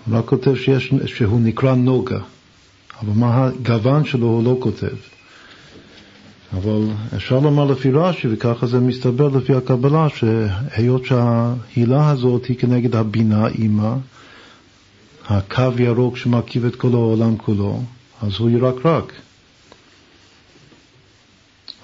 הוא 0.06 0.18
רק 0.18 0.26
כותב 0.26 0.56
שיש, 0.56 0.94
שהוא 1.06 1.42
נקרא 1.42 1.76
נוגה, 1.76 2.20
אבל 3.02 3.14
מה 3.16 3.46
הגוון 3.46 4.06
שלו 4.06 4.28
הוא 4.28 4.44
לא 4.44 4.58
כותב. 4.60 4.96
אבל 6.54 6.82
אפשר 7.16 7.40
לומר 7.40 7.66
לפי 7.66 7.92
רש"י, 7.92 8.28
וככה 8.32 8.68
זה 8.68 8.80
מסתבר 8.80 9.28
לפי 9.28 9.54
הקבלה, 9.54 10.08
שהיות 10.10 11.06
שההילה 11.06 12.10
הזאת 12.10 12.46
היא 12.46 12.58
כנגד 12.58 12.96
הבינה 12.96 13.48
אימה, 13.48 13.98
הקו 15.28 15.72
ירוק 15.78 16.18
שמרכיב 16.18 16.66
את 16.66 16.76
כל 16.76 16.94
העולם 16.94 17.38
כולו, 17.38 17.82
אז 18.22 18.32
הוא 18.40 18.50
ירקרק. 18.50 19.14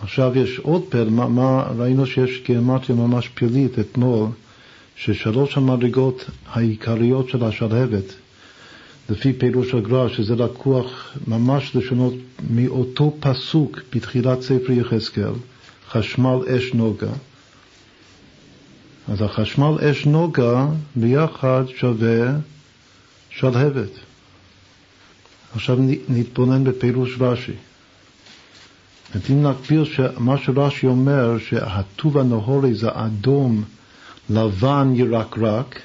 עכשיו 0.01 0.31
יש 0.37 0.59
עוד 0.59 0.83
פר, 0.89 1.09
מה, 1.09 1.27
מה 1.27 1.63
ראינו 1.77 2.05
שיש 2.05 2.41
גיאומטיה 2.45 2.95
ממש 2.95 3.27
פלילית 3.27 3.79
אתמול, 3.79 4.27
ששלוש 4.99 5.57
המדרגות 5.57 6.25
העיקריות 6.47 7.29
של 7.29 7.43
השלהבת, 7.43 8.13
לפי 9.09 9.33
פירוש 9.33 9.73
הגר"א, 9.73 10.09
שזה 10.09 10.35
לקוח 10.35 11.17
ממש 11.27 11.75
לשונות 11.75 12.13
מאותו 12.49 13.17
פסוק 13.19 13.79
בתחילת 13.95 14.41
ספר 14.41 14.71
יחזקאל, 14.71 15.33
חשמל 15.89 16.37
אש 16.47 16.73
נוגה. 16.73 17.11
אז 19.07 19.21
החשמל 19.21 19.77
אש 19.81 20.05
נוגה 20.05 20.67
ביחד 20.95 21.63
שווה 21.77 22.31
שלהבת. 23.29 23.91
עכשיו 25.55 25.77
נתבונן 26.09 26.63
בפירוש 26.63 27.15
רש"י. 27.19 27.51
אם 29.29 29.43
נקביל 29.47 29.85
שמה 29.85 30.37
שרש"י 30.37 30.87
אומר, 30.87 31.37
שהטוב 31.37 32.17
הנהורי 32.17 32.73
זה 32.73 32.87
אדום, 32.93 33.63
לבן, 34.29 34.91
ירקרק, 34.95 35.79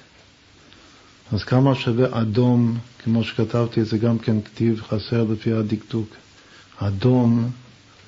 אז 1.33 1.45
כמה 1.45 1.75
שווה 1.75 2.21
אדום, 2.21 2.79
כמו 3.05 3.25
שכתבתי 3.25 3.85
זה 3.85 3.99
גם 3.99 4.19
כן 4.19 4.43
כתיב 4.43 4.83
חסר 4.89 5.25
לפי 5.31 5.53
הדקדוק, 5.53 6.09
אדום, 6.77 7.51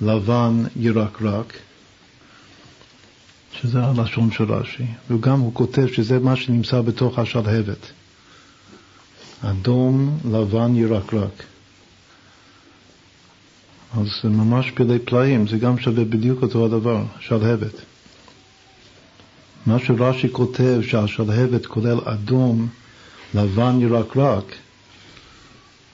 לבן, 0.00 0.64
ירקרק, 0.76 1.52
שזה 3.52 3.78
הלשון 3.84 4.30
של 4.30 4.52
רש"י, 4.52 4.86
וגם 5.10 5.40
הוא 5.40 5.54
כותב 5.54 5.86
שזה 5.86 6.18
מה 6.18 6.36
שנמצא 6.36 6.80
בתוך 6.80 7.18
השלהבת. 7.18 7.86
אדום, 9.42 10.18
לבן, 10.30 10.76
ירקרק. 10.76 11.42
אז 13.96 14.06
זה 14.22 14.28
ממש 14.28 14.70
פלאי 14.70 14.98
פלאים, 14.98 15.48
זה 15.48 15.58
גם 15.58 15.78
שווה 15.78 16.04
בדיוק 16.04 16.42
אותו 16.42 16.64
הדבר, 16.64 17.04
שלהבת. 17.20 17.95
מה 19.66 19.78
שרש"י 19.78 20.28
כותב 20.32 20.80
שהשלהבת 20.82 21.66
כולל 21.66 21.98
אדום, 22.04 22.68
לבן 23.34 23.78
ירקרק, 23.80 24.44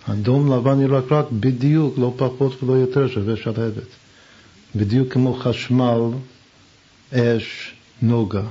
אדום 0.08 0.52
לבן 0.52 0.80
ירקרק 0.80 1.26
בדיוק, 1.32 1.98
לא 1.98 2.14
פחות 2.16 2.62
ולא 2.62 2.72
יותר 2.72 3.08
שווה 3.08 3.36
שלהבת. 3.36 3.88
בדיוק 4.76 5.12
כמו 5.12 5.34
חשמל, 5.34 6.00
אש, 7.12 7.74
נוגה, 8.02 8.42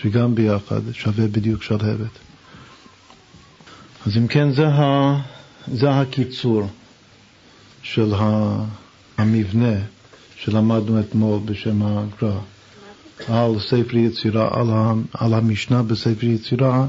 שגם 0.00 0.34
ביחד 0.34 0.80
שווה 0.92 1.28
בדיוק 1.28 1.62
שלהבת. 1.62 2.18
אז 4.06 4.16
אם 4.16 4.26
כן, 4.26 4.52
זה, 4.52 4.68
ה, 4.68 5.20
זה 5.66 5.90
הקיצור 5.90 6.62
של 7.82 8.12
המבנה 9.18 9.74
שלמדנו 10.36 11.00
אתמול 11.00 11.40
בשם 11.44 11.82
הגר"א. 11.82 12.53
על 13.28 13.60
ספר 13.60 13.96
יצירה, 13.96 14.48
על, 14.60 14.66
על 15.12 15.34
המשנה 15.34 15.82
בספר 15.82 16.26
יצירה, 16.26 16.86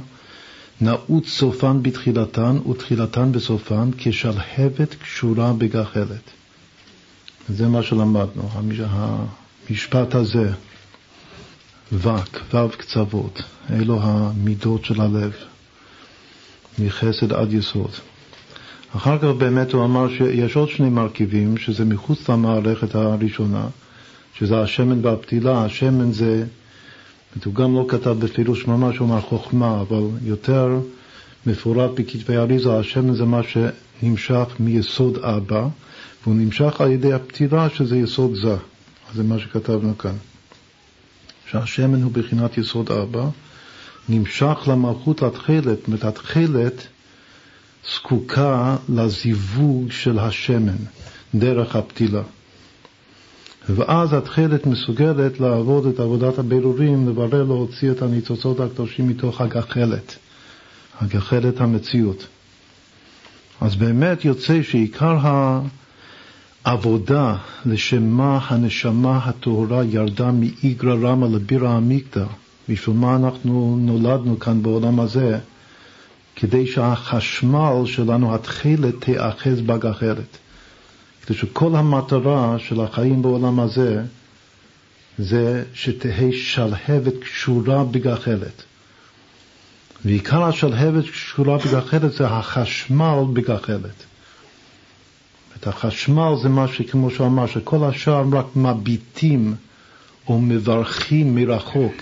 נעוץ 0.81 1.27
סופן 1.29 1.83
בתחילתן 1.83 2.57
ותחילתן 2.69 3.31
בסופן 3.31 3.89
כשלהבת 3.97 4.95
קשורה 5.01 5.53
בגחלת. 5.53 6.31
זה 7.49 7.67
מה 7.67 7.83
שלמדנו, 7.83 8.49
המשפט 9.69 10.15
הזה, 10.15 10.51
וק, 11.93 12.39
וו 12.53 12.69
קצוות, 12.77 13.41
אלו 13.69 13.99
המידות 14.01 14.85
של 14.85 15.01
הלב, 15.01 15.33
מחסד 16.79 17.33
עד 17.33 17.53
יסוד. 17.53 17.91
אחר 18.95 19.17
כך 19.17 19.23
באמת 19.37 19.73
הוא 19.73 19.85
אמר 19.85 20.09
שיש 20.17 20.55
עוד 20.55 20.69
שני 20.69 20.89
מרכיבים, 20.89 21.57
שזה 21.57 21.85
מחוץ 21.85 22.29
למערכת 22.29 22.95
הראשונה, 22.95 23.67
שזה 24.39 24.61
השמן 24.61 25.05
והפתילה. 25.05 25.65
השמן 25.65 26.11
זה, 26.11 26.45
הוא 27.45 27.53
גם 27.53 27.75
לא 27.75 27.85
כתב 27.87 28.15
בפירוש 28.19 28.67
ממש, 28.67 28.97
הוא 28.97 29.07
אמר 29.07 29.21
חוכמה, 29.21 29.81
אבל 29.81 30.03
יותר 30.23 30.79
מפורט 31.45 31.91
בכתבי 31.99 32.37
אריזה, 32.37 32.77
השמן 32.77 33.15
זה 33.15 33.25
מה 33.25 33.41
שנמשך 33.43 34.45
מיסוד 34.59 35.17
אבא, 35.17 35.67
והוא 36.23 36.35
נמשך 36.35 36.81
על 36.81 36.91
ידי 36.91 37.13
הפתילה 37.13 37.69
שזה 37.69 37.97
יסוד 37.97 38.35
זה. 38.35 38.55
זה 39.15 39.23
מה 39.23 39.39
שכתבנו 39.39 39.97
כאן. 39.97 40.15
שהשמן 41.51 42.01
הוא 42.01 42.11
בחינת 42.11 42.57
יסוד 42.57 42.91
אבא, 42.91 43.29
נמשך 44.09 44.57
למלכות 44.67 45.23
התכלת, 45.23 45.63
זאת 45.63 45.87
אומרת 45.87 46.03
התכלת 46.03 46.87
זקוקה 47.93 48.75
לזיווג 48.89 49.91
של 49.91 50.19
השמן 50.19 50.75
דרך 51.35 51.75
הפתילה. 51.75 52.21
ואז 53.69 54.13
התכלת 54.13 54.65
מסוגלת 54.65 55.39
לעבוד 55.39 55.85
את 55.85 55.99
עבודת 55.99 56.39
הבירורים, 56.39 57.09
לברר, 57.09 57.43
להוציא 57.43 57.91
את 57.91 58.01
הניצוצות 58.01 58.59
הקדושים 58.59 59.07
מתוך 59.07 59.41
הגחלת, 59.41 60.15
הגחלת 61.01 61.61
המציאות. 61.61 62.27
אז 63.61 63.75
באמת 63.75 64.25
יוצא 64.25 64.61
שעיקר 64.63 65.17
העבודה 66.65 67.35
לשם 67.65 68.03
מה 68.03 68.39
הנשמה 68.47 69.17
הטהורה 69.17 69.83
ירדה 69.83 70.31
מאיגרא 70.31 70.95
רמא 71.01 71.25
לבירא 71.25 71.69
עמיקתא, 71.69 72.25
בשביל 72.69 72.95
מה 72.95 73.15
אנחנו 73.15 73.77
נולדנו 73.79 74.39
כאן 74.39 74.63
בעולם 74.63 74.99
הזה, 74.99 75.39
כדי 76.35 76.67
שהחשמל 76.67 77.85
שלנו, 77.85 78.35
התכלת, 78.35 78.95
תיאחז 78.99 79.61
בגחלת. 79.61 80.37
כדי 81.25 81.37
שכל 81.37 81.75
המטרה 81.75 82.55
של 82.59 82.81
החיים 82.81 83.21
בעולם 83.21 83.59
הזה 83.59 84.03
זה 85.17 85.63
שתהא 85.73 86.31
שלהבת 86.31 87.13
קשורה 87.21 87.83
בגחלת. 87.83 88.63
ועיקר 90.05 90.43
השלהבת 90.43 91.03
קשורה 91.11 91.57
בגחלת 91.57 92.13
זה 92.13 92.27
החשמל 92.27 93.19
בגחלת. 93.33 94.03
את 95.59 95.67
החשמל 95.67 96.33
זה 96.41 96.49
מה 96.49 96.67
שכמו 96.67 97.11
שהוא 97.11 97.27
אמר, 97.27 97.47
שכל 97.47 97.83
השאר 97.83 98.23
רק 98.31 98.55
מביטים 98.55 99.55
או 100.27 100.41
מברכים 100.41 101.35
מרחוק, 101.35 101.95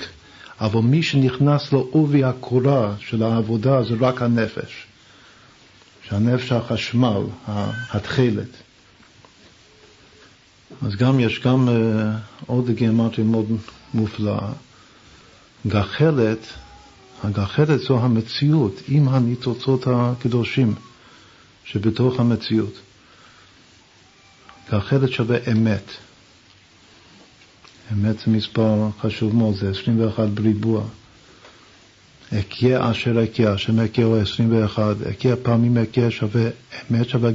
אבל 0.61 0.79
מי 0.79 1.03
שנכנס 1.03 1.73
לעובי 1.73 2.23
הקורה 2.23 2.93
של 2.99 3.23
העבודה 3.23 3.83
זה 3.83 3.93
רק 3.99 4.21
הנפש. 4.21 4.85
שהנפש 6.07 6.51
החשמל, 6.51 7.21
התכלת. 7.91 8.62
אז 10.81 10.95
גם 10.95 11.19
יש 11.19 11.39
גם 11.39 11.67
uh, 11.67 11.71
עוד 12.45 12.71
גימטריה 12.71 13.27
מאוד 13.27 13.45
מופלאה. 13.93 14.49
גחלת, 15.67 16.39
הגחלת 17.23 17.79
זו 17.79 17.99
המציאות 17.99 18.81
עם 18.87 19.09
הניצוצות 19.09 19.87
הקדושים 19.87 20.75
שבתוך 21.65 22.19
המציאות. 22.19 22.73
גחלת 24.71 25.11
שווה 25.11 25.37
אמת. 25.51 25.91
אמת 27.93 28.19
זה 28.19 28.31
מספר 28.31 28.89
חשוב 29.01 29.35
מאוד, 29.35 29.55
זה 29.55 29.69
21 29.69 30.29
בריבוע. 30.29 30.83
אקיה 32.39 32.91
אשר 32.91 33.23
אקיה, 33.23 33.51
השם 33.51 33.79
אקיה 33.79 34.05
הוא 34.05 34.17
21, 34.17 34.95
אקיה 35.11 35.35
פעמים 35.35 35.77
אקיה 35.77 36.11
שווה 36.11 36.49
אמת 36.91 37.09
שווה 37.09 37.29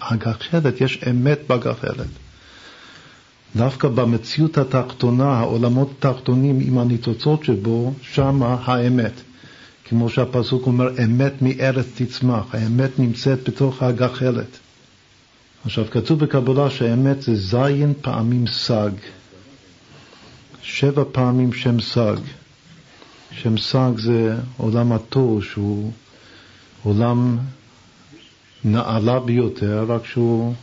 הגחלת, 0.00 0.80
יש 0.80 1.04
אמת 1.10 1.38
בגחלת. 1.46 2.23
דווקא 3.56 3.88
במציאות 3.88 4.58
התחתונה, 4.58 5.32
העולמות 5.38 5.90
התחתונים 5.98 6.60
עם 6.60 6.78
הניצוצות 6.78 7.44
שבו, 7.44 7.92
שמה 8.02 8.56
האמת. 8.64 9.12
כמו 9.84 10.08
שהפסוק 10.10 10.66
אומר, 10.66 10.88
אמת 11.04 11.42
מארץ 11.42 11.86
תצמח, 11.94 12.54
האמת 12.54 12.98
נמצאת 12.98 13.48
בתוך 13.48 13.82
הגחלת. 13.82 14.58
עכשיו, 15.64 15.84
כתוב 15.90 16.18
בקבלה 16.18 16.70
שהאמת 16.70 17.22
זה 17.22 17.34
זין 17.34 17.92
פעמים 18.00 18.46
סג. 18.46 18.90
שבע 20.62 21.04
פעמים 21.12 21.52
שם 21.52 21.80
סג. 21.80 22.16
שם 23.32 23.58
סג 23.58 23.90
זה 23.98 24.36
עולם 24.56 24.92
התור, 24.92 25.42
שהוא 25.42 25.92
עולם 26.82 27.38
נעלה 28.64 29.20
ביותר, 29.20 29.84
רק 29.88 30.06
שהוא 30.06 30.54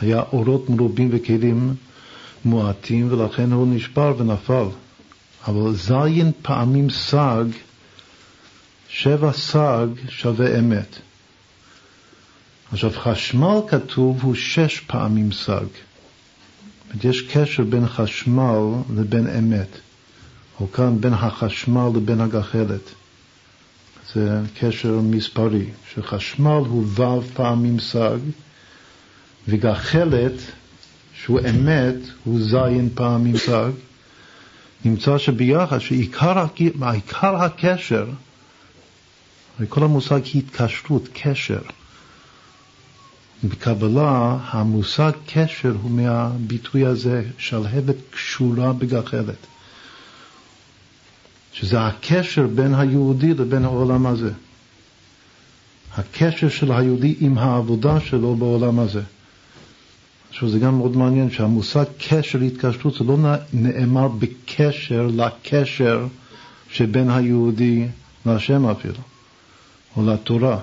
היה 0.00 0.22
אורות 0.32 0.70
מרובים 0.70 1.08
וכלים 1.12 1.74
מועטים, 2.44 3.12
ולכן 3.12 3.52
הוא 3.52 3.74
נשבר 3.74 4.14
ונפל. 4.18 4.64
אבל 5.46 5.74
זין 5.74 6.32
פעמים 6.42 6.90
סג, 6.90 7.44
שבע 8.88 9.32
סג 9.32 9.86
שווה 10.08 10.58
אמת. 10.58 10.96
עכשיו, 12.72 12.90
חשמל 12.90 13.58
כתוב 13.68 14.22
הוא 14.22 14.34
שש 14.34 14.80
פעמים 14.80 15.32
סג. 15.32 15.66
יש 17.04 17.22
קשר 17.22 17.64
בין 17.64 17.88
חשמל 17.88 18.58
לבין 18.96 19.26
אמת, 19.26 19.68
או 20.60 20.72
כאן 20.72 21.00
בין 21.00 21.12
החשמל 21.12 21.88
לבין 21.94 22.20
הגחלת. 22.20 22.90
זה 24.14 24.40
קשר 24.58 25.00
מספרי, 25.00 25.66
שחשמל 25.94 26.62
הוא 26.68 26.84
ו' 26.86 27.22
פעמים 27.34 27.80
סג, 27.80 28.18
וגחלת 29.48 30.32
שהוא 31.24 31.40
אמת, 31.50 31.94
הוא 32.24 32.40
זין 32.42 32.88
פעמים 32.94 33.38
סג, 33.38 33.70
נמצא 34.84 35.18
שביחד, 35.18 35.78
שעיקר 35.78 37.36
הקשר, 37.36 38.06
כל 39.68 39.82
המושג 39.82 40.20
התקשרות, 40.34 41.08
קשר. 41.12 41.60
בקבלה 43.44 44.38
המושג 44.42 45.10
קשר 45.26 45.74
הוא 45.82 45.90
מהביטוי 45.90 46.86
הזה, 46.86 47.22
שלהבת 47.38 47.96
קשורה 48.10 48.72
בגחלת. 48.72 49.46
שזה 51.52 51.86
הקשר 51.86 52.46
בין 52.46 52.74
היהודי 52.74 53.34
לבין 53.34 53.64
העולם 53.64 54.06
הזה. 54.06 54.30
הקשר 55.96 56.48
של 56.48 56.72
היהודי 56.72 57.14
עם 57.20 57.38
העבודה 57.38 58.00
שלו 58.00 58.36
בעולם 58.36 58.78
הזה. 58.78 59.02
עכשיו 60.32 60.48
זה 60.48 60.58
גם 60.58 60.78
מאוד 60.78 60.96
מעניין 60.96 61.30
שהמושג 61.30 61.84
קשר 62.08 62.40
התקשרות 62.40 62.94
זה 62.94 63.04
לא 63.04 63.16
נאמר 63.52 64.08
בקשר 64.08 65.08
לקשר 65.14 66.06
שבין 66.70 67.10
היהודי 67.10 67.86
להשם 68.26 68.66
אפילו, 68.66 68.98
או 69.96 70.06
לתורה. 70.06 70.58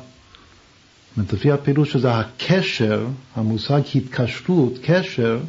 לפי 1.18 1.52
הפירוש 1.52 1.92
שזה 1.92 2.16
הקשר, 2.16 3.08
המושג 3.36 3.82
התקשרות, 3.96 4.74
קשר, 4.82 5.40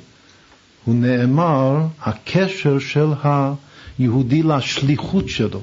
הוא 0.85 0.95
נאמר 0.95 1.77
הקשר 2.01 2.79
של 2.79 3.07
היהודי 3.25 4.43
לשליחות 4.43 5.29
שלו, 5.29 5.63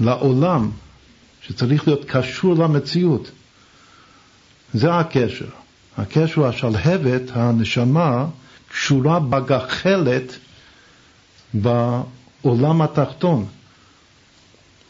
לעולם, 0.00 0.70
שצריך 1.42 1.88
להיות 1.88 2.04
קשור 2.04 2.54
למציאות. 2.54 3.30
זה 4.74 4.94
הקשר. 4.94 5.60
הקשר 6.00 6.46
השלהבת, 6.46 7.22
הנשמה, 7.32 8.26
קשורה 8.68 9.20
בגחלת 9.20 10.38
בעולם 11.54 12.82
התחתון, 12.82 13.46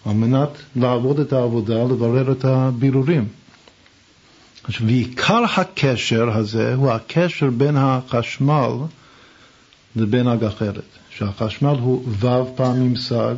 על 0.04 0.12
מנת 0.12 0.48
לעבוד 0.76 1.20
את 1.20 1.32
העבודה, 1.32 1.84
לברר 1.84 2.32
את 2.32 2.44
הבירורים. 2.44 3.28
עכשיו, 4.64 4.86
ועיקר 4.86 5.44
הקשר 5.56 6.30
הזה 6.36 6.74
הוא 6.74 6.90
הקשר 6.90 7.50
בין 7.50 7.76
החשמל 7.76 8.70
לבין 9.96 10.28
הגחלת, 10.28 10.84
שהחשמל 11.10 11.76
הוא 11.80 12.04
ו' 12.08 12.56
פעמים 12.56 12.96
סג, 12.96 13.34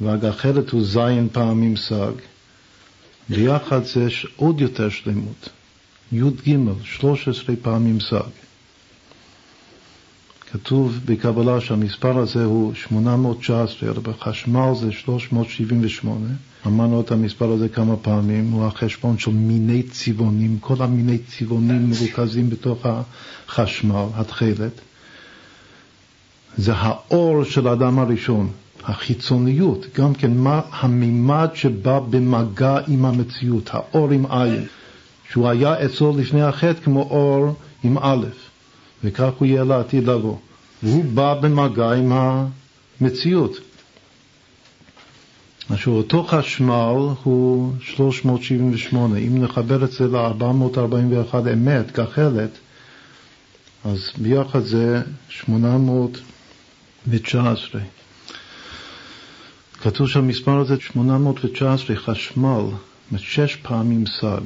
והגחלת 0.00 0.70
הוא 0.70 0.84
ז' 0.84 0.98
פעמים 1.32 1.76
סג. 1.76 2.12
ביחד 3.28 3.84
זה 3.84 4.06
עוד 4.36 4.60
יותר 4.60 4.88
שלמות. 4.88 5.48
י"ג, 6.12 6.56
13 6.82 7.56
פעמים 7.62 8.00
סג. 8.00 8.44
כתוב 10.52 10.98
בקבלה 11.04 11.60
שהמספר 11.60 12.18
הזה 12.18 12.44
הוא 12.44 12.74
819, 12.74 13.90
אבל 13.90 14.00
בחשמל 14.02 14.72
זה 14.80 14.92
378. 14.92 16.26
אמרנו 16.66 17.00
את 17.00 17.10
המספר 17.10 17.52
הזה 17.52 17.68
כמה 17.68 17.96
פעמים, 17.96 18.50
הוא 18.50 18.66
החשבון 18.66 19.18
של 19.18 19.30
מיני 19.30 19.82
צבעונים, 19.82 20.58
כל 20.60 20.74
המיני 20.78 21.18
צבעונים 21.18 21.90
מרוכזים 21.90 22.50
בתוך 22.50 22.86
החשמל, 22.86 24.06
התכלת. 24.14 24.80
זה 26.56 26.72
האור 26.74 27.44
של 27.44 27.68
האדם 27.68 27.98
הראשון, 27.98 28.50
החיצוניות, 28.84 29.86
גם 29.94 30.14
כן 30.14 30.36
מה 30.36 30.60
המימד 30.70 31.48
שבא 31.54 31.98
במגע 31.98 32.78
עם 32.88 33.04
המציאות, 33.04 33.70
האור 33.72 34.10
עם 34.10 34.26
עין. 34.30 34.66
שהוא 35.34 35.48
היה 35.48 35.84
אצלו 35.84 36.18
לפני 36.18 36.42
החטא 36.42 36.80
כמו 36.84 37.02
אור 37.02 37.54
עם 37.84 37.98
א', 37.98 38.26
וכך 39.04 39.30
הוא 39.38 39.46
יהיה 39.46 39.64
לעתיד 39.64 40.08
לבוא. 40.08 40.36
והוא 40.82 41.04
בא 41.04 41.34
במגע 41.34 41.92
עם 41.92 42.12
המציאות. 43.00 43.56
עכשיו 45.70 45.92
אותו 45.92 46.24
חשמל 46.24 46.94
הוא 47.22 47.72
378, 47.80 49.18
אם 49.18 49.44
נחבר 49.44 49.84
את 49.84 49.92
זה 49.92 50.08
ל-441 50.08 51.34
אמת, 51.52 51.92
גחלת, 51.92 52.50
אז 53.84 54.10
ביחד 54.18 54.60
זה 54.60 55.02
819. 55.28 57.80
כתוב 59.82 60.08
שהמספר 60.08 60.58
הזה 60.58 60.76
819 60.80 61.96
חשמל, 61.96 62.64
שש 63.16 63.56
פעמים 63.56 64.04
סג. 64.06 64.40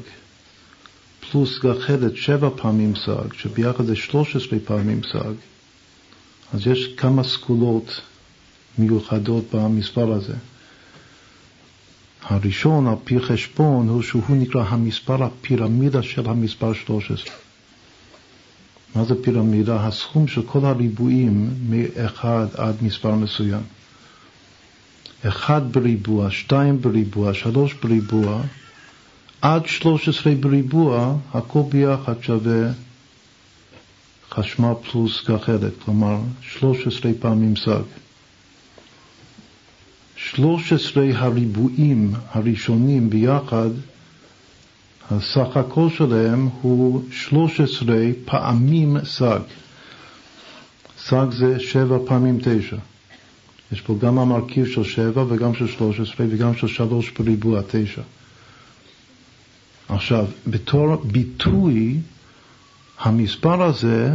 פלוס 1.30 1.58
גחלת 1.58 2.16
שבע 2.16 2.50
פעמים 2.56 2.96
סג, 2.96 3.32
שביחד 3.32 3.84
זה 3.84 3.96
13 3.96 4.58
פעמים 4.64 5.00
סג, 5.12 5.34
אז 6.54 6.66
יש 6.66 6.94
כמה 6.96 7.24
סגולות 7.24 8.00
מיוחדות 8.78 9.44
במספר 9.52 10.12
הזה. 10.12 10.34
הראשון, 12.22 12.86
על 12.86 12.94
פי 13.04 13.20
חשבון, 13.20 13.88
הוא 13.88 14.02
שהוא 14.02 14.36
נקרא 14.36 14.64
המספר 14.68 15.24
הפירמידה 15.24 16.02
של 16.02 16.28
המספר 16.28 16.72
13. 16.72 17.34
מה 18.94 19.04
זה 19.04 19.22
פירמידה? 19.22 19.86
הסכום 19.86 20.28
של 20.28 20.42
כל 20.42 20.64
הריבועים 20.64 21.50
מאחד 21.68 22.46
עד 22.54 22.74
מספר 22.82 23.14
מסוים. 23.14 23.62
אחד 25.22 25.72
בריבוע, 25.72 26.30
שתיים 26.30 26.80
בריבוע, 26.80 27.34
שלוש 27.34 27.74
בריבוע, 27.74 28.42
עד 29.42 29.66
13 29.66 30.34
בריבוע, 30.34 31.16
הכל 31.34 31.62
ביחד 31.70 32.14
שווה 32.22 32.70
חשמל 34.30 34.72
פלוס 34.90 35.24
גחלת, 35.28 35.72
כלומר 35.84 36.18
13 36.42 37.12
פעמים 37.20 37.56
סג. 37.56 37.82
13 40.16 41.04
הריבועים 41.14 42.12
הראשונים 42.30 43.10
ביחד, 43.10 43.70
הסך 45.10 45.56
הכל 45.56 45.88
שלהם 45.96 46.48
הוא 46.62 47.02
13 47.10 47.96
פעמים 48.24 48.96
סג. 49.04 49.40
סג 50.98 51.26
זה 51.30 51.60
7 51.60 51.98
פעמים 52.06 52.38
9. 52.42 52.76
יש 53.72 53.80
פה 53.80 53.94
גם 54.00 54.18
המרכיב 54.18 54.66
של 54.66 54.84
7 54.84 55.24
וגם 55.28 55.54
של 55.54 55.68
13 55.68 56.26
וגם 56.30 56.54
של 56.54 56.66
3 56.68 57.10
בריבוע 57.10 57.60
9. 57.70 58.02
עכשיו, 59.88 60.26
בתור 60.46 60.96
ביטוי, 60.96 61.96
המספר 62.98 63.62
הזה 63.62 64.10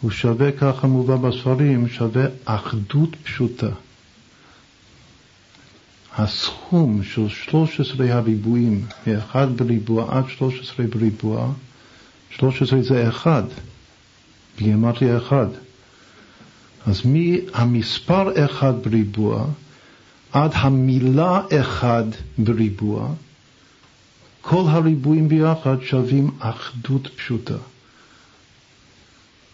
הוא 0.00 0.10
שווה, 0.10 0.52
ככה 0.52 0.86
מובא 0.86 1.16
בספרים, 1.16 1.88
שווה 1.88 2.26
אחדות 2.44 3.16
פשוטה. 3.22 3.68
הסכום 6.16 7.02
של 7.02 7.28
13 7.28 8.12
הריבועים, 8.12 8.86
מ-1 9.06 9.36
בריבוע 9.56 10.18
עד 10.18 10.24
13 10.28 10.86
בריבוע, 10.86 11.52
13 12.30 12.82
זה 12.82 13.08
1, 13.08 13.44
בגימטריה 14.56 15.18
1. 15.18 15.48
אז 16.86 17.02
מהמספר 17.04 18.44
1 18.44 18.74
בריבוע 18.74 19.46
עד 20.32 20.50
המילה 20.54 21.40
1 21.60 22.04
בריבוע, 22.38 23.08
כל 24.42 24.64
הריבועים 24.68 25.28
ביחד 25.28 25.76
שווים 25.82 26.30
אחדות 26.38 27.08
פשוטה. 27.16 27.56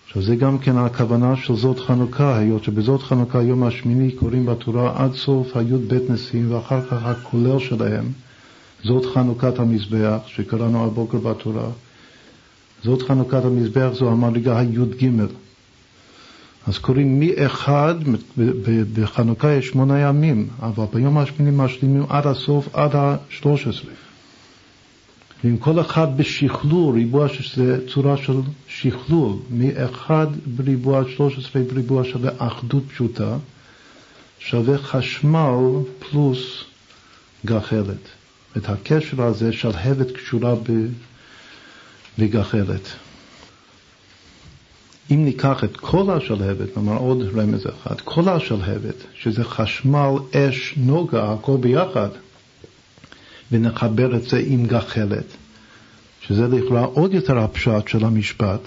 עכשיו 0.06 0.23
זה 0.23 0.36
גם 0.36 0.59
כן 0.59 0.77
הכוונה 0.77 1.36
של 1.36 1.56
זאת 1.56 1.78
חנוכה, 1.78 2.39
היות 2.39 2.65
שבזאת 2.65 3.02
חנוכה 3.02 3.43
יום 3.43 3.65
השמיני 3.65 4.12
קוראים 4.12 4.47
בתורה 4.47 5.05
עד 5.05 5.15
סוף 5.15 5.56
הי"ב 5.56 6.12
נשיאים 6.12 6.52
ואחר 6.52 6.81
כך 6.86 7.05
הכולל 7.05 7.59
שלהם, 7.59 8.12
זאת 8.85 9.15
חנוכת 9.15 9.59
המזבח 9.59 10.19
שקראנו 10.27 10.85
הבוקר 10.85 11.19
בתורה. 11.19 11.70
זאת 12.85 13.02
חנוכת 13.02 13.44
המזבח 13.44 13.89
זו 13.93 14.10
המדרגה 14.10 14.59
הי"ג. 14.59 15.10
אז 16.66 16.78
קוראים 16.78 17.20
מאחד, 17.20 17.94
בחנוכה 18.94 19.52
יש 19.52 19.69
שמונה 19.69 19.98
ימים, 19.98 20.48
אבל 20.62 20.85
ביום 20.93 21.19
השמיני 21.19 21.51
משלימים 21.55 22.05
עד 22.09 22.27
הסוף, 22.27 22.69
עד 22.74 22.90
השלוש 22.94 23.66
עשרה. 23.66 24.07
ועם 25.44 25.59
כל 25.59 25.81
אחד 25.81 26.16
בשכלול, 26.16 26.94
ריבוע 26.94 27.28
שזה 27.28 27.89
צורה 27.89 28.16
של 28.16 28.40
שכלול, 28.69 29.32
מאחד 29.51 30.27
בריבוע 30.47 31.02
13 31.16 31.62
בריבוע 31.62 32.05
שווה 32.05 32.31
אחדות 32.39 32.82
פשוטה, 32.89 33.36
שווה 34.39 34.78
חשמל 34.78 35.59
פלוס 35.98 36.65
גחלת. 37.47 38.09
את 38.56 38.69
הקשר 38.69 39.23
הזה 39.23 39.52
שלהבת 39.52 40.10
קשורה 40.10 40.55
בגחלת. 42.19 42.89
אם 45.10 45.24
ניקח 45.24 45.65
את 45.65 45.77
כל 45.77 46.10
השלהבת, 46.10 46.77
נאמר 46.77 46.97
עוד 46.97 47.23
רמז 47.35 47.66
אחד, 47.66 48.01
כל 48.01 48.28
השלהבת, 48.28 48.94
שזה 49.15 49.44
חשמל, 49.44 50.10
אש, 50.35 50.74
נוגה, 50.77 51.32
הכל 51.32 51.56
ביחד, 51.60 52.09
ונחבר 53.53 54.16
את 54.16 54.23
זה 54.23 54.43
עם 54.47 54.66
גחלת, 54.66 55.25
שזה 56.20 56.49
לכאורה 56.49 56.85
עוד 56.85 57.15
יותר 57.15 57.39
הפשט 57.39 57.89
של 57.89 58.05
המשפט, 58.05 58.61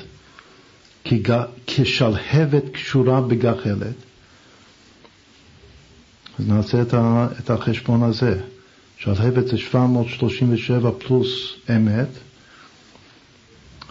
כי 1.04 1.24
כשלהבת 1.68 2.64
קשורה 2.74 3.22
בגחלת. 3.22 3.96
אז 6.40 6.48
נעשה 6.48 6.82
את, 6.82 6.94
ה, 6.94 7.28
את 7.40 7.50
החשבון 7.50 8.04
הזה. 8.04 8.42
שלהבת 8.98 9.48
זה 9.48 9.58
737 9.58 10.92
פלוס 11.00 11.54
אמת, 11.76 12.08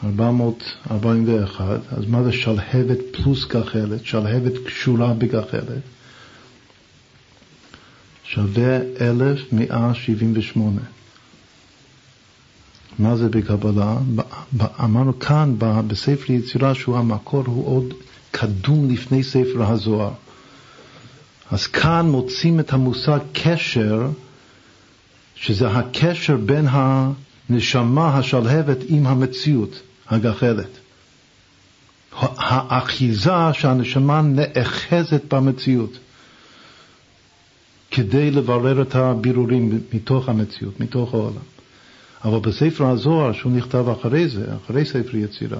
441, 0.04 1.80
אז 1.90 2.06
מה 2.06 2.22
זה 2.22 2.32
שלהבת 2.32 2.98
פלוס 3.12 3.46
גחלת? 3.46 4.04
שלהבת 4.04 4.52
קשורה 4.66 5.14
בגחלת. 5.14 5.82
שווה 8.34 8.76
1178. 9.00 10.80
מה 12.98 13.16
זה 13.16 13.28
בקבלה? 13.28 13.96
אמרנו 14.84 15.18
כאן 15.18 15.54
בספר 15.58 16.32
יצירה 16.32 16.74
שהוא 16.74 16.98
המקור 16.98 17.42
הוא 17.46 17.66
עוד 17.66 17.94
קדום 18.30 18.90
לפני 18.90 19.22
ספר 19.22 19.62
הזוהר. 19.62 20.12
אז 21.50 21.66
כאן 21.66 22.06
מוצאים 22.06 22.60
את 22.60 22.72
המושג 22.72 23.18
קשר, 23.32 24.08
שזה 25.34 25.68
הקשר 25.68 26.36
בין 26.36 26.66
הנשמה 26.70 28.18
השלהבת 28.18 28.78
עם 28.88 29.06
המציאות 29.06 29.80
הגחלת. 30.08 30.78
האחיזה 32.38 33.52
שהנשמה 33.52 34.22
נאחזת 34.22 35.34
במציאות 35.34 35.98
כדי 37.90 38.30
לברר 38.30 38.82
את 38.82 38.94
הבירורים 38.94 39.80
מתוך 39.92 40.28
המציאות, 40.28 40.80
מתוך 40.80 41.14
העולם. 41.14 41.42
אבל 42.24 42.38
בספר 42.38 42.86
הזוהר, 42.86 43.32
שהוא 43.32 43.52
נכתב 43.52 43.88
אחרי 43.88 44.28
זה, 44.28 44.56
אחרי 44.56 44.84
ספר 44.84 45.16
יצירה, 45.16 45.58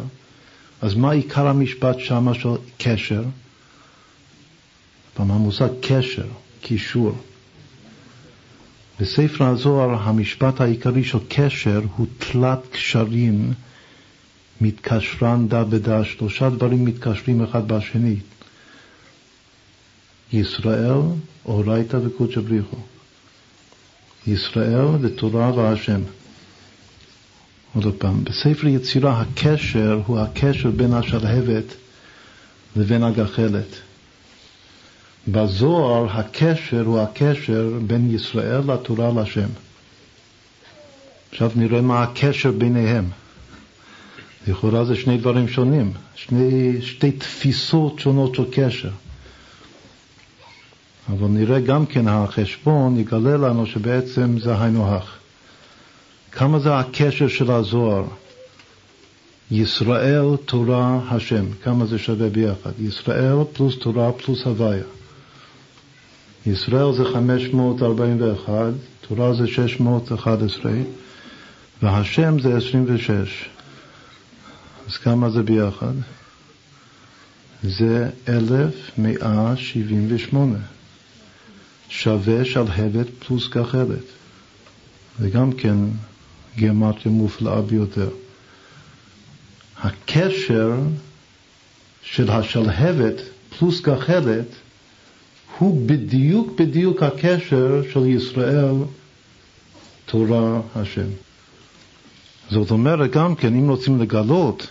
אז 0.82 0.94
מה 0.94 1.10
עיקר 1.12 1.46
המשפט 1.46 1.98
שמה 1.98 2.34
של 2.34 2.48
קשר? 2.78 3.22
פעם 5.14 5.30
המושג 5.30 5.68
קשר, 5.80 6.26
קישור. 6.60 7.12
בספר 9.00 9.44
הזוהר 9.44 9.94
המשפט 10.02 10.60
העיקרי 10.60 11.04
של 11.04 11.18
קשר 11.28 11.80
הוא 11.96 12.06
תלת 12.18 12.58
קשרים 12.72 13.52
מתקשרן 14.60 15.48
דה 15.48 15.64
בדה, 15.64 16.04
שלושה 16.04 16.50
דברים 16.50 16.84
מתקשרים 16.84 17.42
אחד 17.44 17.68
בשני. 17.68 18.16
ישראל, 20.32 21.00
אורייתא 21.46 21.96
וקודשא 21.96 22.40
בריחו. 22.40 22.76
ישראל 24.26 24.84
ותורה 25.00 25.52
והשם. 25.54 26.00
עוד 27.74 27.94
פעם, 27.98 28.24
בספר 28.24 28.66
יצירה 28.66 29.20
הקשר 29.20 30.00
הוא 30.06 30.18
הקשר 30.18 30.70
בין 30.70 30.92
השלהבת 30.92 31.64
לבין 32.76 33.02
הגחלת. 33.02 33.76
בזוהר 35.28 36.18
הקשר 36.18 36.80
הוא 36.84 37.00
הקשר 37.00 37.78
בין 37.86 38.14
ישראל 38.14 38.72
לתורה 38.72 39.22
לשם. 39.22 39.48
עכשיו 41.32 41.50
נראה 41.56 41.80
מה 41.80 42.02
הקשר 42.02 42.50
ביניהם. 42.52 43.04
לכאורה 44.48 44.84
זה 44.84 44.96
שני 44.96 45.18
דברים 45.18 45.48
שונים, 45.48 45.92
שני, 46.14 46.82
שתי 46.82 47.12
תפיסות 47.12 47.98
שונות 47.98 48.34
של 48.34 48.44
קשר. 48.52 48.90
אבל 51.12 51.28
נראה 51.28 51.60
גם 51.60 51.86
כן 51.86 52.08
החשבון 52.08 52.96
יגלה 52.96 53.36
לנו 53.36 53.66
שבעצם 53.66 54.38
זה 54.38 54.62
היינו 54.62 54.94
הך. 54.94 55.16
כמה 56.32 56.58
זה 56.58 56.78
הקשר 56.78 57.28
של 57.28 57.50
הזוהר? 57.50 58.04
ישראל, 59.50 60.36
תורה, 60.44 61.00
השם. 61.08 61.44
כמה 61.62 61.86
זה 61.86 61.98
שווה 61.98 62.28
ביחד? 62.28 62.70
ישראל 62.78 63.36
פלוס 63.52 63.78
תורה 63.78 64.12
פלוס 64.12 64.46
הוויה. 64.46 64.84
ישראל 66.46 66.92
זה 66.92 67.04
541, 67.04 68.52
תורה 69.08 69.34
זה 69.34 69.46
611, 69.46 70.72
והשם 71.82 72.38
זה 72.38 72.56
26. 72.56 73.48
אז 74.88 74.96
כמה 74.96 75.30
זה 75.30 75.42
ביחד? 75.42 75.92
זה 77.62 78.10
1178. 78.28 80.58
שווה 81.90 82.44
שלהבת 82.44 83.06
פלוס 83.18 83.48
גחלת. 83.48 84.04
זה 85.18 85.30
גם 85.30 85.52
כן 85.52 85.76
גיאומטריה 86.56 87.14
מופלאה 87.14 87.62
ביותר. 87.62 88.08
הקשר 89.82 90.72
של 92.02 92.30
השלהבת 92.30 93.14
פלוס 93.58 93.80
גחלת 93.80 94.46
הוא 95.58 95.86
בדיוק 95.86 96.60
בדיוק 96.60 97.02
הקשר 97.02 97.82
של 97.92 98.06
ישראל, 98.06 98.74
תורה, 100.06 100.60
השם. 100.76 101.06
זאת 102.50 102.70
אומרת, 102.70 103.10
גם 103.10 103.34
כן, 103.34 103.54
אם 103.54 103.68
רוצים 103.68 104.00
לגלות, 104.02 104.66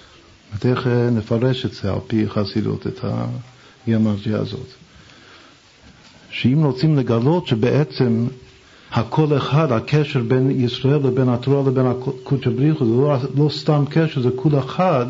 איך 0.66 0.88
נפרש 0.88 1.66
את 1.66 1.74
זה 1.74 1.92
על 1.92 2.00
פי 2.08 2.30
חסידות, 2.30 2.88
את 2.88 3.00
הגיאומטריה 3.04 4.38
הזאת, 4.38 4.68
שאם 6.42 6.64
רוצים 6.64 6.98
לגלות 6.98 7.48
שבעצם 7.48 8.28
הכל 8.92 9.38
אחד, 9.38 9.72
הקשר 9.72 10.20
בין 10.28 10.52
ישראל 10.52 11.00
לבין 11.08 11.30
התורה 11.30 11.70
לבין 11.70 11.86
הקודשא 11.86 12.50
בריחו, 12.50 12.86
זה 12.86 12.92
לא, 12.92 13.18
לא 13.38 13.50
סתם 13.50 13.84
קשר, 13.90 14.22
זה 14.22 14.30
כול 14.36 14.60
אחד, 14.60 15.06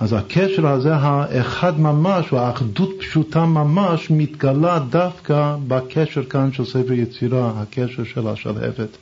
אז 0.00 0.12
הקשר 0.12 0.66
הזה, 0.66 0.96
האחד 0.96 1.80
ממש, 1.80 2.32
או 2.32 2.38
האחדות 2.38 2.90
פשוטה 2.98 3.46
ממש, 3.46 4.10
מתגלה 4.10 4.78
דווקא 4.90 5.56
בקשר 5.68 6.24
כאן 6.24 6.52
של 6.52 6.64
ספר 6.64 6.92
יצירה, 6.92 7.52
הקשר 7.56 8.04
של 8.04 8.28
השלהבת 8.28 8.96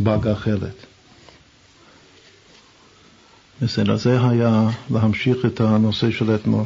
בגחלת. 0.00 0.86
בסדר, 3.62 3.96
זה 3.96 4.28
היה 4.28 4.68
להמשיך 4.90 5.36
את 5.46 5.60
הנושא 5.60 6.10
של 6.10 6.34
אתמול. 6.34 6.64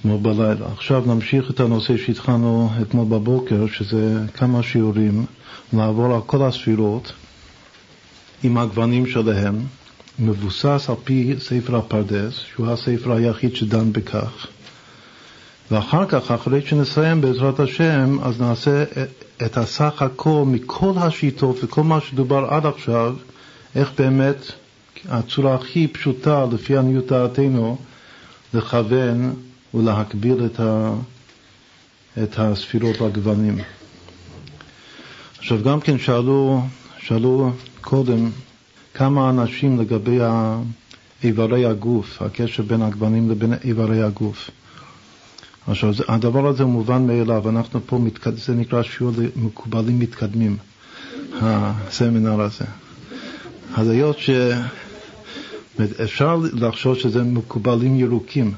אתמול 0.00 0.18
בלילה. 0.22 0.66
עכשיו 0.72 1.02
נמשיך 1.06 1.50
את 1.50 1.60
הנושא 1.60 1.96
שהתחלנו 1.96 2.70
אתמול 2.82 3.04
בבוקר, 3.04 3.66
שזה 3.66 4.20
כמה 4.34 4.62
שיעורים, 4.62 5.24
לעבור 5.72 6.14
על 6.14 6.20
כל 6.26 6.42
הספירות 6.42 7.12
עם 8.42 8.58
הגוונים 8.58 9.06
שלהם, 9.06 9.58
מבוסס 10.18 10.86
על 10.88 10.94
פי 11.04 11.34
ספר 11.38 11.76
הפרדס, 11.76 12.34
שהוא 12.34 12.66
הספר 12.66 13.12
היחיד 13.12 13.56
שדן 13.56 13.92
בכך. 13.92 14.46
ואחר 15.70 16.06
כך, 16.08 16.30
אחרי 16.30 16.62
שנסיים 16.66 17.20
בעזרת 17.20 17.60
השם, 17.60 18.18
אז 18.22 18.40
נעשה 18.40 18.84
את 19.46 19.56
הסך 19.56 20.02
הכל 20.02 20.42
מכל 20.46 20.92
השיטות 20.96 21.64
וכל 21.64 21.82
מה 21.82 22.00
שדובר 22.00 22.46
עד 22.50 22.66
עכשיו, 22.66 23.14
איך 23.74 23.92
באמת 23.98 24.52
הצורה 25.08 25.54
הכי 25.54 25.88
פשוטה, 25.88 26.44
לפי 26.52 26.76
עניות 26.76 27.06
דעתנו, 27.06 27.78
לכוון 28.54 29.34
ולהקביל 29.74 30.44
את, 30.46 30.60
ה, 30.60 30.92
את 32.22 32.38
הספירות 32.38 33.00
והגוונים. 33.00 33.58
עכשיו 35.38 35.62
גם 35.62 35.80
כן 35.80 35.98
שאלו, 35.98 36.62
שאלו 36.98 37.50
קודם 37.80 38.30
כמה 38.94 39.30
אנשים 39.30 39.80
לגבי 39.80 40.18
איברי 41.24 41.64
הגוף, 41.66 42.22
הקשר 42.22 42.62
בין 42.62 42.82
הגוונים 42.82 43.30
לבין 43.30 43.52
איברי 43.64 44.02
הגוף. 44.02 44.50
עכשיו, 45.66 45.94
הדבר 46.08 46.46
הזה 46.46 46.64
מובן 46.64 47.06
מאליו, 47.06 47.48
אנחנו 47.48 47.80
פה, 47.86 47.98
מתקד... 47.98 48.36
זה 48.36 48.54
נקרא 48.54 48.82
שיעור 48.82 49.12
למקובלים 49.36 49.98
מתקדמים, 49.98 50.56
הסמינר 51.32 52.40
הזה. 52.40 52.64
אז 53.76 53.88
היות 53.88 54.18
ש... 54.18 54.30
אפשר 56.04 56.36
לחשוב 56.52 56.94
שזה 56.94 57.22
מקובלים 57.22 58.00
ירוקים, 58.00 58.54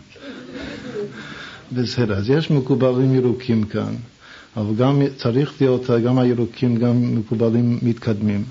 בסדר, 1.75 2.15
אז 2.15 2.31
יש 2.31 2.51
מקובלים 2.51 3.15
ירוקים 3.15 3.65
כאן, 3.65 3.95
אבל 4.57 4.75
גם 4.75 5.03
צריך 5.17 5.53
להיות 5.61 5.91
גם 6.05 6.19
הירוקים, 6.19 6.77
גם 6.77 7.15
מקובלים 7.19 7.79
מתקדמים. 7.83 8.45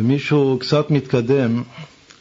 ומישהו 0.00 0.56
קצת 0.60 0.90
מתקדם, 0.90 1.62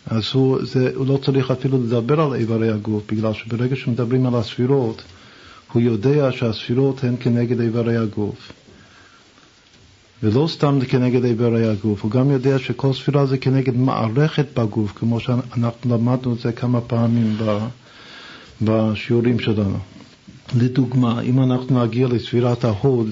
אז 0.07 0.23
הוא, 0.33 0.57
זה, 0.65 0.91
הוא 0.95 1.07
לא 1.07 1.17
צריך 1.25 1.51
אפילו 1.51 1.77
לדבר 1.83 2.21
על 2.21 2.33
איברי 2.33 2.69
הגוף, 2.69 3.03
בגלל 3.11 3.33
שברגע 3.33 3.75
שמדברים 3.75 4.25
על 4.25 4.35
הספירות, 4.35 5.01
הוא 5.73 5.81
יודע 5.81 6.31
שהספירות 6.31 7.03
הן 7.03 7.15
כנגד 7.19 7.59
איברי 7.61 7.97
הגוף. 7.97 8.51
ולא 10.23 10.47
סתם 10.51 10.79
כנגד 10.87 11.25
איברי 11.25 11.67
הגוף, 11.69 12.03
הוא 12.03 12.11
גם 12.11 12.31
יודע 12.31 12.59
שכל 12.59 12.93
ספירה 12.93 13.25
זה 13.25 13.37
כנגד 13.37 13.77
מערכת 13.77 14.45
בגוף, 14.59 14.91
כמו 14.95 15.19
שאנחנו 15.19 15.95
למדנו 15.97 16.33
את 16.33 16.39
זה 16.39 16.51
כמה 16.51 16.81
פעמים 16.81 17.37
בשיעורים 18.61 19.39
שלנו. 19.39 19.77
לדוגמה, 20.53 21.21
אם 21.21 21.43
אנחנו 21.43 21.83
נגיע 21.83 22.07
לספירת 22.07 22.63
ההוד 22.63 23.07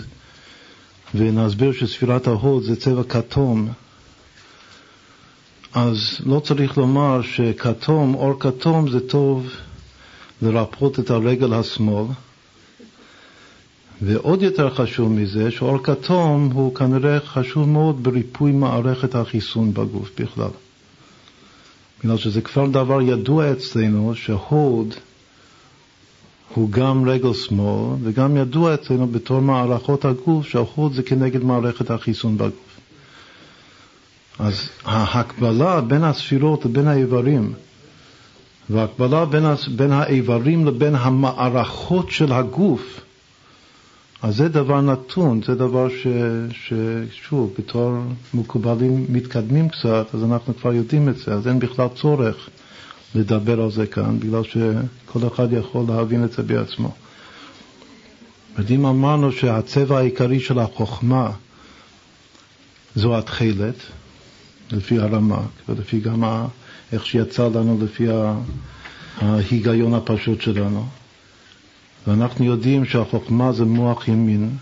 ונסביר 1.16 1.72
שספירת 1.72 2.28
ההוד 2.28 2.64
זה 2.64 2.76
צבע 2.76 3.04
כתום, 3.04 3.68
אז 5.74 6.18
לא 6.26 6.40
צריך 6.40 6.78
לומר 6.78 7.22
שכתום, 7.22 8.16
אור 8.16 8.40
כתום 8.40 8.90
זה 8.90 9.00
טוב 9.08 9.50
לרפות 10.42 11.00
את 11.00 11.10
הרגל 11.10 11.54
השמאל, 11.54 12.06
ועוד 14.02 14.42
יותר 14.42 14.70
חשוב 14.76 15.12
מזה, 15.12 15.52
שאור 15.52 15.84
כתום 15.84 16.50
הוא 16.54 16.76
כנראה 16.76 17.20
חשוב 17.20 17.70
מאוד 17.70 18.04
בריפוי 18.04 18.52
מערכת 18.52 19.16
החיסון 19.16 19.74
בגוף 19.74 20.10
בכלל. 20.22 20.50
בגלל 22.04 22.18
שזה 22.18 22.42
כבר 22.42 22.68
דבר 22.68 23.02
ידוע 23.02 23.52
אצלנו 23.52 24.16
שהוד 24.16 24.94
הוא 26.54 26.70
גם 26.70 27.10
רגל 27.10 27.34
שמאל, 27.34 27.96
וגם 28.04 28.38
ידוע 28.38 28.74
אצלנו 28.74 29.08
בתור 29.08 29.40
מערכות 29.40 30.06
הגוף 30.06 30.48
שהחוד 30.48 30.94
זה 30.94 31.04
כנגד 31.04 31.44
מערכת 31.44 31.92
החיסון 31.92 32.38
בגוף. 32.38 32.80
אז 34.40 34.70
ההקבלה 34.86 35.82
בין 35.82 36.04
הספירות 36.04 36.66
לבין 36.66 36.88
האיברים, 36.88 37.54
וההקבלה 38.70 39.26
בין, 39.26 39.44
בין 39.76 39.92
האיברים 39.92 40.66
לבין 40.66 40.96
המערכות 40.96 42.12
של 42.12 42.34
הגוף, 42.34 43.02
אז 44.22 44.36
זה 44.36 44.50
דבר 44.50 44.82
נתון, 44.82 45.42
זה 45.46 45.56
דבר 45.56 45.90
ש, 45.90 46.08
ששוב, 46.52 47.54
בתור 47.58 47.92
מקובלים 48.34 49.06
מתקדמים 49.10 49.70
קצת, 49.70 50.08
אז 50.14 50.24
אנחנו 50.24 50.56
כבר 50.56 50.74
יודעים 50.74 51.10
את 51.10 51.18
זה, 51.18 51.34
אז 51.34 51.48
אין 51.48 51.60
בכלל 51.60 51.88
צורך 51.96 52.50
לדבר 53.16 53.62
על 53.62 53.72
זה 53.72 53.88
כאן, 53.88 54.20
בגלל 54.20 54.44
שכל 54.44 55.28
אחד 55.28 55.54
יכול 55.54 55.86
להבין 55.88 56.24
את 56.24 56.32
זה 56.32 56.44
בעצמו. 56.44 56.92
אם 58.70 58.86
אמרנו 58.86 59.32
שהצבע 59.32 59.98
העיקרי 59.98 60.40
של 60.40 60.60
החוכמה 60.60 61.32
זו 62.96 63.18
התכלת, 63.18 63.76
לפי 64.72 65.00
הרמק, 65.00 65.50
ולפי 65.70 66.00
גם 66.00 66.24
איך 66.94 67.06
שיצא 67.06 67.48
לנו 67.48 67.80
לפי 67.82 68.08
ההיגיון 69.22 69.94
הפשוט 69.94 70.42
שלנו, 70.42 70.86
ואנחנו 72.08 72.46
יודעים 72.46 72.86
שהחוכמה 72.86 73.52
זה 73.52 73.66
מוח 73.66 74.08
ימין, 74.08 74.58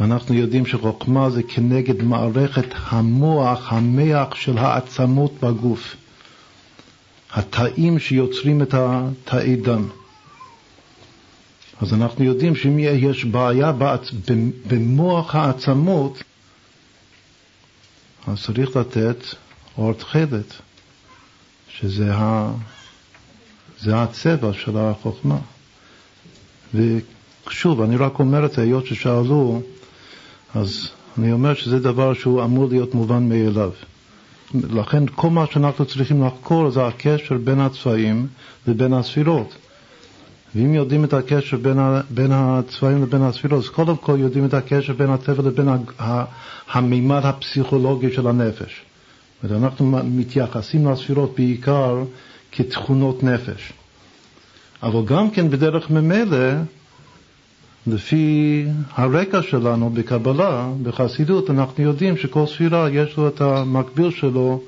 ואנחנו 0.00 0.34
יודעים 0.34 0.66
שחוכמה 0.66 1.30
זה 1.30 1.42
כנגד 1.42 2.02
מערכת 2.02 2.66
המוח, 2.86 3.72
המח 3.72 4.34
של 4.34 4.58
העצמות 4.58 5.32
בגוף, 5.42 5.96
התאים 7.32 7.98
שיוצרים 7.98 8.62
את 8.62 8.74
התאי 8.74 9.56
דם. 9.56 9.88
אז 11.80 11.94
אנחנו 11.94 12.24
יודעים 12.24 12.56
שאם 12.56 12.78
יש 12.78 13.24
בעיה 13.24 13.72
במוח 14.68 15.34
העצמות, 15.34 16.22
אז 18.26 18.42
צריך 18.42 18.76
לתת 18.76 19.16
אור 19.78 19.92
תכלת, 19.92 20.54
שזה 21.68 22.14
ה... 22.14 22.52
זה 23.80 24.02
הצבע 24.02 24.52
של 24.52 24.76
החוכמה. 24.76 25.38
ושוב, 26.74 27.80
אני 27.82 27.96
רק 27.96 28.18
אומר 28.18 28.46
את 28.46 28.52
זה, 28.52 28.62
היות 28.62 28.86
ששאלו, 28.86 29.62
אז 30.54 30.88
אני 31.18 31.32
אומר 31.32 31.54
שזה 31.54 31.78
דבר 31.78 32.14
שהוא 32.14 32.44
אמור 32.44 32.68
להיות 32.68 32.94
מובן 32.94 33.28
מאליו. 33.28 33.70
לכן 34.54 35.04
כל 35.14 35.30
מה 35.30 35.44
שאנחנו 35.50 35.84
צריכים 35.84 36.24
לחקור 36.24 36.70
זה 36.70 36.86
הקשר 36.86 37.36
בין 37.44 37.60
הצבעים 37.60 38.26
לבין 38.66 38.92
הספירות. 38.92 39.54
ואם 40.54 40.74
יודעים 40.74 41.04
את 41.04 41.12
הקשר 41.12 41.56
בין, 41.56 41.78
ה, 41.78 42.00
בין 42.10 42.32
הצבעים 42.32 43.02
לבין 43.02 43.22
הספירות, 43.22 43.64
אז 43.64 43.68
קודם 43.70 43.96
כל 43.96 44.16
יודעים 44.18 44.44
את 44.44 44.54
הקשר 44.54 44.92
בין 44.92 45.10
הטבע 45.10 45.42
לבין 45.42 45.68
המימד 46.68 47.20
הפסיכולוגי 47.24 48.12
של 48.12 48.26
הנפש. 48.26 48.82
אנחנו 49.50 49.86
מתייחסים 50.04 50.86
לספירות 50.88 51.34
בעיקר 51.36 52.04
כתכונות 52.52 53.22
נפש. 53.22 53.72
אבל 54.82 55.04
גם 55.04 55.30
כן 55.30 55.50
בדרך 55.50 55.90
ממילא, 55.90 56.38
לפי 57.92 58.64
הרקע 58.94 59.42
שלנו 59.42 59.90
בקבלה, 59.90 60.68
בחסידות, 60.82 61.50
אנחנו 61.50 61.84
יודעים 61.84 62.16
שכל 62.16 62.46
ספירה 62.46 62.90
יש 62.90 63.16
לו 63.16 63.28
את 63.28 63.40
המקביל 63.40 64.10
שלו 64.10 64.62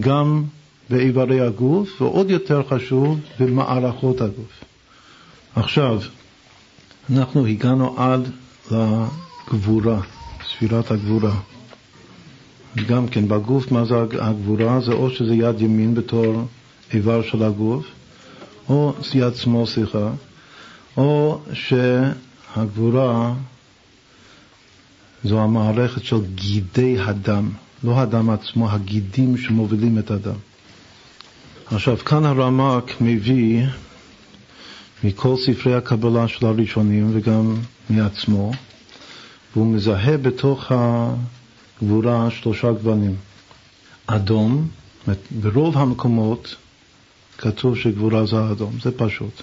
גם 0.00 0.44
באיברי 0.90 1.40
הגוף, 1.40 2.02
ועוד 2.02 2.30
יותר 2.30 2.62
חשוב, 2.68 3.20
במערכות 3.40 4.20
הגוף. 4.20 4.64
עכשיו, 5.56 6.00
אנחנו 7.10 7.46
הגענו 7.46 7.98
עד 7.98 8.30
לגבורה, 8.70 10.00
ספירת 10.50 10.90
הגבורה. 10.90 11.34
גם 12.88 13.08
כן, 13.08 13.28
בגוף, 13.28 13.72
מה 13.72 13.84
זה 13.84 13.94
הגבורה? 14.20 14.80
זה 14.80 14.92
או 14.92 15.10
שזה 15.10 15.34
יד 15.34 15.60
ימין 15.60 15.94
בתור 15.94 16.44
איבר 16.92 17.22
של 17.22 17.42
הגוף, 17.42 17.86
או 18.68 18.92
יד 19.14 19.34
שמאל, 19.34 19.66
סליחה, 19.66 20.10
או 20.96 21.40
שהגבורה 22.54 23.34
זו 25.24 25.42
המערכת 25.42 26.04
של 26.04 26.16
גידי 26.34 26.96
הדם, 27.00 27.50
לא 27.84 28.00
הדם 28.00 28.30
עצמו, 28.30 28.70
הגידים 28.70 29.36
שמובילים 29.36 29.98
את 29.98 30.10
הדם. 30.10 30.38
עכשיו, 31.66 31.98
כאן 31.98 32.24
הרמק 32.24 33.00
מביא 33.00 33.66
מכל 35.04 35.34
ספרי 35.36 35.74
הקבלה 35.74 36.28
של 36.28 36.46
הראשונים 36.46 37.10
וגם 37.12 37.56
מעצמו, 37.90 38.52
והוא 39.52 39.66
מזהה 39.66 40.16
בתוך 40.16 40.72
הגבורה 40.72 42.30
שלושה 42.30 42.72
גוונים. 42.72 43.16
אדום, 44.06 44.68
ברוב 45.30 45.78
המקומות 45.78 46.56
כתוב 47.38 47.76
שגבורה 47.76 48.26
זה 48.26 48.50
אדום, 48.50 48.72
זה 48.82 48.98
פשוט. 48.98 49.42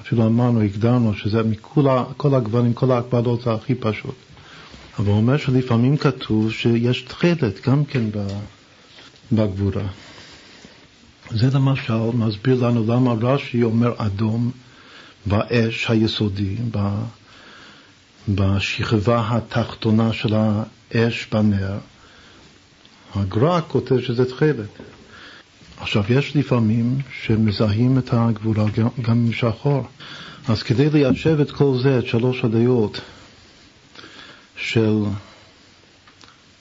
אפילו 0.00 0.26
אמרנו, 0.26 0.60
הגדרנו 0.60 1.14
שזה 1.14 1.42
מכל 1.42 2.34
הגוונים, 2.34 2.74
כל 2.74 2.90
ההקבלות 2.90 3.42
זה 3.42 3.52
הכי 3.52 3.74
פשוט. 3.74 4.14
אבל 4.98 5.06
הוא 5.06 5.16
אומר 5.16 5.36
שלפעמים 5.36 5.96
כתוב 5.96 6.52
שיש 6.52 7.02
תכלת 7.02 7.66
גם 7.66 7.84
כן 7.84 8.04
בגבורה. 9.32 9.86
זה 11.30 11.48
למשל 11.52 12.10
מסביר 12.14 12.66
לנו 12.66 12.84
למה 12.92 13.12
רש"י 13.12 13.62
אומר 13.62 13.92
אדום 13.96 14.50
באש 15.26 15.86
היסודי, 15.90 16.56
בשכבה 18.28 19.28
התחתונה 19.30 20.12
של 20.12 20.34
האש 20.34 21.26
בנר. 21.32 21.78
הגר"א 23.14 23.60
כותב 23.68 24.00
שזה 24.00 24.24
תכלת. 24.24 24.68
עכשיו, 25.80 26.04
יש 26.08 26.36
לפעמים 26.36 26.98
שמזהים 27.22 27.98
את 27.98 28.08
הגבורה 28.12 28.64
גם, 29.02 29.16
עם 29.16 29.32
שחור. 29.32 29.86
אז 30.48 30.62
כדי 30.62 30.90
ליישב 30.90 31.40
את 31.40 31.50
כל 31.50 31.78
זה, 31.82 31.98
את 31.98 32.06
שלוש 32.06 32.44
הדעות 32.44 33.00
של, 34.56 35.02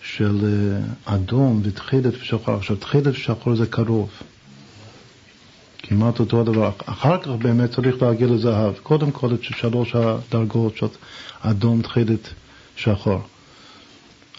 של 0.02 0.40
אה, 0.46 1.16
אדום 1.16 1.62
ותכלת 1.64 2.14
ושחור, 2.22 2.56
עכשיו 2.56 2.76
תכלת 2.76 3.08
ושחור 3.08 3.56
זה 3.56 3.66
קרוב. 3.66 4.10
כמעט 5.78 6.20
אותו 6.20 6.42
הדבר. 6.42 6.72
אחר 6.86 7.18
כך 7.18 7.28
באמת 7.28 7.72
צריך 7.72 8.02
להגיע 8.02 8.28
לזהב. 8.28 8.74
קודם 8.84 9.12
כל 9.12 9.34
את 9.34 9.44
שלוש 9.44 9.96
הדרגות 9.96 10.78
של 10.78 10.86
אדום, 11.42 11.82
תכלת, 11.82 12.30
שחור. 12.76 13.22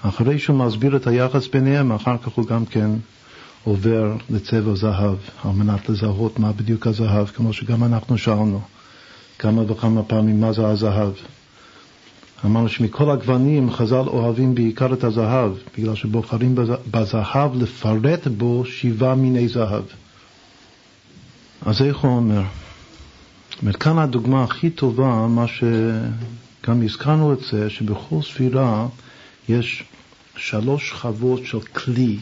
אחרי 0.03 0.39
שהוא 0.39 0.59
מסביר 0.59 0.97
את 0.97 1.07
היחס 1.07 1.47
ביניהם, 1.47 1.93
אחר 1.93 2.16
כך 2.19 2.28
הוא 2.28 2.47
גם 2.47 2.66
כן 2.66 2.90
עובר 3.66 4.16
לצבע 4.30 4.74
זהב, 4.74 5.16
על 5.44 5.51
מנת 5.51 5.88
לזהות 5.88 6.38
מה 6.38 6.52
בדיוק 6.52 6.86
הזהב, 6.86 7.26
כמו 7.26 7.52
שגם 7.52 7.84
אנחנו 7.84 8.18
שאלנו 8.18 8.60
כמה 9.38 9.62
וכמה 9.72 10.02
פעמים 10.02 10.40
מה 10.40 10.52
זה 10.52 10.66
הזהב. 10.66 11.12
אמרנו 12.44 12.68
שמכל 12.68 13.10
הגוונים 13.10 13.70
חז"ל 13.70 13.94
אוהבים 14.06 14.55
בעיקר 14.55 14.93
את 14.93 15.05
הזהב, 15.05 15.52
בגלל 15.78 15.94
שבוחרים 15.94 16.55
בזהב 16.90 17.55
לפרט 17.55 18.26
בו 18.26 18.64
שבעה 18.64 19.14
מיני 19.14 19.48
זהב. 19.48 19.84
אז 21.62 21.82
איך 21.82 21.97
הוא 21.97 22.16
אומר? 22.16 22.43
אומרת, 23.62 23.76
כאן 23.76 23.98
הדוגמה 23.98 24.44
הכי 24.44 24.70
טובה, 24.70 25.26
מה 25.28 25.44
שגם 25.48 26.82
הזכרנו 26.82 27.32
את 27.32 27.40
זה, 27.51 27.70
שבכל 27.70 28.22
ספירה 28.22 28.86
יש 29.48 29.84
שלוש 30.36 30.90
שכבות 30.90 31.40
של 31.44 31.60
כלי 31.60 32.18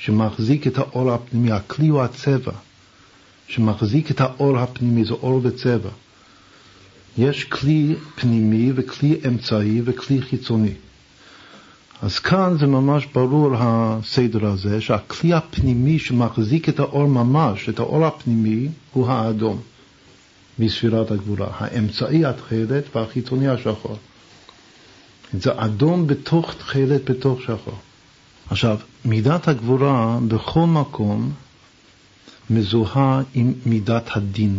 שמחזיק 0.00 0.66
את 0.66 0.78
האור 0.78 1.12
הפנימי. 1.12 1.52
הכלי 1.52 1.88
הוא 1.88 2.02
הצבע, 2.02 2.52
שמחזיק 3.48 4.10
את 4.10 4.20
האור 4.20 4.58
הפנימי, 4.58 5.04
זה 5.04 5.12
אור 5.12 5.40
וצבע. 5.42 5.90
יש 7.18 7.44
כלי 7.44 7.94
פנימי 8.14 8.72
וכלי 8.74 9.20
אמצעי 9.26 9.80
וכלי 9.84 10.22
חיצוני. 10.22 10.74
אז 12.02 12.18
כאן 12.18 12.56
זה 12.58 12.66
ממש 12.66 13.06
ברור 13.06 13.54
הסדר 13.58 14.46
הזה, 14.46 14.80
שהכלי 14.80 15.34
הפנימי 15.34 15.98
שמחזיק 15.98 16.68
את 16.68 16.80
האור 16.80 17.06
ממש, 17.06 17.68
את 17.68 17.78
האור 17.78 18.06
הפנימי, 18.06 18.68
הוא 18.92 19.08
האדום 19.08 19.60
בספירת 20.58 21.10
הגבורה. 21.10 21.48
האמצעי 21.50 22.24
התכלת 22.24 22.96
והחיצוני 22.96 23.48
השחור. 23.48 23.96
זה 25.32 25.50
אדום 25.56 26.06
בתוך 26.06 26.54
תכלת 26.54 27.10
בתוך 27.10 27.40
שחור. 27.42 27.78
עכשיו, 28.50 28.78
מידת 29.04 29.48
הגבורה 29.48 30.18
בכל 30.28 30.66
מקום 30.66 31.32
מזוהה 32.50 33.22
עם 33.34 33.52
מידת 33.66 34.16
הדין. 34.16 34.58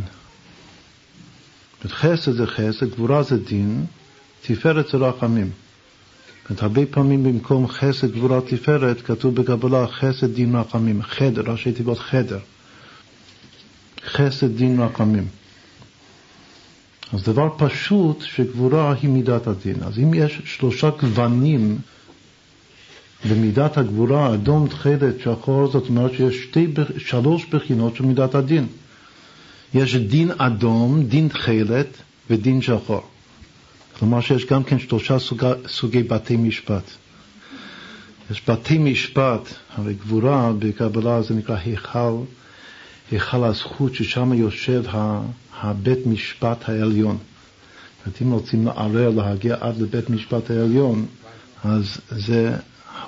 חסד 1.88 2.32
זה 2.32 2.48
חסד, 2.48 2.90
גבורה 2.90 3.24
זה 3.24 3.38
דין, 3.38 3.86
תפארת 4.42 4.88
זה 4.88 4.98
רחמים. 4.98 5.52
הרבה 6.60 6.86
פעמים 6.86 7.24
במקום 7.24 7.68
חסד, 7.68 8.12
גבורה, 8.12 8.42
תפארת, 8.42 9.02
כתוב 9.02 9.36
בקבלה 9.36 9.88
חסד, 9.88 10.34
דין, 10.34 10.56
רחמים. 10.56 11.04
חדר, 11.04 11.52
ראשי 11.52 11.72
תיבות 11.72 12.00
חדר. 12.00 12.40
חסד, 14.06 14.58
דין, 14.58 14.80
רחמים. 14.80 15.28
אז 17.14 17.24
דבר 17.24 17.50
פשוט 17.58 18.22
שגבורה 18.22 18.94
היא 19.02 19.10
מידת 19.10 19.48
הדין. 19.48 19.84
אז 19.84 20.00
אם 20.00 20.14
יש 20.14 20.42
שלושה 20.46 20.90
גוונים 20.90 21.78
במידת 23.30 23.78
הגבורה, 23.78 24.34
אדום, 24.34 24.68
תכלת, 24.68 25.20
שחור, 25.20 25.68
זאת 25.72 25.90
אומרת 25.90 26.12
שיש 26.14 26.44
שתי, 26.44 26.68
שלוש 26.98 27.46
בחינות 27.46 27.96
של 27.96 28.04
מידת 28.06 28.36
הדין. 28.36 28.68
יש 29.74 29.96
דין 29.96 30.32
אדום, 30.38 31.04
דין 31.04 31.28
תכלת 31.28 31.88
ודין 32.30 32.62
שחור. 32.62 33.04
כלומר 34.00 34.22
שיש 34.22 34.46
גם 34.46 34.64
כן 34.64 34.80
שלושה 34.80 35.20
סוגי, 35.20 35.46
סוגי 35.68 36.04
בתי 36.04 36.38
משפט. 36.38 36.84
יש 38.32 38.42
בתי 38.50 38.78
משפט, 38.78 39.50
הרי 39.76 39.94
גבורה 39.94 40.52
בקבלה 40.60 41.22
זה 41.22 41.34
נקרא 41.34 41.58
היכל, 41.66 42.16
היכל 43.12 43.44
הזכות 43.44 43.96
ששם 43.96 44.34
יושב 44.34 44.84
הבית 45.62 46.06
משפט 46.06 46.70
העליון. 46.70 47.18
אם 48.22 48.32
רוצים 48.32 48.66
לערער, 48.66 49.10
להגיע 49.10 49.56
עד 49.60 49.82
לבית 49.82 50.10
משפט 50.10 50.52
העליון, 50.52 51.06
אז 51.64 51.98
זה, 52.10 52.56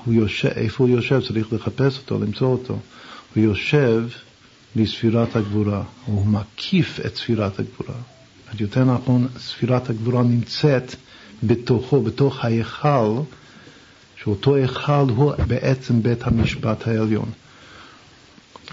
הוא 0.05 0.13
יושב, 0.13 0.47
איפה 0.47 0.83
הוא 0.83 0.95
יושב? 0.95 1.21
צריך 1.27 1.53
לחפש 1.53 1.97
אותו, 1.97 2.19
למצוא 2.19 2.47
אותו. 2.47 2.79
הוא 3.35 3.43
יושב 3.43 4.03
בספירת 4.75 5.35
הגבורה, 5.35 5.83
הוא 6.05 6.27
מקיף 6.27 6.99
את 7.05 7.15
ספירת 7.15 7.59
הגבורה. 7.59 7.95
יותר 8.59 8.83
נכון, 8.83 9.27
ספירת 9.39 9.89
הגבורה 9.89 10.23
נמצאת 10.23 10.95
בתוכו, 11.43 12.01
בתוך 12.01 12.45
ההיכל, 12.45 13.19
שאותו 14.23 14.55
היכל 14.55 15.09
הוא 15.15 15.33
בעצם 15.47 16.03
בית 16.03 16.27
המשפט 16.27 16.87
העליון. 16.87 17.29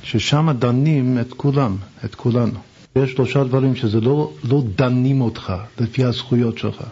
ששם 0.03 0.49
דנים 0.59 1.19
את 1.19 1.33
כולם, 1.33 1.77
את 2.05 2.15
כולנו. 2.15 2.59
יש 2.97 3.11
שלושה 3.11 3.45
דברים 3.45 3.77
שזה 3.77 4.01
לא, 4.01 4.33
לא 4.45 4.63
דנים 4.75 5.21
אותך 5.21 5.53
לפי 5.81 6.05
הזכויות 6.05 6.59
שלך. 6.59 6.83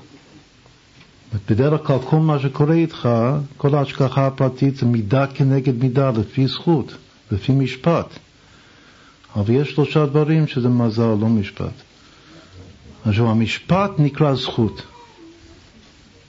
בדרך 1.48 1.86
כלל 1.86 1.98
כל 2.04 2.16
מה 2.16 2.38
שקורה 2.38 2.74
איתך, 2.74 3.08
כל 3.56 3.74
ההשגחה 3.74 4.26
הפרטית 4.26 4.76
זה 4.76 4.86
מידה 4.86 5.26
כנגד 5.26 5.82
מידה, 5.82 6.10
לפי 6.10 6.46
זכות, 6.46 6.92
לפי 7.32 7.52
משפט. 7.52 8.06
אבל 9.36 9.54
יש 9.54 9.70
שלושה 9.70 10.06
דברים 10.06 10.46
שזה 10.46 10.68
מזל, 10.68 11.02
לא 11.02 11.28
משפט. 11.28 11.72
עכשיו, 13.04 13.30
המשפט 13.30 13.90
נקרא 13.98 14.34
זכות. 14.34 14.82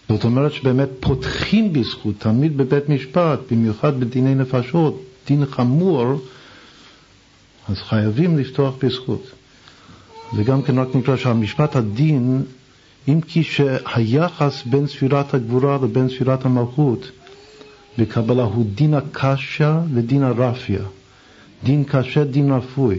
זאת 0.10 0.24
אומרת 0.24 0.54
שבאמת 0.54 0.90
פותחים 1.00 1.74
בזכות, 1.74 2.16
תמיד 2.20 2.58
בבית 2.58 2.90
משפט, 2.90 3.40
במיוחד 3.52 4.00
בדיני 4.00 4.36
נפשות, 4.36 5.04
דין 5.28 5.46
חמור, 5.46 6.22
אז 7.70 7.78
חייבים 7.78 8.38
לפתוח 8.38 8.74
בזכות. 8.84 9.32
זה 10.36 10.44
גם 10.44 10.62
כן 10.62 10.80
רק 10.80 10.96
נקרא 10.96 11.18
שהמשפט 11.18 11.76
הדין, 11.76 12.44
אם 13.12 13.22
כי 13.22 13.44
שהיחס 13.44 14.64
בין 14.66 14.88
ספירת 14.88 15.34
הגבורה 15.34 15.78
לבין 15.84 16.10
ספירת 16.10 16.46
המלכות 16.46 17.12
בקבלה 17.98 18.44
הוא 18.44 18.66
דין 18.76 18.94
הקשה 18.94 19.82
ודין 19.94 20.24
הרפיה. 20.24 20.82
דין 21.64 21.84
קשה, 21.84 22.24
דין 22.24 22.52
רפוי. 22.52 22.98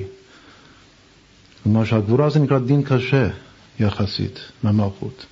כלומר 1.63 1.85
שהגבורה 1.85 2.31
זה 2.31 2.41
נקרא 2.41 2.59
דין 2.59 2.83
קשה 2.83 3.29
יחסית 3.81 4.39
מהמלכות. 4.63 5.27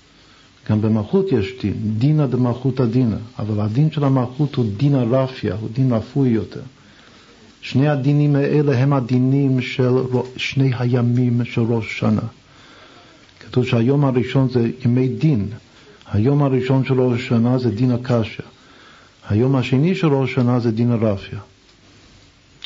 גם 0.71 0.81
במלכות 0.81 1.33
יש 1.33 1.53
דין, 1.63 1.75
דינא 1.99 2.27
דמלכותא 2.27 2.85
דינא, 2.85 3.17
אבל 3.39 3.61
הדין 3.61 3.91
של 3.91 4.05
המלכות 4.05 4.55
הוא 4.55 4.67
דין 4.77 4.95
הרפיה, 4.95 5.55
הוא 5.61 5.69
דין 5.73 5.93
רפוי 5.93 6.29
יותר. 6.29 6.61
שני 7.61 7.89
הדינים 7.89 8.37
האלה 8.37 8.79
הם 8.79 8.93
הדינים 8.93 9.61
של 9.61 9.93
שני 10.37 10.71
הימים 10.79 11.45
של 11.45 11.61
ראש 11.61 11.99
שנה. 11.99 12.21
כתוב 13.49 13.67
שהיום 13.67 14.05
הראשון 14.05 14.49
זה 14.49 14.71
ימי 14.85 15.09
דין, 15.09 15.49
היום 16.13 16.43
הראשון 16.43 16.85
של 16.85 17.01
ראש 17.01 17.29
שנה 17.29 17.59
זה 17.59 17.71
דין 17.71 17.91
הקשיא, 17.91 18.45
היום 19.29 19.57
השני 19.57 19.95
של 19.95 20.07
ראש 20.07 20.35
שנה 20.35 20.61
זה 20.61 20.71
דין 20.71 20.93
הרפיה. 20.93 21.39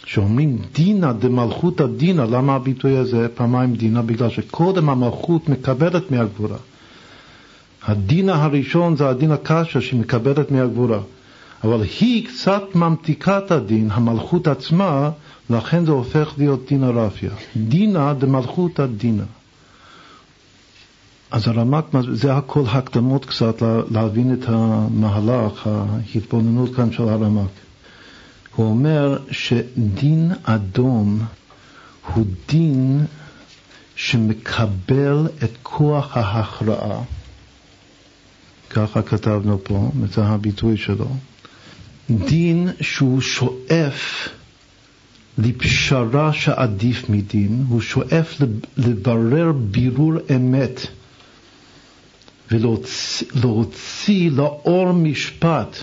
כשאומרים 0.03 0.59
דינא 0.75 1.13
דמלכותא 1.13 1.87
דינא, 1.87 2.23
למה 2.23 2.55
הביטוי 2.55 2.97
הזה 2.97 3.29
פעמיים 3.35 3.75
דינא? 3.75 4.01
בגלל 4.01 4.31
שקודם 4.31 4.89
המלכות 4.89 5.49
מקבלת 5.49 6.11
מהגבורה. 6.11 6.57
הדין 7.83 8.29
הראשון 8.29 8.97
זה 8.97 9.09
הדין 9.09 9.33
הקשה 9.33 9.81
שהיא 9.81 10.01
מקבלת 10.01 10.51
מהגבורה. 10.51 11.01
אבל 11.65 11.83
היא 12.01 12.27
קצת 12.27 12.63
ממתיקה 12.75 13.39
את 13.39 13.51
הדין, 13.51 13.89
המלכות 13.93 14.47
עצמה, 14.49 15.11
לכן 15.51 15.85
זה 15.85 15.93
הופך 15.93 16.35
להיות 16.39 16.69
דינא 16.69 16.87
רפיא. 16.87 17.29
דינא 17.57 18.13
דמלכותא 18.13 18.87
דינא. 18.87 19.25
אז 21.33 21.49
הרמק, 21.49 21.85
זה 22.13 22.35
הכל 22.37 22.63
הקדמות 22.69 23.25
קצת 23.25 23.63
להבין 23.91 24.33
את 24.35 24.45
המהלך, 24.49 25.67
ההתבוננות 25.67 26.75
כאן 26.75 26.93
של 26.93 27.03
הרמק. 27.03 27.51
הוא 28.57 28.67
אומר 28.67 29.19
שדין 29.31 30.33
אדום 30.43 31.23
הוא 32.15 32.25
דין 32.49 33.05
שמקבל 33.97 35.29
את 35.45 35.51
כוח 35.63 36.17
ההכרעה. 36.17 37.03
ככה 38.71 39.03
כתבנו 39.03 39.59
פה, 39.65 39.91
זה 40.15 40.25
הביטוי 40.25 40.77
שלו. 40.77 41.09
דין 42.11 42.69
שהוא 42.81 43.21
שואף 43.21 44.29
לפשרה 45.39 46.33
שעדיף 46.33 47.09
מדין, 47.09 47.65
הוא 47.69 47.81
שואף 47.81 48.35
לברר 48.77 49.53
בירור 49.53 50.13
אמת 50.37 50.87
ולהוציא 52.53 54.31
לאור 54.31 54.93
משפט 54.93 55.77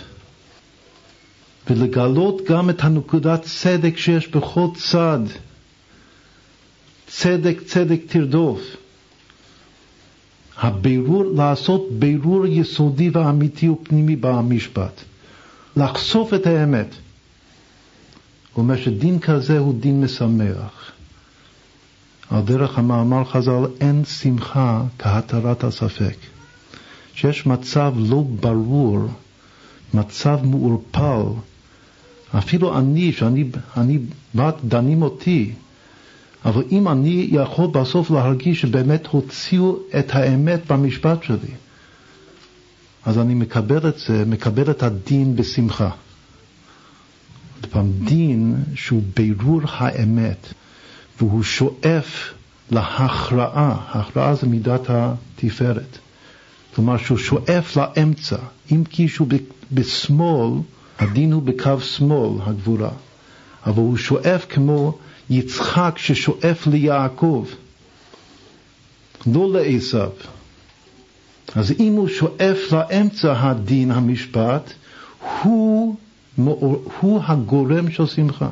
ולגלות 1.70 2.42
גם 2.50 2.70
את 2.70 2.84
הנקודת 2.84 3.42
צדק 3.44 3.98
שיש 3.98 4.28
בכל 4.28 4.68
צד. 4.76 5.20
צדק 7.08 7.58
צדק 7.66 8.00
תרדוף. 8.08 8.62
הבירור, 10.58 11.24
לעשות 11.36 11.88
בירור 11.92 12.46
יסודי 12.46 13.10
ואמיתי 13.10 13.70
ופנימי 13.70 14.16
במשפט. 14.16 15.02
לחשוף 15.78 16.34
את 16.34 16.48
האמת. 16.48 16.96
הוא 18.54 18.64
אומר 18.64 18.78
שדין 18.78 19.20
כזה 19.20 19.60
הוא 19.60 19.74
דין 19.80 20.04
משמח. 20.04 20.92
על 22.30 22.42
דרך 22.42 22.78
המאמר 22.78 23.24
חז"ל 23.26 23.66
אין 23.82 24.06
שמחה 24.06 24.84
כהתרת 25.00 25.64
הספק. 25.64 26.16
שיש 27.20 27.46
מצב 27.46 27.94
לא 27.98 28.24
ברור, 28.40 29.00
מצב 29.94 30.40
מעורפל, 30.44 31.24
אפילו 32.38 32.78
אני, 32.78 33.14
שאני 33.14 33.44
אני, 33.78 34.00
דנים 34.64 35.02
אותי, 35.02 35.52
אבל 36.46 36.64
אם 36.72 36.88
אני 36.88 37.28
יכול 37.32 37.68
בסוף 37.68 38.12
להרגיש 38.12 38.62
שבאמת 38.62 39.08
הוציאו 39.08 39.78
את 40.00 40.16
האמת 40.16 40.72
במשפט 40.72 41.24
שלי, 41.24 41.54
אז 43.06 43.18
אני 43.18 43.34
מקבל 43.34 43.90
את 43.90 44.00
זה, 44.00 44.24
מקבל 44.26 44.72
את 44.72 44.84
הדין 44.84 45.36
בשמחה. 45.36 45.90
פעם 47.72 47.92
דין 48.04 48.56
שהוא 48.76 49.02
בירור 49.16 49.62
האמת, 49.68 50.54
והוא 51.18 51.44
שואף 51.44 52.34
להכרעה, 52.72 54.00
הכרעה 54.00 54.36
זה 54.36 54.48
מידת 54.48 54.82
התפארת. 54.90 55.98
כלומר 56.80 56.98
שהוא 56.98 57.18
שואף 57.18 57.78
לאמצע, 57.78 58.38
אם 58.72 58.84
כי 58.90 59.08
שהוא 59.08 59.28
בשמאל, 59.72 60.60
הדין 61.00 61.34
הוא 61.34 61.42
בקו 61.42 61.82
שמאל, 61.82 62.42
הגבורה, 62.44 62.90
אבל 63.66 63.78
הוא 63.78 63.98
שואף 63.98 64.46
כמו 64.50 64.98
יצחק 65.30 65.94
ששואף 65.98 66.68
ליעקב, 66.68 67.46
לא 69.34 69.52
לעשו. 69.52 70.06
אז 71.56 71.74
אם 71.80 71.94
הוא 71.94 72.08
שואף 72.08 72.58
לאמצע 72.72 73.34
הדין, 73.38 73.92
המשפט, 73.92 74.74
הוא, 75.44 75.96
הוא 77.00 77.22
הגורם 77.24 77.92
של 77.92 78.06
שמחה. 78.06 78.50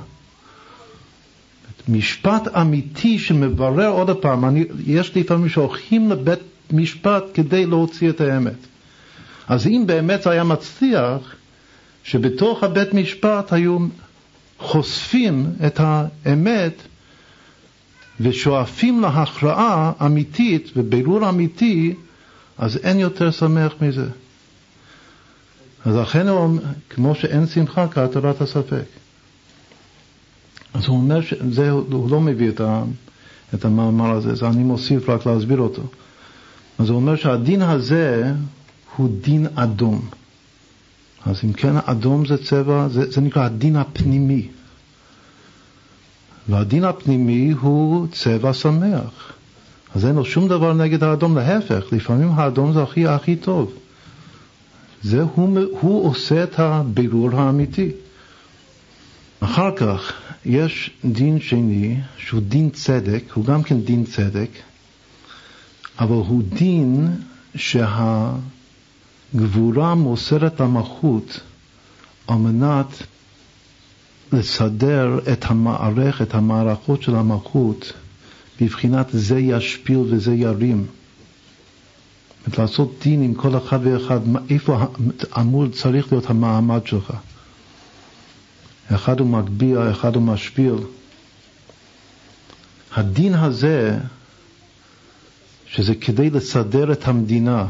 משפט 1.89 2.47
אמיתי 2.47 3.19
שמברר 3.19 3.89
עוד 3.89 4.17
פעם, 4.17 4.45
אני, 4.45 4.63
יש 4.87 5.17
לפעמים 5.17 5.49
שהולכים 5.49 6.09
לבית 6.11 6.39
משפט 6.71 7.23
כדי 7.33 7.65
להוציא 7.65 8.09
את 8.09 8.21
האמת. 8.21 8.67
אז 9.47 9.67
אם 9.67 9.83
באמת 9.85 10.21
זה 10.21 10.29
היה 10.29 10.43
מצליח, 10.43 11.35
שבתוך 12.03 12.63
הבית 12.63 12.93
משפט 12.93 13.53
היו 13.53 13.77
חושפים 14.59 15.45
את 15.65 15.79
האמת 15.79 16.73
ושואפים 18.19 19.01
להכרעה 19.01 19.91
אמיתית 20.05 20.71
ובירור 20.75 21.29
אמיתי, 21.29 21.93
אז 22.57 22.77
אין 22.77 22.99
יותר 22.99 23.31
שמח 23.31 23.73
מזה. 23.81 24.09
אז 25.85 25.95
לכן 25.95 26.27
הוא, 26.27 26.59
כמו 26.89 27.15
שאין 27.15 27.47
שמחה 27.47 27.87
כהתרת 27.87 28.41
הספק. 28.41 28.85
אז 30.73 30.85
הוא 30.85 30.97
אומר 30.97 31.21
שזה, 31.21 31.69
הוא 31.69 32.11
לא 32.11 32.21
מביא 32.21 32.49
את, 32.49 32.61
ה, 32.61 32.83
את 33.53 33.65
המאמר 33.65 34.11
הזה, 34.11 34.31
אז 34.31 34.43
אני 34.43 34.63
מוסיף 34.63 35.09
רק 35.09 35.25
להסביר 35.25 35.59
אותו. 35.59 35.81
אז 36.79 36.89
הוא 36.89 36.95
אומר 36.95 37.15
שהדין 37.15 37.61
הזה 37.61 38.33
הוא 38.95 39.09
דין 39.21 39.47
אדום. 39.55 40.09
אז 41.25 41.41
אם 41.43 41.53
כן, 41.53 41.73
אדום 41.85 42.25
זה 42.25 42.43
צבע, 42.43 42.87
זה, 42.87 43.11
זה 43.11 43.21
נקרא 43.21 43.43
הדין 43.43 43.75
הפנימי. 43.75 44.47
והדין 46.49 46.83
הפנימי 46.83 47.51
הוא 47.51 48.07
צבע 48.11 48.53
שמח. 48.53 49.33
אז 49.95 50.05
אין 50.05 50.15
לו 50.15 50.25
שום 50.25 50.47
דבר 50.47 50.73
נגד 50.73 51.03
האדום, 51.03 51.37
להפך, 51.37 51.83
לפעמים 51.91 52.31
האדום 52.31 52.73
זה 52.73 52.83
הכי 52.83 53.07
הכי 53.07 53.35
טוב. 53.35 53.73
זה 55.03 55.21
הוא, 55.21 55.59
הוא 55.81 56.09
עושה 56.09 56.43
את 56.43 56.59
הבירור 56.59 57.29
האמיתי. 57.35 57.91
אחר 59.39 59.75
כך 59.75 60.13
יש 60.45 60.91
דין 61.05 61.39
שני 61.39 61.97
שהוא 62.17 62.41
דין 62.41 62.69
צדק, 62.69 63.23
הוא 63.33 63.45
גם 63.45 63.63
כן 63.63 63.81
דין 63.81 64.05
צדק, 64.05 64.49
אבל 65.99 66.15
הוא 66.15 66.43
דין 66.43 67.15
שהגבורה 67.55 68.35
מוסרת 69.95 70.59
למלכות 70.59 71.39
על 72.27 72.35
מנת 72.35 72.87
לסדר 74.33 75.19
את 75.33 75.45
המערכת, 75.45 76.35
המערכות 76.35 77.01
של 77.01 77.15
המלכות 77.15 77.93
בבחינת 78.61 79.07
זה 79.11 79.39
ישפיל 79.39 79.99
וזה 80.09 80.33
ירים. 80.33 80.87
לעשות 82.57 82.95
דין 83.03 83.21
עם 83.21 83.33
כל 83.33 83.57
אחד 83.57 83.79
ואחד, 83.83 84.19
איפה 84.49 84.85
אמור, 85.39 85.67
צריך 85.67 86.11
להיות 86.11 86.29
המעמד 86.29 86.87
שלך. 86.87 87.13
אחד 88.95 89.19
הוא 89.19 89.27
מגביה, 89.27 89.91
אחד 89.91 90.15
הוא 90.15 90.23
משפיל. 90.23 90.75
הדין 92.95 93.33
הזה, 93.33 93.99
שזה 95.77 95.95
כדי 95.95 96.29
לסדר 96.29 96.91
את 96.91 97.07
המדינה, 97.07 97.67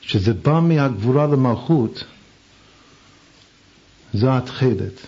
שזה 0.00 0.34
בא 0.34 0.60
מהגבורה 0.60 1.26
למלכות, 1.26 2.04
זה 4.12 4.36
התכלת. 4.36 5.06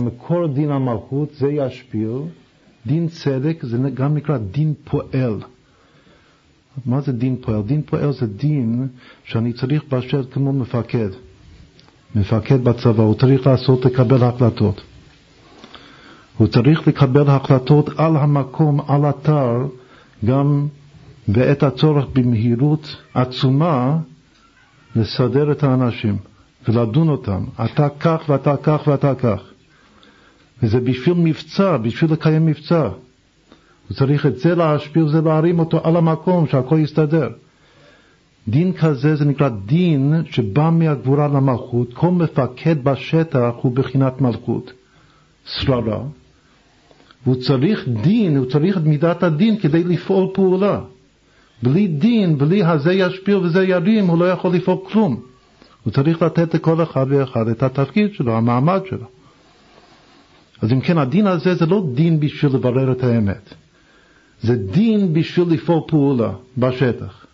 מקור 0.00 0.46
דין 0.46 0.70
המלכות 0.70 1.28
זה 1.38 1.48
ישפיל, 1.48 2.18
דין 2.86 3.08
צדק 3.08 3.58
זה 3.62 3.76
גם 3.94 4.14
נקרא 4.14 4.38
דין 4.38 4.74
פועל. 4.84 5.40
מה 6.86 7.00
זה 7.00 7.12
דין 7.12 7.36
פועל? 7.42 7.62
דין 7.62 7.82
פועל 7.82 8.12
זה 8.12 8.26
דין 8.26 8.88
שאני 9.24 9.52
צריך 9.52 9.82
באשר 9.90 10.24
כמו 10.24 10.52
מפקד. 10.52 11.08
מפקד 12.14 12.64
בצבא, 12.64 13.02
הוא 13.02 13.14
צריך 13.14 13.46
לעשות, 13.46 13.84
לקבל 13.84 14.22
החלטות. 14.24 14.80
הוא 16.38 16.48
צריך 16.48 16.88
לקבל 16.88 17.28
החלטות 17.30 17.90
על 17.96 18.16
המקום, 18.16 18.80
על 18.88 19.10
אתר, 19.10 19.66
גם 20.24 20.66
בעת 21.28 21.62
הצורך 21.62 22.04
במהירות 22.12 22.96
עצומה, 23.14 23.98
לסדר 24.96 25.52
את 25.52 25.62
האנשים 25.62 26.16
ולדון 26.68 27.08
אותם. 27.08 27.44
אתה 27.64 27.88
כך 28.00 28.22
ואתה 28.28 28.54
כך 28.62 28.82
ואתה 28.86 29.14
כך. 29.14 29.40
וזה 30.62 30.80
בשביל 30.80 31.14
מבצע, 31.14 31.76
בשביל 31.76 32.12
לקיים 32.12 32.46
מבצע. 32.46 32.88
הוא 33.88 33.96
צריך 33.96 34.26
את 34.26 34.38
זה 34.38 34.54
להשפיע 34.54 35.04
וזה 35.04 35.20
להרים 35.20 35.58
אותו 35.58 35.80
על 35.84 35.96
המקום, 35.96 36.46
שהכל 36.46 36.78
יסתדר. 36.78 37.28
דין 38.48 38.72
כזה 38.72 39.16
זה 39.16 39.24
נקרא 39.24 39.48
דין 39.48 40.14
שבא 40.30 40.70
מהגבורה 40.70 41.28
למלכות, 41.28 41.94
כל 41.94 42.10
מפקד 42.10 42.84
בשטח 42.84 43.50
הוא 43.60 43.72
בחינת 43.72 44.20
מלכות, 44.20 44.72
שררה, 45.44 46.02
והוא 47.26 47.36
צריך 47.36 47.88
דין, 47.88 48.36
הוא 48.36 48.46
צריך 48.46 48.76
את 48.76 48.82
מידת 48.82 49.22
הדין 49.22 49.58
כדי 49.58 49.84
לפעול 49.84 50.28
פעולה. 50.34 50.80
בלי 51.62 51.86
דין, 51.88 52.38
בלי 52.38 52.64
הזה 52.64 52.92
ישפיע 52.92 53.38
וזה 53.38 53.64
ירים, 53.64 54.06
הוא 54.06 54.18
לא 54.18 54.30
יכול 54.30 54.54
לפעול 54.54 54.78
כלום. 54.84 55.20
הוא 55.82 55.92
צריך 55.92 56.22
לתת 56.22 56.54
לכל 56.54 56.82
אחד 56.82 57.06
ואחד 57.08 57.48
את 57.48 57.62
התפקיד 57.62 58.14
שלו, 58.14 58.36
המעמד 58.36 58.80
שלו. 58.88 59.06
אז 60.62 60.72
אם 60.72 60.80
כן, 60.80 60.98
הדין 60.98 61.26
הזה 61.26 61.54
זה 61.54 61.66
לא 61.66 61.86
דין 61.94 62.20
בשביל 62.20 62.52
לברר 62.54 62.92
את 62.92 63.04
האמת, 63.04 63.54
זה 64.40 64.56
דין 64.56 65.14
בשביל 65.14 65.48
לפעול 65.50 65.80
פעולה 65.88 66.32
בשטח. 66.58 67.26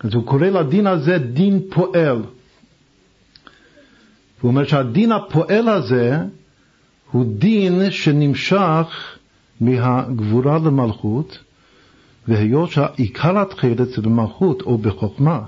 אז 0.00 0.14
הוא 0.14 0.26
קורא 0.26 0.46
לדין 0.46 0.86
הזה 0.86 1.18
דין 1.18 1.60
פועל. 1.70 2.22
הוא 4.40 4.48
אומר 4.48 4.64
שהדין 4.64 5.12
הפועל 5.12 5.68
הזה 5.68 6.18
הוא 7.10 7.24
דין 7.38 7.90
שנמשך 7.90 9.16
מהגבורה 9.60 10.58
למלכות, 10.58 11.38
והיות 12.28 12.70
שהעיקר 12.70 13.38
התכלת 13.38 13.88
זה 13.88 14.02
במלכות 14.02 14.62
או 14.62 14.78
בחוכמה, 14.78 15.40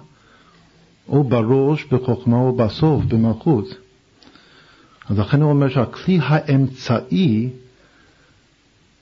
או 1.09 1.25
בראש 1.25 1.85
בחוכמה 1.85 2.37
או 2.37 2.53
בסוף 2.57 3.05
במלכות. 3.05 3.67
אז 5.09 5.19
לכן 5.19 5.43
הוא 5.43 5.51
אומר 5.51 5.69
שהכלי 5.69 6.19
האמצעי 6.23 7.49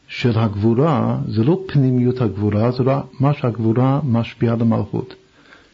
של 0.09 0.39
הגבורה 0.39 1.19
זה 1.29 1.45
לא 1.45 1.63
פנימיות 1.67 2.21
הגבורה, 2.21 2.71
זה 2.71 2.83
לא 2.83 2.95
מה 3.21 3.35
שהגבורה 3.35 4.01
משפיעה 4.05 4.57
למלכות. 4.57 5.15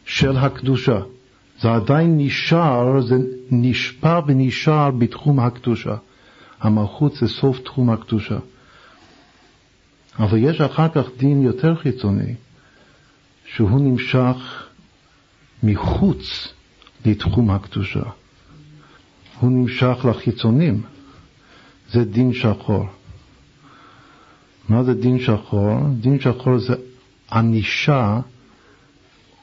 של 0.05 0.37
הקדושה. 0.37 0.99
זה 1.61 1.71
עדיין 1.71 2.17
נשאר, 2.17 3.01
זה 3.01 3.15
נשפע 3.51 4.19
ונשאר 4.27 4.91
בתחום 4.91 5.39
הקדושה. 5.39 5.95
המלכות 6.61 7.15
זה 7.15 7.27
סוף 7.27 7.59
תחום 7.59 7.89
הקדושה. 7.89 8.37
אבל 10.19 10.37
יש 10.37 10.61
אחר 10.61 10.89
כך 10.89 11.03
דין 11.17 11.41
יותר 11.41 11.75
חיצוני, 11.75 12.35
שהוא 13.45 13.79
נמשך 13.81 14.67
מחוץ 15.63 16.53
לתחום 17.05 17.49
הקדושה. 17.49 18.03
הוא 19.39 19.51
נמשך 19.51 20.05
לחיצונים. 20.09 20.81
זה 21.89 22.05
דין 22.05 22.33
שחור. 22.33 22.85
מה 24.69 24.83
זה 24.83 24.93
דין 24.93 25.19
שחור? 25.19 25.79
דין 25.99 26.19
שחור 26.19 26.57
זה 26.57 26.75
ענישה 27.31 28.19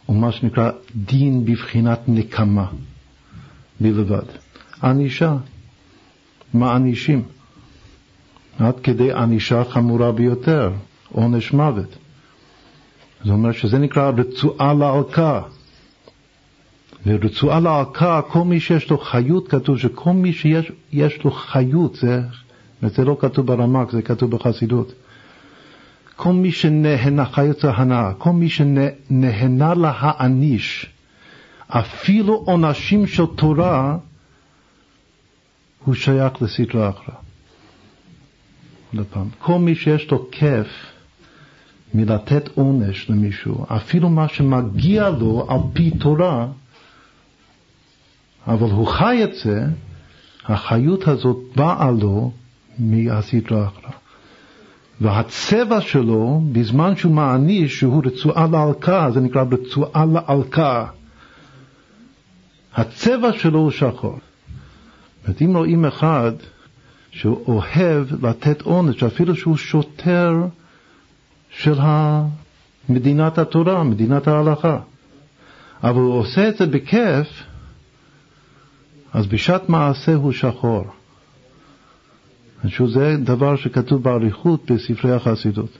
הוא 0.06 0.16
מה 0.16 0.32
שנקרא 0.32 0.70
דין 0.96 1.44
בבחינת 1.44 2.00
נקמה 2.08 2.66
בלבד. 3.80 4.26
ענישה, 4.82 5.36
מענישים, 6.54 7.22
עד 8.58 8.80
כדי 8.80 9.12
ענישה 9.12 9.64
חמורה 9.64 10.12
ביותר, 10.12 10.70
עונש 11.12 11.52
מוות. 11.52 11.96
זה 13.24 13.32
אומר 13.32 13.52
שזה 13.52 13.78
נקרא 13.78 14.10
רצועה 14.16 14.74
לערכה. 14.74 15.42
ורצועה 17.06 17.60
לערכה, 17.60 18.20
כל 18.28 18.44
מי 18.44 18.60
שיש 18.60 18.90
לו 18.90 18.98
חיות, 18.98 19.48
כתוב 19.48 19.78
שכל 19.78 20.12
מי 20.12 20.32
שיש 20.32 21.24
לו 21.24 21.30
חיות, 21.30 21.94
זה, 21.94 22.20
זה 22.82 23.04
לא 23.04 23.16
כתוב 23.20 23.46
ברמק, 23.46 23.90
זה 23.90 24.02
כתוב 24.02 24.30
בחסידות. 24.30 24.92
כל 26.16 26.32
מי 26.32 26.52
שנהנה, 26.52 27.24
חיות 27.24 27.64
הנאה, 27.64 28.12
כל 28.18 28.30
מי 28.30 28.48
שנהנה 28.48 29.74
להעניש, 29.74 30.86
אפילו 31.68 32.34
עונשים 32.34 33.06
של 33.06 33.26
תורה, 33.26 33.96
הוא 35.84 35.94
שייך 35.94 36.42
לסדרה 36.42 36.90
אחרא. 36.90 37.14
כל 39.38 39.58
מי 39.58 39.74
שיש 39.74 40.10
לו 40.10 40.28
כיף 40.30 40.66
מלתת 41.94 42.48
עונש 42.54 43.10
למישהו, 43.10 43.66
אפילו 43.68 44.10
מה 44.10 44.28
שמגיע 44.28 45.10
לו 45.10 45.46
על 45.48 45.58
פי 45.72 45.90
תורה, 45.90 46.46
אבל 48.46 48.70
הוא 48.70 48.86
חי 48.86 49.24
את 49.24 49.34
זה, 49.34 49.66
החיות 50.44 51.08
הזאת 51.08 51.36
באה 51.56 51.90
לו 51.90 52.32
מהסדרה 52.78 53.66
אחרא. 53.66 53.90
והצבע 55.00 55.80
שלו, 55.80 56.40
בזמן 56.52 56.96
שהוא 56.96 57.14
מעניש, 57.14 57.78
שהוא 57.78 58.02
רצועה 58.04 58.46
לעלקה, 58.46 59.10
זה 59.14 59.20
נקרא 59.20 59.44
רצועה 59.50 60.04
לעלקה. 60.04 60.86
הצבע 62.74 63.32
שלו 63.32 63.58
הוא 63.58 63.70
שחור. 63.70 64.18
זאת 65.26 65.42
אם 65.42 65.56
רואים 65.56 65.84
אחד 65.84 66.32
שהוא 67.10 67.44
אוהב 67.46 68.24
לתת 68.26 68.62
עונש, 68.62 69.02
אפילו 69.02 69.36
שהוא 69.36 69.56
שוטר 69.56 70.34
של 71.50 71.74
מדינת 72.88 73.38
התורה, 73.38 73.84
מדינת 73.84 74.28
ההלכה, 74.28 74.78
אבל 75.82 76.00
הוא 76.00 76.14
עושה 76.14 76.48
את 76.48 76.56
זה 76.56 76.66
בכיף, 76.66 77.28
אז 79.12 79.26
בשעת 79.26 79.68
מעשה 79.68 80.14
הוא 80.14 80.32
שחור. 80.32 80.84
שזה 82.68 83.16
דבר 83.24 83.56
שכתוב 83.56 84.02
באריכות 84.02 84.70
בספרי 84.70 85.12
החסידות. 85.12 85.78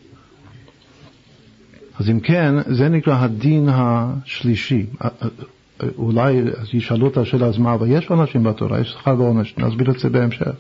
אז 1.99 2.11
אם 2.11 2.21
כן, 2.21 2.55
זה 2.67 2.89
נקרא 2.89 3.15
הדין 3.25 3.69
השלישי. 3.73 4.87
אולי 5.99 6.43
ישאלו 6.73 7.09
את 7.09 7.17
השאלה, 7.17 7.47
אז 7.47 7.59
מה, 7.59 7.75
אבל 7.75 7.87
יש 7.91 8.11
אנשים 8.11 8.43
בתורה, 8.43 8.81
יש 8.81 8.89
שכר 8.89 9.15
ועונש, 9.19 9.55
נסביר 9.59 9.91
את 9.91 9.99
זה 9.99 10.09
בהמשך. 10.09 10.51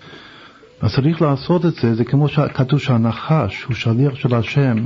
אז 0.80 0.94
צריך 0.94 1.22
לעשות 1.22 1.66
את 1.66 1.74
זה, 1.74 1.94
זה 1.94 2.04
כמו 2.04 2.28
שכתוב 2.28 2.78
שהנחש 2.78 3.64
הוא 3.64 3.74
שליח 3.74 4.14
של 4.14 4.34
השם, 4.34 4.76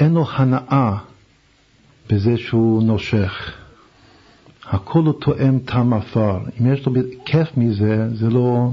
אין 0.00 0.14
לו 0.14 0.26
הנאה 0.32 0.96
בזה 2.10 2.36
שהוא 2.36 2.82
נושך. 2.82 3.52
הכל 4.70 5.02
הוא 5.02 5.14
תואם 5.20 5.58
טעם 5.58 5.94
עפר. 5.94 6.38
אם 6.60 6.72
יש 6.72 6.86
לו 6.86 6.92
כיף 7.24 7.48
מזה, 7.56 8.08
זה 8.14 8.30
לא 8.30 8.70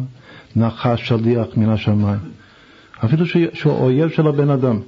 נחש 0.56 1.08
שליח 1.08 1.48
מן 1.58 1.70
השמיים. 1.70 2.20
אפילו 3.06 3.26
שהוא 3.54 3.74
אויב 3.74 4.10
של 4.10 4.28
הבן 4.28 4.50
אדם. 4.50 4.80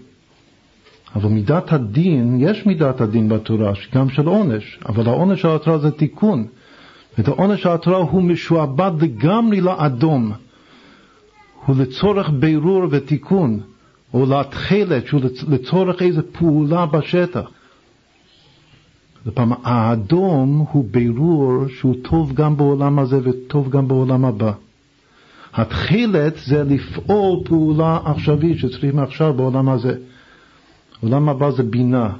אבל 1.15 1.29
מידת 1.29 1.73
הדין, 1.73 2.37
יש 2.39 2.65
מידת 2.65 3.01
הדין 3.01 3.29
בתורה, 3.29 3.71
גם 3.95 4.09
של 4.09 4.27
עונש, 4.27 4.79
אבל 4.89 5.07
העונש 5.07 5.41
של 5.41 5.47
התורה 5.47 5.77
זה 5.77 5.91
תיקון. 5.91 6.45
ואת 7.17 7.27
העונש 7.27 7.63
של 7.63 7.69
התורה 7.69 7.97
הוא 7.97 8.23
משועבד 8.23 8.91
לגמרי 9.01 9.61
לאדום. 9.61 10.31
הוא 11.65 11.75
לצורך 11.75 12.29
בירור 12.29 12.83
ותיקון, 12.89 13.59
או 14.13 14.25
לתכלת, 14.25 15.07
שהוא 15.07 15.21
לצורך 15.47 16.01
איזו 16.01 16.21
פעולה 16.31 16.85
בשטח. 16.85 17.49
לפעמים 19.25 19.53
האדום 19.63 20.65
הוא 20.71 20.85
בירור 20.91 21.67
שהוא 21.67 21.95
טוב 22.01 22.33
גם 22.33 22.57
בעולם 22.57 22.99
הזה 22.99 23.19
וטוב 23.23 23.69
גם 23.69 23.87
בעולם 23.87 24.25
הבא. 24.25 24.51
התכלת 25.53 26.33
זה 26.45 26.63
לפעול 26.63 27.39
פעולה 27.45 27.99
עכשווית 28.05 28.57
שצריכים 28.57 28.99
עכשיו 28.99 29.33
בעולם 29.33 29.69
הזה. 29.69 29.95
עולם 31.01 31.29
הבא 31.29 31.51
זה 31.51 31.63
בינה. 31.63 32.13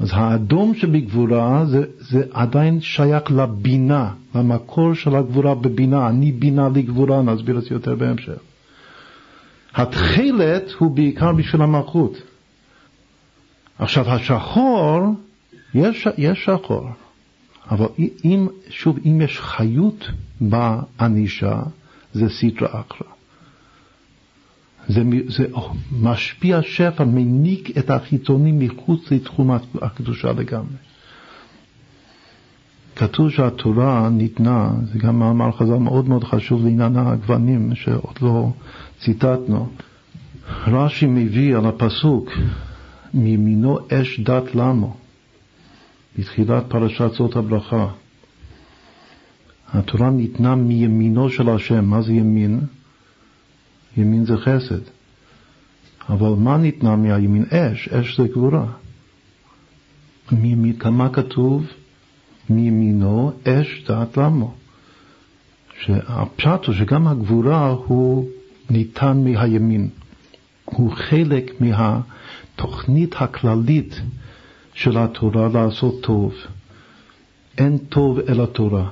אז 0.00 0.10
האדום 0.12 0.74
שבגבורה 0.74 1.64
זה, 1.66 1.84
זה 1.98 2.22
עדיין 2.32 2.80
שייך 2.80 3.30
לבינה, 3.30 4.12
למקור 4.34 4.94
של 4.94 5.16
הגבורה 5.16 5.54
בבינה. 5.54 6.08
אני 6.08 6.32
בינה 6.32 6.68
לי 6.68 6.82
גבורה, 6.82 7.22
נסביר 7.22 7.58
את 7.58 7.62
זה 7.62 7.74
יותר 7.74 7.94
בהמשך. 7.94 8.38
התכלת 9.74 10.70
הוא 10.78 10.90
בעיקר 10.90 11.32
בשביל 11.32 11.62
המלכות. 11.62 12.22
עכשיו 13.78 14.10
השחור, 14.10 15.14
יש, 15.74 16.06
יש 16.18 16.44
שחור, 16.44 16.88
אבל 17.70 17.86
אם, 18.24 18.46
שוב, 18.68 18.98
אם 19.04 19.20
יש 19.20 19.40
חיות 19.40 20.08
בענישה, 20.40 21.62
זה 22.12 22.28
סטרא 22.28 22.68
אחרא. 22.68 23.19
זה, 24.90 25.02
זה 25.28 25.44
משפיע 26.00 26.62
שפע, 26.62 27.04
מניק 27.04 27.78
את 27.78 27.90
החיצוני 27.90 28.52
מחוץ 28.52 29.10
לתחום 29.10 29.50
הקדושה 29.82 30.32
לגמרי. 30.32 30.76
כתוב 32.96 33.30
שהתורה 33.30 34.08
ניתנה, 34.08 34.70
זה 34.92 34.98
גם 34.98 35.18
מאמר 35.18 35.52
חז"ל 35.52 35.76
מאוד 35.76 36.08
מאוד 36.08 36.24
חשוב 36.24 36.64
לעניין 36.64 36.96
הגוונים 36.96 37.74
שעוד 37.74 38.14
לא 38.22 38.50
ציטטנו. 39.00 39.68
רש"י 40.66 41.06
מביא 41.06 41.56
על 41.56 41.66
הפסוק 41.66 42.30
מימינו 43.14 43.78
אש 43.92 44.20
דת 44.20 44.54
למו 44.54 44.96
בתחילת 46.18 46.64
פרשת 46.68 47.10
זאת 47.12 47.36
הברכה. 47.36 47.86
התורה 49.72 50.10
ניתנה 50.10 50.54
מימינו 50.54 51.30
של 51.30 51.48
השם, 51.48 51.84
מה 51.84 52.02
זה 52.02 52.12
ימין? 52.12 52.60
ימין 53.96 54.24
זה 54.24 54.36
חסד. 54.36 54.80
אבל 56.08 56.28
מה 56.28 56.56
ניתנה 56.56 56.96
מהימין? 56.96 57.44
אש, 57.50 57.88
אש 57.88 58.20
זה 58.20 58.28
גבורה. 58.28 58.66
כמה 60.78 61.08
כתוב? 61.08 61.66
מימינו 62.50 63.32
אש 63.44 63.84
דעת 63.88 64.16
למו. 64.16 64.54
שהפשט 65.80 66.64
הוא 66.66 66.74
שגם 66.74 67.08
הגבורה 67.08 67.68
הוא 67.68 68.28
ניתן 68.70 69.24
מהימין. 69.24 69.88
הוא 70.64 70.92
חלק 70.92 71.52
מהתוכנית 71.60 73.14
הכללית 73.18 74.00
של 74.74 74.98
התורה 74.98 75.48
לעשות 75.54 76.02
טוב. 76.02 76.34
אין 77.58 77.78
טוב 77.78 78.18
אלא 78.18 78.46
תורה. 78.46 78.88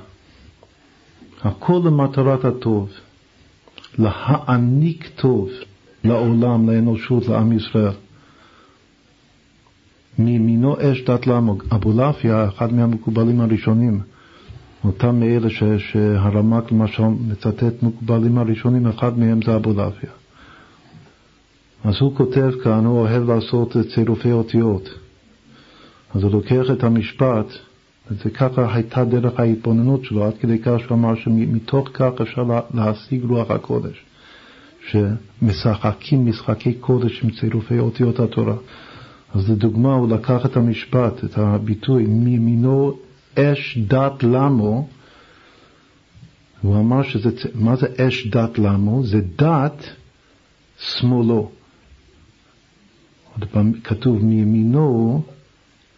הכל 1.43 1.81
למטרת 1.85 2.45
הטוב. 2.45 2.89
להעניק 3.97 5.09
טוב 5.15 5.49
לעולם, 6.03 6.69
לאנושות, 6.69 7.27
לעם 7.27 7.51
ישראל. 7.51 7.93
מימינו 10.19 10.75
אש 10.79 11.01
דת 11.01 11.27
למוג. 11.27 11.63
אבולעפיה, 11.71 12.47
אחד 12.47 12.73
מהמקובלים 12.73 13.41
הראשונים, 13.41 14.01
אותם 14.83 15.19
מאלה 15.19 15.49
ש, 15.49 15.63
שהרמק 15.63 16.71
למשל 16.71 17.03
מצטט 17.03 17.83
מקובלים 17.83 18.37
הראשונים, 18.37 18.87
אחד 18.87 19.19
מהם 19.19 19.41
זה 19.41 19.55
אבולעפיה. 19.55 20.09
אז 21.83 21.95
הוא 21.99 22.15
כותב 22.15 22.51
כאן, 22.63 22.85
הוא 22.85 22.99
אוהב 22.99 23.29
לעשות 23.29 23.75
צירופי 23.95 24.31
אותיות. 24.31 24.89
אז 26.15 26.23
הוא 26.23 26.31
לוקח 26.31 26.71
את 26.73 26.83
המשפט, 26.83 27.45
וזה 28.11 28.29
ככה 28.29 28.73
הייתה 28.73 29.05
דרך 29.05 29.39
ההתבוננות 29.39 30.03
שלו, 30.03 30.25
עד 30.25 30.33
כדי 30.39 30.59
כך 30.59 30.79
שהוא 30.79 30.97
אמר 30.97 31.15
שמתוך 31.15 31.89
כך 31.93 32.11
אפשר 32.21 32.43
להשיג 32.73 33.23
רוח 33.23 33.51
הקודש, 33.51 34.05
שמשחקים 34.89 36.25
משחקי 36.25 36.73
קודש 36.73 37.23
עם 37.23 37.29
צירופי 37.29 37.79
אותיות 37.79 38.19
התורה. 38.19 38.55
אז 39.33 39.49
לדוגמה, 39.51 39.93
הוא 39.93 40.09
לקח 40.09 40.45
את 40.45 40.57
המשפט, 40.57 41.23
את 41.23 41.37
הביטוי, 41.37 42.05
מימינו 42.05 42.97
אש 43.35 43.77
דת 43.87 44.23
למו, 44.23 44.87
הוא 46.61 46.79
אמר 46.79 47.03
שזה, 47.03 47.29
מה 47.55 47.75
זה 47.75 47.87
אש 47.97 48.27
דת 48.27 48.59
למו? 48.59 49.03
זה 49.03 49.21
דת 49.35 49.83
שמאלו. 50.79 51.51
עוד 53.33 53.49
פעם 53.51 53.73
כתוב 53.83 54.25
מימינו 54.25 55.21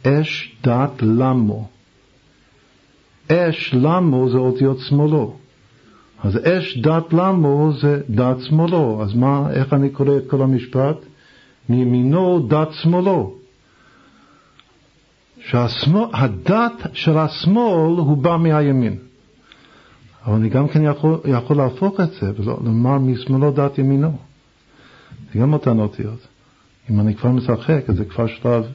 אש 0.04 0.56
דת 0.64 1.02
למו. 1.02 1.70
אש 3.32 3.74
למו 3.74 4.30
זה 4.30 4.38
אותיות 4.38 4.80
שמאלו. 4.80 5.36
אז 6.24 6.38
אש 6.38 6.78
דת 6.78 7.14
למו 7.14 7.72
זה 7.82 8.02
דת 8.10 8.42
שמאלו. 8.42 9.04
אז 9.04 9.14
מה, 9.14 9.52
איך 9.52 9.74
אני 9.74 9.90
קורא 9.90 10.18
את 10.18 10.24
כל 10.30 10.42
המשפט? 10.42 10.98
מימינו 11.70 12.48
דת 12.48 12.72
שמאלו. 12.72 13.34
שהדת 15.40 16.74
של 16.94 17.18
השמאל 17.18 17.98
הוא 17.98 18.18
בא 18.18 18.38
מהימין. 18.38 18.98
אבל 20.26 20.36
אני 20.36 20.50
גם 20.50 20.68
כן 20.68 20.84
יכול, 20.84 21.20
יכול 21.26 21.58
להפוך 21.58 22.00
את 22.00 22.12
זה 22.12 22.32
ולומר 22.36 22.98
משמאלו 22.98 23.52
דת 23.52 23.78
ימינו. 23.78 24.18
זה 25.34 25.40
גם 25.40 25.54
אותן 25.54 25.80
אותיות. 25.80 26.28
אם 26.90 27.00
אני 27.00 27.16
כבר 27.16 27.30
משחק, 27.30 27.84
אז 27.88 27.96
זה 27.96 28.06
כבר 28.06 28.28
שלב, 28.28 28.66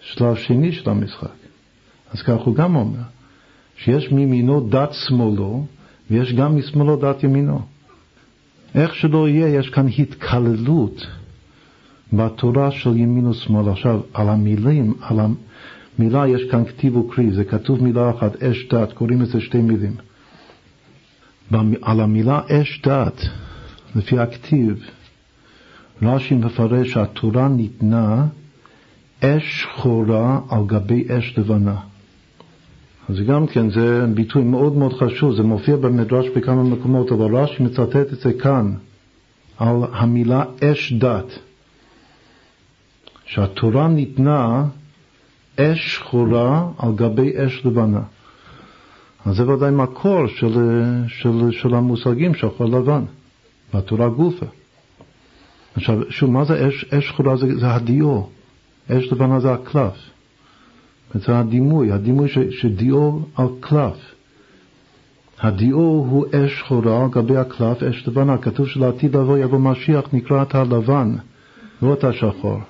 שלב 0.00 0.34
שני 0.34 0.72
של 0.72 0.90
המשחק. 0.90 1.41
אז 2.12 2.22
כך 2.22 2.40
הוא 2.44 2.54
גם 2.54 2.76
אומר, 2.76 3.02
שיש 3.76 4.12
מימינו 4.12 4.68
דת 4.68 4.92
שמאלו, 4.92 5.66
ויש 6.10 6.32
גם 6.32 6.56
משמאלו 6.56 6.96
דת 6.96 7.22
ימינו. 7.22 7.60
איך 8.74 8.94
שלא 8.94 9.28
יהיה, 9.28 9.48
יש 9.48 9.70
כאן 9.70 9.86
התקללות 9.98 11.06
בתורה 12.12 12.70
של 12.70 12.96
ימין 12.96 13.26
ושמאל. 13.26 13.68
עכשיו, 13.68 14.00
על 14.14 14.28
המילים, 14.28 14.94
על 15.00 15.18
המילה 15.98 16.28
יש 16.28 16.50
כאן 16.50 16.64
כתיב 16.64 16.96
וקריא, 16.96 17.32
זה 17.32 17.44
כתוב 17.44 17.82
מילה 17.82 18.10
אחת, 18.10 18.42
אש 18.42 18.68
דת, 18.70 18.92
קוראים 18.92 19.22
לזה 19.22 19.40
שתי 19.40 19.58
מילים. 19.58 19.94
על 21.82 22.00
המילה 22.00 22.40
אש 22.48 22.82
דת, 22.84 23.20
לפי 23.96 24.18
הכתיב, 24.18 24.84
רש"י 26.02 26.34
מפרש 26.34 26.92
שהתורה 26.92 27.48
ניתנה 27.48 28.26
אש 29.20 29.62
שחורה 29.62 30.40
על 30.48 30.66
גבי 30.66 31.04
אש 31.08 31.38
לבנה. 31.38 31.76
אז 33.08 33.16
גם 33.26 33.46
כן, 33.46 33.70
זה 33.70 34.06
ביטוי 34.14 34.42
מאוד 34.44 34.76
מאוד 34.76 34.92
חשוב, 34.92 35.34
זה 35.36 35.42
מופיע 35.42 35.76
במדרש 35.76 36.28
בכמה 36.28 36.62
מקומות, 36.62 37.12
אבל 37.12 37.36
רש"י 37.36 37.62
מצטט 37.62 37.96
את 38.12 38.20
זה 38.20 38.32
כאן, 38.32 38.72
על 39.58 39.76
המילה 39.92 40.44
אש 40.64 40.92
דת. 40.92 41.38
שהתורה 43.24 43.88
ניתנה 43.88 44.64
אש 45.60 45.94
שחורה 45.94 46.68
על 46.78 46.92
גבי 46.94 47.32
אש 47.36 47.66
לבנה. 47.66 48.02
אז 49.26 49.36
זה 49.36 49.48
ודאי 49.48 49.70
מקור 49.70 50.26
של, 50.26 50.82
של, 51.08 51.50
של 51.50 51.74
המושגים 51.74 52.34
שחור 52.34 52.66
לבן, 52.66 53.04
בתורה 53.74 54.08
גופה. 54.08 54.46
עכשיו, 55.76 56.10
שוב, 56.10 56.30
מה 56.30 56.44
זה 56.44 56.68
אש, 56.68 56.84
אש 56.84 57.08
שחורה? 57.08 57.36
זה, 57.36 57.58
זה 57.58 57.74
הדיו, 57.74 58.22
אש 58.90 59.12
לבנה 59.12 59.40
זה 59.40 59.52
הקלף. 59.52 60.11
זה 61.14 61.38
הדימוי, 61.38 61.92
הדימוי 61.92 62.28
ש, 62.28 62.38
שדיו 62.50 63.18
על 63.36 63.46
קלף. 63.60 63.96
הדיו 65.40 65.76
הוא 65.76 66.26
אש 66.32 66.58
שחורה 66.58 67.04
על 67.04 67.10
גבי 67.10 67.36
הקלף, 67.36 67.82
אש 67.82 68.08
לבנה. 68.08 68.38
כתוב 68.38 68.68
שלעתיד 68.68 69.16
לבוא 69.16 69.38
יבוא 69.38 69.58
משיח, 69.58 70.04
נקרא 70.12 70.42
את 70.42 70.54
הלבן, 70.54 71.14
לא 71.82 71.92
את 71.92 72.04
השחור. 72.04 72.60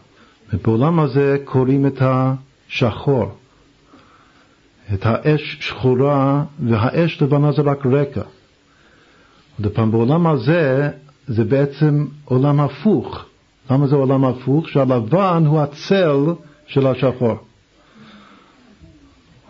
ובעולם 0.53 1.01
הזה 1.01 1.37
קוראים 1.45 1.87
את 1.87 2.03
השחור, 2.03 3.33
את 4.95 5.07
האש 5.07 5.59
שחורה, 5.61 6.45
והאש 6.67 7.23
לבנה 7.23 7.53
זה 7.53 7.63
רק 7.63 7.87
רקע. 7.87 8.23
עוד 9.63 9.73
פעם, 9.73 9.91
בעולם 9.91 10.27
הזה 10.27 10.89
זה 11.27 11.45
בעצם 11.45 12.07
עולם 12.25 12.61
הפוך. 12.61 13.25
למה 13.71 13.87
זה 13.87 13.97
עולם 13.97 14.25
הפוך? 14.25 14.69
שהלבן 14.69 15.45
הוא 15.47 15.61
הצל 15.61 16.27
של 16.67 16.87
השחור. 16.87 17.37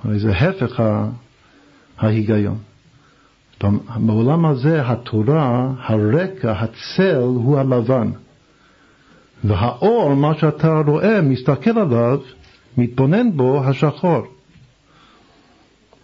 הרי 0.05 0.19
זה 0.19 0.33
הפך 0.33 0.81
ההיגיון. 1.99 2.59
בעולם 3.97 4.47
הזה 4.47 4.89
התורה, 4.91 5.71
הרקע, 5.79 6.53
הצל 6.53 7.23
הוא 7.23 7.59
הלבן. 7.59 8.11
והאור, 9.45 10.15
מה 10.15 10.35
שאתה 10.35 10.83
רואה, 10.87 11.21
מסתכל 11.21 11.79
עליו, 11.79 12.19
מתבונן 12.79 13.37
בו, 13.37 13.65
השחור. 13.65 14.23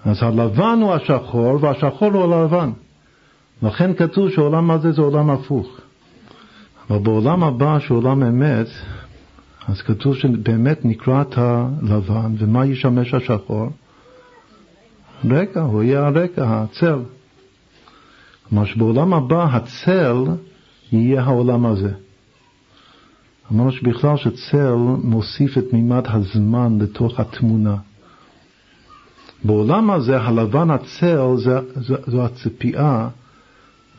אז 0.04 0.22
הלבן 0.22 0.78
הוא 0.82 0.94
השחור 0.94 1.58
והשחור 1.60 2.12
הוא 2.12 2.34
הלבן. 2.34 2.70
לכן 3.62 3.94
כתוב 3.94 4.30
שעולם 4.30 4.70
הזה 4.70 4.92
זה 4.92 5.02
עולם 5.02 5.30
הפוך. 5.30 5.80
אבל 6.90 6.98
בעולם 6.98 7.44
הבא, 7.44 7.78
שהוא 7.78 7.98
עולם 7.98 8.22
אמת, 8.22 8.66
אז 9.68 9.82
כתוב 9.82 10.14
שבאמת 10.14 10.84
נקרא 10.84 11.22
את 11.22 11.38
הלבן, 11.38 12.34
ומה 12.38 12.66
ישמש 12.66 13.14
השחור? 13.14 13.68
רקע, 15.30 15.60
הוא 15.60 15.82
יהיה 15.82 16.06
הרקע, 16.06 16.44
הצל. 16.46 16.98
כלומר 18.48 18.64
שבעולם 18.64 19.14
הבא 19.14 19.44
הצל 19.44 20.24
יהיה 20.92 21.22
העולם 21.22 21.66
הזה. 21.66 21.92
אמרנו 23.52 23.72
שבכלל 23.72 24.16
שצל 24.16 24.74
מוסיף 25.02 25.58
את 25.58 25.72
מימד 25.72 26.04
הזמן 26.06 26.78
לתוך 26.80 27.20
התמונה. 27.20 27.76
בעולם 29.44 29.90
הזה 29.90 30.20
הלבן 30.20 30.70
הצל 30.70 31.36
זה, 31.36 31.58
זה, 31.74 31.94
זו 32.06 32.24
הציפייה 32.24 33.08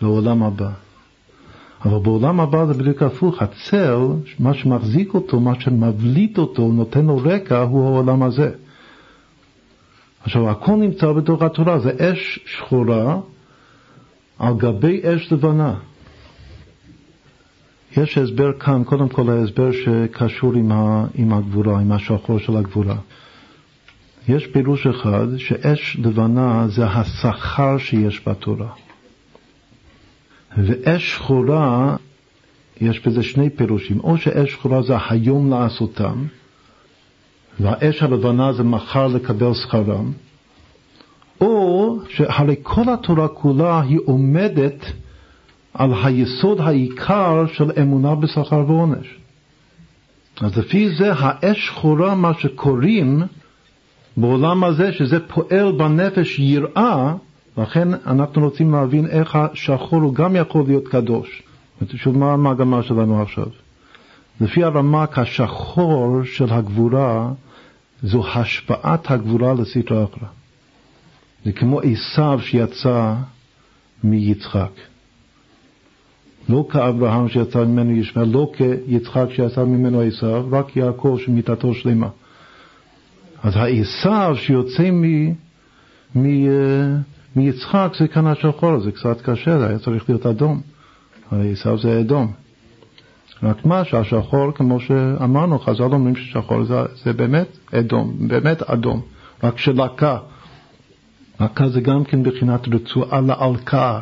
לעולם 0.02 0.44
הבא. 0.44 0.72
אבל 1.86 2.00
בעולם 2.00 2.40
הבא 2.40 2.66
זה 2.66 2.74
בדיוק 2.74 3.04
הפוך, 3.04 3.42
הצל, 3.42 3.98
מה 4.40 4.54
שמחזיק 4.54 5.14
אותו, 5.14 5.40
מה 5.40 5.60
שמבליט 5.60 6.38
אותו, 6.38 6.72
נותן 6.72 7.06
לו 7.06 7.18
רקע, 7.18 7.62
הוא 7.62 7.86
העולם 7.86 8.24
הזה. 8.24 8.52
עכשיו, 10.24 10.50
הכל 10.50 10.76
נמצא 10.76 11.12
בתוך 11.12 11.42
התורה, 11.42 11.80
זה 11.80 11.92
אש 12.00 12.40
שחורה 12.46 13.20
על 14.40 14.54
גבי 14.58 15.02
אש 15.04 15.32
לבנה. 15.32 15.76
יש 17.98 18.18
הסבר 18.18 18.60
כאן, 18.60 18.84
קודם 18.84 19.10
כל 19.10 19.30
ההסבר 19.30 19.72
שקשור 19.72 20.54
עם, 20.54 20.72
ה, 20.72 21.06
עם 21.16 21.34
הגבורה, 21.34 21.80
עם 21.80 21.92
השחור 21.92 22.40
של 22.40 22.58
הגבורה. 22.58 22.96
יש 24.30 24.48
פירוש 24.48 24.88
אחד 24.88 25.38
שאש 25.38 25.98
לבנה 26.00 26.68
זה 26.68 26.86
השכר 26.86 27.78
שיש 27.78 28.22
בתורה. 28.28 28.70
ואש 30.58 31.14
שחורה, 31.14 31.96
יש 32.82 33.08
בזה 33.08 33.24
שני 33.24 33.50
פירושים, 33.50 34.00
או 34.00 34.18
שאש 34.18 34.52
שחורה 34.52 34.82
זה 34.82 34.94
היום 35.10 35.50
לעשותם, 35.50 36.26
והאש 37.60 38.04
הלבנה 38.04 38.54
זה 38.54 38.64
מחר 38.64 39.08
לקבל 39.08 39.54
שכרם, 39.54 40.12
או 41.42 41.98
שהרי 42.10 42.56
כל 42.64 42.94
התורה 42.94 43.28
כולה 43.28 43.82
היא 43.82 44.00
עומדת 44.06 44.86
על 45.74 45.94
היסוד 46.04 46.60
העיקר 46.62 47.46
של 47.54 47.72
אמונה 47.82 48.16
בשכר 48.16 48.64
ועונש. 48.68 49.18
אז 50.42 50.58
לפי 50.58 50.90
זה 50.90 51.14
האש 51.14 51.66
שחורה, 51.68 52.16
מה 52.16 52.34
שקוראים 52.34 53.22
בעולם 54.18 54.64
הזה, 54.64 54.94
שזה 54.94 55.20
פועל 55.20 55.72
בנפש 55.72 56.40
יראה, 56.40 57.14
לכן 57.58 57.88
אנחנו 58.08 58.42
רוצים 58.42 58.72
להבין 58.72 59.06
איך 59.06 59.36
השחור 59.36 60.02
הוא 60.02 60.14
גם 60.16 60.36
יכול 60.36 60.64
להיות 60.68 60.88
קדוש. 60.88 61.44
שוב, 61.96 62.18
מה 62.18 62.34
המגמה 62.34 62.84
שלנו 62.84 63.22
עכשיו? 63.22 63.46
לפי 64.42 64.64
הרמק, 64.64 65.20
השחור 65.20 66.20
של 66.24 66.54
הגבורה 66.54 67.32
זו 68.04 68.24
השפעת 68.28 69.12
הגבורה 69.12 69.54
לסטרא 69.54 70.04
אחרא. 70.04 70.28
זה 71.46 71.52
כמו 71.52 71.82
עשיו 71.82 72.40
שיצא 72.42 73.16
מיצחק. 74.04 74.72
לא 76.50 76.68
כאברהם 76.70 77.30
שיצא 77.30 77.66
ממנו 77.66 77.92
ישמעאל, 77.92 78.28
לא 78.28 78.52
כיצחק 78.54 79.26
שיצא 79.36 79.64
ממנו 79.64 80.02
עשיו, 80.02 80.46
רק 80.52 80.78
יעקב 80.78 81.18
שמיתתו 81.26 81.74
שלמה. 81.74 82.10
אז 83.44 83.56
העשיו 83.56 84.36
שיוצא 84.40 84.92
מ, 84.92 85.34
מ, 86.16 86.26
מיצחק 87.36 87.92
זה 88.00 88.08
כאן 88.08 88.28
השחור, 88.28 88.80
זה 88.80 88.92
קצת 88.92 89.22
קשה, 89.22 89.60
זה 89.60 89.68
היה 89.68 89.80
צריך 89.80 90.10
להיות 90.10 90.26
אדום. 90.26 90.62
עשיו 91.32 91.78
זה 91.78 92.00
אדום. 92.00 92.32
רק 93.44 93.66
מה 93.66 93.86
שהשחור, 93.86 94.52
כמו 94.52 94.80
שאמרנו, 94.80 95.60
חז"ל 95.60 95.84
אומרים 95.84 96.16
ששחור 96.16 96.64
זה, 96.64 96.76
זה 97.04 97.14
באמת 97.14 97.48
אדום, 97.72 98.28
באמת 98.28 98.62
אדום, 98.62 99.02
רק 99.44 99.58
שלקה. 99.58 100.18
לקה 101.40 101.70
זה 101.70 101.82
גם 101.82 102.04
כן 102.04 102.24
בחינת 102.24 102.68
רצועה 102.68 103.22
לעלקה. 103.22 104.00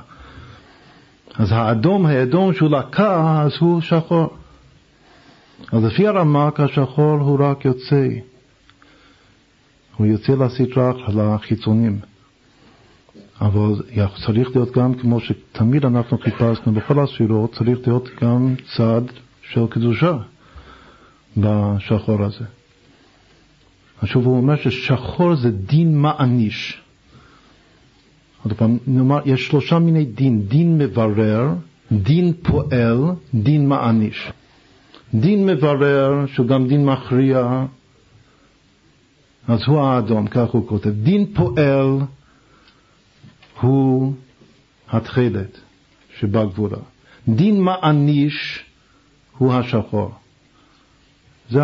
אז 1.36 1.52
האדום, 1.52 2.06
האדום 2.06 2.54
שהוא 2.54 2.70
לקה, 2.70 3.42
אז 3.42 3.52
הוא 3.60 3.82
שחור. 3.82 4.38
אז 5.72 5.84
לפי 5.84 6.08
הרמק 6.08 6.60
השחור 6.60 7.18
הוא 7.20 7.40
רק 7.42 7.66
יוצא. 7.66 8.08
הוא 9.98 10.08
יוצא 10.08 10.34
לסדרה, 10.34 10.92
לחיצונים. 11.08 12.00
אבל 13.42 13.84
צריך 14.26 14.50
להיות 14.56 14.72
גם 14.72 14.94
כמו 14.94 15.20
שתמיד 15.20 15.86
אנחנו 15.86 16.18
חיפשנו 16.18 16.74
בכל 16.74 17.00
הספירות, 17.00 17.54
צריך 17.54 17.80
להיות 17.88 18.10
גם 18.22 18.56
צד 18.76 19.02
של 19.50 19.68
קדושה 19.70 20.18
בשחור 21.38 22.24
הזה. 22.24 22.46
עכשיו 24.02 24.22
הוא 24.22 24.38
אומר 24.38 24.56
ששחור 24.56 25.36
זה 25.36 25.52
דין 25.52 25.98
מעניש. 25.98 26.82
עוד 28.44 28.54
פעם, 28.54 28.78
נאמר, 28.88 29.20
יש 29.26 29.48
שלושה 29.48 29.80
מיני 29.80 30.06
דין, 30.06 30.42
דין 30.48 30.78
מברר, 30.78 31.54
דין 31.92 32.34
פועל, 32.44 32.98
דין 33.34 33.70
מעניש. 33.70 34.32
דין 35.14 35.46
מברר, 35.46 36.26
שהוא 36.26 36.48
גם 36.48 36.68
דין 36.68 36.86
מכריע, 36.86 37.66
אז 39.48 39.60
הוא 39.68 39.82
האדום, 39.82 40.28
כך 40.28 40.50
הוא 40.50 40.68
כותב. 40.68 40.90
דין 40.90 41.26
פועל 41.34 42.00
הוא 43.62 44.14
התכלת 44.90 45.60
שבגבורה. 46.20 46.78
דין 47.28 47.62
מעניש 47.62 48.67
הוא 49.38 49.54
השחור. 49.54 50.12
זה, 51.50 51.60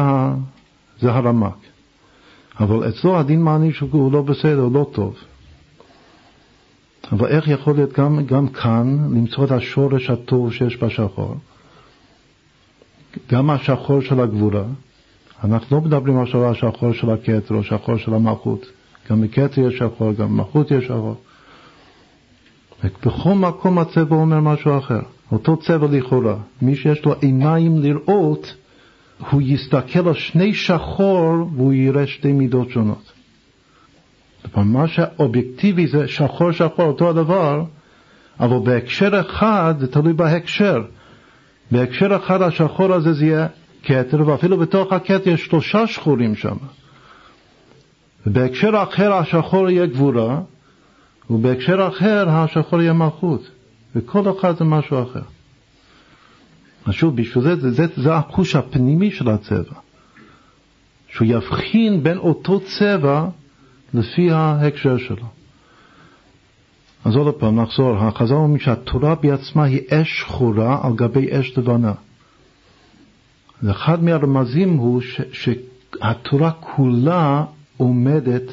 זה 1.00 1.12
הרמק. 1.12 1.56
אבל 2.60 2.90
אצלו 2.90 3.20
הדין 3.20 3.42
מעניש 3.42 3.80
הוא 3.80 4.12
לא 4.12 4.22
בסדר, 4.22 4.60
הוא 4.60 4.74
לא 4.74 4.90
טוב. 4.92 5.16
אבל 7.12 7.28
איך 7.28 7.48
יכול 7.48 7.76
להיות 7.76 7.94
גם, 7.94 8.26
גם 8.26 8.48
כאן 8.48 8.98
למצוא 9.12 9.46
את 9.46 9.52
השורש 9.52 10.10
הטוב 10.10 10.54
שיש 10.54 10.84
בשחור? 10.84 11.36
גם 13.32 13.50
השחור 13.50 14.02
של 14.02 14.20
הגבורה, 14.20 14.64
אנחנו 15.44 15.78
לא 15.78 15.84
מדברים 15.84 16.20
עכשיו 16.20 16.46
על 16.46 16.52
השחור 16.52 16.94
של 16.94 17.10
הכתר 17.10 17.56
או 17.56 17.60
השחור 17.60 17.98
של 17.98 18.14
המלכות. 18.14 18.66
גם 19.10 19.22
בכתר 19.22 19.62
יש 19.62 19.78
שחור, 19.78 20.14
גם 20.14 20.28
במלכות 20.28 20.72
יש 20.72 20.86
שחור. 20.86 21.16
בכל 23.06 23.34
מקום 23.34 23.80
הצבע 23.80 24.16
אומר 24.16 24.40
משהו 24.40 24.78
אחר. 24.78 25.00
אותו 25.34 25.58
צבע 25.58 25.88
לכאורה. 25.92 26.36
מי 26.62 26.76
שיש 26.76 27.06
לו 27.06 27.16
עיניים 27.22 27.80
לראות, 27.80 28.56
הוא 29.32 29.42
יסתכל 29.42 30.08
על 30.08 30.14
שני 30.14 30.54
שחור 30.54 31.50
והוא 31.56 31.74
יראה 31.74 32.08
שתי 32.08 32.32
מידות 32.32 32.70
שונות. 32.70 33.12
מה 34.56 34.88
שאובייקטיבי 34.88 35.88
זה 35.88 36.08
שחור 36.08 36.52
שחור 36.52 36.86
אותו 36.86 37.10
הדבר, 37.10 37.64
אבל 38.40 38.58
בהקשר 38.64 39.20
אחד 39.20 39.76
זה 39.80 39.88
תלוי 39.88 40.14
בהקשר. 40.14 40.84
בהקשר 41.72 42.16
אחד 42.16 42.42
השחור 42.42 42.94
הזה 42.94 43.14
זה 43.14 43.26
יהיה 43.26 43.48
כתר, 43.84 44.28
ואפילו 44.28 44.58
בתוך 44.58 44.94
הכתר 44.94 45.30
יש 45.30 45.46
שלושה 45.46 45.88
שחורים 45.88 46.36
שם. 46.36 46.56
ובהקשר 48.28 48.84
אחר 48.84 49.14
השחור 49.14 49.70
יהיה 49.70 49.86
גבורה, 49.86 50.42
ובהקשר 51.30 51.88
אחר 51.88 52.30
השחור 52.30 52.82
יהיה 52.82 52.94
מלכות. 52.94 53.42
וכל 53.96 54.38
אחד 54.40 54.58
זה 54.58 54.64
משהו 54.64 55.04
אחר. 55.04 55.22
אז 56.86 56.94
שוב, 56.94 57.16
בשביל 57.16 57.44
זה, 57.44 57.56
זה, 57.56 57.72
זה, 57.72 57.86
זה 57.96 58.16
החוש 58.16 58.56
הפנימי 58.56 59.12
של 59.12 59.30
הצבע. 59.30 59.76
שהוא 61.08 61.28
יבחין 61.28 62.04
בין 62.04 62.18
אותו 62.18 62.60
צבע 62.60 63.28
לפי 63.94 64.32
ההקשר 64.32 64.98
שלו. 64.98 65.26
אז 67.06 67.16
עוד 67.16 67.36
פעם, 67.36 67.62
נחזור. 67.62 67.98
החז"ל 67.98 68.34
אומרים 68.34 68.60
שהתורה 68.60 69.16
בעצמה 69.16 69.64
היא 69.64 69.82
אש 69.90 70.20
שחורה 70.20 70.88
על 70.88 70.96
גבי 70.96 71.40
אש 71.40 71.58
לבנה. 71.58 71.94
ואחד 73.64 74.04
מהרמזים 74.04 74.74
הוא 74.74 75.02
ש, 75.02 75.22
שהתורה 75.32 76.52
כולה 76.52 77.46
עומדת 77.78 78.44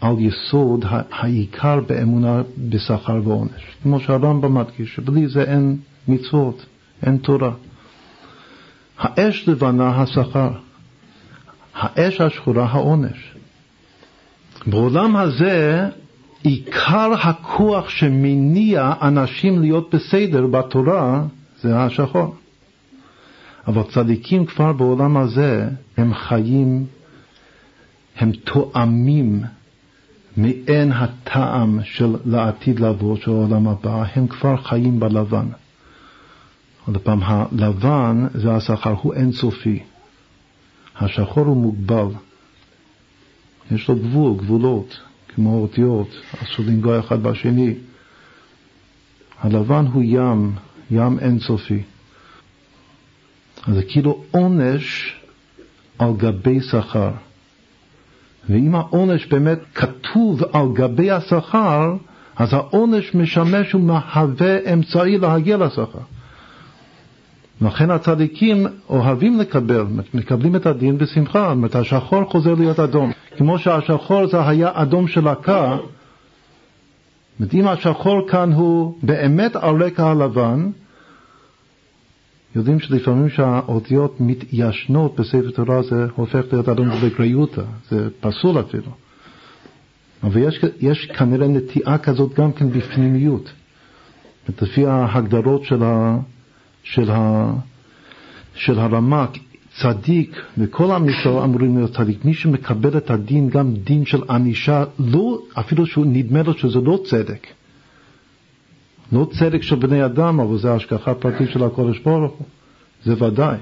על 0.00 0.14
יסוד 0.18 0.84
העיקר 1.10 1.80
באמונה 1.80 2.42
בשכר 2.68 3.20
ועונש. 3.24 3.76
כמו 3.82 4.00
שהרמב"ם 4.00 4.54
מדגיש, 4.54 4.94
שבלי 4.94 5.28
זה 5.28 5.42
אין 5.42 5.76
מצוות, 6.08 6.66
אין 7.02 7.16
תורה. 7.16 7.52
האש 8.98 9.48
לבנה, 9.48 10.02
השכר. 10.02 10.50
האש 11.74 12.20
השחורה 12.20 12.64
העונש. 12.64 13.34
בעולם 14.66 15.16
הזה 15.16 15.88
עיקר 16.42 17.12
הכוח 17.22 17.88
שמניע 17.88 18.92
אנשים 19.02 19.60
להיות 19.60 19.94
בסדר 19.94 20.46
בתורה 20.46 21.22
זה 21.60 21.78
השחור. 21.78 22.34
אבל 23.66 23.82
צדיקים 23.82 24.46
כבר 24.46 24.72
בעולם 24.72 25.16
הזה 25.16 25.68
הם 25.96 26.14
חיים, 26.14 26.86
הם 28.16 28.32
תואמים 28.32 29.42
מעין 30.36 30.92
הטעם 30.92 31.80
של 31.84 32.16
לעתיד 32.24 32.80
לבוא 32.80 33.16
של 33.16 33.30
העולם 33.30 33.68
הבא, 33.68 34.04
הם 34.14 34.26
כבר 34.26 34.56
חיים 34.56 35.00
בלבן. 35.00 35.46
עוד 36.86 36.98
פעם, 36.98 37.20
הלבן 37.22 38.26
זה 38.34 38.54
השכר, 38.54 38.94
הוא 39.02 39.14
אינסופי. 39.14 39.82
השחור 40.96 41.44
הוא 41.44 41.56
מוגבל. 41.56 42.08
יש 43.70 43.88
לו 43.88 43.96
גבול, 43.96 44.36
גבולות, 44.36 45.00
כמו 45.28 45.62
אותיות, 45.62 46.08
אסור 46.42 46.64
לנגוע 46.64 47.00
אחד 47.00 47.22
בשני. 47.22 47.74
הלבן 49.40 49.86
הוא 49.92 50.02
ים, 50.06 50.52
ים 50.90 51.18
אינסופי. 51.18 51.82
אז 53.66 53.74
זה 53.74 53.82
כאילו 53.82 54.24
עונש 54.30 55.16
על 55.98 56.12
גבי 56.16 56.60
שכר. 56.60 57.10
ואם 58.48 58.74
העונש 58.74 59.26
באמת 59.26 59.58
כתוב 59.74 60.42
על 60.52 60.66
גבי 60.72 61.10
השכר, 61.10 61.94
אז 62.36 62.54
העונש 62.54 63.14
משמש 63.14 63.74
ומהווה 63.74 64.72
אמצעי 64.72 65.18
להגיע 65.18 65.56
לשכר. 65.56 65.98
לכן 67.62 67.90
הצדיקים 67.90 68.66
אוהבים 68.88 69.40
לקבל, 69.40 69.84
מקבלים 70.14 70.56
את 70.56 70.66
הדין 70.66 70.98
בשמחה, 70.98 71.40
זאת 71.40 71.52
אומרת 71.52 71.74
השחור 71.74 72.24
חוזר 72.24 72.54
להיות 72.54 72.78
אדום. 72.80 73.12
כמו 73.36 73.58
שהשחור 73.58 74.26
זה 74.26 74.48
היה 74.48 74.70
אדום 74.74 75.08
של 75.08 75.28
זאת 77.40 77.54
אם 77.54 77.68
השחור 77.68 78.28
כאן 78.28 78.52
הוא 78.52 78.94
באמת 79.02 79.56
על 79.56 79.82
רקע 79.82 80.06
הלבן, 80.06 80.70
יודעים 82.54 82.80
שלפעמים 82.80 83.28
שהאותיות 83.28 84.20
מתיישנות 84.20 85.20
בספר 85.20 85.50
תורה 85.50 85.82
זה 85.82 86.06
הופך 86.14 86.44
להיות 86.52 86.68
אדום 86.68 86.88
בגריותא, 87.04 87.62
זה 87.90 88.08
פסול 88.20 88.60
אפילו. 88.60 88.90
אבל 90.22 90.40
יש, 90.40 90.64
יש 90.80 91.06
כנראה 91.06 91.48
נטיעה 91.48 91.98
כזאת 91.98 92.34
גם 92.34 92.52
כן 92.52 92.70
בפנימיות. 92.70 93.52
לפי 94.62 94.86
ההגדרות 94.86 95.64
של, 95.64 95.82
ה, 95.82 96.18
של, 96.82 97.10
ה, 97.10 97.52
של 98.54 98.78
הרמ"ק, 98.78 99.30
צדיק, 99.80 100.36
וכל 100.58 100.90
עם 100.90 101.08
ישראל 101.08 101.38
אמורים 101.44 101.76
להיות 101.76 101.96
צדיק. 101.96 102.24
מי 102.24 102.34
שמקבל 102.34 102.96
את 102.96 103.10
הדין, 103.10 103.48
גם 103.48 103.74
דין 103.74 104.04
של 104.04 104.22
ענישה, 104.30 104.84
לא, 104.98 105.42
אפילו 105.58 105.86
שהוא 105.86 106.06
נדמה 106.06 106.42
לו 106.42 106.54
שזה 106.58 106.80
לא 106.80 107.00
צדק. 107.04 107.46
לא 109.12 109.26
צדק 109.38 109.62
של 109.62 109.76
בני 109.76 110.04
אדם, 110.04 110.40
אבל 110.40 110.58
זה 110.58 110.74
השגחה 110.74 111.14
פרטית 111.14 111.50
של 111.50 111.64
הקודש 111.64 111.98
ברוך 111.98 112.32
הוא, 112.32 112.46
זה 113.04 113.24
ודאי. 113.24 113.56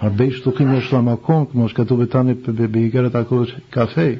הרבה 0.00 0.30
שטוחים 0.30 0.74
יש 0.74 0.92
למקום, 0.92 1.46
כמו 1.52 1.68
שכתוב 1.68 2.02
בתניא 2.02 2.34
באיגרת 2.70 3.14
הקודש 3.14 3.56
כ"ה. 3.72 4.12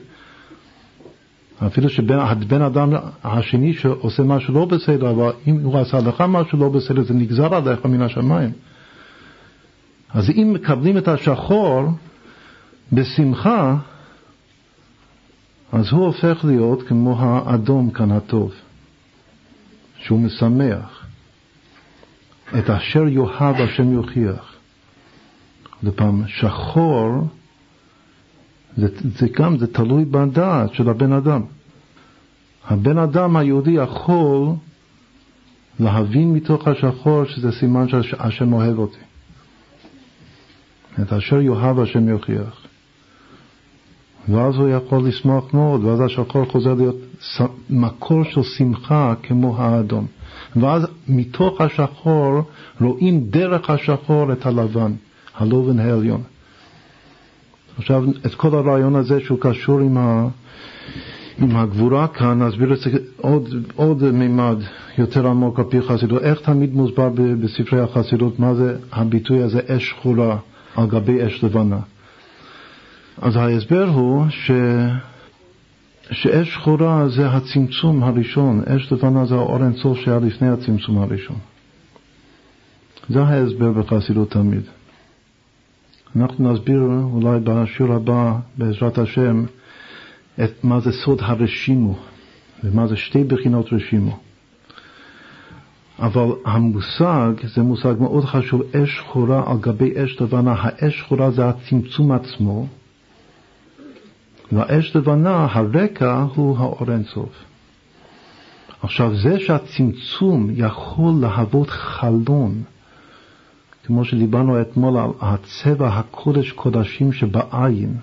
אפילו 1.67 1.89
שבן 1.89 2.63
אדם 2.63 2.93
השני 3.25 3.75
שעושה 3.75 4.23
משהו 4.23 4.55
לא 4.55 4.65
בסדר, 4.65 5.11
אבל 5.11 5.33
אם 5.47 5.61
הוא 5.63 5.79
עשה 5.79 5.99
לך 5.99 6.25
משהו 6.29 6.59
לא 6.59 6.69
בסדר, 6.69 7.03
זה 7.03 7.15
נגזר 7.15 7.55
עליך 7.55 7.85
מן 7.85 8.03
השמיים. 8.03 8.51
אז 10.15 10.31
אם 10.31 10.51
מקבלים 10.55 10.99
את 10.99 11.09
השחור 11.09 11.85
בשמחה, 12.93 13.77
אז 15.73 15.93
הוא 15.93 16.05
הופך 16.05 16.45
להיות 16.45 16.83
כמו 16.83 17.17
האדום 17.19 17.91
כאן 17.91 18.13
הטוב. 18.13 18.53
שהוא 19.99 20.21
משמח. 20.21 21.07
את 22.59 22.71
אשר 22.71 23.09
יאהב 23.09 23.57
השם 23.61 23.93
יוכיח. 23.93 24.55
לפעם 25.83 26.23
שחור, 26.27 27.29
זה, 28.77 28.87
זה 29.19 29.27
גם, 29.29 29.59
זה 29.59 29.67
תלוי 29.67 30.05
בדעת 30.05 30.75
של 30.75 30.89
הבן 30.89 31.13
אדם. 31.13 31.43
הבן 32.65 32.99
אדם 32.99 33.37
היהודי 33.37 33.71
יכול 33.71 34.49
להבין 35.81 36.33
מתוך 36.33 36.69
השחור 36.69 37.25
שזה 37.25 37.53
סימן 37.53 37.87
שהשם 37.89 38.53
אוהב 38.53 38.79
אותי. 38.79 39.01
את 41.03 41.13
אשר 41.13 41.41
יאהב 41.41 41.79
השם 41.79 42.09
יוכיח. 42.09 42.68
ואז 44.29 44.57
הוא 44.57 44.69
יכול 44.69 45.09
לשמוח 45.09 45.55
מאוד, 45.55 45.85
ואז 45.85 46.01
השחור 46.01 46.45
חוזר 46.45 46.75
להיות 46.75 46.97
מקור 47.71 48.25
של 48.25 48.43
שמחה 48.43 49.15
כמו 49.23 49.57
האדום. 49.59 50.07
ואז 50.57 50.87
מתוך 51.09 51.61
השחור 51.61 52.43
רואים 52.81 53.21
דרך 53.31 53.71
השחור 53.71 54.33
את 54.33 54.47
הלבן, 54.47 54.93
הלובן 55.37 55.79
העליון. 55.79 56.23
עכשיו, 57.79 58.05
את 58.27 58.35
כל 58.35 58.55
הרעיון 58.55 58.97
הזה 58.97 59.21
שהוא 59.21 59.39
קשור 59.41 59.81
עם, 59.81 59.99
ה, 59.99 60.29
עם 61.39 61.57
הגבורה 61.57 62.09
כאן, 62.09 62.43
נסביר 62.43 62.73
את 62.73 62.79
זה 62.79 62.91
עוד, 63.17 63.49
עוד 63.77 64.11
מימד 64.11 64.57
יותר 64.99 65.27
עמוק 65.27 65.59
על 65.59 65.65
פי 65.65 65.83
חסידות. 65.83 66.23
איך 66.23 66.41
תמיד 66.41 66.75
מוסבר 66.75 67.09
בספרי 67.41 67.81
החסידות 67.81 68.39
מה 68.39 68.55
זה 68.55 68.77
הביטוי 68.93 69.43
הזה 69.43 69.61
אש 69.67 69.89
שחורה 69.89 70.37
על 70.77 70.87
גבי 70.87 71.27
אש 71.27 71.45
לבנה. 71.45 71.79
אז 73.23 73.37
ההסבר 73.37 73.89
הוא 73.89 74.25
ש... 74.31 74.51
שאש 76.11 76.55
שחורה 76.55 77.09
זה 77.09 77.29
הצמצום 77.29 78.03
הראשון, 78.03 78.63
אש 78.67 78.93
לבנה 78.93 79.27
זה 79.27 79.35
האור 79.35 79.65
אינסוף 79.65 79.99
שהיה 79.99 80.19
לפני 80.19 80.49
הצמצום 80.49 80.99
הראשון. 80.99 81.37
זה 83.09 83.23
ההסבר 83.23 83.73
בחסידות 83.73 84.31
תמיד. 84.31 84.63
אנחנו 86.17 86.53
נסביר 86.53 86.83
אולי 87.03 87.41
בשיעור 87.45 87.95
הבא, 87.95 88.35
בעזרת 88.59 88.99
השם, 88.99 89.45
את 90.45 90.65
מה 90.65 90.81
זה 90.81 90.93
סוד 90.93 91.19
הרשימו, 91.23 91.99
ומה 92.65 92.87
זה 92.87 92.97
שתי 92.97 93.25
בחינות 93.25 93.73
רשימו. 93.73 94.19
אבל 95.99 96.29
המושג, 96.45 97.33
זה 97.55 97.63
מושג 97.63 97.95
מאוד 98.01 98.25
חשוב, 98.25 98.63
אש 98.77 98.97
שחורה 98.97 99.51
על 99.51 99.59
גבי 99.61 99.93
אש 100.05 100.21
לבנה. 100.21 100.55
האש 100.59 100.99
שחורה 100.99 101.31
זה 101.31 101.49
הצמצום 101.49 102.13
עצמו, 102.13 102.67
והאש 104.53 104.97
לבנה, 104.97 105.47
הרקע 105.51 106.25
הוא 106.35 106.59
האור 106.59 106.93
אינסוף. 106.93 107.45
עכשיו, 108.83 109.17
זה 109.17 109.41
שהצמצום 109.41 110.51
יכול 110.53 111.13
להוות 111.21 111.71
חלון, 111.71 112.63
כמו 113.87 114.05
שדיברנו 114.05 114.61
אתמול 114.61 114.99
על 114.99 115.11
הצבע 115.21 115.89
הקודש 115.89 116.53
קודשים 116.53 117.13
שבעין, 117.13 117.97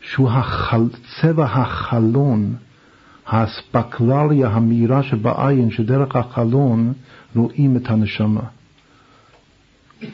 שהוא 0.00 0.30
החל, 0.30 0.88
צבע 1.20 1.44
החלון, 1.44 2.54
האספקלריה 3.26 4.48
המהירה 4.48 5.02
שבעין, 5.02 5.70
שדרך 5.70 6.16
החלון 6.16 6.92
רואים 7.36 7.76
את 7.76 7.90
הנשמה. 7.90 8.40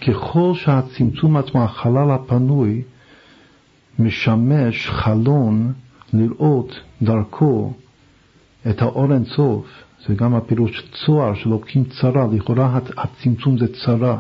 ככל 0.07 0.53
שהצמצום 0.55 1.37
עצמו, 1.37 1.65
החלל 1.65 2.11
הפנוי, 2.11 2.83
משמש 3.99 4.89
חלון 4.89 5.73
לראות 6.13 6.81
דרכו 7.03 7.73
את 8.71 8.83
האור 8.83 9.13
אינסוף, 9.13 9.67
זה 10.07 10.15
גם 10.15 10.35
הפירוש 10.35 10.83
צוהר 10.93 11.35
שלוקחים 11.35 11.85
צרה, 11.85 12.27
לכאורה 12.33 12.79
הצמצום 12.97 13.59
זה 13.59 13.67
צרה. 13.75 14.19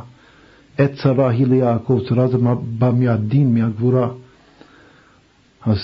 עת 0.78 0.92
צרה 0.92 1.30
היא 1.30 1.46
ליעקב, 1.46 2.00
צרה 2.08 2.28
זה 2.28 2.38
בא 2.78 2.90
מהדין, 2.94 3.54
מהגבורה. 3.54 4.08
אז 5.62 5.78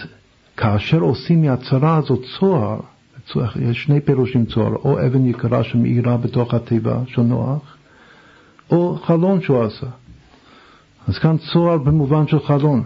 כאשר 0.56 1.01
עושים 1.01 1.43
מהצרה 1.43 1.97
הזאת 1.97 2.20
צוהר, 2.39 2.81
יש 3.60 3.82
שני 3.82 4.01
פירושים 4.01 4.47
צוהר, 4.47 4.74
או 4.74 5.06
אבן 5.06 5.27
יקרה 5.27 5.65
שמאירה 5.65 6.16
בתוך 6.16 6.55
התיבה 6.55 6.98
של 7.06 7.23
נוח, 7.23 7.77
או 8.70 8.98
חלון 9.05 9.40
שהוא 9.40 9.65
עשה. 9.65 9.86
אז 11.09 11.19
כאן 11.19 11.36
צוהר 11.52 11.78
במובן 11.78 12.27
של 12.27 12.40
חלון. 12.40 12.82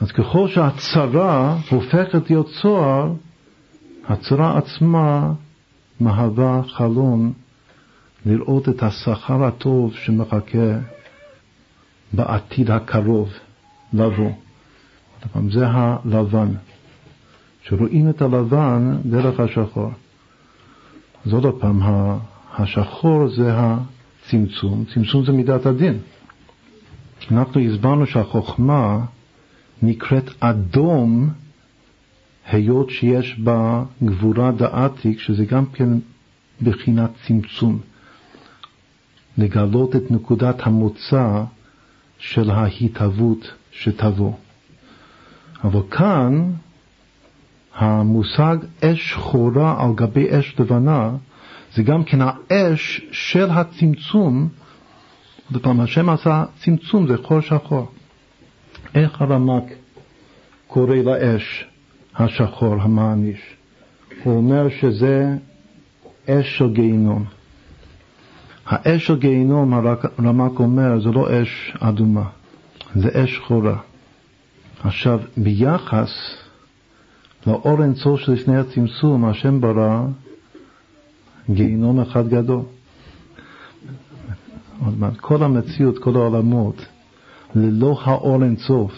אז 0.00 0.12
ככל 0.12 0.48
שהצרה 0.48 1.58
הופכת 1.70 2.30
להיות 2.30 2.48
צוהר, 2.62 3.12
הצרה 4.08 4.58
עצמה 4.58 5.32
מהווה 6.00 6.62
חלון 6.68 7.32
לראות 8.26 8.68
את 8.68 8.82
השכר 8.82 9.44
הטוב 9.44 9.94
שמחכה 9.94 10.78
בעתיד 12.12 12.70
הקרוב 12.70 13.32
לבוא. 13.92 14.32
זה 15.50 15.66
הלבן. 15.68 16.48
שרואים 17.62 18.10
את 18.10 18.22
הלבן 18.22 18.96
דרך 19.04 19.40
השחור. 19.40 19.90
אז 21.26 21.32
עוד 21.32 21.60
פעם, 21.60 21.80
השחור 22.54 23.28
זה 23.28 23.52
הצמצום, 23.54 24.84
צמצום 24.94 25.24
זה 25.24 25.32
מידת 25.32 25.66
הדין. 25.66 25.98
אנחנו 27.30 27.60
הסברנו 27.60 28.06
שהחוכמה 28.06 29.04
נקראת 29.82 30.30
אדום, 30.40 31.30
היות 32.46 32.90
שיש 32.90 33.38
בה 33.38 33.84
גבורה 34.04 34.52
דעתיק, 34.52 35.20
שזה 35.20 35.44
גם 35.44 35.66
כן 35.66 35.88
בחינת 36.62 37.10
צמצום. 37.26 37.78
לגלות 39.38 39.96
את 39.96 40.10
נקודת 40.10 40.56
המוצא 40.66 41.44
של 42.18 42.50
ההתהוות 42.50 43.52
שתבוא. 43.72 44.32
אבל 45.64 45.80
כאן 45.90 46.52
המושג 47.74 48.56
אש 48.84 49.10
שחורה 49.10 49.84
על 49.84 49.94
גבי 49.94 50.38
אש 50.38 50.54
לבנה 50.58 51.10
זה 51.74 51.82
גם 51.82 52.04
כן 52.04 52.18
האש 52.20 53.00
של 53.12 53.50
הצמצום, 53.50 54.48
עוד 55.52 55.62
פעם, 55.62 55.80
השם 55.80 56.08
עשה 56.08 56.44
צמצום, 56.58 57.06
זה 57.08 57.14
חור 57.22 57.40
שחור. 57.40 57.90
איך 58.96 59.22
הרמק 59.22 59.64
קורא 60.66 60.94
לאש 60.94 61.64
השחור, 62.16 62.74
המעניש? 62.74 63.56
הוא 64.24 64.36
אומר 64.36 64.68
שזה 64.68 65.36
אש 66.30 66.58
של 66.58 66.72
גיהינום. 66.72 67.24
האש 68.66 69.06
של 69.06 69.16
גיהינום, 69.18 69.74
הרמק 69.74 70.58
אומר, 70.58 71.00
זה 71.00 71.08
לא 71.08 71.42
אש 71.42 71.76
אדומה, 71.80 72.28
זה 72.94 73.08
אש 73.24 73.34
שחורה. 73.34 73.76
עכשיו, 74.84 75.20
ביחס 75.36 76.10
לאור 77.46 77.82
אינסוף 77.82 78.20
שלפני 78.20 78.56
הצמצום, 78.56 79.24
השם 79.24 79.60
ברא 79.60 80.06
גיהינום 81.50 82.00
אחד 82.00 82.28
גדול. 82.28 82.62
כל 85.20 85.42
המציאות, 85.42 85.98
כל 85.98 86.16
העולמות, 86.16 86.86
ללא 87.56 88.00
האור 88.02 88.42
אינסוף, 88.42 88.92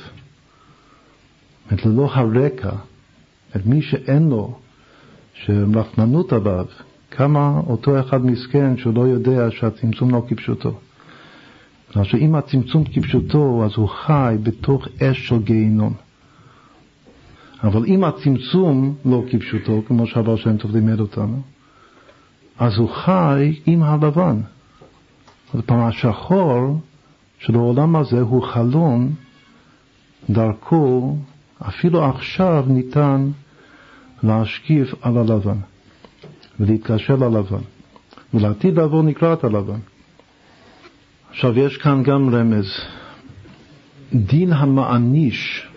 ללא 1.84 2.08
הרקע, 2.14 2.70
את 3.56 3.66
מי 3.66 3.82
שאין 3.82 4.28
לו, 4.28 4.58
שרחמנות 5.34 6.32
עליו, 6.32 6.66
כמה 7.10 7.60
אותו 7.66 8.00
אחד 8.00 8.26
מסכן 8.26 8.76
שהוא 8.76 8.94
לא 8.94 9.00
יודע 9.00 9.50
שהצמצום 9.50 10.10
לא 10.10 10.22
כפשוטו. 10.28 10.78
עכשיו 11.94 12.20
אם 12.20 12.34
הצמצום 12.34 12.84
כפשוטו, 12.84 13.64
אז 13.64 13.70
הוא 13.76 13.88
חי 13.88 14.36
בתוך 14.42 14.88
אש 15.02 15.28
של 15.28 15.42
גיהינום. 15.42 15.94
אבל 17.64 17.84
אם 17.86 18.04
הצמצום 18.04 18.94
לא 19.04 19.22
כפשוטו, 19.30 19.82
כמו 19.86 20.06
שהבר 20.06 20.36
שם 20.36 20.56
טוב 20.56 20.76
לימד 20.76 21.00
אותנו, 21.00 21.40
אז 22.58 22.76
הוא 22.76 22.90
חי 22.90 23.60
עם 23.66 23.82
הלבן. 23.82 24.40
זאת 25.54 25.70
אומרת, 25.70 25.94
השחור 25.94 26.80
של 27.38 27.54
העולם 27.54 27.96
הזה 27.96 28.20
הוא 28.20 28.42
חלון, 28.42 29.12
דרכו, 30.30 31.16
אפילו 31.68 32.04
עכשיו 32.04 32.64
ניתן 32.68 33.30
להשקיף 34.22 34.94
על 35.02 35.18
הלבן 35.18 35.56
ולהתקשר 36.60 37.16
ללבן, 37.16 37.62
ולעתיד 38.34 38.78
לבוא 38.78 39.02
נקרא 39.02 39.32
את 39.32 39.44
הלבן. 39.44 39.78
עכשיו 41.30 41.58
יש 41.58 41.76
כאן 41.76 42.02
גם 42.02 42.34
רמז. 42.34 42.66
דין 44.14 44.52
המעניש, 44.52 45.68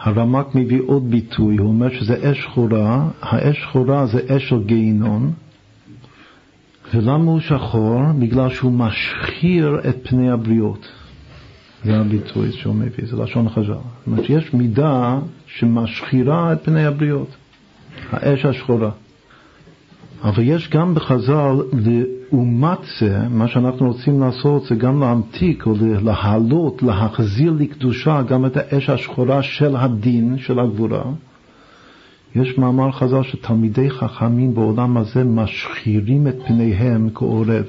הרמק 0.00 0.54
מביא 0.54 0.80
עוד 0.86 1.10
ביטוי, 1.10 1.56
הוא 1.56 1.68
אומר 1.68 2.00
שזה 2.00 2.30
אש 2.30 2.38
שחורה, 2.38 3.08
האש 3.20 3.58
שחורה 3.60 4.06
זה 4.06 4.20
אש 4.36 4.48
של 4.48 4.64
גיהינום, 4.64 5.32
ולמה 6.94 7.30
הוא 7.30 7.40
שחור? 7.40 8.02
בגלל 8.18 8.50
שהוא 8.50 8.72
משחיר 8.72 9.80
את 9.88 9.96
פני 10.08 10.30
הבריות. 10.30 10.88
זה 11.84 12.00
הביטוי 12.00 12.52
שהוא 12.52 12.74
מביא, 12.74 13.06
זה 13.06 13.16
לשון 13.16 13.48
חז"ל. 13.48 13.62
זאת 13.62 13.82
אומרת 14.06 14.24
שיש 14.24 14.54
מידה 14.54 15.18
שמשחירה 15.46 16.52
את 16.52 16.64
פני 16.64 16.84
הבריות, 16.84 17.36
האש 18.10 18.44
השחורה. 18.44 18.90
אבל 20.24 20.42
יש 20.42 20.70
גם 20.70 20.94
בחז"ל, 20.94 21.54
לעומת 21.72 22.78
זה, 23.00 23.28
מה 23.30 23.48
שאנחנו 23.48 23.86
רוצים 23.86 24.20
לעשות 24.20 24.64
זה 24.64 24.74
גם 24.74 25.00
להמתיק 25.00 25.66
או 25.66 25.74
להעלות, 25.80 26.82
להחזיר 26.82 27.52
לקדושה 27.58 28.22
גם 28.22 28.46
את 28.46 28.56
האש 28.56 28.90
השחורה 28.90 29.42
של 29.42 29.76
הדין, 29.76 30.38
של 30.38 30.58
הגבורה. 30.58 31.02
יש 32.34 32.58
מאמר 32.58 32.92
חז"ל 32.92 33.22
שתלמידי 33.22 33.90
חכמים 33.90 34.54
בעולם 34.54 34.96
הזה 34.96 35.24
משחירים 35.24 36.28
את 36.28 36.36
פניהם 36.46 37.10
כעורב. 37.14 37.64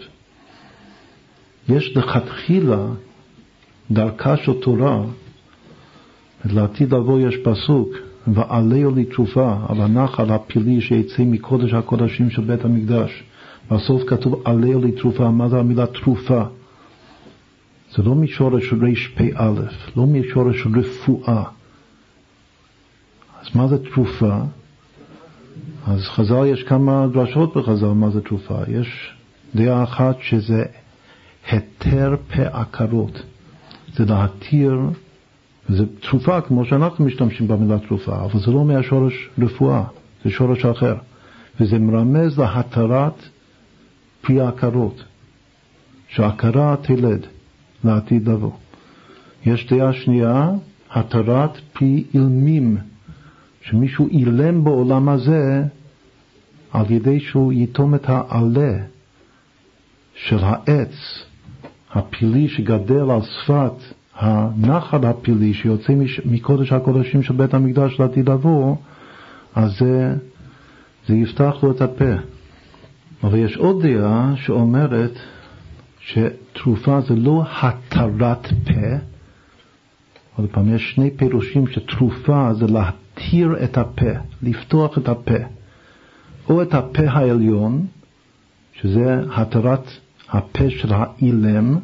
יש 1.69 1.97
לכתחילה 1.97 2.85
דרכה 3.91 4.37
של 4.37 4.53
תורה, 4.61 5.01
לעתיד 6.45 6.93
לבוא 6.93 7.19
יש 7.19 7.37
פסוק, 7.43 7.89
ועליהו 8.27 8.95
לי 8.95 9.05
תרופה 9.05 9.57
על 9.67 9.81
הנחל 9.81 10.31
הפילי 10.31 10.81
שיצא 10.81 11.23
מקודש 11.25 11.73
הקודשים 11.73 12.29
של 12.29 12.41
בית 12.41 12.65
המקדש. 12.65 13.23
בסוף 13.71 14.03
כתוב 14.07 14.41
עליהו 14.45 14.81
לי 14.81 14.91
תרופה, 14.91 15.31
מה 15.31 15.49
זה 15.49 15.59
המילה 15.59 15.85
תרופה? 15.85 16.43
זה 17.95 18.03
לא 18.03 18.15
משורש 18.15 18.73
רפ"א, 18.73 19.51
לא 19.95 20.05
משורש 20.05 20.67
רפואה. 20.75 21.43
אז 23.49 23.55
מה 23.55 23.67
זה 23.67 23.77
תרופה? 23.83 24.39
אז 25.87 26.01
חז"ל, 26.01 26.45
יש 26.45 26.63
כמה 26.63 27.07
דרשות 27.13 27.57
בחז"ל 27.57 27.87
מה 27.87 28.09
זה 28.09 28.21
תרופה. 28.21 28.55
יש 28.67 29.13
דעה 29.55 29.83
אחת 29.83 30.15
שזה 30.21 30.65
היתר 31.51 32.15
פה 32.35 32.43
עקרות. 32.43 33.21
זה 33.95 34.05
להתיר, 34.05 34.79
זה 35.69 35.85
תרופה 35.99 36.41
כמו 36.41 36.65
שאנחנו 36.65 37.05
משתמשים 37.05 37.47
במילה 37.47 37.79
תרופה, 37.79 38.25
אבל 38.25 38.39
זה 38.39 38.51
לא 38.51 38.65
מהשורש 38.65 39.29
רפואה, 39.39 39.83
זה 40.23 40.29
שורש 40.29 40.65
אחר. 40.65 40.95
וזה 41.59 41.79
מרמז 41.79 42.39
להתרת 42.39 43.13
פרי 44.21 44.41
עקרות, 44.41 45.03
שהעקרה 46.09 46.75
תלד 46.81 47.25
לעתיד 47.83 48.29
לבוא. 48.29 48.51
יש 49.45 49.67
דעה 49.67 49.93
שנייה, 49.93 50.49
התרת 50.91 51.57
פרי 51.73 52.03
אילמים. 52.13 52.77
שמישהו 53.69 54.07
אילם 54.07 54.63
בעולם 54.63 55.09
הזה 55.09 55.63
על 56.71 56.85
ידי 56.89 57.19
שהוא 57.19 57.53
יתום 57.53 57.95
את 57.95 58.05
העלה 58.07 58.77
של 60.15 60.37
העץ 60.41 61.23
הפילי 61.93 62.47
שגדל 62.47 63.11
על 63.11 63.21
שפת 63.21 63.73
הנחל 64.15 65.05
הפילי 65.05 65.53
שיוצא 65.53 65.93
מקודש 66.25 66.71
הקודשים 66.71 67.23
של 67.23 67.33
בית 67.33 67.53
המקדש 67.53 67.99
לעתיד 67.99 68.29
לבוא, 68.29 68.75
אז 69.55 69.71
זה, 69.79 70.15
זה 71.07 71.15
יפתח 71.15 71.55
לו 71.63 71.71
את 71.71 71.81
הפה. 71.81 72.13
אבל 73.23 73.37
יש 73.37 73.57
עוד 73.57 73.85
דעה 73.85 74.33
שאומרת 74.35 75.11
שתרופה 75.99 77.01
זה 77.01 77.15
לא 77.15 77.43
התרת 77.61 78.47
פה, 78.65 78.97
עוד 80.35 80.49
פעם, 80.51 80.75
יש 80.75 80.91
שני 80.95 81.11
פירושים 81.11 81.67
שתרופה 81.67 82.53
זה 82.53 82.67
לה... 82.67 82.89
להתיר 83.19 83.63
את 83.63 83.77
הפה, 83.77 84.11
לפתוח 84.41 84.97
את 84.97 85.07
הפה, 85.07 85.37
או 86.49 86.61
את 86.61 86.73
הפה 86.73 87.03
העליון, 87.09 87.85
שזה 88.73 89.19
התרת 89.35 89.87
הפה 90.29 90.69
של 90.69 90.93
האילם, 90.93 91.77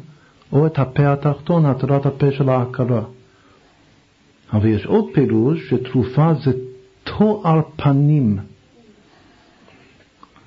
או 0.52 0.66
את 0.66 0.78
הפה 0.78 1.12
התחתון, 1.12 1.66
התרת 1.66 2.06
הפה 2.06 2.32
של 2.32 2.48
ההכרה. 2.48 3.02
אבל 4.52 4.66
יש 4.68 4.86
עוד 4.86 5.04
פירוש 5.14 5.70
שתרופה 5.70 6.34
זה 6.34 6.52
תואר 7.04 7.60
פנים, 7.76 8.38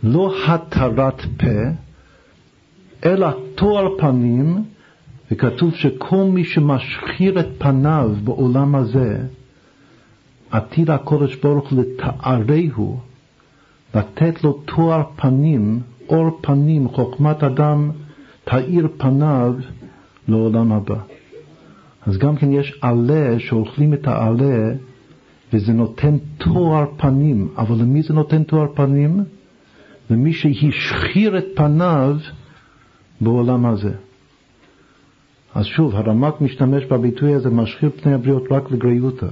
לא 0.03 0.33
התרת 0.47 1.21
פה, 1.37 1.59
אלא 3.05 3.27
תואר 3.55 3.97
פנים, 3.99 4.63
וכתוב 5.31 5.75
שכל 5.75 6.23
מי 6.23 6.43
שמשחיר 6.43 7.39
את 7.39 7.47
פניו 7.57 8.11
בעולם 8.23 8.75
הזה, 8.75 9.17
עתיד 10.51 10.89
הקודש 10.89 11.35
ברוך 11.35 11.73
לתארהו, 11.73 12.99
לתת 13.95 14.43
לו 14.43 14.53
תואר 14.53 15.03
פנים, 15.15 15.79
אור 16.09 16.39
פנים, 16.41 16.89
חוכמת 16.89 17.43
אדם 17.43 17.91
תאיר 18.43 18.87
פניו 18.97 19.53
לעולם 20.27 20.71
הבא. 20.71 20.99
אז 22.05 22.17
גם 22.17 22.35
כן 22.35 22.51
יש 22.51 22.79
עלה 22.81 23.39
שאוכלים 23.39 23.93
את 23.93 24.07
העלה 24.07 24.73
וזה 25.53 25.73
נותן 25.73 26.17
תואר 26.37 26.85
פנים, 26.97 27.47
אבל 27.57 27.75
למי 27.75 28.01
זה 28.01 28.13
נותן 28.13 28.43
תואר 28.43 28.67
פנים? 28.75 29.23
למי 30.09 30.33
שהשחיר 30.33 31.37
את 31.37 31.45
פניו 31.55 32.17
בעולם 33.21 33.65
הזה. 33.65 33.91
אז 35.55 35.65
שוב, 35.65 35.95
הרמק 35.95 36.41
משתמש 36.41 36.85
בביטוי 36.85 37.33
הזה, 37.33 37.49
משחיר 37.49 37.89
פני 38.01 38.13
הבריות 38.13 38.43
רק 38.51 38.71
לגריותא. 38.71 39.27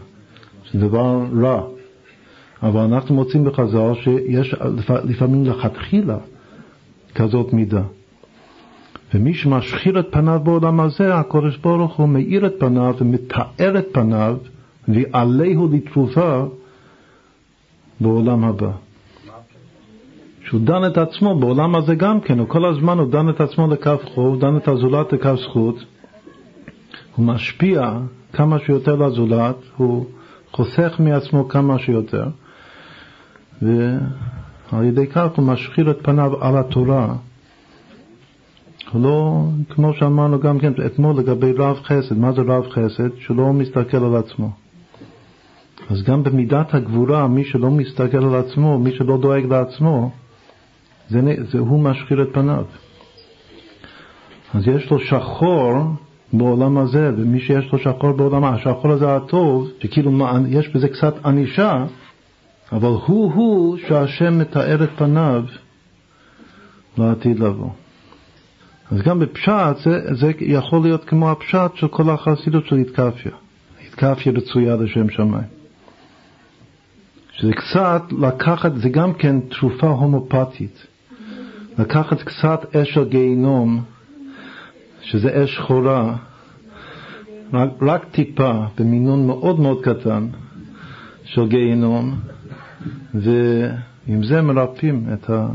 זה 0.73 0.80
דבר 0.80 1.26
רע. 1.41 1.61
אבל 2.64 2.81
אנחנו 2.81 3.15
מוצאים 3.15 3.44
בחז"ל 3.44 3.94
שיש 4.03 4.56
לפעמים 5.03 5.45
לכתחילה 5.45 6.18
כזאת 7.15 7.53
מידה. 7.53 7.84
ומי 9.14 9.34
שמשחיר 9.34 9.99
את 9.99 10.07
פניו 10.11 10.39
בעולם 10.44 10.80
הזה, 10.80 11.15
הקדוש 11.15 11.57
ברוך 11.57 11.95
הוא 11.95 12.10
מאיר 12.10 12.45
את 12.45 12.53
פניו 12.60 12.95
ומתאר 12.99 13.80
את 13.80 13.88
פניו 13.91 14.38
ועליהו 14.88 15.68
לתרופה 15.72 16.44
בעולם 18.02 18.44
הבא. 18.44 18.72
שהוא 20.45 20.61
דן 20.61 20.85
את 20.88 20.98
עצמו 20.98 21.39
בעולם 21.39 21.76
הזה 21.76 21.95
גם 21.95 22.22
כן, 22.22 22.39
הוא 22.39 22.48
כל 22.48 22.65
הזמן 22.65 22.98
הוא 22.98 23.11
דן 23.11 23.30
את 23.30 23.41
עצמו 23.41 23.68
לקו 23.68 23.91
חוב, 24.03 24.39
דן 24.39 24.57
את 24.57 24.68
הזולת 24.68 25.14
לקו 25.14 25.38
זכות, 25.38 25.76
הוא 27.15 27.26
משפיע 27.26 27.99
כמה 28.34 28.60
שיותר 28.60 28.95
לזולת, 28.95 29.56
הוא 29.77 30.06
חוסך 30.58 30.96
מעצמו 31.00 31.48
כמה 31.48 31.80
שיותר, 31.80 32.28
ועל 33.62 34.84
ידי 34.84 35.08
כך 35.08 35.28
הוא 35.36 35.46
משחיר 35.46 35.92
את 35.92 35.98
פניו 36.02 36.44
על 36.44 36.58
התורה. 36.58 37.16
לא, 38.94 39.44
כמו 39.70 39.94
שאמרנו 39.94 40.40
גם 40.40 40.60
כן 40.60 40.74
אתמול 40.86 41.18
לגבי 41.18 41.52
רב 41.52 41.80
חסד, 41.84 42.18
מה 42.18 42.32
זה 42.32 42.42
רב 42.42 42.70
חסד? 42.70 43.18
שהוא 43.20 43.38
לא 43.38 43.54
מסתכל 43.54 43.98
על 43.98 44.16
עצמו. 44.16 44.52
אז 45.90 46.04
גם 46.04 46.24
במידת 46.24 46.74
הגבורה, 46.74 47.28
מי 47.28 47.44
שלא 47.44 47.72
מסתכל 47.72 48.24
על 48.24 48.36
עצמו, 48.36 48.80
מי 48.80 48.92
שלא 48.92 49.18
דואג 49.18 49.46
לעצמו, 49.46 50.12
זה, 51.10 51.22
זה 51.52 51.60
הוא 51.60 51.80
משחיר 51.80 52.22
את 52.22 52.28
פניו. 52.34 52.66
אז 54.54 54.68
יש 54.68 54.92
לו 54.92 55.00
שחור 55.00 55.74
בעולם 56.34 56.78
הזה, 56.78 57.12
ומי 57.18 57.40
שיש 57.40 57.72
לו 57.74 57.80
שחור 57.80 58.12
בעולם, 58.12 58.44
השחור 58.44 58.91
הזה 58.91 59.16
הטוב, 59.16 59.70
שכאילו 59.80 60.28
יש 60.48 60.70
בזה 60.70 60.88
קצת 60.88 61.26
ענישה, 61.26 61.86
אבל 62.72 62.90
הוא-הוא 63.06 63.78
שהשם 63.88 64.40
מתאר 64.40 64.84
את 64.84 64.90
פניו 64.98 65.44
לעתיד 66.98 67.40
לבוא. 67.40 67.70
אז 68.91 69.02
גם 69.02 69.20
בפשט 69.20 69.78
זה, 69.84 70.16
זה 70.16 70.32
יכול 70.40 70.82
להיות 70.82 71.06
כמו 71.06 71.32
הפשט 71.32 71.76
של 71.76 71.88
כל 71.88 72.10
החסידות 72.10 72.66
של 72.66 72.76
התקפיה. 72.76 73.32
התקפיה 73.88 74.34
רצויה 74.34 74.76
לשם 74.76 75.10
שמיים. 75.10 75.58
שזה 77.32 77.52
קצת 77.54 78.02
לקחת, 78.20 78.72
זה 78.76 78.90
גם 78.90 79.14
כן 79.14 79.40
תרופה 79.40 79.88
הומופתית. 79.88 80.88
לקחת 81.80 82.22
קצת 82.22 82.76
אש 82.76 82.98
הגיהינום, 82.98 83.84
שזה 85.08 85.44
אש 85.44 85.56
שחורה, 85.56 86.16
רק, 87.54 87.70
רק 87.82 88.06
טיפה, 88.12 88.52
במינון 88.78 89.28
מאוד 89.28 89.60
מאוד 89.60 89.82
קטן 89.84 90.28
של 91.24 91.48
גיהינום, 91.48 92.16
ועם 93.14 94.24
זה 94.24 94.42
מרפאים 94.42 95.06
את 95.14 95.30
ה... 95.30 95.48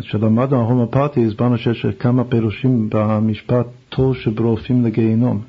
כשלמדנו 0.00 0.56
ההומופתי 0.56 1.26
הסברנו 1.26 1.58
שיש 1.58 1.86
כמה 1.98 2.24
פירושים 2.24 2.88
במשפט 2.92 3.66
טוב 3.88 4.16
שברופאים 4.16 4.84
לגיהינום. 4.84 5.40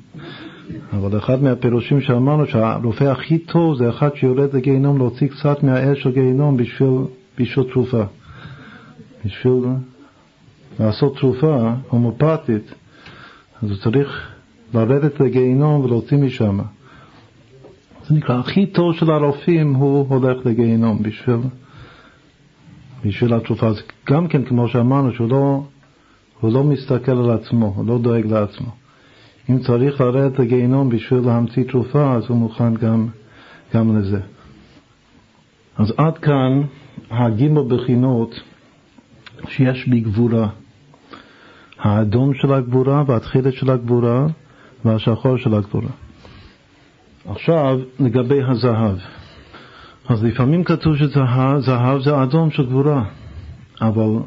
אבל 0.92 1.18
אחד 1.18 1.42
מהפירושים 1.42 2.00
שאמרנו 2.00 2.46
שהרופא 2.46 3.04
הכי 3.04 3.38
טוב 3.38 3.78
זה 3.78 3.88
אחד 3.88 4.14
שיורד 4.14 4.54
לגיהינום 4.56 4.98
להוציא 4.98 5.28
קצת 5.28 5.62
מהאש 5.62 6.02
של 6.02 6.10
גיהינום 6.12 6.56
בשביל, 6.56 6.90
בשביל 7.38 7.64
תרופה. 7.72 8.02
בשביל 9.24 9.62
לעשות 10.80 11.16
תרופה 11.16 11.72
הומופתית, 11.88 12.74
אז 13.62 13.70
הוא 13.70 13.78
צריך 13.78 14.28
לרדת 14.74 15.20
לגיהינום 15.20 15.84
ולהוציא 15.84 16.18
משם. 16.18 16.58
זה 18.08 18.14
נקרא, 18.14 18.38
הכי 18.38 18.66
טוב 18.66 18.94
של 18.94 19.10
הרופאים 19.10 19.74
הוא 19.74 20.06
הולך 20.08 20.46
לגיהינום 20.46 21.02
בשביל, 21.02 21.36
בשביל 23.04 23.34
התרופה. 23.34 23.66
אז 23.66 23.82
גם 24.10 24.28
כן, 24.28 24.44
כמו 24.44 24.68
שאמרנו, 24.68 25.12
שהוא 25.12 25.28
לא, 25.28 25.62
הוא 26.40 26.52
לא 26.52 26.64
מסתכל 26.64 27.12
על 27.12 27.30
עצמו, 27.30 27.72
הוא 27.76 27.86
לא 27.86 27.98
דואג 27.98 28.26
לעצמו. 28.26 28.70
אם 29.50 29.58
צריך 29.58 30.00
לרדת 30.00 30.38
לגיהינום 30.38 30.88
בשביל 30.88 31.20
להמציא 31.20 31.64
תרופה, 31.64 32.14
אז 32.14 32.24
הוא 32.28 32.36
מוכן 32.36 32.74
גם, 32.74 33.08
גם 33.74 33.98
לזה. 33.98 34.20
אז 35.78 35.92
עד 35.96 36.18
כאן 36.18 36.62
הגימל 37.10 37.62
בחינות 37.68 38.40
שיש 39.48 39.88
בגבורה. 39.88 40.48
האדום 41.86 42.34
של 42.34 42.52
הגבורה 42.52 43.02
והתחילת 43.06 43.52
של 43.52 43.70
הגבורה 43.70 44.26
והשחור 44.84 45.36
של 45.36 45.54
הגבורה. 45.54 45.90
עכשיו, 47.28 47.78
לגבי 48.00 48.42
הזהב. 48.42 48.96
אז 50.08 50.24
לפעמים 50.24 50.64
כתוב 50.64 50.96
שזהב 50.96 51.60
זה 52.00 52.22
אדום 52.22 52.50
של 52.50 52.66
גבורה, 52.66 53.04
אבל 53.80 54.22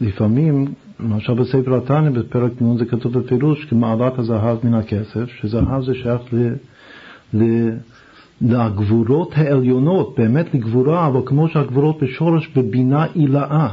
לפעמים, 0.00 0.66
למשל 1.00 1.34
בספר 1.34 1.74
התניא, 1.76 2.10
בפרק 2.10 2.52
נ' 2.62 2.78
זה 2.78 2.84
כתוב 2.84 3.18
בפירוש, 3.18 3.64
כמעלת 3.64 4.18
הזהב 4.18 4.58
מן 4.64 4.74
הכסף, 4.74 5.26
שזהב 5.40 5.82
זה 5.82 5.94
שייך 5.94 6.20
ל... 6.32 6.54
ל 7.34 7.70
לגבורות 8.40 9.32
העליונות, 9.36 10.14
באמת 10.18 10.54
לגבורה, 10.54 11.06
אבל 11.06 11.20
כמו 11.26 11.48
שהגבורות 11.48 12.02
בשורש 12.02 12.48
בבינה 12.56 13.04
עילאה. 13.04 13.68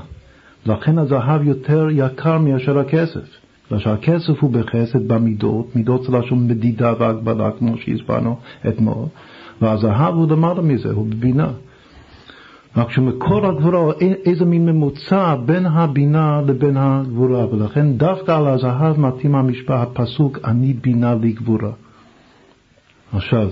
לכן 0.65 0.97
הזהב 0.97 1.43
יותר 1.43 1.87
יקר 1.91 2.37
מאשר 2.37 2.79
הכסף. 2.79 3.43
בגלל 3.67 3.79
שהכסף 3.79 4.39
הוא 4.39 4.51
בחסד 4.51 5.07
במידות, 5.07 5.75
מידות 5.75 6.03
זה 6.03 6.17
לשון 6.17 6.47
מדידה 6.47 6.93
והגבלה, 6.99 7.51
כמו 7.51 7.77
שהסברנו 7.77 8.37
אתמול, 8.67 9.05
והזהב 9.61 10.13
הוא 10.15 10.31
למעלה 10.31 10.61
מזה, 10.61 10.91
הוא 10.91 11.07
בבינה. 11.07 11.51
רק 12.77 12.91
שמקור 12.91 13.45
הגבורה, 13.45 13.93
איזה 14.25 14.45
מין 14.45 14.65
ממוצע 14.65 15.35
בין 15.45 15.65
הבינה 15.65 16.41
לבין 16.41 16.77
הגבורה, 16.77 17.53
ולכן 17.53 17.93
דווקא 17.93 18.31
על 18.31 18.47
הזהב 18.47 18.99
מתאים 18.99 19.35
המשפט, 19.35 19.87
הפסוק, 19.99 20.39
אני 20.45 20.73
בינה 20.73 21.15
לי 21.15 21.31
גבורה. 21.31 21.71
עכשיו, 23.13 23.49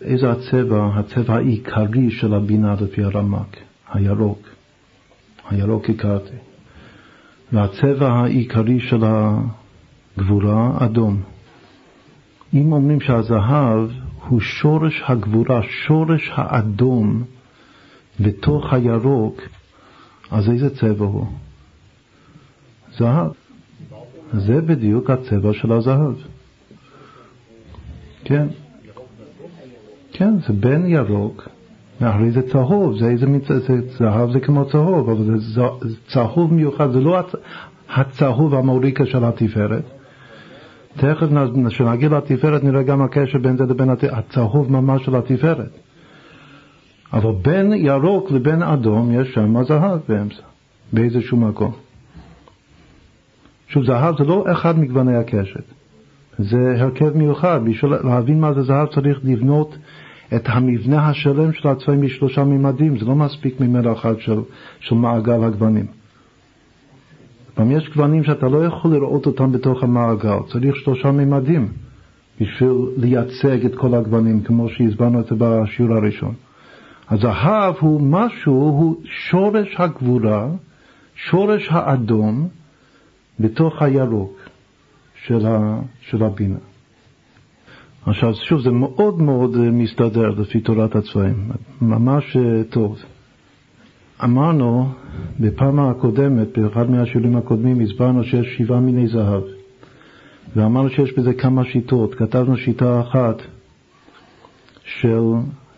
איזה 0.00 0.30
הצבע, 0.30 0.90
הצבע 0.94 1.34
העיקרי 1.34 2.10
של 2.10 2.34
הבינה 2.34 2.74
לפי 2.80 3.04
הרמק? 3.04 3.56
הירוק. 3.92 4.55
הירוק 5.50 5.90
הכרתי. 5.90 6.36
והצבע 7.52 8.08
העיקרי 8.08 8.80
של 8.80 9.04
הגבורה, 9.04 10.84
אדום. 10.84 11.22
אם 12.54 12.72
אומרים 12.72 13.00
שהזהב 13.00 13.90
הוא 14.28 14.40
שורש 14.40 15.02
הגבורה, 15.06 15.60
שורש 15.62 16.30
האדום 16.34 17.24
בתוך 18.20 18.72
הירוק, 18.72 19.40
אז 20.30 20.50
איזה 20.50 20.76
צבע 20.76 21.04
הוא? 21.04 21.26
זהב. 22.98 23.30
זה 24.32 24.60
בדיוק 24.60 25.10
הצבע 25.10 25.52
של 25.52 25.72
הזהב. 25.72 26.14
כן. 28.24 28.46
כן, 30.12 30.34
זה 30.40 30.52
בין 30.52 30.86
ירוק 30.86 31.48
מאחורי 32.00 32.30
זה 32.30 32.42
צהוב, 32.42 32.98
זה 32.98 33.08
איזה 33.08 33.26
מין, 33.26 33.40
זהב 33.98 34.32
זה 34.32 34.40
כמו 34.40 34.64
צהוב, 34.64 35.10
אבל 35.10 35.38
זה 35.38 35.62
צהוב 36.06 36.54
מיוחד, 36.54 36.92
זה 36.92 37.00
לא 37.00 37.20
הצהוב 37.88 38.54
המוריקה 38.54 39.06
של 39.06 39.24
התפארת. 39.24 39.84
תכף 40.96 41.26
כשנגיע 41.68 42.08
לתפארת 42.08 42.64
נראה 42.64 42.82
גם 42.82 43.02
הקשר 43.02 43.38
בין 43.38 43.56
זה 43.56 43.64
לבין 43.64 43.90
הצהוב 44.12 44.72
ממש 44.72 45.04
של 45.04 45.16
התפארת. 45.16 45.78
אבל 47.12 47.32
בין 47.42 47.72
ירוק 47.72 48.30
לבין 48.30 48.62
אדום 48.62 49.20
יש 49.20 49.34
שם 49.34 49.64
זהב 49.64 50.00
באמצע, 50.08 50.42
באיזשהו 50.92 51.36
מקום. 51.36 51.72
שוב, 53.68 53.84
זהב 53.84 54.18
זה 54.18 54.24
לא 54.24 54.44
אחד 54.52 54.78
מגווני 54.78 55.16
הקשת, 55.16 55.64
זה 56.38 56.74
הרכב 56.78 57.16
מיוחד. 57.16 57.60
בשביל 57.64 57.90
להבין 58.04 58.40
מה 58.40 58.52
זה 58.52 58.62
זהב 58.62 58.86
צריך 58.94 59.20
לבנות 59.24 59.76
את 60.34 60.42
המבנה 60.46 61.08
השלם 61.08 61.52
של 61.52 61.68
הצבעים 61.68 62.00
בשלושה 62.00 62.44
ממדים, 62.44 62.98
זה 62.98 63.04
לא 63.04 63.14
מספיק 63.14 63.60
ממד 63.60 63.86
אחד 63.86 64.14
של, 64.18 64.40
של 64.80 64.94
מעגל 64.94 65.44
הגוונים. 65.44 65.86
גם 67.58 67.70
יש 67.70 67.90
גוונים 67.94 68.24
שאתה 68.24 68.48
לא 68.48 68.64
יכול 68.64 68.90
לראות 68.90 69.26
אותם 69.26 69.52
בתוך 69.52 69.82
המעגל, 69.82 70.38
צריך 70.52 70.76
שלושה 70.76 71.10
ממדים 71.10 71.68
בשביל 72.40 72.72
לייצג 72.96 73.64
את 73.66 73.74
כל 73.74 73.94
הגוונים, 73.94 74.42
כמו 74.42 74.68
שהסברנו 74.68 75.20
את 75.20 75.26
זה 75.26 75.34
בשיעור 75.38 75.92
הראשון. 75.92 76.34
הזהב 77.10 77.74
הוא 77.80 78.00
משהו, 78.00 78.54
הוא 78.54 78.96
שורש 79.04 79.74
הגבורה, 79.78 80.48
שורש 81.14 81.68
האדום, 81.70 82.48
בתוך 83.40 83.82
הירוק 83.82 84.38
של, 85.26 85.46
ה, 85.46 85.80
של 86.00 86.22
הבינה. 86.22 86.58
עכשיו, 88.06 88.34
שוב, 88.34 88.60
זה 88.60 88.70
מאוד 88.70 89.22
מאוד 89.22 89.56
אה, 89.56 89.70
מסתדר 89.70 90.28
לפי 90.28 90.60
תורת 90.60 90.96
הצבעים, 90.96 91.50
ממש 91.80 92.36
אה, 92.36 92.64
טוב. 92.70 92.98
אמרנו 94.24 94.88
בפעם 95.40 95.80
הקודמת, 95.80 96.58
באחד 96.58 96.90
מהשיעורים 96.90 97.36
הקודמים, 97.36 97.80
הסברנו 97.80 98.24
שיש 98.24 98.46
שבעה 98.58 98.80
מיני 98.80 99.08
זהב, 99.08 99.42
ואמרנו 100.56 100.90
שיש 100.90 101.18
בזה 101.18 101.34
כמה 101.34 101.64
שיטות. 101.64 102.14
כתבנו 102.14 102.56
שיטה 102.56 103.00
אחת 103.00 103.42
של, 104.84 105.22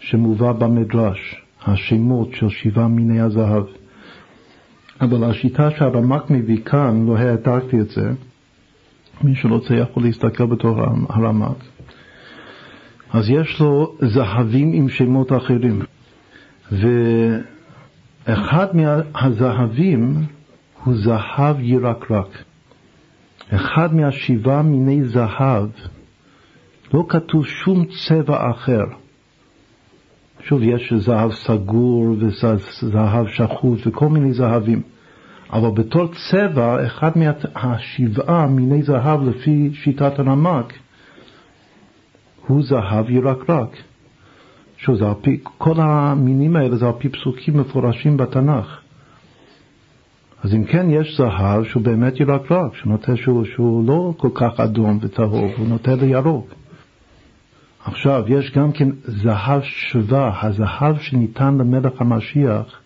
שמובא 0.00 0.52
במדרש, 0.52 1.42
השמות 1.66 2.28
של 2.34 2.48
שבעה 2.48 2.88
מיני 2.88 3.20
הזהב. 3.20 3.64
אבל 5.00 5.24
השיטה 5.24 5.70
שהרמק 5.70 6.30
מביא 6.30 6.60
כאן, 6.64 7.06
לא 7.06 7.16
העתקתי 7.18 7.80
את 7.80 7.90
זה, 7.90 8.10
מי 9.24 9.34
שרוצה 9.34 9.74
יכול 9.74 10.02
להסתכל 10.02 10.46
בתור 10.46 10.80
הרמק. 11.08 11.77
אז 13.12 13.30
יש 13.30 13.60
לו 13.60 13.94
זהבים 14.00 14.72
עם 14.72 14.88
שמות 14.88 15.32
אחרים. 15.32 15.82
ואחד 18.26 18.66
מהזהבים 18.76 20.26
הוא 20.84 20.94
זהב 20.96 21.60
ירקרק. 21.60 22.44
אחד 23.54 23.94
מהשבעה 23.94 24.62
מיני 24.62 25.04
זהב, 25.04 25.68
לא 26.94 27.04
כתוב 27.08 27.46
שום 27.46 27.84
צבע 27.84 28.50
אחר. 28.50 28.84
שוב, 30.40 30.62
יש 30.62 30.92
זהב 30.92 31.32
סגור 31.32 32.16
וזהב 32.18 33.26
שחוט 33.28 33.86
וכל 33.86 34.08
מיני 34.08 34.32
זהבים. 34.32 34.82
אבל 35.52 35.70
בתור 35.70 36.06
צבע, 36.30 36.86
אחד 36.86 37.10
מהשבעה 37.16 38.46
מיני 38.46 38.82
זהב 38.82 39.28
לפי 39.28 39.70
שיטת 39.72 40.18
הרמק, 40.18 40.72
הוא 42.48 42.62
זהב 42.62 43.10
ירקרק. 43.10 43.76
שוב, 44.76 44.96
זה 44.96 45.06
על 45.06 45.14
פי, 45.20 45.38
כל 45.58 45.74
המינים 45.80 46.56
האלה 46.56 46.76
זה 46.76 46.86
על 46.86 46.92
פי 46.98 47.08
פסוקים 47.08 47.56
מפורשים 47.60 48.16
בתנ"ך. 48.16 48.80
אז 50.44 50.54
אם 50.54 50.64
כן, 50.64 50.90
יש 50.90 51.16
זהב 51.16 51.64
שהוא 51.64 51.82
באמת 51.82 52.20
ירקרק, 52.20 52.74
שנוטה 52.74 53.16
שהוא, 53.16 53.44
שהוא 53.44 53.86
לא 53.86 54.12
כל 54.16 54.28
כך 54.34 54.60
אדום 54.60 54.98
וטהוב, 55.02 55.50
הוא 55.58 55.68
נוטה 55.68 55.94
לירוק. 55.94 56.54
עכשיו, 57.84 58.24
יש 58.28 58.52
גם 58.52 58.72
כן 58.72 58.88
זהב 59.04 59.62
שווה, 59.62 60.38
הזהב 60.42 60.98
שניתן 60.98 61.58
למלך 61.58 62.00
המשיח, 62.00 62.80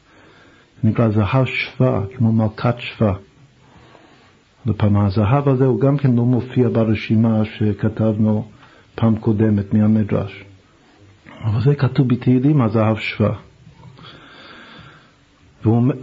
נקרא 0.85 1.09
זהב 1.09 1.45
שווה, 1.45 2.01
כמו 2.17 2.33
מלכת 2.33 2.75
שווה. 2.79 3.15
לפעם 4.67 4.97
הזהב 4.97 5.49
הזה 5.49 5.67
הוא 5.67 5.81
גם 5.81 5.97
כן 5.97 6.17
לא 6.17 6.25
מופיע 6.25 6.69
ברשימה 6.69 7.45
שכתבנו 7.45 8.45
פעם 8.95 9.17
קודמת 9.17 9.75
מהמדרש. 9.75 10.45
אבל 11.45 11.61
זה 11.61 11.75
כתוב 11.75 12.09
בתהילים, 12.09 12.63
הזהב 12.63 12.97
שווה. 12.99 13.35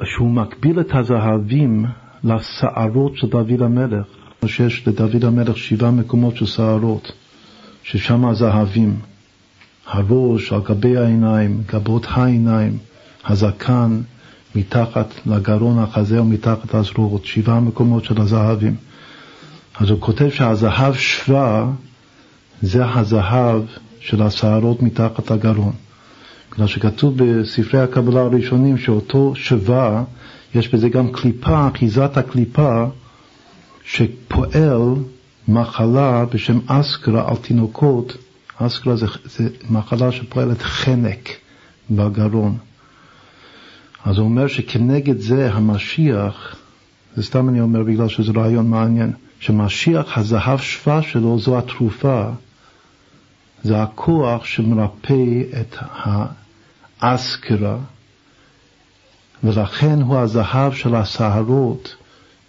שהוא 0.03 0.32
מקביל 0.32 0.80
את 0.80 0.95
הזהבים 0.95 1.85
לשערות 2.24 3.18
של 3.18 3.27
דוד 3.27 3.61
המלך, 3.61 4.06
שיש 4.45 4.88
לדוד 4.88 5.26
המלך 5.26 5.58
שבעה 5.58 5.92
מקומות 5.92 6.35
של 6.35 6.45
שערות, 6.45 7.11
ששם 7.84 8.26
הזהבים, 8.26 9.00
הראש 9.88 10.53
על 10.53 10.61
גבי 10.61 10.98
העיניים, 10.98 11.61
גבות 11.68 12.06
העיניים, 12.09 12.77
הזקן, 13.26 14.01
מתחת 14.56 15.14
לגרון 15.26 15.80
החזה 15.80 16.22
ומתחת 16.22 16.74
לזרועות, 16.74 17.26
שבעה 17.26 17.59
מקומות 17.59 18.03
של 18.03 18.22
הזהבים. 18.22 18.76
אז 19.80 19.90
הוא 19.90 20.01
כותב 20.01 20.30
שהזהב 20.30 20.93
שווה 20.93 21.72
זה 22.62 22.86
הזהב 22.86 23.62
של 24.00 24.22
השערות 24.22 24.82
מתחת 24.82 25.32
לגרון. 25.32 25.74
בגלל 26.52 26.68
שכתוב 26.68 27.14
בספרי 27.18 27.80
הקבלה 27.80 28.22
הראשונים 28.22 28.78
שאותו 28.78 29.36
שווה, 29.36 30.04
יש 30.56 30.74
בזה 30.74 30.90
גם 30.90 31.12
קליפה, 31.12 31.68
אחיזת 31.68 32.18
הקליפה, 32.18 32.86
שפועל 33.84 34.94
מחלה 35.48 36.26
בשם 36.26 36.60
אסקרה 36.68 37.30
על 37.30 37.36
תינוקות, 37.36 38.18
אסקרה 38.58 38.96
זה, 38.96 39.06
זה 39.26 39.50
מחלה 39.70 40.12
שפועלת 40.12 40.62
חנק 40.62 41.30
בגרון. 41.92 42.58
אז 44.06 44.18
הוא 44.18 44.26
אומר 44.26 44.48
שכנגד 44.48 45.20
זה 45.20 45.54
המשיח, 45.54 46.56
זה 47.16 47.24
סתם 47.24 47.50
אני 47.50 47.62
אומר 47.62 47.84
בגלל 47.84 48.08
שזה 48.08 48.32
רעיון 48.36 48.70
מעניין, 48.70 49.12
שמשיח 49.40 50.18
הזהב 50.18 50.60
שווה 50.60 51.02
שלו 51.02 51.40
זו 51.40 51.58
התרופה, 51.58 52.30
זה 53.64 53.84
הכוח 53.84 54.46
שמרפא 54.46 55.42
את 55.62 55.76
האסקרה, 57.02 57.78
ולכן 59.44 60.02
הוא 60.02 60.18
הזהב 60.18 60.74
של 60.74 60.96
הסהרות 60.96 61.96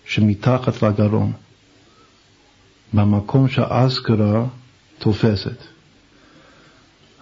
שמתחת 0.04 0.82
לגרון, 0.82 1.32
במקום 2.92 3.48
שהאסקרה 3.48 4.44
תופסת. 4.98 5.56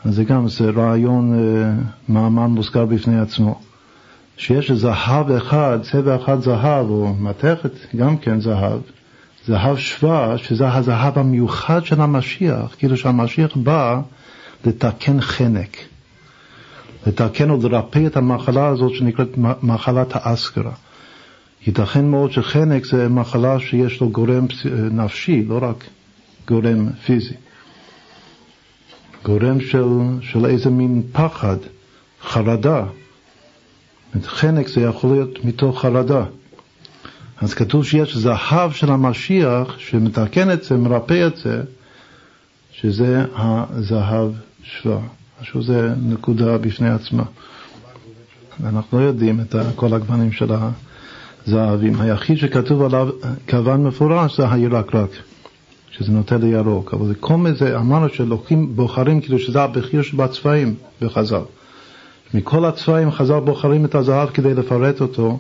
אז 0.05 0.15
זה 0.15 0.25
גם, 0.25 0.49
זה 0.49 0.71
רעיון, 0.71 1.35
אה, 1.35 1.73
מאמר 2.09 2.47
מוזכר 2.47 2.87
בפני 2.87 3.21
עצמו. 3.21 3.61
שיש 4.37 4.71
זהב 4.71 5.31
אחד, 5.31 5.79
צבע 5.83 6.17
אחד 6.17 6.41
זהב, 6.41 6.91
או 6.91 7.15
מתכת 7.15 7.73
גם 7.97 8.19
כן 8.19 8.41
זהב, 8.41 8.81
זהב 9.49 9.79
שווה, 9.79 10.39
שזה 10.39 10.75
הזהב 10.75 11.19
המיוחד 11.19 11.85
של 11.85 12.01
המשיח, 12.01 12.75
כאילו 12.79 12.97
שהמשיח 12.97 13.57
בא 13.57 14.01
לתקן 14.65 15.21
חנק, 15.21 15.77
לתקן 17.07 17.51
או 17.51 17.59
לרפא 17.63 18.07
את 18.07 18.17
המחלה 18.17 18.67
הזאת 18.67 18.95
שנקראת 18.95 19.29
מחלת 19.63 20.09
האסקרה. 20.13 20.73
ייתכן 21.67 22.05
מאוד 22.05 22.33
שחנק 22.33 22.87
זה 22.87 23.09
מחלה 23.09 23.61
שיש 23.61 24.01
לו 24.01 24.09
גורם 24.09 24.47
נפשי, 24.91 25.45
לא 25.45 25.59
רק 25.63 25.85
גורם 26.49 26.93
פיזי. 26.93 27.35
גורם 29.25 29.61
של, 29.61 29.87
של 30.21 30.47
איזה 30.47 30.71
מין 30.71 31.03
פחד, 31.13 31.57
חרדה. 32.23 32.85
חנק 34.25 34.69
זה 34.69 34.81
יכול 34.81 35.11
להיות 35.11 35.45
מתוך 35.45 35.81
חרדה. 35.81 36.25
אז 37.41 37.55
כתוב 37.55 37.85
שיש 37.85 38.17
זהב 38.17 38.73
של 38.73 38.91
המשיח 38.91 39.79
שמתקן 39.79 40.51
את 40.51 40.65
זה, 40.65 40.77
מרפא 40.77 41.27
את 41.27 41.37
זה, 41.37 41.63
שזה 42.73 43.25
הזהב 43.37 44.31
שווה. 44.63 45.01
משהו 45.43 45.63
זה 45.63 45.95
נקודה 46.03 46.59
בפני 46.59 46.89
עצמה. 46.91 47.23
אנחנו 48.65 49.01
לא 49.01 49.05
יודעים 49.05 49.41
את 49.41 49.55
כל 49.77 49.95
הגוונים 49.95 50.33
של 50.33 50.49
הזהבים. 51.47 52.01
היחיד 52.01 52.39
שכתוב 52.39 52.83
עליו 52.83 53.09
כוון 53.51 53.85
מפורש 53.85 54.37
זה 54.37 54.53
הירקרק, 54.53 55.11
שזה 55.91 56.13
נוטה 56.13 56.37
לירוק. 56.37 56.95
אבל 56.95 57.07
זה 57.07 57.15
כל 57.15 57.37
מיני, 57.37 57.57
אמרנו 57.77 58.09
שלוקחים, 58.09 58.77
בוחרים 58.77 59.21
כאילו 59.21 59.39
שזה 59.39 59.63
הבחיר 59.63 60.03
שבצבעים 60.03 60.75
בחז"ל. 61.01 61.43
מכל 62.35 62.65
הצבעים 62.65 63.11
חז"ל 63.11 63.41
בוחרים 63.41 63.85
את 63.85 63.95
הזהב 63.95 64.29
כדי 64.31 64.55
לפרט 64.55 65.01
אותו 65.01 65.39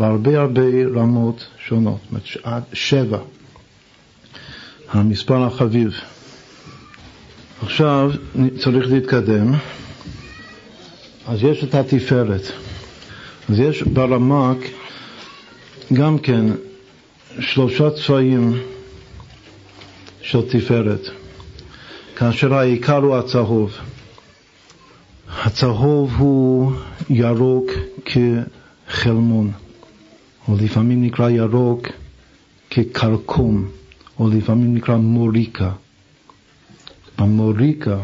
בהרבה 0.00 0.40
הרבה 0.40 0.62
רמות 0.94 1.46
שונות, 1.66 1.98
זאת 2.02 2.44
אומרת 2.44 2.62
שבע, 2.72 3.18
המספר 4.90 5.42
החביב. 5.44 5.92
עכשיו 7.62 8.10
צריך 8.58 8.92
להתקדם, 8.92 9.54
אז 11.26 11.42
יש 11.42 11.64
את 11.64 11.74
התפארת. 11.74 12.40
אז 13.48 13.58
יש 13.58 13.82
ברמק 13.82 14.56
גם 15.92 16.18
כן 16.18 16.44
שלושה 17.40 17.90
צבעים 17.90 18.58
של 20.22 20.48
תפארת, 20.48 21.08
כאשר 22.16 22.54
העיקר 22.54 22.96
הוא 22.96 23.16
הצהוב. 23.16 23.72
הצהוב 25.44 26.12
הוא 26.18 26.72
ירוק 27.10 27.70
כחלמון. 28.04 29.52
או 30.50 30.56
לפעמים 30.60 31.02
נקרא 31.02 31.30
ירוק 31.30 31.86
כקרקום, 32.70 33.68
או 34.18 34.28
לפעמים 34.28 34.74
נקרא 34.74 34.96
מוריקה. 34.96 35.70
המוריקה 37.18 37.98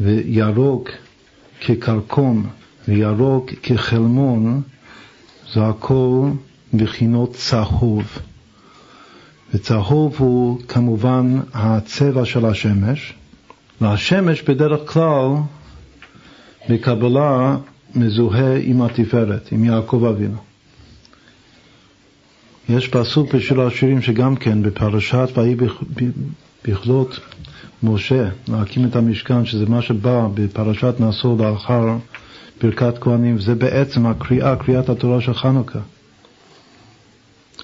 וירוק 0.00 0.90
כקרקום 1.60 2.46
וירוק 2.88 3.50
כחלמון 3.62 4.62
זה 5.52 5.66
הכל 5.66 6.30
בחינות 6.74 7.32
צהוב. 7.32 8.18
וצהוב 9.54 10.14
הוא 10.18 10.60
כמובן 10.68 11.40
הצבע 11.54 12.24
של 12.24 12.46
השמש, 12.46 13.14
והשמש 13.80 14.42
בדרך 14.42 14.92
כלל 14.92 15.28
בקבלה 16.70 17.56
מזוהה 17.94 18.56
עם 18.62 18.82
התפארת, 18.82 19.52
עם 19.52 19.64
יעקב 19.64 20.04
אבינו. 20.04 20.53
יש 22.68 22.88
פסוק 22.88 23.34
בשיר 23.34 23.60
השירים 23.60 24.02
שגם 24.02 24.36
כן 24.36 24.62
בפרשת 24.62 25.28
ויהי 25.36 25.56
בכלות 26.64 27.20
משה 27.82 28.28
להקים 28.48 28.84
את 28.84 28.96
המשכן, 28.96 29.44
שזה 29.44 29.66
מה 29.66 29.82
שבא 29.82 30.28
בפרשת 30.34 30.94
נשוא 31.00 31.38
לאחר 31.38 31.96
ברכת 32.62 32.98
כהנים, 32.98 33.38
זה 33.38 33.54
בעצם 33.54 34.06
הקריאה, 34.06 34.56
קריאת 34.56 34.88
התורה 34.88 35.20
של 35.20 35.34
חנוכה. 35.34 35.78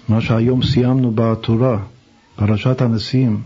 מה 0.09 0.21
שהיום 0.21 0.63
סיימנו 0.63 1.13
בתורה, 1.15 1.79
פרשת 2.37 2.81
הנשיאים. 2.81 3.41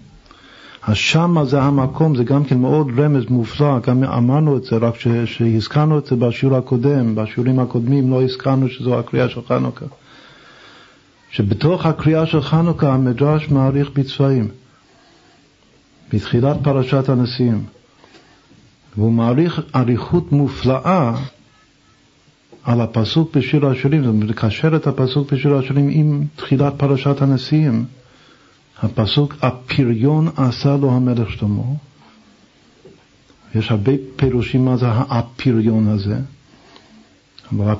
אז 0.82 0.96
שמה 0.96 1.44
זה 1.44 1.62
המקום, 1.62 2.16
זה 2.16 2.24
גם 2.24 2.44
כן 2.44 2.58
מאוד 2.58 2.98
רמז 2.98 3.24
מופלא, 3.28 3.78
גם 3.78 4.04
אמרנו 4.04 4.56
את 4.56 4.64
זה, 4.64 4.76
רק 4.76 4.94
שהזכרנו 5.24 5.98
את 5.98 6.06
זה 6.06 6.16
בשיעור 6.16 6.56
הקודם, 6.56 7.14
בשיעורים 7.14 7.58
הקודמים 7.58 8.10
לא 8.10 8.22
הזכרנו 8.22 8.68
שזו 8.68 8.98
הקריאה 8.98 9.28
של 9.28 9.40
חנוכה. 9.48 9.86
שבתוך 11.34 11.86
הקריאה 11.86 12.26
של 12.26 12.42
חנוכה 12.42 12.94
המדרש 12.94 13.48
מעריך 13.48 13.90
בצבעים. 13.90 14.48
בתחילת 16.12 16.56
פרשת 16.62 17.08
הנשיאים, 17.08 17.64
והוא 18.96 19.12
מעריך 19.12 19.60
אריכות 19.74 20.32
מופלאה 20.32 21.14
על 22.64 22.80
הפסוק 22.80 23.36
בשיר 23.36 23.66
השירים, 23.66 24.04
זאת 24.04 24.08
אומרת, 24.14 24.28
לקשר 24.28 24.76
את 24.76 24.86
הפסוק 24.86 25.32
בשיר 25.32 25.56
השירים 25.56 25.88
עם 25.90 26.24
תחילת 26.36 26.72
פרשת 26.76 27.22
הנשיאים. 27.22 27.84
הפסוק, 28.82 29.34
הפריון 29.42 30.28
עשה 30.36 30.76
לו 30.76 30.92
המלך 30.92 31.30
שלמה. 31.30 31.62
יש 33.54 33.70
הרבה 33.70 33.92
פירושים 34.16 34.64
מה 34.64 34.76
זה 34.76 34.86
הפריון 34.88 35.88
הזה. 35.88 36.18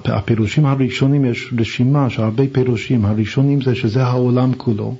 הפירושים 0.04 0.66
הראשונים, 0.66 1.24
יש 1.24 1.52
רשימה 1.58 2.10
של 2.10 2.22
הרבה 2.22 2.44
פירושים. 2.52 3.04
הראשונים 3.04 3.62
זה 3.62 3.74
שזה 3.74 4.04
העולם 4.04 4.54
כולו, 4.54 4.94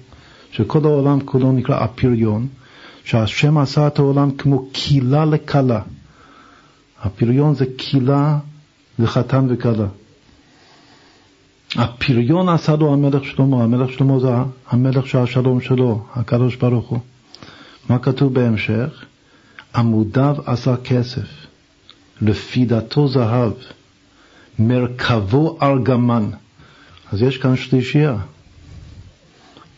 שכל 0.53 0.85
העולם 0.85 1.21
כולו 1.21 1.53
נקרא 1.53 1.85
הפריון, 1.85 2.47
שהשם 3.05 3.59
עשה 3.59 3.87
את 3.87 3.99
העולם 3.99 4.31
כמו 4.31 4.69
קילה 4.73 5.25
לכלה. 5.25 5.81
הפריון 7.03 7.55
זה 7.55 7.65
קילה 7.77 8.39
לחתן 8.99 9.47
וכלה. 9.49 9.87
הפריון 11.77 12.49
עשה 12.49 12.77
לו 12.77 12.93
המלך 12.93 13.25
שלמה, 13.25 13.65
המלך 13.65 13.93
שלמה 13.93 14.21
זה 14.21 14.29
המלך 14.69 15.07
של 15.07 15.19
השלום 15.19 15.61
שלו, 15.61 16.05
הקדוש 16.15 16.57
ברוך 16.57 16.89
הוא. 16.89 16.99
מה 17.89 17.99
כתוב 17.99 18.35
בהמשך? 18.35 19.05
עמודיו 19.75 20.37
עשה 20.47 20.77
כסף, 20.77 21.47
לפידתו 22.23 23.09
זהב, 23.09 23.53
מרכבו 24.59 25.59
ארגמן. 25.63 26.31
אז 27.13 27.23
יש 27.23 27.39
כאן 27.39 27.57
שלישייה. 27.57 28.17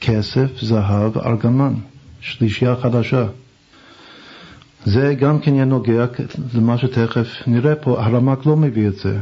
כסף, 0.00 0.60
זהב, 0.60 1.18
ארגמן. 1.18 1.74
שלישייה 2.20 2.76
חדשה. 2.76 3.26
זה 4.84 5.14
גם 5.14 5.40
כן 5.40 5.54
יהיה 5.54 5.64
נוגע 5.64 6.04
למה 6.54 6.78
שתכף 6.78 7.26
נראה 7.46 7.74
פה, 7.74 8.04
הרמק 8.04 8.46
לא 8.46 8.56
מביא 8.56 8.88
את 8.88 8.96
זה. 8.96 9.18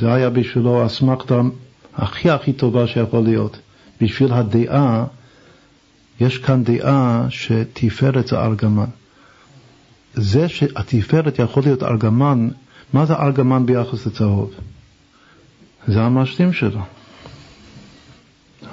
זה 0.00 0.14
היה 0.14 0.30
בשבילו 0.30 0.86
אסמכתה 0.86 1.40
הכי 1.94 2.30
הכי 2.30 2.52
טובה 2.52 2.86
שיכול 2.86 3.24
להיות. 3.24 3.58
בשביל 4.00 4.32
הדעה, 4.32 5.04
יש 6.20 6.38
כאן 6.38 6.64
דעה 6.64 7.26
שתפארת 7.30 8.26
זה 8.26 8.40
ארגמן. 8.40 8.88
זה 10.14 10.48
שהתפארת 10.48 11.38
יכול 11.38 11.62
להיות 11.62 11.82
ארגמן, 11.82 12.48
מה 12.92 13.06
זה 13.06 13.14
ארגמן 13.14 13.66
ביחס 13.66 14.06
לצהוב? 14.06 14.50
זה 15.86 16.02
המשלים 16.02 16.52
שלו. 16.52 16.80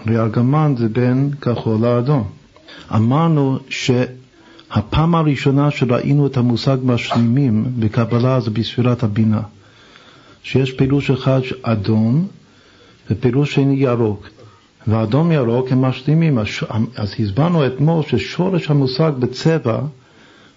הרי 0.06 0.18
ארגמן 0.20 0.74
זה 0.78 0.90
בין 0.90 1.32
כחול 1.42 1.82
לאדום. 1.82 2.24
אמרנו 2.96 3.60
שהפעם 3.70 5.16
הראשונה 5.16 5.72
שראינו 5.72 6.28
את 6.28 6.38
המושג 6.38 6.78
משלימים 6.84 7.66
בקבלה 7.80 8.40
זה 8.40 8.52
בספירת 8.52 9.04
הבינה. 9.04 9.42
שיש 10.44 10.72
פירוש 10.72 11.10
אחד 11.10 11.42
אדום 11.62 12.28
ופירוש 13.12 13.54
שני 13.54 13.76
ירוק. 13.76 14.30
ואדום 14.88 15.32
ירוק 15.32 15.72
הם 15.72 15.82
משלימים. 15.82 16.38
אז 16.96 17.16
הסברנו 17.20 17.68
אתמול 17.68 18.04
ששורש 18.04 18.70
המושג 18.70 19.12
בצבע, 19.20 19.80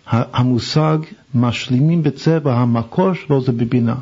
המושג 0.06 0.98
משלימים 1.34 2.02
בצבע, 2.02 2.54
המקור 2.54 3.14
שלו 3.14 3.42
זה 3.42 3.52
בבינה. 3.52 3.94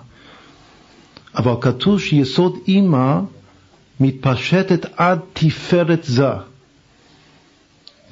אבל 1.37 1.53
כתוב 1.61 2.01
שיסוד 2.01 2.59
אימא 2.69 3.21
מתפשטת 4.01 4.87
עד 4.97 5.19
תפארת 5.33 6.05
זה. 6.05 6.29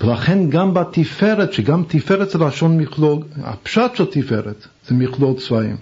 ולכן 0.00 0.50
גם 0.50 0.74
בתפארת, 0.74 1.52
שגם 1.52 1.82
תפארת 1.88 2.30
זה 2.30 2.38
לשון 2.38 2.78
מכלול, 2.78 3.18
הפשט 3.42 3.96
של 3.96 4.06
תפארת 4.06 4.66
זה 4.88 4.94
מכלול 4.94 5.34
צבעים. 5.36 5.76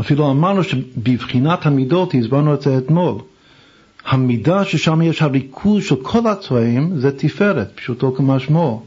אפילו 0.00 0.30
אמרנו 0.30 0.64
שבבחינת 0.64 1.66
המידות, 1.66 2.14
הסברנו 2.14 2.54
את 2.54 2.62
זה 2.62 2.78
אתמול, 2.78 3.14
המידה 4.06 4.64
ששם 4.64 5.02
יש 5.02 5.22
הריכוז 5.22 5.84
של 5.84 5.94
כל 6.02 6.26
הצבעים 6.26 6.98
זה 6.98 7.18
תפארת, 7.18 7.70
פשוטו 7.74 8.14
כמשמעו. 8.14 8.82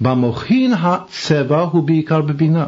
במוחין 0.00 0.72
הצבע 0.72 1.60
הוא 1.60 1.82
בעיקר 1.82 2.20
בבינה. 2.20 2.66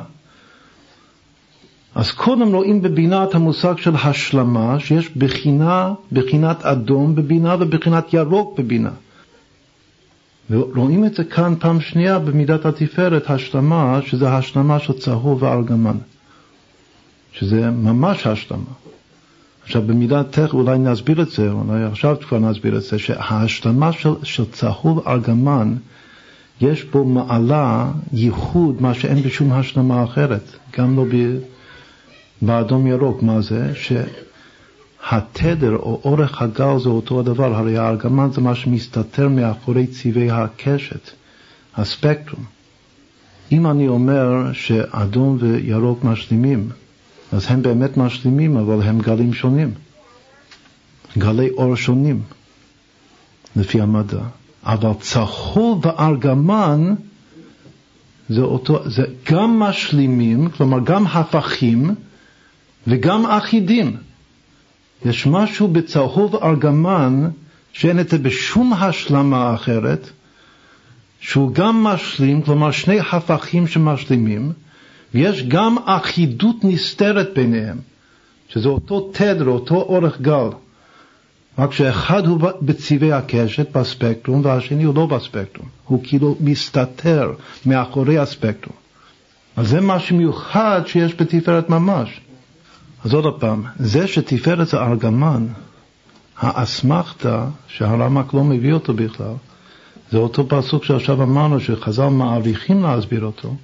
אז 1.97 2.11
קודם 2.11 2.55
רואים 2.55 2.83
בבינה 2.83 3.25
את 3.25 3.35
המושג 3.35 3.75
של 3.79 3.95
השלמה, 4.05 4.81
שיש 4.81 5.17
בחינה, 5.17 5.93
בחינת 6.13 6.63
אדום 6.63 7.15
בבינה 7.15 7.57
ובחינת 7.61 8.15
ירוק 8.15 8.59
בבינה. 8.59 8.91
ורואים 10.51 11.05
את 11.05 11.15
זה 11.15 11.25
כאן 11.25 11.55
פעם 11.59 11.81
שנייה 11.81 12.19
במידת 12.19 12.67
התפארת, 12.67 13.31
השלמה, 13.31 14.01
שזה 14.07 14.29
השלמה 14.29 14.79
של 14.79 14.93
צהוב 14.93 15.43
וארגמן. 15.43 15.97
שזה 17.33 17.71
ממש 17.71 18.27
השלמה. 18.27 18.73
עכשיו 19.63 19.83
במידת 19.83 20.33
תכף 20.33 20.55
אולי 20.55 20.79
נסביר 20.79 21.23
את 21.23 21.31
זה, 21.31 21.51
אולי 21.51 21.85
עכשיו 21.85 22.17
כבר 22.29 22.39
נסביר 22.39 22.77
את 22.77 22.83
זה, 22.83 22.99
שההשלמה 22.99 23.93
של, 23.93 24.11
של 24.23 24.45
צהוב 24.45 25.09
ארגמן, 25.09 25.75
יש 26.61 26.85
בו 26.85 27.05
מעלה, 27.05 27.91
ייחוד, 28.13 28.83
מה 28.83 28.95
שאין 28.95 29.23
בשום 29.23 29.53
השלמה 29.53 30.05
אחרת, 30.05 30.43
גם 30.79 30.97
לא 30.97 31.05
ב... 31.05 31.37
באדום 32.43 32.87
ירוק, 32.87 33.23
מה 33.23 33.41
זה? 33.41 33.73
שהתדר 33.75 35.77
או 35.77 36.01
אורך 36.05 36.43
הגל 36.43 36.79
זה 36.79 36.89
אותו 36.89 37.21
הדבר, 37.21 37.55
הרי 37.55 37.79
הארגמן 37.79 38.29
זה 38.33 38.41
מה 38.41 38.55
שמסתתר 38.55 39.29
מאחורי 39.29 39.87
צבעי 39.87 40.31
הקשת, 40.31 41.11
הספקטרום. 41.77 42.45
אם 43.53 43.67
אני 43.67 43.89
אומר 43.89 44.53
שאדום 44.53 45.37
וירוק 45.41 46.05
משלימים, 46.05 46.69
אז 47.33 47.47
הם 47.49 47.63
באמת 47.63 47.97
משלימים, 47.97 48.57
אבל 48.57 48.83
הם 48.83 49.01
גלים 49.01 49.35
שונים. 49.35 49.71
גלי 51.19 51.51
אור 51.51 51.77
שונים, 51.77 52.23
לפי 53.57 53.81
המדע. 53.81 54.21
אבל 54.65 54.91
צהוב 55.01 55.87
וארגמן 55.87 56.95
זה, 58.29 58.41
אותו, 58.41 58.91
זה 58.91 59.05
גם 59.31 59.59
משלימים, 59.59 60.49
כלומר 60.49 60.79
גם 60.85 61.07
הפכים, 61.07 61.95
וגם 62.87 63.27
אחידים. 63.27 63.97
יש 65.05 65.27
משהו 65.27 65.69
בצהוב 65.69 66.37
ארגמן 66.37 67.29
שאין 67.73 68.01
את 68.01 68.09
זה 68.09 68.19
בשום 68.19 68.73
השלמה 68.73 69.55
אחרת, 69.55 70.11
שהוא 71.21 71.53
גם 71.55 71.85
משלים, 71.85 72.43
כלומר 72.43 72.71
שני 72.71 72.99
הפכים 73.13 73.67
שמשלימים, 73.67 74.53
ויש 75.15 75.43
גם 75.43 75.77
אחידות 75.85 76.57
נסתרת 76.63 77.29
ביניהם, 77.35 77.79
שזה 78.49 78.69
אותו 78.69 79.11
תדר, 79.13 79.49
אותו 79.49 79.75
אורך 79.75 80.21
גל, 80.21 80.49
רק 81.59 81.73
שאחד 81.73 82.27
הוא 82.27 82.41
בצבעי 82.63 83.13
הקשת, 83.13 83.77
בספקטרום, 83.77 84.45
והשני 84.45 84.85
הוא 84.85 84.95
לא 84.95 85.07
בספקטרום, 85.07 85.69
הוא 85.85 86.01
כאילו 86.05 86.37
מסתתר 86.41 87.33
מאחורי 87.67 88.19
הספקטרום. 88.19 88.77
אז 89.57 89.69
זה 89.69 89.81
משהו 89.81 90.17
מיוחד 90.17 90.81
שיש 90.87 91.15
בתפארת 91.15 91.71
ממש. 91.71 92.21
אז 93.05 93.13
עוד 93.13 93.41
פעם, 93.41 93.63
זה 93.79 94.07
שתפארת 94.07 94.69
זה 94.69 94.77
ארגמן, 94.77 95.47
האסמכתה, 96.39 97.47
שהרמק 97.69 98.35
לא 98.35 98.45
מביא 98.45 98.73
אותו 98.73 98.95
בכלל, 98.95 99.35
זה 100.11 100.19
אותו 100.19 100.49
פסוק 100.49 100.85
שעכשיו 100.85 101.23
אמרנו 101.23 101.61
שחז"ל 101.61 102.09
מעריכים 102.09 102.83
להסביר 102.83 103.25
אותו, 103.25 103.57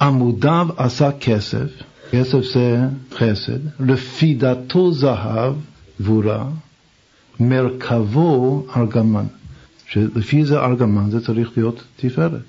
עמודיו 0.00 0.68
עשה 0.76 1.10
כסף, 1.20 1.68
כסף 2.10 2.38
זה 2.54 2.80
חסד, 3.14 3.80
רפידתו 3.88 4.92
זהב, 4.92 5.54
גבורה, 6.00 6.44
מרכבו 7.40 8.66
ארגמן, 8.76 9.26
שלפי 9.86 10.44
זה 10.44 10.60
ארגמן 10.60 11.10
זה 11.10 11.24
צריך 11.24 11.50
להיות 11.56 11.82
תפארת. 11.96 12.42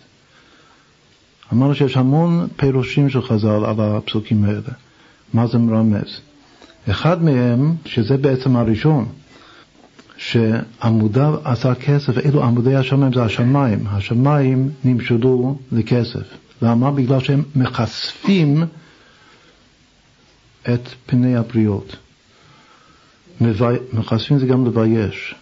אמרנו 1.54 1.76
שיש 1.76 1.98
המון 1.98 2.48
פירושים 2.56 3.10
של 3.10 3.22
חז"ל 3.22 3.66
על 3.66 3.76
הפסוקים 3.80 4.44
האלה. 4.44 4.72
מה 5.34 5.48
זה 5.48 5.58
מרמז? 5.58 6.20
אחד 6.90 7.24
מהם, 7.24 7.76
שזה 7.86 8.18
בעצם 8.18 8.56
הראשון, 8.56 9.06
שעמודיו 10.18 11.36
עשה 11.44 11.76
כסף, 11.76 12.18
אלו 12.26 12.44
עמודי 12.44 12.76
השמיים 12.76 13.14
זה 13.14 13.24
השמיים, 13.24 13.88
השמיים 13.88 14.70
נמשלו 14.84 15.58
לכסף. 15.72 16.24
למה? 16.62 16.92
בגלל 16.92 17.20
שהם 17.20 17.44
מחשפים 17.56 18.64
את 20.74 20.90
פני 21.06 21.36
הבריות. 21.36 21.96
מחשפים 23.94 24.40
זה 24.40 24.46
גם 24.46 24.66
לבייש. 24.66 25.36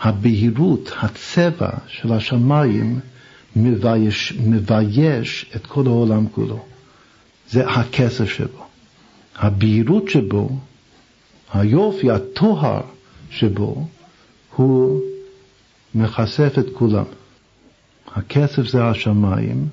הבהירות, 0.00 0.92
הצבע 1.02 1.70
של 1.86 2.12
השמיים 2.12 3.00
מבייש, 3.56 4.32
מבייש 4.46 5.50
את 5.56 5.66
כל 5.66 5.86
העולם 5.86 6.28
כולו. 6.28 6.64
זה 7.50 7.66
הכסף 7.70 8.28
שבו. 8.28 8.63
הבהירות 9.36 10.08
שבו, 10.08 10.48
היופי, 11.52 12.10
הטוהר 12.10 12.80
שבו, 13.30 13.86
הוא 14.56 15.00
מחשף 15.94 16.54
את 16.58 16.66
כולם. 16.72 17.04
הכסף 18.14 18.62
זה 18.66 18.84
השמיים, 18.84 19.68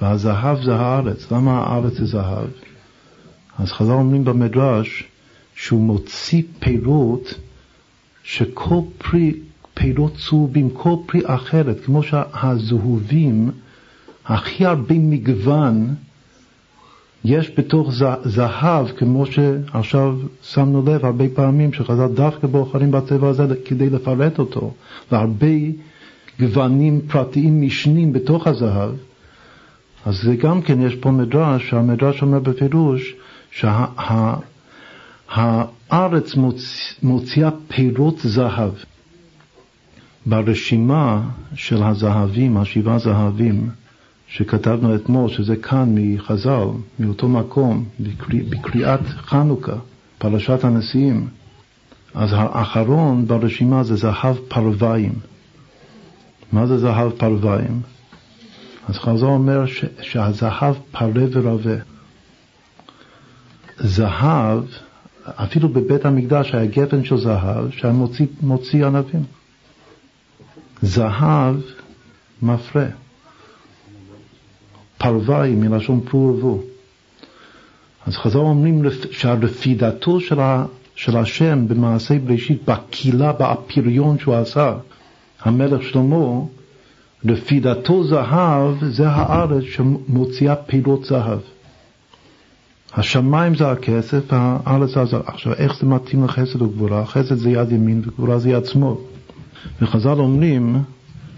והזהב 0.00 0.62
זה 0.62 0.74
הארץ. 0.74 1.32
למה 1.32 1.58
הארץ 1.58 1.92
זה 1.92 2.06
זהב? 2.06 2.48
אז 3.58 3.72
חז"ל 3.72 3.92
אומרים 3.92 4.24
במדרש 4.24 5.04
שהוא 5.54 5.80
מוציא 5.80 6.42
פירות 6.58 7.34
שכל 8.22 8.80
פרי, 8.98 9.34
פירות 9.74 10.12
צהובים, 10.16 10.70
כל 10.70 10.94
פרי 11.06 11.20
אחרת, 11.24 11.84
כמו 11.84 12.02
שהזהובים, 12.02 13.50
הכי 14.26 14.66
הרבה 14.66 14.94
מגוון 14.94 15.94
יש 17.24 17.50
בתוך 17.58 17.92
זהב, 18.24 18.86
כמו 18.88 19.26
שעכשיו 19.26 20.16
שמנו 20.42 20.82
לב 20.86 21.04
הרבה 21.04 21.24
פעמים 21.34 21.72
שחז"ל 21.72 22.06
דווקא 22.14 22.46
בוחרים 22.46 22.90
בצבע 22.90 23.28
הזה 23.28 23.54
כדי 23.64 23.90
לפרט 23.90 24.38
אותו, 24.38 24.72
והרבה 25.12 25.46
גוונים 26.40 27.00
פרטיים 27.08 27.62
משנים 27.62 28.12
בתוך 28.12 28.46
הזהב, 28.46 28.90
אז 30.06 30.16
זה 30.22 30.36
גם 30.36 30.62
כן, 30.62 30.80
יש 30.82 30.94
פה 30.94 31.10
מדרש, 31.10 31.70
שהמדרש 31.70 32.22
אומר 32.22 32.38
בפירוש 32.38 33.14
שהארץ 35.30 36.34
מוצ... 36.36 36.94
מוציאה 37.02 37.50
פירות 37.68 38.18
זהב. 38.18 38.72
ברשימה 40.26 41.22
של 41.54 41.82
הזהבים, 41.82 42.56
השבעה 42.56 42.98
זהבים, 42.98 43.70
שכתבנו 44.28 44.94
אתמול, 44.94 45.28
שזה 45.28 45.56
כאן 45.56 45.94
מחז"ל, 45.94 46.66
מאותו 46.98 47.28
מקום, 47.28 47.84
בקריאת 48.00 48.48
בקריאת 48.48 49.00
חנוכה, 49.06 49.76
פרשת 50.18 50.64
הנשיאים, 50.64 51.28
אז 52.14 52.30
האחרון 52.32 53.26
ברשימה 53.26 53.84
זה 53.84 53.96
זהב 53.96 54.36
פרוויים. 54.48 55.12
מה 56.52 56.66
זה 56.66 56.78
זהב 56.78 57.10
פרוויים? 57.10 57.80
אז 58.88 58.98
חז"ל 58.98 59.26
אומר 59.26 59.66
ש, 59.66 59.84
שהזהב 60.00 60.74
פרה 60.90 61.24
ורבה. 61.32 61.76
זהב, 63.78 64.64
אפילו 65.24 65.68
בבית 65.68 66.04
המקדש 66.04 66.54
היה 66.54 66.66
גפן 66.66 67.04
של 67.04 67.16
זהב 67.16 67.70
שהיה 67.70 67.92
מוציא, 67.92 68.26
מוציא 68.40 68.86
ענבים. 68.86 69.22
זהב 70.82 71.56
מפרה. 72.42 72.86
פרווי 74.98 75.54
מלשון 75.54 76.00
פרו 76.00 76.20
ורבו. 76.20 76.62
אז 78.06 78.16
חז"ל 78.16 78.38
אומרים 78.38 78.82
שהרפידתו 79.10 80.20
של, 80.20 80.40
ה, 80.40 80.64
של 80.94 81.16
השם 81.16 81.68
במעשה 81.68 82.18
בראשית, 82.18 82.62
בקהילה, 82.64 83.32
באפיריון 83.32 84.18
שהוא 84.18 84.34
עשה, 84.34 84.74
המלך 85.40 85.82
שלמה, 85.82 86.40
רפידתו 87.24 88.04
זהב 88.04 88.84
זה 88.84 89.08
הארץ 89.08 89.64
שמוציאה 89.64 90.56
פירות 90.56 91.04
זהב. 91.04 91.38
השמיים 92.92 93.54
זה 93.54 93.70
הכסף, 93.70 94.22
הארץ 94.30 94.90
זה 94.94 95.00
הזהב. 95.00 95.22
עכשיו, 95.26 95.52
איך 95.52 95.76
זה 95.80 95.86
מתאים 95.86 96.24
לחסד 96.24 96.62
וגבורה? 96.62 97.06
חסד 97.06 97.34
זה 97.34 97.50
יד 97.50 97.72
ימין 97.72 98.02
וגבורה 98.04 98.38
זה 98.38 98.50
יד 98.50 98.64
שמאל. 98.64 98.94
וחז"ל 99.82 100.18
אומרים 100.18 100.82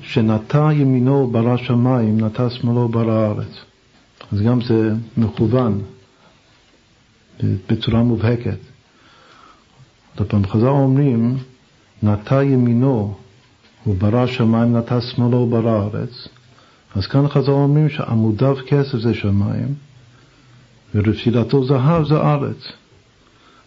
שנטע 0.03 0.73
ימינו 0.73 1.27
ברא 1.27 1.57
שמיים, 1.57 2.21
נטע 2.21 2.51
שמאלו 2.51 2.89
ברא 2.89 3.13
הארץ. 3.13 3.65
אז 4.33 4.41
גם 4.41 4.61
זה 4.61 4.93
מכוון 5.17 5.81
בצורה 7.43 8.03
מובהקת. 8.03 8.59
עוד 10.19 10.29
פעם, 10.29 10.47
חז"ל 10.47 10.67
אומרים, 10.67 11.39
נטע 12.03 12.45
ימינו 12.45 13.15
הוא 13.85 13.97
ברא 13.97 14.27
שמיים, 14.27 14.77
נטע 14.77 15.01
שמאלו 15.01 15.47
ברא 15.47 15.71
הארץ. 15.71 16.29
אז 16.95 17.07
כאן 17.07 17.29
חז"ל 17.29 17.51
אומרים 17.51 17.89
שעמודיו 17.89 18.57
כסף 18.67 18.99
זה 18.99 19.15
שמיים, 19.15 19.75
ורפסילתו 20.95 21.65
זהב 21.65 22.05
זה 22.07 22.17
ארץ. 22.17 22.73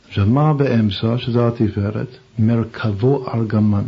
עכשיו 0.08 0.26
מה 0.26 0.54
באמצע, 0.54 1.18
שזה 1.18 1.48
התפארת? 1.48 2.08
מרכבו 2.40 3.26
ארגמן. 3.34 3.84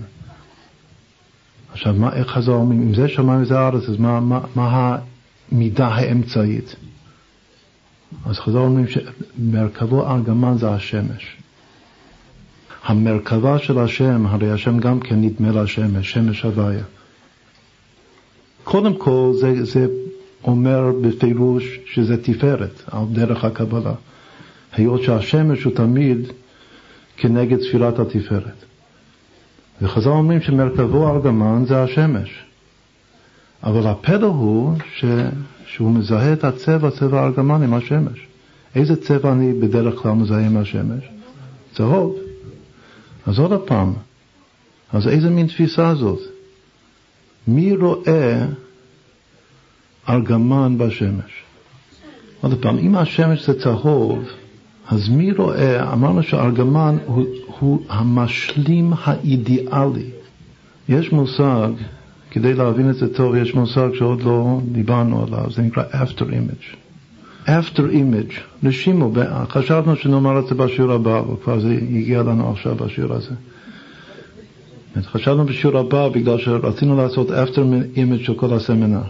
עכשיו, 1.75 1.93
מה, 1.93 2.13
איך 2.13 2.27
חז"ל 2.27 2.51
אומרים, 2.51 2.81
אם 2.81 2.93
זה 2.93 3.07
שמיים 3.07 3.41
וזה 3.41 3.59
ארץ, 3.59 3.89
אז 3.89 3.97
מה, 3.97 4.19
מה, 4.19 4.39
מה 4.55 4.97
המידה 5.51 5.87
האמצעית? 5.87 6.75
אז 8.25 8.39
חז"ל 8.39 8.57
אומרים 8.57 8.85
שמרכבו 8.87 10.07
ארגמן 10.07 10.57
זה 10.57 10.69
השמש. 10.69 11.37
המרכבה 12.83 13.59
של 13.59 13.79
השם, 13.79 14.25
הרי 14.25 14.51
השם 14.51 14.79
גם 14.79 14.99
כן 14.99 15.21
נדמה 15.21 15.61
לשמש, 15.61 16.11
שמש 16.11 16.43
הוויה. 16.43 16.83
קודם 18.63 18.93
כל 18.93 19.31
זה, 19.39 19.65
זה 19.65 19.87
אומר 20.43 20.91
בפירוש 21.01 21.79
שזה 21.85 22.23
תפארת, 22.23 22.81
על 22.91 23.05
דרך 23.11 23.45
הקבלה. 23.45 23.93
היות 24.73 25.03
שהשמש 25.03 25.63
הוא 25.63 25.75
תמיד 25.75 26.17
כנגד 27.17 27.57
ספירת 27.61 27.99
התפארת. 27.99 28.65
וחז"ל 29.81 30.09
אומרים 30.09 30.41
שמרכבו 30.41 31.09
ארגמן 31.09 31.63
זה 31.67 31.83
השמש. 31.83 32.43
אבל 33.63 33.87
הפלא 33.87 34.27
הוא 34.27 34.77
ש... 34.95 35.05
שהוא 35.65 35.91
מזהה 35.91 36.33
את 36.33 36.43
הצבע, 36.43 36.91
צבע 36.91 37.21
הארגמן 37.21 37.63
עם 37.63 37.73
השמש. 37.73 38.27
איזה 38.75 38.95
צבע 38.95 39.31
אני 39.31 39.53
בדרך 39.53 39.95
כלל 39.95 40.11
מזהה 40.11 40.45
עם 40.45 40.57
השמש? 40.57 41.03
צהוב. 41.73 42.15
אז 43.25 43.39
עוד 43.39 43.67
פעם, 43.67 43.93
אז 44.93 45.07
איזה 45.07 45.29
מין 45.29 45.47
תפיסה 45.47 45.95
זאת? 45.95 46.19
מי 47.47 47.75
רואה 47.75 48.45
ארגמן 50.09 50.77
בשמש? 50.77 51.43
עוד 52.41 52.61
פעם, 52.61 52.77
אם 52.77 52.95
השמש 52.95 53.45
זה 53.45 53.59
צהוב, 53.59 54.29
אז 54.88 55.09
מי 55.09 55.31
רואה, 55.31 55.93
אמרנו 55.93 56.23
שארגמן 56.23 56.97
הוא, 57.05 57.25
הוא 57.59 57.80
המשלים 57.89 58.93
האידיאלי. 59.03 60.09
יש 60.89 61.11
מושג, 61.11 61.69
כדי 62.31 62.53
להבין 62.53 62.89
את 62.89 62.95
זה 62.95 63.14
טוב, 63.14 63.35
יש 63.35 63.55
מושג 63.55 63.89
שעוד 63.93 64.23
לא 64.23 64.59
דיברנו 64.72 65.23
עליו, 65.23 65.51
זה 65.51 65.61
נקרא 65.61 65.83
after 65.83 66.22
image. 66.22 66.75
after 67.47 67.81
image, 67.91 68.33
לשימו, 68.64 69.11
חשבנו 69.49 69.95
שנאמר 69.95 70.39
את 70.39 70.47
זה 70.47 70.55
בשיעור 70.55 70.91
הבא, 70.91 71.19
אבל 71.19 71.35
כבר 71.43 71.59
זה 71.59 71.72
הגיע 71.72 72.23
לנו 72.23 72.51
עכשיו 72.51 72.75
בשיעור 72.75 73.14
הזה. 73.14 73.31
חשבנו 75.03 75.45
בשיעור 75.45 75.77
הבא 75.77 76.09
בגלל 76.09 76.38
שרצינו 76.38 76.97
לעשות 76.97 77.30
after 77.30 77.59
image 77.95 78.25
של 78.25 78.33
כל 78.33 78.53
הסמינר. 78.53 79.01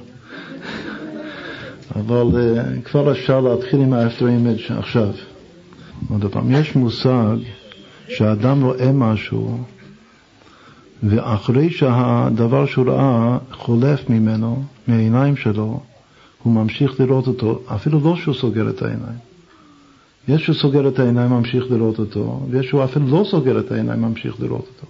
אבל 1.95 2.28
uh, 2.32 2.82
כבר 2.86 3.12
אפשר 3.12 3.42
להתחיל 3.42 3.80
עם 3.80 3.94
ה-after 3.94 4.22
image 4.22 4.74
עכשיו. 4.74 5.10
עוד 6.10 6.26
פעם, 6.32 6.52
יש 6.52 6.76
מושג 6.76 7.38
שאדם 8.08 8.64
רואה 8.64 8.92
משהו 8.92 9.60
ואחרי 11.04 11.70
שהדבר 11.70 12.66
שהוא 12.66 12.86
ראה 12.90 13.38
חולף 13.52 14.10
ממנו, 14.10 14.64
מהעיניים 14.88 15.36
שלו, 15.36 15.80
הוא 16.44 16.54
ממשיך 16.54 17.00
לראות 17.00 17.28
אותו, 17.28 17.62
אפילו 17.76 18.00
לא 18.00 18.16
שהוא 18.16 18.36
סוגר 18.36 18.70
את 18.70 18.82
העיניים. 18.82 19.18
יש 20.28 20.44
שהוא 20.44 20.56
סוגר 20.56 20.88
את 20.88 21.00
העיניים, 21.00 21.30
ממשיך 21.30 21.66
לראות 21.72 22.00
אותו, 22.00 22.46
ויש 22.50 22.66
שהוא 22.66 22.84
אפילו 22.84 23.08
לא 23.08 23.24
סוגר 23.24 23.60
את 23.60 23.72
העיניים, 23.72 24.02
ממשיך 24.02 24.36
לראות 24.40 24.68
אותו. 24.68 24.88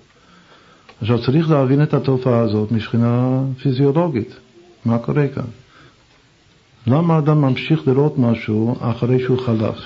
עכשיו 1.02 1.22
צריך 1.26 1.50
להבין 1.50 1.84
את 1.84 1.94
התופעה 1.94 2.40
הזאת 2.40 2.72
מבחינה 2.72 3.42
פיזיולוגית, 3.62 4.36
מה 4.86 4.98
קורה 4.98 5.28
כאן. 5.28 5.44
למה 6.88 7.18
אדם 7.18 7.42
ממשיך 7.42 7.88
לראות 7.88 8.18
משהו 8.18 8.76
אחרי 8.80 9.20
שהוא 9.20 9.40
חלף? 9.40 9.78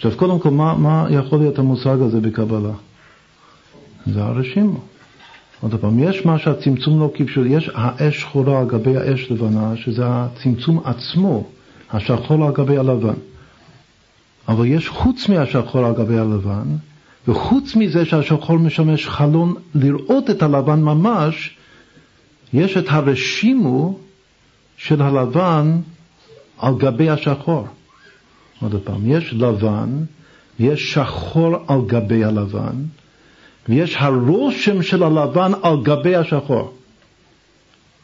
עכשיו, 0.00 0.12
קודם 0.16 0.38
כל, 0.38 0.50
מה, 0.50 0.74
מה 0.74 1.06
יכול 1.10 1.38
להיות 1.38 1.58
המושג 1.58 1.96
הזה 2.00 2.20
בקבלה? 2.20 2.72
זה 4.06 4.22
הרשימו. 4.22 4.80
עוד 5.60 5.74
פעם, 5.74 5.98
יש 5.98 6.26
מה 6.26 6.38
שהצמצום 6.38 7.00
לא 7.00 7.10
כיבשו, 7.14 7.46
יש 7.46 7.70
האש 7.74 8.20
שחורה 8.20 8.60
על 8.60 8.66
גבי 8.66 8.96
האש 8.96 9.30
לבנה, 9.30 9.76
שזה 9.76 10.02
הצמצום 10.06 10.80
עצמו, 10.84 11.46
השחור 11.90 12.46
על 12.46 12.52
גבי 12.52 12.78
הלבן. 12.78 13.14
אבל 14.48 14.66
יש 14.66 14.88
חוץ 14.88 15.28
מהשחור 15.28 15.86
על 15.86 15.92
גבי 15.92 16.18
הלבן, 16.18 16.76
וחוץ 17.28 17.76
מזה 17.76 18.04
שהשחור 18.04 18.56
משמש 18.56 19.08
חלון 19.08 19.54
לראות 19.74 20.30
את 20.30 20.42
הלבן 20.42 20.82
ממש, 20.82 21.56
יש 22.52 22.76
את 22.76 22.84
הרשימו 22.88 23.98
של 24.76 25.02
הלבן 25.02 25.80
על 26.58 26.74
גבי 26.78 27.10
השחור. 27.10 27.66
עוד 28.62 28.80
פעם, 28.84 29.10
יש 29.10 29.34
לבן, 29.34 30.04
יש 30.58 30.92
שחור 30.92 31.56
על 31.66 31.80
גבי 31.86 32.24
הלבן, 32.24 32.74
ויש 33.68 33.96
הרושם 33.98 34.82
של 34.82 35.02
הלבן 35.02 35.52
על 35.62 35.82
גבי 35.82 36.16
השחור. 36.16 36.72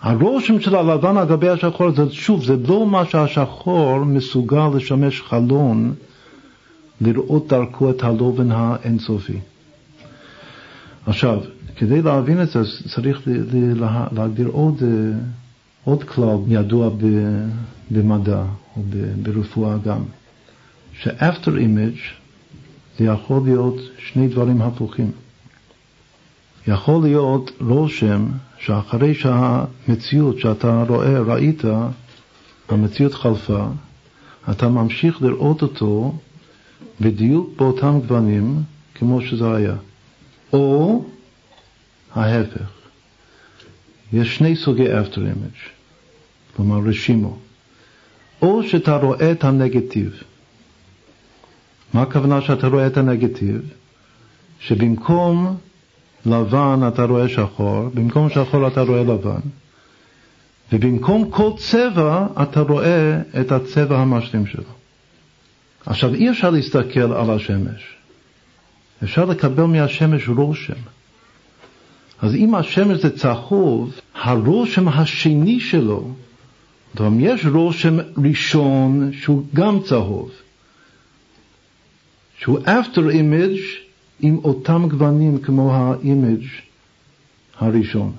הרושם 0.00 0.60
של 0.60 0.76
הלבן 0.76 1.16
על 1.16 1.26
גבי 1.26 1.48
השחור, 1.48 1.90
זה 1.90 2.02
שוב, 2.10 2.44
זה 2.44 2.56
לא 2.68 2.86
מה 2.86 3.04
שהשחור 3.04 4.04
מסוגל 4.04 4.68
לשמש 4.74 5.22
חלון 5.22 5.94
לראות 7.00 7.48
דרכו 7.48 7.90
את 7.90 8.02
הלובן 8.02 8.50
האינסופי. 8.50 9.38
עכשיו, 11.06 11.40
כדי 11.76 12.02
להבין 12.02 12.42
את 12.42 12.48
זה, 12.48 12.60
צריך 12.94 13.20
להגדיר 14.12 14.48
עוד, 14.48 14.82
עוד 15.84 16.04
כלל 16.04 16.36
ידוע 16.48 16.90
במדע 17.90 18.42
או 18.76 18.82
ברפואה 19.22 19.76
גם, 19.84 20.02
ש-after 21.00 21.50
image 21.50 22.00
זה 22.98 23.04
יכול 23.04 23.40
להיות 23.44 23.76
שני 23.98 24.28
דברים 24.28 24.62
הפוכים. 24.62 25.10
יכול 26.68 27.02
להיות 27.02 27.50
רושם 27.60 28.26
שאחרי 28.58 29.14
שהמציאות 29.14 30.38
שאתה 30.38 30.84
רואה, 30.88 31.20
ראית, 31.20 31.62
המציאות 32.68 33.14
חלפה, 33.14 33.66
אתה 34.50 34.68
ממשיך 34.68 35.22
לראות 35.22 35.62
אותו 35.62 36.18
בדיוק 37.00 37.56
באותם 37.56 37.98
גוונים 38.00 38.62
כמו 38.94 39.20
שזה 39.22 39.54
היה. 39.54 39.74
או 40.52 41.04
ההפך. 42.14 42.70
יש 44.12 44.36
שני 44.36 44.56
סוגי 44.56 44.86
after 44.86 45.16
image, 45.16 45.68
כלומר 46.56 46.88
רשימו. 46.88 47.38
או 48.42 48.62
שאתה 48.62 48.96
רואה 48.96 49.32
את 49.32 49.44
הנגטיב. 49.44 50.22
מה 51.94 52.02
הכוונה 52.02 52.40
שאתה 52.40 52.66
רואה 52.66 52.86
את 52.86 52.96
הנגטיב? 52.96 53.60
שבמקום 54.60 55.56
לבן 56.26 56.80
אתה 56.88 57.04
רואה 57.04 57.28
שחור, 57.28 57.88
במקום 57.94 58.30
שחור 58.30 58.68
אתה 58.68 58.82
רואה 58.82 59.02
לבן, 59.02 59.40
ובמקום 60.72 61.30
כל 61.30 61.50
צבע 61.58 62.26
אתה 62.42 62.60
רואה 62.60 63.20
את 63.40 63.52
הצבע 63.52 63.98
המשלים 63.98 64.46
שלו. 64.46 64.62
עכשיו 65.86 66.14
אי 66.14 66.30
אפשר 66.30 66.50
להסתכל 66.50 67.12
על 67.12 67.30
השמש, 67.30 67.96
אפשר 69.04 69.24
לקבל 69.24 69.64
מהשמש 69.64 70.28
רושם. 70.28 70.80
אז 72.22 72.34
אם 72.34 72.54
השמש 72.54 72.98
זה 72.98 73.16
צהוב, 73.16 74.00
הרושם 74.14 74.88
השני 74.88 75.60
שלו, 75.60 76.10
זאת 76.92 77.00
אומרת, 77.00 77.20
יש 77.20 77.46
רושם 77.46 77.96
ראשון 78.24 79.10
שהוא 79.12 79.44
גם 79.54 79.80
צהוב, 79.80 80.30
שהוא 82.38 82.58
after 82.58 83.12
image 83.12 83.60
עם 84.20 84.38
אותם 84.44 84.88
גוונים 84.88 85.38
כמו 85.38 85.74
האימג' 85.74 86.44
הראשון. 87.58 88.12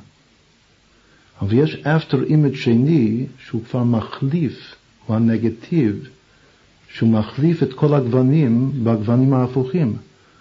אבל 1.42 1.54
יש 1.54 1.76
after 1.76 2.30
image 2.30 2.56
שני 2.56 3.26
שהוא 3.46 3.64
כבר 3.64 3.84
מחליף, 3.84 4.76
הוא 5.06 5.16
הנגטיב, 5.16 6.08
שהוא 6.94 7.10
מחליף 7.10 7.64
את 7.64 7.74
כל 7.74 7.94
הגוונים 7.94 8.72
בגוונים 8.84 9.34
ההפוכים, 9.34 9.96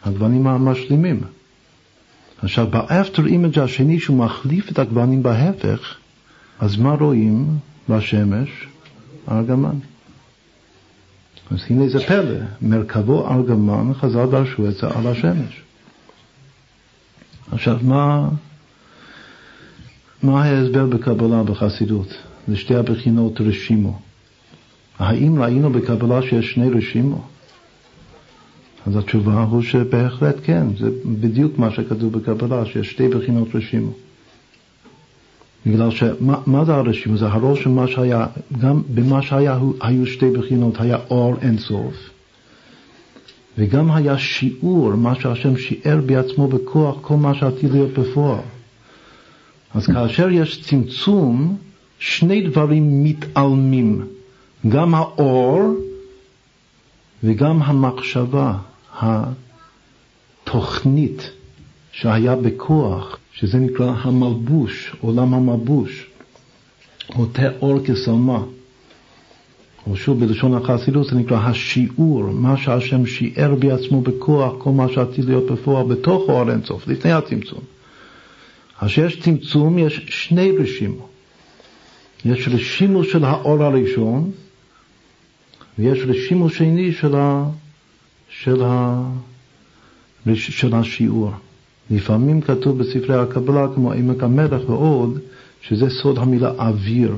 הגוונים 0.05 0.47
המשלימים. 0.47 1.21
עכשיו, 2.43 2.67
ב-after 2.71 3.19
image 3.19 3.61
השני 3.61 4.01
שהוא 4.01 4.17
מחליף 4.17 4.71
את 4.71 4.79
הגוונים 4.79 5.23
בהפך, 5.23 5.97
אז 6.61 6.77
מה 6.77 6.95
רואים 6.95 7.47
בשמש? 7.89 8.49
ארגמן. 9.31 9.79
אז 11.51 11.59
הנה 11.71 11.89
זה 11.89 12.01
פלא, 12.01 12.39
מרכבו 12.63 13.29
ארגמן, 13.29 13.95
חז"ל 13.95 14.27
דרשו 14.31 14.69
את 14.69 14.75
זה 14.75 14.87
על 14.87 15.07
השמש. 15.07 15.63
עכשיו, 17.53 17.79
מה, 17.83 18.29
מה 20.23 20.45
ההסבר 20.45 20.87
בקבלה 20.87 21.43
בחסידות 21.43 22.09
לשתי 22.49 22.75
הבחינות 22.75 23.41
רשימו? 23.41 24.01
האם 24.99 25.43
ראינו 25.43 25.71
בקבלה 25.71 26.23
שיש 26.23 26.53
שני 26.53 26.71
רשימו? 26.71 27.25
אז 28.87 28.97
התשובה 28.97 29.43
הוא 29.43 29.63
שבהחלט 29.63 30.37
כן, 30.43 30.67
זה 30.79 30.91
בדיוק 31.21 31.59
מה 31.59 31.71
שכתוב 31.71 32.13
בקבלה, 32.13 32.67
שיש 32.67 32.91
שתי 32.91 33.09
בחינות 33.09 33.49
רשימו. 33.55 33.93
בגלל 35.67 35.91
שמה 35.91 36.65
זה 36.65 36.75
הרשימו? 36.75 37.17
זה 37.17 37.27
הראש 37.27 37.63
של 37.63 37.71
מה 37.71 37.89
שהיה, 37.89 38.27
גם 38.59 38.83
במה 38.95 39.23
שהיה 39.23 39.59
היו 39.81 40.07
שתי 40.07 40.31
בחינות, 40.31 40.81
היה 40.81 40.99
אור 41.11 41.35
אינסוף, 41.43 41.95
וגם 43.59 43.91
היה 43.91 44.19
שיעור, 44.19 44.95
מה 44.95 45.15
שהשם 45.15 45.57
שיער 45.57 46.01
בעצמו 46.07 46.49
בכוח, 46.49 46.97
כל 47.01 47.17
מה 47.17 47.35
שעתיד 47.35 47.73
להיות 47.73 47.99
בפועל. 47.99 48.41
אז 49.75 49.87
כאשר 49.87 50.29
יש 50.31 50.63
צמצום, 50.63 51.57
שני 51.99 52.41
דברים 52.49 53.05
מתעלמים, 53.05 54.07
גם 54.69 54.95
האור 54.95 55.63
וגם 57.25 57.63
המחשבה, 57.63 58.55
התוכנית 60.45 61.31
שהיה 61.93 62.37
בכוח, 62.37 63.19
שזה 63.37 63.59
נקרא 63.59 63.95
המלבוש, 63.99 64.93
עולם 65.01 65.35
המלבוש, 65.35 66.07
או 67.17 67.27
תיאור 67.27 67.85
כסלמה. 67.85 68.43
או 69.87 69.97
שוב 69.97 70.25
בלשון 70.25 70.55
החסידות 70.55 71.07
זה 71.07 71.17
נקרא 71.17 71.39
השיעור, 71.39 72.23
מה 72.23 72.57
שהשם 72.57 73.07
שיער 73.07 73.55
בעצמו 73.55 74.01
בכוח, 74.01 74.53
כל 74.59 74.71
מה 74.71 74.89
שעתיד 74.89 75.25
להיות 75.25 75.51
בפועל 75.51 75.87
בתוך 75.87 76.29
אור 76.29 76.51
אינסוף, 76.51 76.89
לפני 76.89 77.13
הצמצום. 77.13 77.61
אז 78.81 78.89
כשיש 78.89 79.21
צמצום 79.21 79.79
יש 79.79 80.07
שני 80.09 80.51
רשימו. 80.59 81.09
יש 82.25 82.49
רשימו 82.49 83.05
של 83.05 83.25
האור 83.25 83.63
הראשון, 83.63 84.31
ויש 85.79 85.99
רשימו 86.07 86.51
שני 86.51 86.93
של, 86.93 87.17
ה, 87.17 87.45
של, 88.29 88.63
ה, 88.65 89.03
של 90.35 90.75
השיעור. 90.75 91.33
לפעמים 91.91 92.41
כתוב 92.41 92.79
בספרי 92.79 93.17
הקבלה, 93.17 93.67
כמו 93.75 93.93
עמק 93.93 94.23
המלך 94.23 94.71
ועוד, 94.71 95.19
שזה 95.61 95.91
סוד 95.91 96.19
המילה 96.19 96.51
אוויר. 96.59 97.17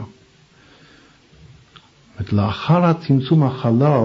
לאחר 2.33 2.85
הצמצום 2.85 3.43
החלל 3.43 4.05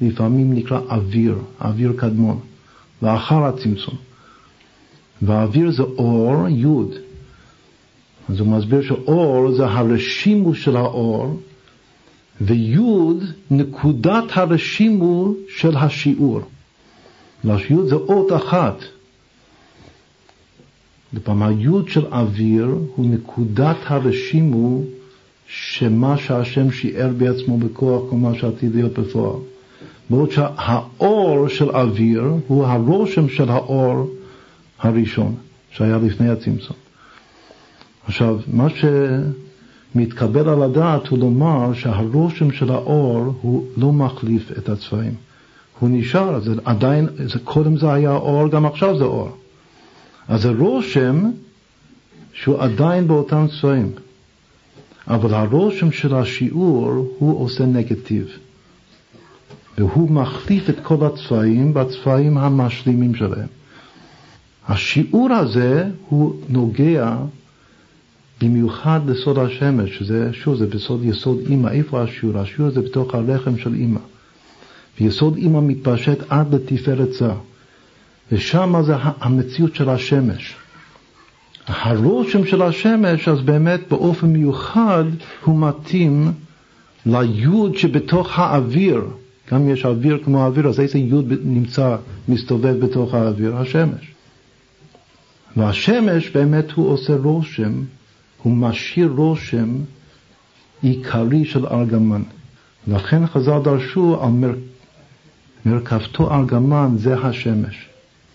לפעמים 0.00 0.52
נקרא 0.52 0.80
אוויר, 0.90 1.38
אוויר 1.60 1.92
קדמון, 1.96 2.40
לאחר 3.02 3.44
הצמצום. 3.44 3.94
והאוויר 5.22 5.70
זה 5.70 5.82
אור, 5.82 6.48
יוד. 6.48 6.94
אז 8.28 8.40
הוא 8.40 8.48
מסביר 8.48 8.82
שאור 8.82 9.52
זה 9.52 9.66
הרשימו 9.66 10.54
של 10.54 10.76
האור, 10.76 11.40
ויוד 12.40 13.24
נקודת 13.50 14.24
הרשימו 14.30 15.34
של 15.48 15.76
השיעור. 15.76 16.40
יוד 17.44 17.88
זה 17.88 17.94
אות 17.94 18.32
אחת. 18.32 18.76
היוד 21.26 21.88
של 21.88 22.06
אוויר 22.06 22.74
הוא 22.96 23.06
נקודת 23.06 23.76
הרשימו 23.86 24.82
שמה 25.46 26.16
שהשם 26.16 26.70
שיער 26.70 27.10
בעצמו 27.18 27.58
בכוח 27.58 28.02
כל 28.10 28.16
מה 28.16 28.34
שעתיד 28.34 28.74
להיות 28.74 28.98
בפועל. 28.98 29.40
בעוד 30.10 30.30
שהאור 30.30 31.48
של 31.48 31.70
אוויר 31.70 32.24
הוא 32.46 32.66
הרושם 32.66 33.28
של 33.28 33.50
האור 33.50 34.10
הראשון 34.78 35.34
שהיה 35.70 35.98
לפני 35.98 36.28
הצמצום. 36.28 36.76
עכשיו, 38.06 38.38
מה 38.52 38.66
שמתקבל 39.94 40.48
על 40.48 40.62
הדעת 40.62 41.06
הוא 41.06 41.18
לומר 41.18 41.74
שהרושם 41.74 42.52
של 42.52 42.70
האור 42.70 43.34
הוא 43.40 43.66
לא 43.76 43.92
מחליף 43.92 44.52
את 44.58 44.68
הצבעים. 44.68 45.14
הוא 45.78 45.88
נשאר, 45.92 46.40
זה 46.40 46.54
עדיין, 46.64 47.08
זה, 47.24 47.38
קודם 47.38 47.76
זה 47.76 47.92
היה 47.92 48.14
אור, 48.14 48.48
גם 48.48 48.66
עכשיו 48.66 48.98
זה 48.98 49.04
אור. 49.04 49.36
אז 50.28 50.42
זה 50.42 50.50
רושם 50.50 51.30
שהוא 52.32 52.58
עדיין 52.58 53.08
באותם 53.08 53.46
צבעים. 53.60 53.92
אבל 55.08 55.34
הרושם 55.34 55.92
של 55.92 56.14
השיעור 56.14 57.14
הוא 57.18 57.44
עושה 57.44 57.66
נגטיב. 57.66 58.28
והוא 59.78 60.10
מחליף 60.10 60.70
את 60.70 60.80
כל 60.82 61.06
הצבעים 61.06 61.74
בצבעים 61.74 62.38
המשלימים 62.38 63.14
שלהם. 63.14 63.46
השיעור 64.68 65.32
הזה 65.32 65.84
הוא 66.08 66.34
נוגע 66.48 67.16
במיוחד 68.40 69.00
לסוד 69.06 69.38
השמש, 69.38 69.98
שזה, 69.98 70.30
שוב, 70.32 70.56
זה 70.56 70.66
בסוד 70.66 71.04
יסוד 71.04 71.38
אימא. 71.48 71.68
איפה 71.68 72.02
השיעור? 72.02 72.38
השיעור 72.38 72.70
זה 72.70 72.80
בתוך 72.80 73.14
הלחם 73.14 73.58
של 73.58 73.74
אימא. 73.74 74.00
ויסוד 75.00 75.36
אימא 75.36 75.60
מתפשט 75.60 76.18
עד 76.28 76.54
לתפארת 76.54 77.12
זה. 77.12 77.30
ושם 78.32 78.74
זה 78.82 78.94
המציאות 79.20 79.74
של 79.74 79.88
השמש. 79.88 80.56
הרושם 81.66 82.46
של 82.46 82.62
השמש, 82.62 83.28
אז 83.28 83.40
באמת 83.40 83.80
באופן 83.90 84.26
מיוחד 84.26 85.04
הוא 85.44 85.60
מתאים 85.60 86.32
ליוד 87.06 87.76
שבתוך 87.76 88.38
האוויר. 88.38 89.04
גם 89.52 89.68
יש 89.68 89.84
אוויר 89.84 90.18
כמו 90.24 90.42
האוויר, 90.42 90.68
אז 90.68 90.80
איזה 90.80 90.98
יוד 90.98 91.32
נמצא, 91.44 91.96
מסתובב 92.28 92.84
בתוך 92.84 93.14
האוויר? 93.14 93.56
השמש. 93.56 94.12
והשמש 95.56 96.30
באמת 96.30 96.70
הוא 96.70 96.88
עושה 96.88 97.16
רושם, 97.16 97.72
הוא 98.42 98.52
משאיר 98.52 99.12
רושם 99.16 99.68
עיקרי 100.82 101.44
של 101.44 101.66
ארגמן. 101.66 102.22
לכן 102.86 103.26
חז"ל 103.26 103.58
דרשו 103.64 104.22
על 104.22 104.30
מר... 104.30 104.54
מרכבתו 105.66 106.34
ארגמן 106.34 106.94
זה 106.96 107.18
השמש. 107.18 107.87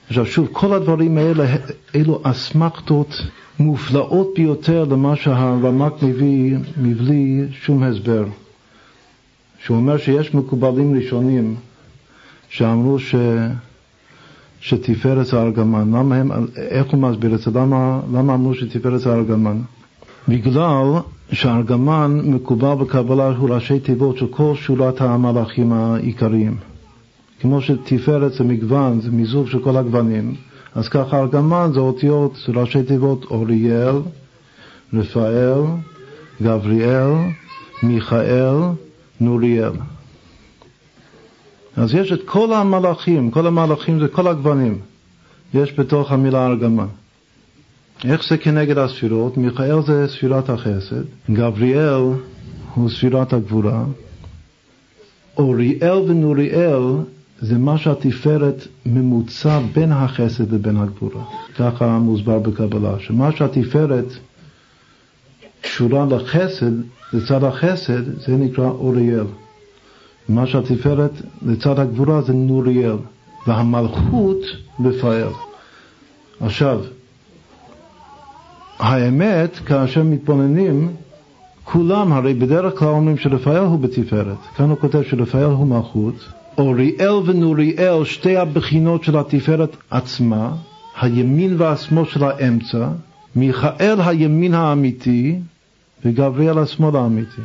עכשיו 0.07 0.25
שוב, 0.25 0.47
כל 0.51 0.73
הדברים 0.73 1.17
האלה, 1.17 1.45
אלו 1.95 2.19
אסמכתות 2.23 3.21
מופלאות 3.59 4.27
ביותר 4.35 4.83
למה 4.83 5.15
שהרמק 5.15 5.93
מביא 6.03 6.57
מבלי 6.77 7.43
שום 7.51 7.83
הסבר. 7.83 8.25
שהוא 9.63 9.77
אומר 9.77 9.97
שיש 9.97 10.33
מקובלים 10.33 10.95
ראשונים 10.95 11.55
שאמרו 12.49 12.99
ש... 12.99 13.15
שתפארת 14.59 15.25
זה 15.25 15.41
ארגמן. 15.41 15.91
למה 15.93 16.15
הם, 16.15 16.31
איך 16.57 16.91
הוא 16.91 16.99
מסביר 16.99 17.35
את 17.35 17.39
זה? 17.39 17.51
למה, 17.51 17.99
למה 18.13 18.33
אמרו 18.33 18.53
שתפארת 18.53 18.99
זה 18.99 19.13
ארגמן? 19.13 19.57
בגלל 20.27 20.99
שהארגמן 21.31 22.21
מקובל 22.23 22.73
בקבלה 22.73 23.27
הוא 23.37 23.49
ראשי 23.49 23.79
תיבות 23.79 24.17
של 24.17 24.27
כל 24.27 24.53
שורת 24.55 25.01
המלאכים 25.01 25.73
העיקריים. 25.73 26.72
כמו 27.43 27.61
שתפארת 27.61 28.33
זה 28.33 28.43
מגוון, 28.43 29.01
זה 29.01 29.11
מיזוג 29.11 29.47
של 29.47 29.63
כל 29.63 29.77
הגוונים, 29.77 30.35
אז 30.75 30.89
ככה 30.89 31.19
ארגמן 31.19 31.69
זה 31.73 31.79
אותיות, 31.79 32.37
ראשי 32.47 32.83
תיבות 32.83 33.25
אוריאל, 33.25 33.95
רפאל, 34.93 35.61
גבריאל, 36.41 37.11
מיכאל, 37.83 38.55
נוריאל. 39.19 39.71
אז 41.77 41.93
יש 41.93 42.11
את 42.11 42.21
כל 42.25 42.53
המלאכים, 42.53 43.31
כל 43.31 43.47
המלאכים 43.47 43.99
זה 43.99 44.07
כל 44.07 44.27
הגוונים, 44.27 44.79
יש 45.53 45.79
בתוך 45.79 46.11
המילה 46.11 46.47
ארגמן. 46.47 46.87
איך 48.05 48.27
זה 48.29 48.37
כנגד 48.37 48.77
הספירות? 48.77 49.37
מיכאל 49.37 49.81
זה 49.81 50.07
ספירת 50.07 50.49
החסד, 50.49 51.03
גבריאל 51.31 52.03
הוא 52.75 52.89
ספירת 52.89 53.33
הגבורה, 53.33 53.83
אוריאל 55.37 55.97
ונוריאל 55.97 56.81
זה 57.41 57.57
מה 57.57 57.77
שהתפארת 57.77 58.67
ממוצע 58.85 59.59
בין 59.73 59.91
החסד 59.91 60.51
לבין 60.51 60.77
הגבורה. 60.77 61.23
ככה 61.57 61.99
מוסבר 61.99 62.39
בקבלה, 62.39 62.99
שמה 62.99 63.31
שהתפארת 63.31 64.05
קשורה 65.61 66.05
לחסד, 66.05 66.71
לצד 67.13 67.43
החסד, 67.43 68.19
זה 68.19 68.37
נקרא 68.37 68.69
אוריאל. 68.69 69.25
מה 70.29 70.47
שהתפארת 70.47 71.11
לצד 71.45 71.79
הגבורה 71.79 72.21
זה 72.21 72.33
נוריאל, 72.33 72.97
והמלכות 73.47 74.39
רפאל. 74.85 75.27
עכשיו, 76.39 76.79
האמת, 78.79 79.59
כאשר 79.65 80.03
מתבוננים, 80.03 80.95
כולם, 81.63 82.13
הרי 82.13 82.33
בדרך 82.33 82.79
כלל 82.79 82.87
אומרים 82.87 83.17
שרפאל 83.17 83.57
הוא 83.57 83.79
בתפארת. 83.79 84.37
כאן 84.55 84.69
הוא 84.69 84.77
כותב 84.77 85.01
שרפאל 85.03 85.43
הוא 85.43 85.67
מלכות, 85.67 86.15
אוריאל 86.57 87.13
ונוריאל, 87.25 88.05
שתי 88.05 88.37
הבחינות 88.37 89.03
של 89.03 89.17
התפארת 89.17 89.77
עצמה, 89.89 90.53
הימין 91.01 91.55
והשמאל 91.57 92.05
של 92.05 92.23
האמצע, 92.23 92.87
מיכאל 93.35 94.01
הימין 94.01 94.53
האמיתי 94.53 95.39
וגבריאל 96.05 96.57
השמאל 96.57 96.95
האמיתי. 96.95 97.41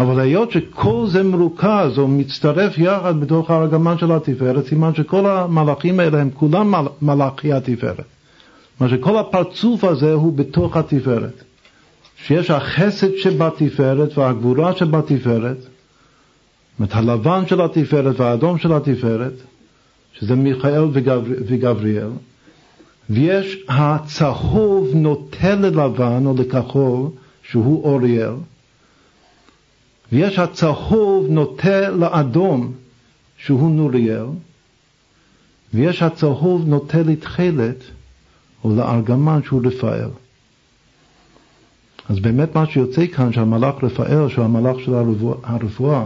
אבל 0.00 0.20
היות 0.20 0.50
שכל 0.50 1.04
זה 1.06 1.22
מרוכז 1.22 1.98
או 1.98 2.08
מצטרף 2.08 2.78
יחד 2.78 3.20
בתוך 3.20 3.50
הארגמן 3.50 3.98
של 3.98 4.12
התפארת, 4.12 4.66
סימן 4.66 4.94
שכל 4.94 5.26
המלאכים 5.26 6.00
האלה 6.00 6.20
הם 6.20 6.30
כולם 6.34 6.70
מל, 6.70 6.86
מלאכי 7.02 7.52
התפארת. 7.52 8.04
מה 8.80 8.88
שכל 8.88 9.18
הפרצוף 9.18 9.84
הזה 9.84 10.12
הוא 10.12 10.32
בתוך 10.32 10.76
התפארת. 10.76 11.42
שיש 12.16 12.50
החסד 12.50 13.16
שבתפארת 13.16 14.18
והגבורה 14.18 14.76
שבתפארת, 14.76 15.56
זאת 16.78 16.94
הלבן 16.94 17.46
של 17.46 17.60
התפארת 17.60 18.20
והאדום 18.20 18.58
של 18.58 18.72
התפארת, 18.72 19.32
שזה 20.12 20.34
מיכאל 20.34 20.84
וגבר, 20.92 21.22
וגבריאל, 21.26 22.10
ויש 23.10 23.64
הצהוב 23.68 24.88
נוטה 24.94 25.54
ללבן 25.54 26.26
או 26.26 26.34
לכחול, 26.38 27.08
שהוא 27.42 27.84
אוריאל, 27.84 28.34
ויש 30.12 30.38
הצהוב 30.38 31.26
נוטה 31.30 31.90
לאדום, 31.90 32.72
שהוא 33.36 33.70
נוריאל, 33.70 34.26
ויש 35.74 36.02
הצהוב 36.02 36.68
נוטה 36.68 37.02
לתכלת, 37.02 37.76
או 38.64 38.76
לארגמן, 38.76 39.40
שהוא 39.44 39.62
רפאל. 39.64 40.08
אז 42.08 42.20
באמת 42.20 42.54
מה 42.54 42.66
שיוצא 42.66 43.06
כאן, 43.06 43.32
שהמלאך 43.32 43.84
רפאל, 43.84 44.28
שהוא 44.28 44.44
המלאך 44.44 44.80
של 44.80 44.94
הרפואה, 45.44 46.04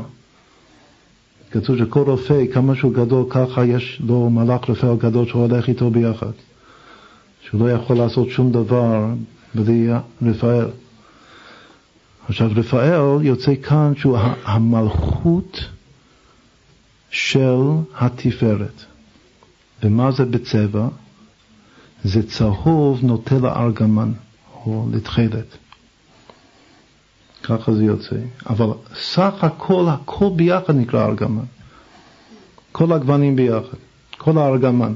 כתוב 1.52 1.78
שכל 1.78 2.00
רופא, 2.00 2.44
כמה 2.52 2.74
שהוא 2.74 2.92
גדול, 2.92 3.24
ככה 3.30 3.64
יש 3.64 4.02
לו 4.06 4.30
מלאך 4.30 4.70
רפאל 4.70 4.96
גדול 4.96 5.26
שהולך 5.26 5.68
איתו 5.68 5.90
ביחד. 5.90 6.32
שהוא 7.42 7.60
לא 7.60 7.70
יכול 7.70 7.96
לעשות 7.96 8.30
שום 8.30 8.52
דבר 8.52 9.06
בלי 9.54 9.88
רפאל. 10.22 10.66
עכשיו 12.28 12.50
רפאל 12.56 13.24
יוצא 13.24 13.54
כאן 13.62 13.92
שהוא 13.96 14.18
המלכות 14.44 15.64
של 17.10 17.60
התפארת. 17.98 18.84
ומה 19.82 20.12
זה 20.12 20.24
בצבע? 20.24 20.88
זה 22.04 22.28
צהוב 22.28 23.00
נוטה 23.02 23.38
לארגמן 23.38 24.12
או 24.66 24.88
לתכלת. 24.92 25.56
ככה 27.42 27.74
זה 27.74 27.84
יוצא. 27.84 28.16
אבל 28.46 28.66
סך 28.94 29.44
הכל, 29.44 29.86
הכל 29.88 30.30
ביחד 30.36 30.76
נקרא 30.76 31.06
ארגמן. 31.06 31.44
כל 32.72 32.92
הגוונים 32.92 33.36
ביחד, 33.36 33.76
כל 34.18 34.38
הארגמן. 34.38 34.94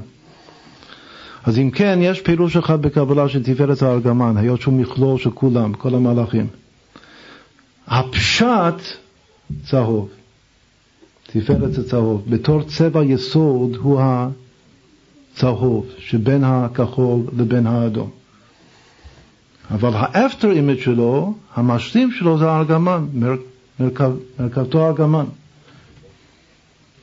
אז 1.43 1.59
אם 1.59 1.71
כן, 1.71 1.99
יש 2.01 2.21
פירוש 2.21 2.57
אחד 2.57 2.81
בקבלה 2.81 3.29
של 3.29 3.43
תפארת 3.43 3.81
הארגמן, 3.81 4.37
היות 4.37 4.61
שהוא 4.61 4.73
מכלול 4.73 5.17
של 5.17 5.31
כולם, 5.31 5.73
כל 5.73 5.95
המלאכים. 5.95 6.47
הפשט 7.87 8.81
צהוב. 9.63 10.09
תפארת 11.27 11.73
זה 11.73 11.89
צהוב. 11.89 12.23
בתור 12.29 12.63
צבע 12.63 13.03
יסוד 13.03 13.75
הוא 13.75 14.01
הצהוב, 15.33 15.85
שבין 15.97 16.43
הכחול 16.43 17.19
לבין 17.37 17.67
האדום. 17.67 18.09
אבל 19.71 19.89
ה 19.93 20.03
after 20.03 20.51
image 20.51 20.79
שלו, 20.79 21.33
המשלים 21.55 22.11
שלו 22.11 22.37
זה 22.37 22.49
הארגמן, 22.49 23.05
מרכב, 23.79 24.11
מרכבתו 24.39 24.85
הארגמן. 24.85 25.25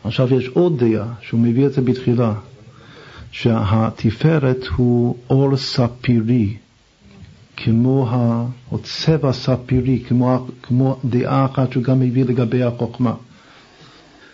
עכשיו 0.04 0.34
יש 0.34 0.48
עוד 0.48 0.84
דעה, 0.84 1.06
שהוא 1.20 1.40
מביא 1.40 1.66
את 1.66 1.72
זה 1.72 1.80
בתחילה, 1.80 2.34
שהתפארת 3.30 4.66
הוא 4.76 5.16
אור 5.30 5.56
ספירי, 5.56 6.56
כמו 7.56 8.08
ה... 8.10 8.46
או 8.72 8.78
צבע 8.78 9.32
ספירי, 9.32 10.02
כמו, 10.08 10.46
כמו 10.62 10.98
דעה 11.04 11.44
אחת 11.44 11.72
שהוא 11.72 11.84
גם 11.84 12.00
מביא 12.00 12.24
לגבי 12.24 12.62
החוכמה. 12.62 13.14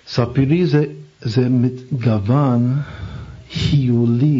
ספירי 0.06 0.66
זה, 0.66 0.84
זה 1.20 1.48
גוון 1.92 2.76
היולי 3.72 4.39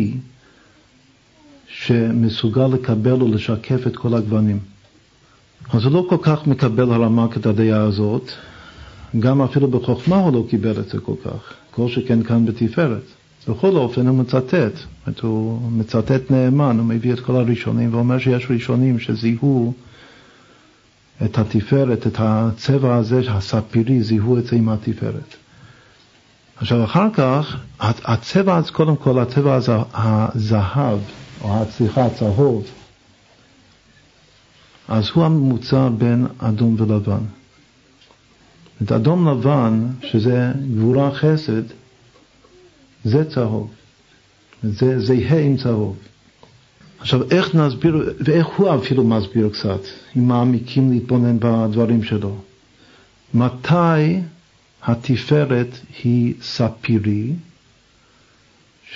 שמסוגל 1.91 2.67
לקבל 2.67 3.23
ולשקף 3.23 3.87
את 3.87 3.97
כל 3.97 4.15
הגוונים. 4.15 4.59
אז 5.73 5.85
הוא 5.85 5.93
לא 5.93 6.07
כל 6.09 6.17
כך 6.23 6.47
מקבל 6.47 6.93
הרמק 6.93 7.37
את 7.37 7.47
הדעה 7.47 7.83
הזאת, 7.83 8.31
גם 9.19 9.43
אפילו 9.43 9.69
בחוכמה 9.69 10.17
הוא 10.17 10.33
לא 10.33 10.45
קיבל 10.49 10.81
את 10.81 10.89
זה 10.89 10.99
כל 10.99 11.15
כך, 11.25 11.55
כל 11.71 11.89
שכן 11.89 12.23
כאן 12.23 12.47
בתפארת. 12.47 13.03
בכל 13.49 13.77
אופן 13.77 14.07
הוא 14.07 14.17
מצטט, 14.17 14.73
הוא 15.23 15.71
מצטט 15.73 16.31
נאמן, 16.31 16.79
הוא 16.79 16.87
מביא 16.87 17.13
את 17.13 17.21
כל 17.21 17.37
הראשונים 17.37 17.95
ואומר 17.95 18.19
שיש 18.19 18.47
ראשונים 18.51 18.99
שזיהו 18.99 19.73
את 21.25 21.39
התפארת, 21.39 22.07
את 22.07 22.17
הצבע 22.19 22.97
הזה, 22.97 23.21
הספירי, 23.29 24.03
זיהו 24.03 24.39
את 24.39 24.47
זה 24.47 24.57
עם 24.57 24.69
התפארת. 24.69 25.37
עכשיו 26.57 26.85
אחר 26.85 27.09
כך, 27.15 27.57
הצבע, 27.81 28.61
קודם 28.73 28.97
כל 28.97 29.19
הצבע 29.19 29.55
הזה, 29.55 29.73
הזהב, 29.95 30.99
או 31.43 31.65
סליחה, 31.71 32.07
הצהוב, 32.07 32.67
אז 34.89 35.09
הוא 35.15 35.25
הממוצע 35.25 35.89
בין 35.99 36.27
אדום 36.39 36.75
ולבן. 36.79 37.23
את 38.83 38.93
אדום 38.93 39.29
לבן, 39.29 39.87
שזה 40.03 40.53
גבורה 40.77 41.15
חסד, 41.15 41.63
זה 43.05 43.31
צהוב. 43.31 43.71
זה 44.63 45.01
זהה 45.01 45.41
עם 45.41 45.57
צהוב. 45.57 45.97
עכשיו, 47.01 47.31
איך 47.31 47.55
נסביר, 47.55 48.15
ואיך 48.25 48.47
הוא 48.47 48.75
אפילו 48.75 49.05
מסביר 49.05 49.49
קצת, 49.49 49.81
אם 50.17 50.29
מעמיקים 50.29 50.93
להתבונן 50.93 51.37
בדברים 51.41 52.05
שלו. 52.05 52.37
מתי 53.35 54.21
התפארת 54.83 55.79
היא 56.03 56.35
ספירי, 56.43 57.33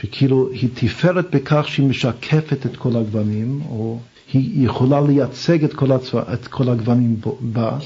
שכאילו 0.00 0.50
היא 0.50 0.68
תפארת 0.74 1.30
בכך 1.30 1.64
שהיא 1.68 1.86
משקפת 1.86 2.66
את 2.66 2.76
כל 2.76 2.96
הגוונים, 2.96 3.60
או 3.68 4.00
היא 4.32 4.66
יכולה 4.66 5.00
לייצג 5.00 5.64
את 5.64 5.74
כל, 5.74 5.92
הצבע, 5.92 6.34
את 6.34 6.46
כל 6.46 6.68
הגוונים 6.68 7.20
בה, 7.40 7.78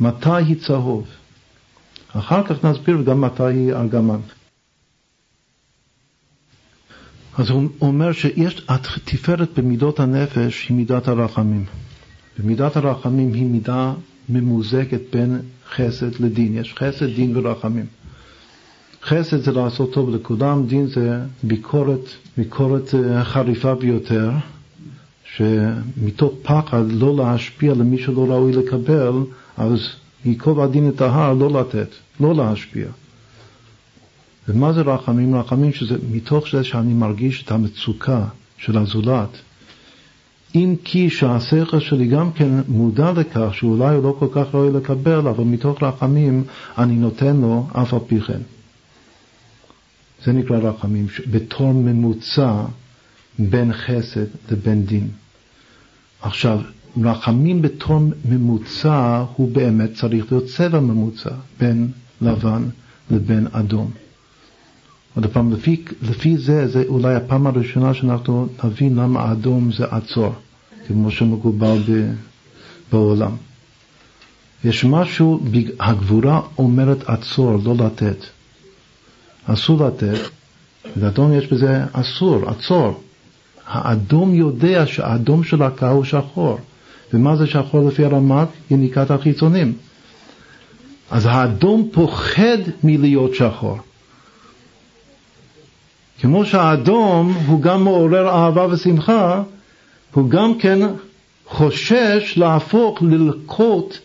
מתי 0.00 0.42
היא 0.46 0.56
צהוב. 0.56 1.06
אחר 2.12 2.46
כך 2.46 2.64
נסביר 2.64 3.02
גם 3.02 3.20
מתי 3.20 3.42
היא 3.42 3.72
ארגמן. 3.72 4.20
אז 7.38 7.50
הוא 7.50 7.68
אומר 7.80 8.12
שיש 8.12 8.64
התפארת 8.68 9.58
במידות 9.58 10.00
הנפש 10.00 10.68
היא 10.68 10.76
מידת 10.76 11.08
הרחמים. 11.08 11.64
ומידת 12.38 12.76
הרחמים 12.76 13.32
היא 13.32 13.46
מידה 13.46 13.92
ממוזגת 14.28 15.00
בין 15.12 15.40
חסד 15.70 16.20
לדין. 16.20 16.56
יש 16.56 16.74
חסד, 16.78 17.06
דין 17.06 17.36
ורחמים. 17.36 17.86
חסד 19.04 19.40
זה 19.40 19.52
לעשות 19.52 19.92
טוב 19.92 20.14
לכולם, 20.14 20.66
דין 20.66 20.86
זה 20.86 21.18
ביקורת, 21.42 22.08
ביקורת 22.36 22.94
אה, 22.94 23.24
חריפה 23.24 23.74
ביותר, 23.74 24.30
שמתוך 25.36 26.32
פחד 26.42 26.84
לא 26.88 27.16
להשפיע 27.16 27.74
למי 27.74 27.98
שלא 27.98 28.30
ראוי 28.30 28.52
לקבל, 28.52 29.12
אז 29.56 29.88
ייקוב 30.24 30.60
הדין 30.60 30.88
את 30.88 31.00
ההר 31.00 31.34
לא 31.34 31.60
לתת, 31.60 31.88
לא 32.20 32.34
להשפיע. 32.34 32.86
ומה 34.48 34.72
זה 34.72 34.80
רחמים? 34.80 35.34
רחמים 35.34 35.72
שזה 35.72 35.96
מתוך 36.10 36.46
זה 36.52 36.64
שאני 36.64 36.94
מרגיש 36.94 37.42
את 37.42 37.50
המצוקה 37.50 38.24
של 38.58 38.78
הזולת. 38.78 39.28
אם 40.54 40.74
כי 40.84 41.10
שהשכל 41.10 41.80
שלי 41.80 42.06
גם 42.06 42.32
כן 42.32 42.50
מודע 42.68 43.12
לכך 43.12 43.48
שאולי 43.52 43.94
הוא 43.94 44.04
לא 44.04 44.16
כל 44.18 44.28
כך 44.32 44.54
ראוי 44.54 44.70
לקבל, 44.72 45.28
אבל 45.28 45.44
מתוך 45.44 45.82
רחמים 45.82 46.44
אני 46.78 46.94
נותן 46.94 47.36
לו 47.36 47.66
אף 47.72 47.94
על 47.94 48.00
פי 48.06 48.20
כן. 48.20 48.40
זה 50.24 50.32
נקרא 50.32 50.58
רחמים, 50.58 51.06
בתור 51.30 51.72
ממוצע 51.72 52.64
בין 53.38 53.72
חסד 53.72 54.26
לבין 54.50 54.84
דין. 54.84 55.08
עכשיו, 56.22 56.60
רחמים 57.02 57.62
בתור 57.62 58.00
ממוצע 58.28 59.24
הוא 59.36 59.52
באמת 59.52 59.94
צריך 59.94 60.32
להיות 60.32 60.44
צבע 60.46 60.80
ממוצע 60.80 61.30
בין 61.60 61.90
לבן 62.20 62.62
לבין 63.10 63.46
אדום. 63.52 63.90
עוד 65.14 65.26
פעם, 65.26 65.52
לפי, 65.52 65.84
לפי 66.02 66.38
זה, 66.38 66.68
זה 66.68 66.84
אולי 66.88 67.14
הפעם 67.14 67.46
הראשונה 67.46 67.94
שאנחנו 67.94 68.48
נבין 68.64 68.96
למה 68.96 69.32
אדום 69.32 69.72
זה 69.72 69.84
עצור, 69.90 70.34
כמו 70.86 71.10
שמקובל 71.10 71.78
בעולם. 72.92 73.32
יש 74.64 74.84
משהו, 74.84 75.40
הגבורה 75.80 76.40
אומרת 76.58 77.08
עצור, 77.08 77.58
לא 77.64 77.74
לתת. 77.86 78.16
אסור 79.46 79.86
לתת, 79.86 80.18
ואדום 80.96 81.32
יש 81.32 81.46
בזה 81.46 81.84
אסור, 81.92 82.50
עצור. 82.50 83.00
האדום 83.66 84.34
יודע 84.34 84.86
שהאדום 84.86 85.44
של 85.44 85.62
הקו 85.62 85.86
הוא 85.86 86.04
שחור. 86.04 86.58
ומה 87.14 87.36
זה 87.36 87.46
שחור 87.46 87.88
לפי 87.88 88.04
הרמ"ט? 88.04 88.48
יניקת 88.70 89.10
החיצונים. 89.10 89.72
אז 91.10 91.26
האדום 91.26 91.88
פוחד 91.92 92.58
מלהיות 92.84 93.34
שחור. 93.34 93.78
כמו 96.20 96.46
שהאדום 96.46 97.32
הוא 97.46 97.62
גם 97.62 97.84
מעורר 97.84 98.28
אהבה 98.28 98.66
ושמחה, 98.70 99.42
הוא 100.14 100.30
גם 100.30 100.58
כן 100.58 100.78
חושש 101.46 102.34
להפוך, 102.36 103.02
ללקוט 103.02 103.98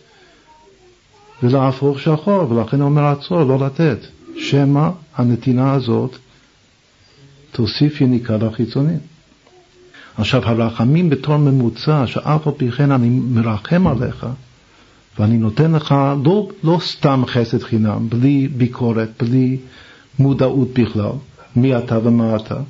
ולהפוך 1.42 2.00
שחור, 2.00 2.52
ולכן 2.52 2.80
הוא 2.80 2.88
אומר 2.88 3.04
עצור, 3.04 3.42
לא 3.42 3.58
לתת. 3.66 3.98
שמא 4.36 4.88
הנתינה 5.18 5.72
הזאת 5.72 6.16
תוסיף 7.52 8.00
יניקה 8.00 8.36
לחיצונים. 8.36 8.98
עכשיו, 10.18 10.42
הרחמים 10.44 11.10
בתור 11.10 11.36
ממוצע, 11.36 12.06
שאף 12.06 12.46
על 12.46 12.52
פי 12.56 12.70
כן 12.70 12.90
אני 12.92 13.08
מרחם 13.08 13.86
עליך, 13.86 14.26
ואני 15.18 15.38
נותן 15.38 15.72
לך 15.72 15.94
לא, 16.24 16.48
לא 16.64 16.78
סתם 16.82 17.22
חסד 17.26 17.62
חינם, 17.62 18.08
בלי 18.08 18.48
ביקורת, 18.48 19.22
בלי 19.22 19.58
מודעות 20.18 20.68
בכלל, 20.74 21.10
מי 21.56 21.78
אתה 21.78 21.98
ומה 22.02 22.36
אתה. 22.36 22.60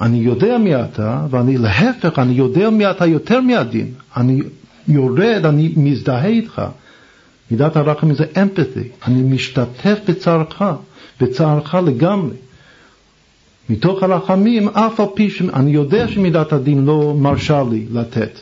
אני 0.00 0.18
יודע 0.18 0.58
מי 0.58 0.76
אתה, 0.76 1.26
ואני 1.30 1.58
להפך, 1.58 2.18
אני 2.18 2.32
יודע 2.32 2.70
מי 2.70 2.90
אתה 2.90 3.06
יותר 3.06 3.40
מהדין. 3.40 3.92
אני 4.16 4.40
יורד, 4.88 5.46
אני 5.46 5.72
מזדהה 5.76 6.26
איתך. 6.26 6.62
מידת 7.50 7.76
הרחמים 7.76 8.14
זה 8.14 8.24
אמפתי, 8.42 8.88
אני 9.06 9.22
משתתף 9.22 9.98
בצערך, 10.08 10.62
בצערך 11.20 11.74
לגמרי. 11.74 12.36
מתוך 13.70 14.02
הרחמים, 14.02 14.68
אף 14.68 15.00
על 15.00 15.06
פי 15.14 15.30
שאני 15.30 15.70
יודע 15.70 16.08
שמידת 16.08 16.52
הדין 16.52 16.84
לא 16.84 17.14
מרשה 17.18 17.62
לי 17.70 17.86
לתת, 17.92 18.40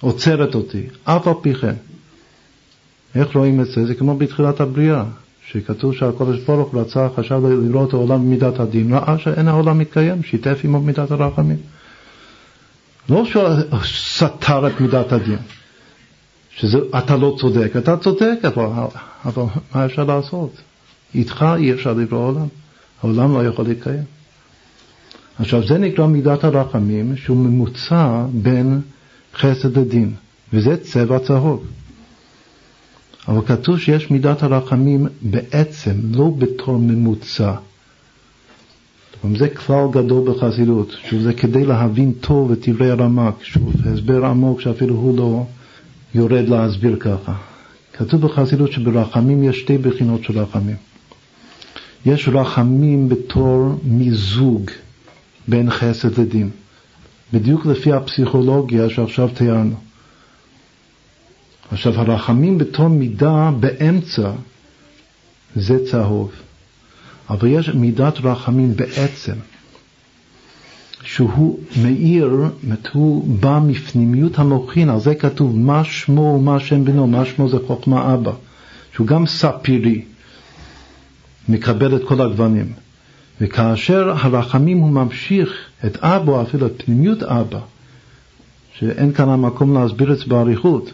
עוצרת 0.00 0.54
אותי, 0.54 0.82
אף 1.04 1.26
על 1.26 1.34
פי 1.42 1.54
כן. 1.54 1.74
איך 3.14 3.36
רואים 3.36 3.60
את 3.60 3.66
זה? 3.66 3.86
זה 3.86 3.94
כמו 3.94 4.16
בתחילת 4.16 4.60
הבריאה, 4.60 5.04
שכתוב 5.46 5.94
שהקדוש 5.94 6.40
ברוך 6.40 6.74
רצה, 6.74 7.08
חשב 7.16 7.40
לראות 7.46 7.92
העולם 7.92 8.24
במידת 8.24 8.60
הדין, 8.60 8.92
ראה 8.92 9.18
שאין 9.18 9.48
העולם 9.48 9.78
מתקיים, 9.78 10.22
שיתף 10.22 10.60
עמו 10.64 10.80
מידת 10.80 11.10
הרחמים. 11.10 11.56
לא 13.08 13.24
שהוא 13.24 13.48
סתר 13.84 14.66
את 14.66 14.80
מידת 14.80 15.12
הדין, 15.12 15.38
שאתה 16.50 17.16
לא 17.16 17.36
צודק, 17.40 17.72
אתה 17.78 17.96
צודק, 17.96 18.38
אבל, 18.44 18.66
אבל 19.24 19.42
מה 19.74 19.84
אפשר 19.84 20.04
לעשות? 20.04 20.50
איתך 21.14 21.46
אי 21.56 21.72
אפשר 21.72 21.92
לברוא 21.92 22.26
עולם, 22.28 22.46
העולם 23.02 23.34
לא 23.34 23.46
יכול 23.46 23.64
להתקיים. 23.64 24.02
עכשיו 25.38 25.66
זה 25.66 25.78
נקרא 25.78 26.06
מידת 26.06 26.44
הרחמים 26.44 27.16
שהוא 27.16 27.36
ממוצע 27.36 28.26
בין 28.32 28.80
חסד 29.34 29.78
לדין, 29.78 30.12
וזה 30.52 30.76
צבע 30.76 31.18
צהוב. 31.18 31.64
אבל 33.28 33.46
כתוב 33.46 33.78
שיש 33.78 34.10
מידת 34.10 34.42
הרחמים 34.42 35.06
בעצם, 35.22 35.92
לא 36.12 36.30
בתור 36.38 36.78
ממוצע. 36.78 37.54
זה 39.36 39.48
כלל 39.48 39.84
גדול 39.92 40.30
בחסידות, 40.30 40.96
שזה 41.08 41.32
כדי 41.32 41.64
להבין 41.64 42.12
טוב 42.20 42.52
את 42.52 42.68
דברי 42.68 42.90
הרמק, 42.90 43.34
שוב, 43.42 43.72
הסבר 43.86 44.24
עמוק 44.26 44.60
שאפילו 44.60 44.94
הוא 44.94 45.18
לא 45.18 45.44
יורד 46.14 46.48
להסביר 46.48 46.96
ככה. 47.00 47.34
כתוב 47.92 48.20
בחסידות 48.20 48.72
שברחמים 48.72 49.44
יש 49.44 49.60
שתי 49.60 49.78
בחינות 49.78 50.22
של 50.24 50.38
רחמים. 50.38 50.76
יש 52.06 52.28
רחמים 52.28 53.08
בתור 53.08 53.78
מיזוג 53.84 54.70
בין 55.48 55.70
חסד 55.70 56.20
לדין, 56.20 56.50
בדיוק 57.32 57.66
לפי 57.66 57.92
הפסיכולוגיה 57.92 58.90
שעכשיו 58.90 59.28
תיארנו. 59.28 59.74
עכשיו, 61.72 62.00
הרחמים 62.00 62.58
בתור 62.58 62.88
מידה 62.88 63.50
באמצע 63.60 64.30
זה 65.56 65.86
צהוב, 65.90 66.30
אבל 67.30 67.48
יש 67.48 67.68
מידת 67.68 68.14
רחמים 68.22 68.76
בעצם, 68.76 69.34
שהוא 71.02 71.58
מאיר, 71.82 72.30
הוא 72.92 73.38
בא 73.40 73.60
מפנימיות 73.66 74.38
המוחין, 74.38 74.90
על 74.90 75.00
זה 75.00 75.14
כתוב 75.14 75.58
מה 75.58 75.84
שמו 75.84 76.20
ומה 76.20 76.60
שם 76.60 76.84
בנו, 76.84 77.06
מה 77.06 77.24
שמו 77.24 77.48
זה 77.48 77.56
חוכמה 77.66 78.14
אבא, 78.14 78.32
שהוא 78.94 79.06
גם 79.06 79.26
ספירי, 79.26 80.02
מקבל 81.48 81.96
את 81.96 82.04
כל 82.04 82.20
הגוונים. 82.20 82.72
וכאשר 83.40 84.10
הרחמים 84.10 84.78
הוא 84.78 84.90
ממשיך 84.90 85.50
את 85.86 85.96
אבא, 85.96 86.42
אפילו 86.42 86.66
את 86.66 86.82
פנימיות 86.84 87.22
אבא, 87.22 87.60
שאין 88.78 89.12
כאן 89.12 89.28
המקום 89.28 89.74
להסביר 89.74 90.12
את 90.12 90.18
זה 90.18 90.24
באריכות, 90.28 90.92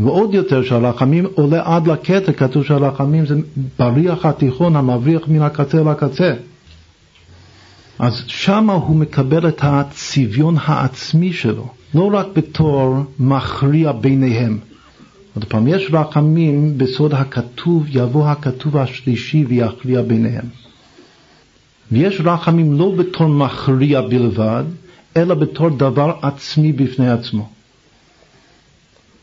ועוד 0.00 0.34
יותר 0.34 0.62
שהרחמים 0.62 1.26
עולה 1.34 1.62
עד 1.64 1.86
לקטע, 1.86 2.32
כתוב 2.32 2.64
שהרחמים 2.64 3.26
זה 3.26 3.34
בריח 3.78 4.26
התיכון 4.26 4.76
המבריח 4.76 5.28
מן 5.28 5.42
הקצה 5.42 5.82
לקצה. 5.82 6.34
אז 7.98 8.22
שמה 8.26 8.72
הוא 8.72 8.96
מקבל 8.96 9.48
את 9.48 9.60
הצביון 9.62 10.56
העצמי 10.64 11.32
שלו, 11.32 11.68
לא 11.94 12.10
רק 12.12 12.26
בתור 12.34 12.96
מכריע 13.18 13.92
ביניהם. 13.92 14.58
עוד 15.34 15.44
פעם, 15.44 15.68
יש 15.68 15.88
רחמים 15.92 16.78
בסוד 16.78 17.14
הכתוב, 17.14 17.86
יבוא 17.88 18.28
הכתוב 18.28 18.76
השלישי 18.76 19.44
ויכריע 19.48 20.02
ביניהם. 20.02 20.44
ויש 21.92 22.20
רחמים 22.24 22.78
לא 22.78 22.92
בתור 22.96 23.26
מכריע 23.28 24.00
בלבד, 24.00 24.64
אלא 25.16 25.34
בתור 25.34 25.68
דבר 25.68 26.12
עצמי 26.22 26.72
בפני 26.72 27.10
עצמו. 27.10 27.48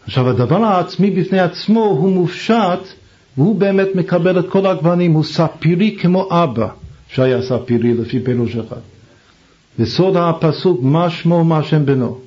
עכשיו, 0.05 0.29
הדבר 0.29 0.63
העצמי 0.63 1.11
בפני 1.11 1.39
עצמו 1.39 1.83
הוא 1.83 2.11
מופשט, 2.11 2.79
והוא 3.37 3.55
באמת 3.55 3.87
מקבל 3.95 4.39
את 4.39 4.49
כל 4.49 4.65
הגוונים, 4.65 5.13
הוא 5.13 5.23
ספירי 5.23 5.97
כמו 5.99 6.27
אבא, 6.31 6.67
שהיה 7.07 7.41
ספירי 7.41 7.93
לפי 7.93 8.19
פירוש 8.19 8.55
אחד. 8.55 8.81
וסוד 9.79 10.15
הפסוק, 10.15 10.79
מה 10.83 11.09
שמו 11.09 11.43
מה 11.43 11.63
שם 11.63 11.85
בנו. 11.85 12.17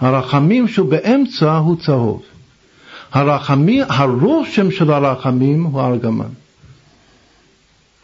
הרחמים 0.00 0.68
שהוא 0.68 0.88
באמצע 0.88 1.56
הוא 1.56 1.76
צהוב. 1.76 2.22
הרחמים, 3.12 3.82
הרושם 3.88 4.70
של 4.70 4.90
הרחמים 4.90 5.64
הוא 5.64 5.80
ארגמן. 5.82 6.28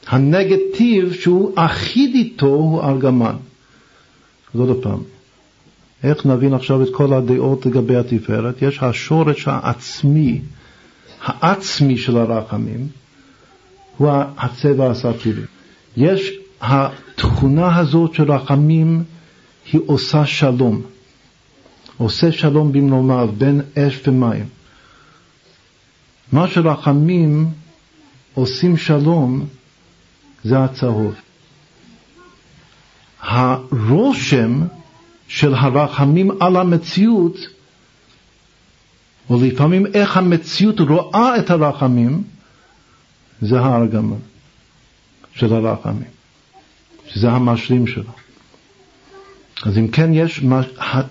הנגטיב 0.07 1.13
שהוא 1.13 1.53
אחיד 1.55 2.15
איתו 2.15 2.47
הוא 2.47 2.83
ארגמן. 2.83 3.37
אז 4.55 4.61
עוד 4.61 4.83
פעם, 4.83 5.03
איך 6.05 6.27
נבין 6.27 6.55
עכשיו 6.55 6.83
את 6.83 6.89
כל 6.93 7.13
הדעות 7.13 7.67
לגבי 7.67 7.97
התפארת? 7.97 8.63
יש 8.63 8.79
השורש 8.83 9.49
העצמי, 9.49 10.41
העצמי 11.25 11.99
של 11.99 12.17
הרחמים, 12.17 12.89
הוא 13.97 14.11
הצבע 14.37 14.91
הספירי. 14.91 15.43
יש 15.97 16.33
התכונה 16.61 17.77
הזאת 17.77 18.15
של 18.15 18.33
רחמים 18.33 19.05
היא 19.73 19.81
עושה 19.87 20.27
שלום. 20.27 20.83
עושה 21.97 22.33
שלום 22.33 22.73
במלומיו 22.73 23.29
בין 23.39 23.61
אש 23.79 24.09
ומים. 24.09 24.45
מה 26.33 26.49
שרחמים 26.49 27.47
עושים 28.35 28.77
שלום 28.77 29.47
זה 30.45 30.59
הצהוב. 30.65 31.15
הרושם 33.21 34.63
של 35.29 35.55
הרחמים 35.55 36.31
על 36.41 36.57
המציאות, 36.57 37.37
או 39.31 39.41
לפעמים 39.43 39.87
איך 39.87 40.17
המציאות 40.17 40.81
רואה 40.81 41.39
את 41.39 41.51
הרחמים, 41.51 42.23
זה 43.43 43.61
ההרגמה 43.61 44.17
של 45.35 45.53
הרחמים, 45.55 46.09
שזה 47.09 47.31
המשלים 47.31 47.87
שלו. 47.87 48.13
אז 49.63 49.79
אם 49.79 49.89
כן 49.89 50.15
יש, 50.15 50.45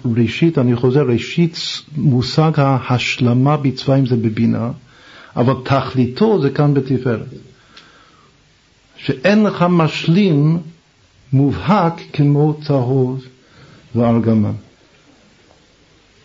ראשית, 0.06 0.58
אני 0.58 0.76
חוזר, 0.76 1.04
ראשית 1.08 1.58
מושג 1.98 2.52
ההשלמה 2.58 3.58
בצבעים 3.58 4.06
זה 4.06 4.16
בבינה, 4.16 4.72
אבל 5.36 5.54
תכליתו 5.64 6.42
זה 6.42 6.50
כאן 6.50 6.74
בתפארת. 6.74 7.28
שאין 8.98 9.44
לך 9.44 9.66
משלים 9.70 10.58
מובהק 11.34 11.94
כמו 12.14 12.54
צהוב 12.64 13.24
וארגמן. 13.96 14.52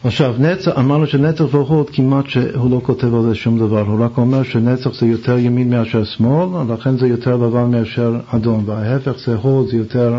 עכשיו, 0.05 0.35
נצח, 0.39 0.78
אמרנו 0.78 1.07
שנצח 1.07 1.45
והוד 1.51 1.91
כמעט 1.91 2.28
שהוא 2.28 2.70
לא 2.70 2.81
כותב 2.85 3.15
על 3.15 3.23
זה 3.23 3.35
שום 3.35 3.59
דבר, 3.59 3.81
הוא 3.81 4.05
רק 4.05 4.19
אומר 4.19 4.43
שנצח 4.43 4.95
זה 5.01 5.07
יותר 5.07 5.39
ימין 5.39 5.70
מאשר 5.70 6.05
שמאל, 6.05 6.49
ולכן 6.49 6.99
זה 6.99 7.09
יותר 7.09 7.37
לבן 7.37 7.70
מאשר 7.70 8.17
אדום, 8.27 8.62
וההפך 8.67 9.12
זה 9.27 9.35
הוד, 9.35 9.69
זה 9.69 9.77
יותר, 9.77 10.15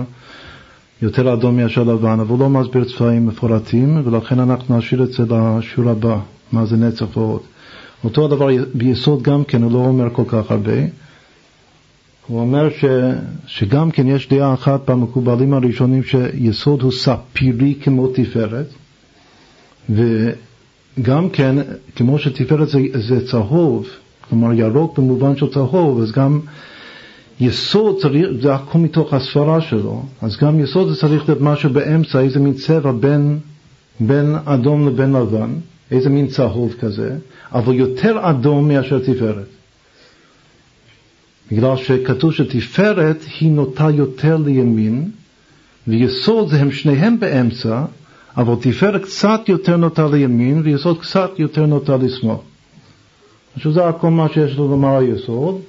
יותר 1.01 1.33
אדום 1.33 1.57
מאשר 1.57 1.83
לבן, 1.83 2.19
אבל 2.19 2.29
הוא 2.29 2.39
לא 2.39 2.49
מסביר 2.49 2.83
צבעים 2.83 3.27
מפורטים, 3.27 4.01
ולכן 4.05 4.39
אנחנו 4.39 4.77
נשאיר 4.77 5.03
את 5.03 5.11
זה 5.11 5.23
לשיעור 5.29 5.89
הבא, 5.89 6.17
מה 6.51 6.65
זה 6.65 6.77
נצח 6.77 7.17
והוד. 7.17 7.41
אותו 8.03 8.25
הדבר 8.25 8.47
ביסוד 8.73 9.21
גם 9.21 9.43
כן, 9.43 9.63
הוא 9.63 9.71
לא 9.71 9.77
אומר 9.77 10.09
כל 10.13 10.23
כך 10.27 10.51
הרבה. 10.51 10.81
הוא 12.27 12.39
אומר 12.39 12.69
ש, 12.69 12.85
שגם 13.47 13.91
כן 13.91 14.07
יש 14.07 14.29
דעה 14.29 14.53
אחת 14.53 14.89
במקובלים 14.89 15.53
הראשונים 15.53 16.03
שיסוד 16.03 16.81
הוא 16.81 16.91
ספירי 16.91 17.75
כמו 17.81 18.07
תפארת, 18.07 18.67
וגם 19.89 21.29
כן, 21.29 21.55
כמו 21.95 22.19
שתפארת 22.19 22.69
זה, 22.69 22.79
זה 22.93 23.27
צהוב, 23.27 23.87
כלומר 24.29 24.53
ירוק 24.53 24.97
במובן 24.99 25.35
של 25.35 25.53
צהוב, 25.53 26.01
אז 26.01 26.11
גם 26.11 26.39
יסוד 27.39 27.97
צריך, 28.01 28.27
זה 28.41 28.53
הכל 28.53 28.79
מתוך 28.79 29.13
הספרה 29.13 29.61
שלו, 29.61 30.03
אז 30.21 30.37
גם 30.37 30.59
יסוד 30.59 30.89
זה 30.89 30.95
צריך 30.95 31.29
להיות 31.29 31.41
משהו 31.41 31.69
באמצע, 31.69 32.19
איזה 32.19 32.39
מין 32.39 32.53
צבע 32.53 32.91
בין, 32.91 33.39
בין 33.99 34.35
אדום 34.45 34.87
לבין 34.87 35.13
לבן, 35.13 35.53
איזה 35.91 36.09
מין 36.09 36.27
צהוב 36.27 36.73
כזה, 36.79 37.17
אבל 37.53 37.73
יותר 37.73 38.29
אדום 38.29 38.67
מאשר 38.67 38.99
תפארת. 38.99 39.47
בגלל 41.51 41.77
שכתוב 41.77 42.33
שתפארת 42.33 43.17
היא 43.39 43.51
נוטה 43.51 43.89
יותר 43.89 44.37
לימין, 44.37 45.11
ויסוד 45.87 46.49
זה 46.49 46.61
הם 46.61 46.71
שניהם 46.71 47.19
באמצע, 47.19 47.85
אבל 48.37 48.53
תפארת 48.61 49.03
קצת 49.03 49.41
יותר 49.47 49.77
נוטה 49.77 50.07
לימין, 50.07 50.61
ויסוד 50.63 50.99
קצת 50.99 51.31
יותר 51.37 51.65
נוטה 51.65 51.97
לשמאל. 51.97 52.35
עכשיו 53.55 53.71
זה 53.71 53.87
הכל 53.87 54.09
מה 54.09 54.27
שיש 54.33 54.57
לו 54.57 54.67
לומר 54.67 54.95
על 54.95 55.07
יסוד. 55.07 55.61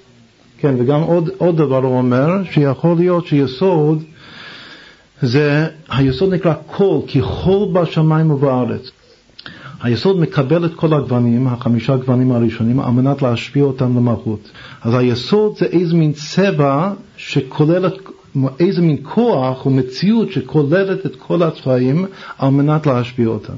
כן, 0.58 0.74
וגם 0.78 1.00
עוד, 1.00 1.30
עוד 1.38 1.56
דבר 1.56 1.84
הוא 1.84 1.98
אומר, 1.98 2.44
שיכול 2.44 2.96
להיות 2.96 3.26
שיסוד 3.26 4.02
זה, 5.22 5.66
היסוד 5.88 6.34
נקרא 6.34 6.54
קול, 6.66 7.00
כי 7.06 7.22
חול 7.22 7.68
בשמיים 7.72 8.30
ובארץ. 8.30 8.90
היסוד 9.82 10.20
מקבל 10.20 10.64
את 10.64 10.74
כל 10.74 10.94
הגוונים, 10.94 11.46
החמישה 11.46 11.96
גוונים 11.96 12.32
הראשונים, 12.32 12.80
על 12.80 12.90
מנת 12.90 13.22
להשפיע 13.22 13.64
אותם 13.64 13.96
למלכות. 13.96 14.50
אז 14.82 14.94
היסוד 14.94 15.56
זה 15.58 15.66
איזה 15.66 15.94
מין 15.94 16.12
צבע 16.12 16.92
שכולל 17.16 17.86
את, 17.86 17.92
איזה 18.60 18.82
מין 18.82 18.96
כוח 19.02 19.66
או 19.66 19.70
מציאות 19.70 20.32
שכוללת 20.32 21.06
את 21.06 21.16
כל 21.16 21.42
הצבעים 21.42 22.06
על 22.38 22.50
מנת 22.50 22.86
להשפיע 22.86 23.26
אותם. 23.26 23.54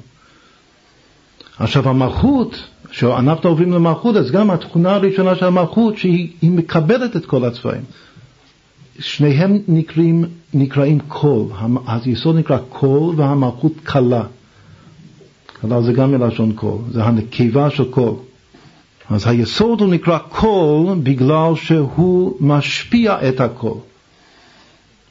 עכשיו 1.58 1.88
המלכות, 1.88 2.68
כשאנחנו 2.90 3.50
עוברים 3.50 3.72
למלכות, 3.72 4.16
אז 4.16 4.30
גם 4.30 4.50
התכונה 4.50 4.94
הראשונה 4.94 5.34
של 5.34 5.44
המלכות 5.44 5.98
שהיא 5.98 6.50
מקבלת 6.50 7.16
את 7.16 7.26
כל 7.26 7.44
הצבעים. 7.44 7.82
שניהם 8.98 9.58
נקראים, 9.68 10.24
נקראים 10.54 10.98
כל, 11.08 11.46
היסוד 11.86 12.36
נקרא 12.36 12.58
כל 12.68 13.14
והמלכות 13.16 13.72
כלה. 13.82 14.24
אבל 15.64 15.82
זה 15.82 15.92
גם 15.92 16.12
מלשון 16.12 16.52
כל, 16.52 16.78
זה 16.90 17.04
הנקבה 17.04 17.70
של 17.70 17.84
כל. 17.90 18.14
אז 19.10 19.26
היסוד 19.26 19.80
הוא 19.80 19.88
נקרא 19.88 20.18
כל 20.18 20.96
בגלל 21.02 21.54
שהוא 21.54 22.36
משפיע 22.40 23.28
את 23.28 23.40
הכל. 23.40 23.78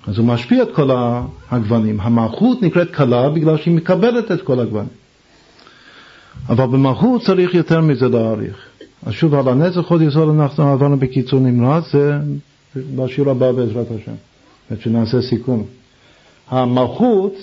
אז 0.08 0.18
הוא 0.18 0.26
משפיע 0.26 0.64
את 0.64 0.70
כל 0.76 0.90
הגוונים. 1.52 2.00
המלכות 2.00 2.62
נקראת 2.62 2.92
כלה 2.92 3.30
בגלל 3.30 3.58
שהיא 3.58 3.76
מקבלת 3.76 4.32
את 4.32 4.42
כל 4.42 4.60
הגוונים. 4.60 4.90
אבל 6.50 6.66
במלכות 6.66 7.22
צריך 7.22 7.54
יותר 7.54 7.82
מזה 7.82 8.10
להאריך. 8.10 8.58
אז 9.06 9.14
שוב, 9.14 9.36
על 9.36 9.48
הנצח 9.48 9.92
עוד 9.92 10.02
יסוד 10.02 10.30
אנחנו 10.40 10.72
עברנו 10.72 10.98
בקיצור 10.98 11.40
נמרץ, 11.40 11.84
זה 11.92 12.18
בשיעור 12.76 13.32
הבא 13.32 13.52
בעזרת 13.52 13.88
השם, 13.92 14.76
שנעשה 14.80 15.22
סיכום. 15.22 15.64
המלכות 16.50 17.34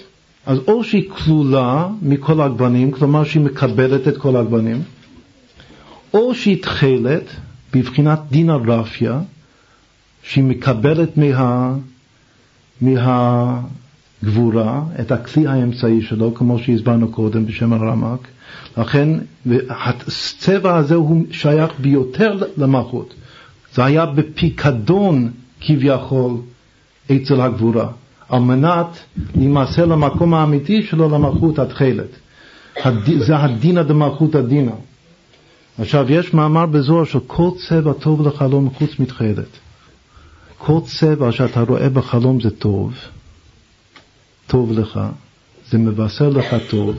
אז 0.48 0.58
או 0.68 0.84
שהיא 0.84 1.10
כלולה 1.10 1.88
מכל 2.02 2.40
הגוונים, 2.40 2.90
כלומר 2.90 3.24
שהיא 3.24 3.42
מקבלת 3.42 4.08
את 4.08 4.16
כל 4.16 4.36
הגוונים, 4.36 4.82
או 6.14 6.34
שהיא 6.34 6.62
תכלת 6.62 7.24
בבחינת 7.74 8.20
דין 8.30 8.50
הרפיה, 8.50 9.20
שהיא 10.22 10.44
מקבלת 10.44 11.16
מה, 11.16 11.74
מהגבורה 12.80 14.82
את 15.00 15.12
הכלי 15.12 15.46
האמצעי 15.46 16.02
שלו, 16.02 16.34
כמו 16.34 16.58
שהסברנו 16.58 17.08
קודם 17.08 17.46
בשם 17.46 17.72
הרמק. 17.72 18.28
לכן 18.78 19.08
הצבע 19.70 20.76
הזה 20.76 20.94
הוא 20.94 21.24
שייך 21.30 21.72
ביותר 21.80 22.38
למלכות. 22.56 23.14
זה 23.74 23.84
היה 23.84 24.06
בפיקדון 24.06 25.30
כביכול 25.60 26.36
אצל 27.12 27.40
הגבורה. 27.40 27.88
על 28.28 28.40
מנת 28.40 28.98
להימסר 29.34 29.86
למקום 29.86 30.34
האמיתי 30.34 30.82
שלו 30.82 31.08
למלכות 31.08 31.58
התכלת. 31.58 32.10
זה 33.18 33.36
הדינא 33.36 33.82
דמלכות 33.82 34.34
הדינא. 34.34 34.72
עכשיו, 35.78 36.12
יש 36.12 36.34
מאמר 36.34 36.66
בזוהר 36.66 37.04
שכל 37.04 37.50
צבע 37.68 37.92
טוב 37.92 38.28
לחלום 38.28 38.70
חוץ 38.70 38.90
מתכלת. 38.98 39.58
כל 40.58 40.80
צבע 40.84 41.32
שאתה 41.32 41.60
רואה 41.60 41.88
בחלום 41.88 42.40
זה 42.40 42.50
טוב, 42.50 42.94
טוב 44.46 44.72
לך, 44.72 45.00
זה 45.70 45.78
מבשר 45.78 46.28
לך 46.28 46.56
טוב, 46.70 46.96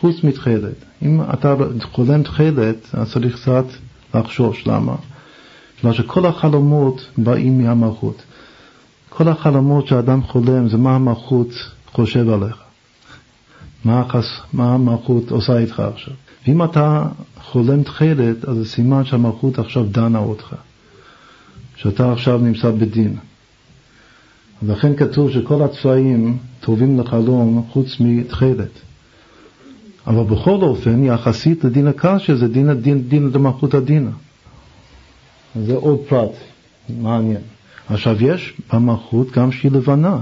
חוץ 0.00 0.24
מתכלת. 0.24 0.74
אם 1.02 1.20
אתה 1.22 1.54
חולם 1.82 2.22
תכלת, 2.22 2.76
אז 2.92 3.12
צריך 3.12 3.40
קצת 3.40 3.64
לחשוש. 4.14 4.66
למה? 4.66 4.96
בגלל 5.80 5.92
שכל 5.92 6.26
החלומות 6.26 7.06
באים 7.18 7.62
מהמלכות. 7.62 8.22
כל 9.08 9.28
החלומות 9.28 9.86
שאדם 9.86 10.22
חולם 10.22 10.68
זה 10.68 10.76
מה 10.76 10.94
המלכות 10.94 11.48
חושב 11.92 12.28
עליך. 12.28 12.56
מה, 13.84 14.00
החס, 14.00 14.24
מה 14.52 14.74
המלכות 14.74 15.30
עושה 15.30 15.58
איתך 15.58 15.80
עכשיו. 15.80 16.14
ואם 16.46 16.64
אתה 16.64 17.06
חולם 17.42 17.82
תכלת, 17.82 18.44
אז 18.44 18.56
זה 18.56 18.64
סימן 18.64 19.04
שהמלכות 19.04 19.58
עכשיו 19.58 19.84
דנה 19.84 20.18
אותך. 20.18 20.54
שאתה 21.76 22.12
עכשיו 22.12 22.38
נמצא 22.38 22.70
בדין. 22.70 23.16
ולכן 24.62 24.96
כתוב 24.96 25.30
שכל 25.30 25.62
הצבעים 25.62 26.38
טובים 26.60 27.00
לחלום 27.00 27.66
חוץ 27.70 27.96
מתכלת. 28.00 28.70
אבל 30.06 30.24
בכל 30.24 30.60
אופן, 30.62 31.04
יחסית 31.04 31.64
לדין 31.64 31.86
הקשה, 31.86 32.36
זה 32.36 32.48
דין, 32.48 32.72
דין, 32.72 33.08
דין 33.08 33.30
למלכות 33.34 33.74
הדינה. 33.74 34.10
זה 35.66 35.74
עוד 35.74 35.98
פרט 36.08 36.30
מעניין. 36.88 37.40
עכשיו 37.90 38.24
יש 38.24 38.54
במלכות 38.72 39.30
גם 39.30 39.52
שהיא 39.52 39.72
לבנה. 39.72 40.18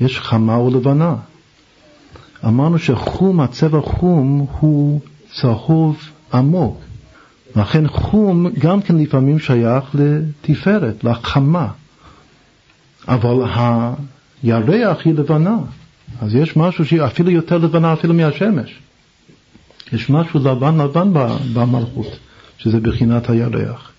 יש 0.00 0.18
חמה 0.18 0.58
ולבנה. 0.58 1.16
אמרנו 2.44 2.78
שחום, 2.78 3.40
הצבע 3.40 3.80
חום 3.80 4.46
הוא 4.60 5.00
צהוב 5.32 5.96
עמוק. 6.32 6.80
לכן 7.56 7.88
חום 7.88 8.46
גם 8.58 8.82
כן 8.82 8.96
לפעמים 8.96 9.38
שייך 9.38 9.84
לתפארת, 9.94 11.04
לחמה. 11.04 11.68
אבל 13.08 13.36
הירח 14.42 14.98
היא 15.04 15.14
לבנה. 15.14 15.56
אז 16.20 16.34
יש 16.34 16.56
משהו 16.56 16.84
שהיא 16.84 17.02
אפילו 17.02 17.30
יותר 17.30 17.58
לבנה 17.58 17.92
אפילו 17.92 18.14
מהשמש. 18.14 18.78
יש 19.92 20.10
משהו 20.10 20.40
לבן 20.40 20.80
לבן 20.80 21.12
במלכות, 21.54 22.18
שזה 22.58 22.80
בחינת 22.80 23.30
הירח. 23.30 23.91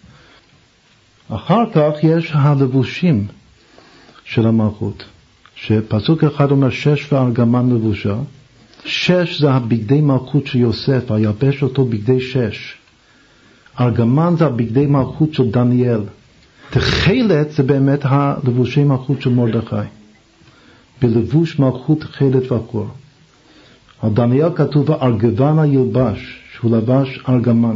אחר 1.29 1.63
כך 1.73 2.03
יש 2.03 2.31
הלבושים. 2.33 3.27
של 4.25 4.47
המלכות, 4.47 5.03
שפסוק 5.55 6.23
אחד 6.23 6.51
אומר 6.51 6.69
שש 6.69 7.13
וארגמן 7.13 7.69
לבושה, 7.69 8.15
שש 8.85 9.41
זה 9.41 9.51
הבגדי 9.51 10.01
מלכות 10.01 10.47
של 10.47 10.59
יוסף, 10.59 11.11
היבש 11.11 11.63
אותו 11.63 11.85
בגדי 11.85 12.21
שש. 12.21 12.77
ארגמן 13.79 14.33
זה 14.37 14.45
הבגדי 14.45 14.85
מלכות 14.85 15.33
של 15.33 15.51
דניאל. 15.51 16.01
תכלת 16.69 17.51
זה 17.51 17.63
באמת 17.63 17.99
הלבושי 18.03 18.83
מלכות 18.83 19.21
של 19.21 19.29
מרדכי. 19.29 19.75
בלבוש 21.01 21.59
מלכות 21.59 21.99
תכלת 21.99 22.51
וקור. 22.51 22.87
על 24.01 24.09
דניאל 24.09 24.49
כתוב 24.55 24.91
ארגבן 24.91 25.59
הילבש, 25.59 26.39
שהוא 26.53 26.77
לבש 26.77 27.19
ארגמן. 27.29 27.75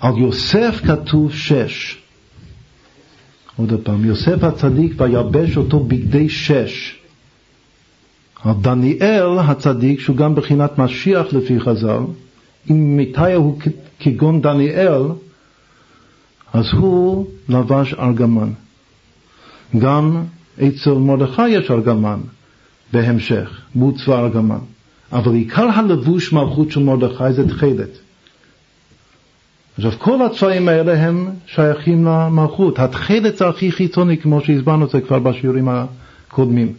על 0.00 0.18
יוסף 0.18 0.80
כתוב 0.86 1.32
שש. 1.32 2.03
עוד 3.56 3.72
פעם, 3.82 4.04
יוסף 4.04 4.44
הצדיק 4.44 5.00
ויבש 5.00 5.56
אותו 5.56 5.80
בגדי 5.80 6.28
שש. 6.28 6.98
דניאל 8.60 9.38
הצדיק, 9.38 10.00
שהוא 10.00 10.16
גם 10.16 10.34
בחינת 10.34 10.78
משיח 10.78 11.26
לפי 11.32 11.60
חז"ל, 11.60 12.00
אם 12.70 12.96
מתיה 12.96 13.36
הוא 13.36 13.58
כגון 14.00 14.40
דניאל, 14.40 15.02
אז 16.52 16.64
הוא 16.72 17.26
לבש 17.48 17.94
ארגמן. 17.94 18.50
גם 19.78 20.24
אצל 20.68 20.92
מרדכי 20.92 21.48
יש 21.48 21.70
ארגמן 21.70 22.20
בהמשך, 22.92 23.60
בוץ 23.74 24.08
וארגמן. 24.08 24.58
אבל 25.12 25.34
עיקר 25.34 25.68
הלבוש 25.68 26.32
מלכות 26.32 26.70
של 26.70 26.82
מרדכי 26.82 27.32
זה 27.32 27.48
תכלת. 27.48 27.98
עכשיו 29.76 29.92
כל 29.98 30.22
הצבעים 30.22 30.68
האלה 30.68 31.02
הם 31.02 31.30
שייכים 31.46 32.04
למלכות. 32.04 32.78
התכלת 32.78 33.36
זה 33.36 33.48
הכי 33.48 33.72
חיצוני 33.72 34.18
כמו 34.18 34.40
שהסברנו 34.40 34.84
את 34.84 34.90
זה 34.90 35.00
כבר 35.00 35.18
בשיעורים 35.18 35.68
הקודמים. 35.68 36.72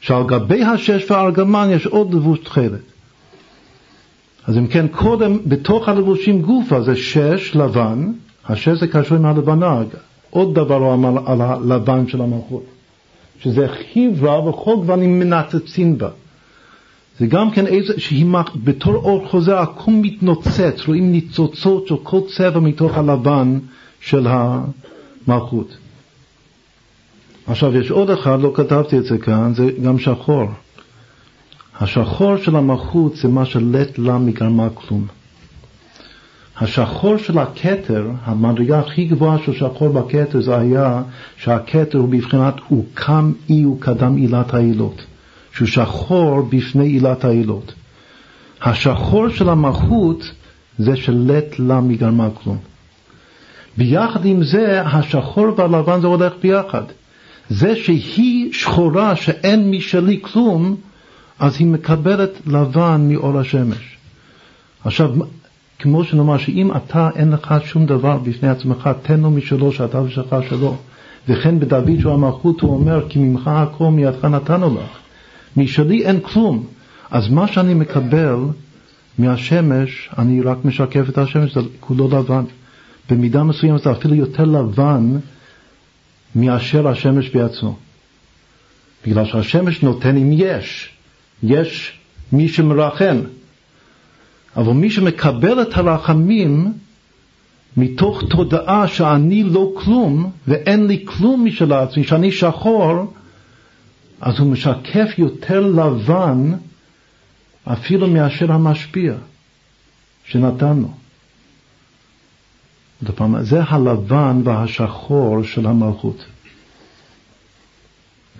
שעל 0.00 0.22
גבי 0.26 0.64
השש 0.64 1.10
והארגמן 1.10 1.68
יש 1.70 1.86
עוד 1.86 2.14
לבוש 2.14 2.38
תכלת. 2.38 2.80
אז 4.46 4.58
אם 4.58 4.66
כן, 4.66 4.88
קודם, 4.88 5.38
בתוך 5.46 5.88
הלבושים 5.88 6.42
גופה 6.42 6.80
זה 6.82 6.96
שש 6.96 7.56
לבן, 7.56 8.12
השש 8.48 8.78
זה 8.78 8.86
קשור 8.86 9.16
עם 9.16 9.26
הלבנה, 9.26 9.82
עוד 10.30 10.54
דבר 10.54 10.74
הוא 10.74 10.94
אמר 10.94 11.32
על 11.32 11.40
הלבן 11.40 12.08
של 12.08 12.20
המלכות, 12.20 12.64
שזה 13.40 13.66
חברה 13.68 14.48
וכל 14.48 14.76
גוונים 14.76 15.18
מנצצים 15.18 15.98
בה. 15.98 16.08
זה 17.20 17.26
גם 17.26 17.50
כן 17.50 17.66
איזה, 17.66 18.00
שהיא 18.00 18.26
בתור 18.64 18.94
אור 18.94 19.28
חוזר, 19.28 19.58
הכל 19.58 19.90
מתנוצץ, 19.90 20.86
רואים 20.86 21.12
ניצוצות 21.12 21.86
של 21.86 21.94
כל 22.02 22.20
צבע 22.36 22.60
מתוך 22.60 22.98
הלבן 22.98 23.58
של 24.00 24.26
המלכות. 24.26 25.76
עכשיו 27.46 27.76
יש 27.76 27.90
עוד 27.90 28.10
אחד, 28.10 28.40
לא 28.40 28.52
כתבתי 28.54 28.98
את 28.98 29.04
זה 29.04 29.18
כאן, 29.18 29.54
זה 29.54 29.70
גם 29.84 29.98
שחור. 29.98 30.44
השחור 31.80 32.36
של 32.36 32.56
המלכות 32.56 33.16
זה 33.16 33.28
מה 33.28 33.44
שלט 33.44 33.98
לה 33.98 34.18
מגרמה 34.18 34.68
כלום. 34.74 35.06
השחור 36.60 37.16
של 37.16 37.38
הכתר, 37.38 38.10
המדרגה 38.24 38.78
הכי 38.78 39.04
גבוהה 39.04 39.38
של 39.38 39.54
שחור 39.54 39.88
בכתר 39.88 40.40
זה 40.40 40.56
היה 40.56 41.02
שהכתר 41.36 41.98
הוא 41.98 42.08
בבחינת 42.08 42.54
הוא 42.68 42.84
קם 42.94 43.32
אי 43.50 43.64
וקדם 43.64 44.16
עילת 44.16 44.54
העילות. 44.54 45.04
שהוא 45.52 45.68
שחור 45.68 46.42
בפני 46.42 46.86
עילת 46.86 47.24
העילות. 47.24 47.72
השחור 48.62 49.28
של 49.28 49.48
המלכות 49.48 50.30
זה 50.78 50.96
שלט 50.96 51.58
לה 51.58 51.80
מגרמה 51.80 52.28
כלום. 52.34 52.58
ביחד 53.76 54.24
עם 54.24 54.42
זה, 54.42 54.82
השחור 54.82 55.46
והלבן 55.56 56.00
זה 56.00 56.06
הולך 56.06 56.32
ביחד. 56.42 56.82
זה 57.48 57.76
שהיא 57.76 58.52
שחורה, 58.52 59.16
שאין 59.16 59.70
משלי 59.70 60.18
כלום, 60.22 60.76
אז 61.38 61.56
היא 61.58 61.66
מקבלת 61.66 62.30
לבן 62.46 63.06
מאור 63.08 63.38
השמש. 63.38 63.96
עכשיו, 64.84 65.10
כמו 65.78 66.04
שנאמר, 66.04 66.38
שאם 66.38 66.70
אתה 66.76 67.10
אין 67.16 67.30
לך 67.30 67.54
שום 67.64 67.86
דבר 67.86 68.18
בפני 68.18 68.48
עצמך, 68.48 68.90
תן 69.02 69.20
לו 69.20 69.30
משלו 69.30 69.72
שאתה 69.72 70.02
ושלך 70.02 70.36
שלו. 70.48 70.76
וכן 71.28 71.60
בדוד 71.60 72.00
שהוא 72.00 72.12
המלכות 72.12 72.60
הוא 72.60 72.74
אומר, 72.74 73.08
כי 73.08 73.18
ממך 73.18 73.48
הכל 73.48 73.90
מידך 73.90 74.24
נתנו 74.24 74.74
לך. 74.74 74.98
משלי 75.56 76.04
אין 76.04 76.20
כלום. 76.20 76.66
אז 77.10 77.28
מה 77.28 77.48
שאני 77.48 77.74
מקבל 77.74 78.36
מהשמש, 79.18 80.10
אני 80.18 80.42
רק 80.42 80.58
משקף 80.64 81.08
את 81.08 81.18
השמש, 81.18 81.54
זה 81.54 81.60
כולו 81.80 82.08
לבן. 82.08 82.44
במידה 83.10 83.42
מסוימת 83.42 83.82
זה 83.82 83.92
אפילו 83.92 84.14
יותר 84.14 84.44
לבן 84.44 85.18
מאשר 86.34 86.88
השמש 86.88 87.30
בעצמו. 87.30 87.76
בגלל 89.06 89.24
שהשמש 89.24 89.82
נותן 89.82 90.16
אם 90.16 90.30
יש. 90.32 90.90
יש 91.42 91.98
מי 92.32 92.48
שמרחם. 92.48 93.16
אבל 94.56 94.72
מי 94.72 94.90
שמקבל 94.90 95.62
את 95.62 95.76
הרחמים 95.76 96.72
מתוך 97.76 98.22
תודעה 98.30 98.88
שאני 98.88 99.42
לא 99.42 99.72
כלום 99.74 100.30
ואין 100.48 100.86
לי 100.86 101.04
כלום 101.04 101.44
משל 101.44 101.72
עצמי, 101.72 102.04
שאני 102.04 102.32
שחור, 102.32 103.12
אז 104.20 104.38
הוא 104.38 104.52
משקף 104.52 105.18
יותר 105.18 105.60
לבן 105.60 106.52
אפילו 107.64 108.06
מאשר 108.06 108.52
המשפיע 108.52 109.14
שנתנו. 110.24 110.94
זה 113.40 113.62
הלבן 113.62 114.40
והשחור 114.44 115.42
של 115.42 115.66
המלכות. 115.66 116.24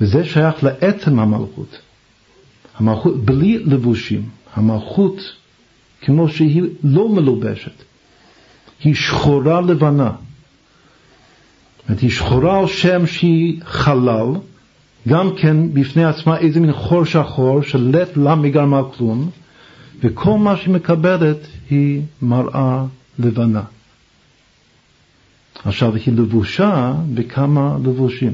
וזה 0.01 0.25
שייך 0.25 0.65
לעצם 0.65 1.19
המלכות. 1.19 1.79
המלכות 2.79 3.25
בלי 3.25 3.59
לבושים. 3.59 4.29
המלכות, 4.55 5.17
כמו 6.01 6.29
שהיא 6.29 6.63
לא 6.85 7.09
מלובשת, 7.09 7.73
היא 8.85 8.95
שחורה 8.95 9.61
לבנה. 9.61 10.13
היא 11.89 12.11
שחורה 12.11 12.59
על 12.59 12.67
שם 12.67 13.07
שהיא 13.07 13.61
חלל, 13.65 14.27
גם 15.09 15.31
כן 15.37 15.75
בפני 15.75 16.05
עצמה 16.05 16.39
איזה 16.39 16.61
מין 16.61 16.73
חור 16.73 17.05
שחור 17.05 17.63
של 17.63 17.91
לט 17.93 18.17
לה 18.17 18.35
מגרמה 18.35 18.83
כלום, 18.97 19.31
וכל 20.01 20.39
מה 20.39 20.57
שהיא 20.57 20.75
מקבלת 20.75 21.47
היא 21.71 22.03
מראה 22.23 22.85
לבנה. 23.19 23.63
עכשיו 25.65 25.95
היא 25.95 26.15
לבושה 26.15 26.95
בכמה 27.15 27.77
לבושים, 27.85 28.33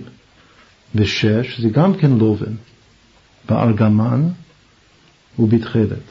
ושש 0.95 1.61
זה 1.61 1.69
גם 1.69 1.95
כן 1.95 2.11
לובן, 2.11 2.53
בארגמן 3.49 4.29
ובתכלת. 5.39 6.03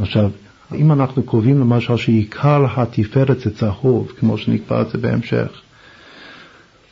עכשיו, 0.00 0.30
אם 0.74 0.92
אנחנו 0.92 1.22
קובעים 1.22 1.60
למשל 1.60 1.96
שעיקר 1.96 2.66
התפארת 2.76 3.40
זה 3.40 3.54
צהוב, 3.54 4.12
כמו 4.18 4.38
שנקבע 4.38 4.82
את 4.82 4.90
זה 4.90 4.98
בהמשך, 4.98 5.62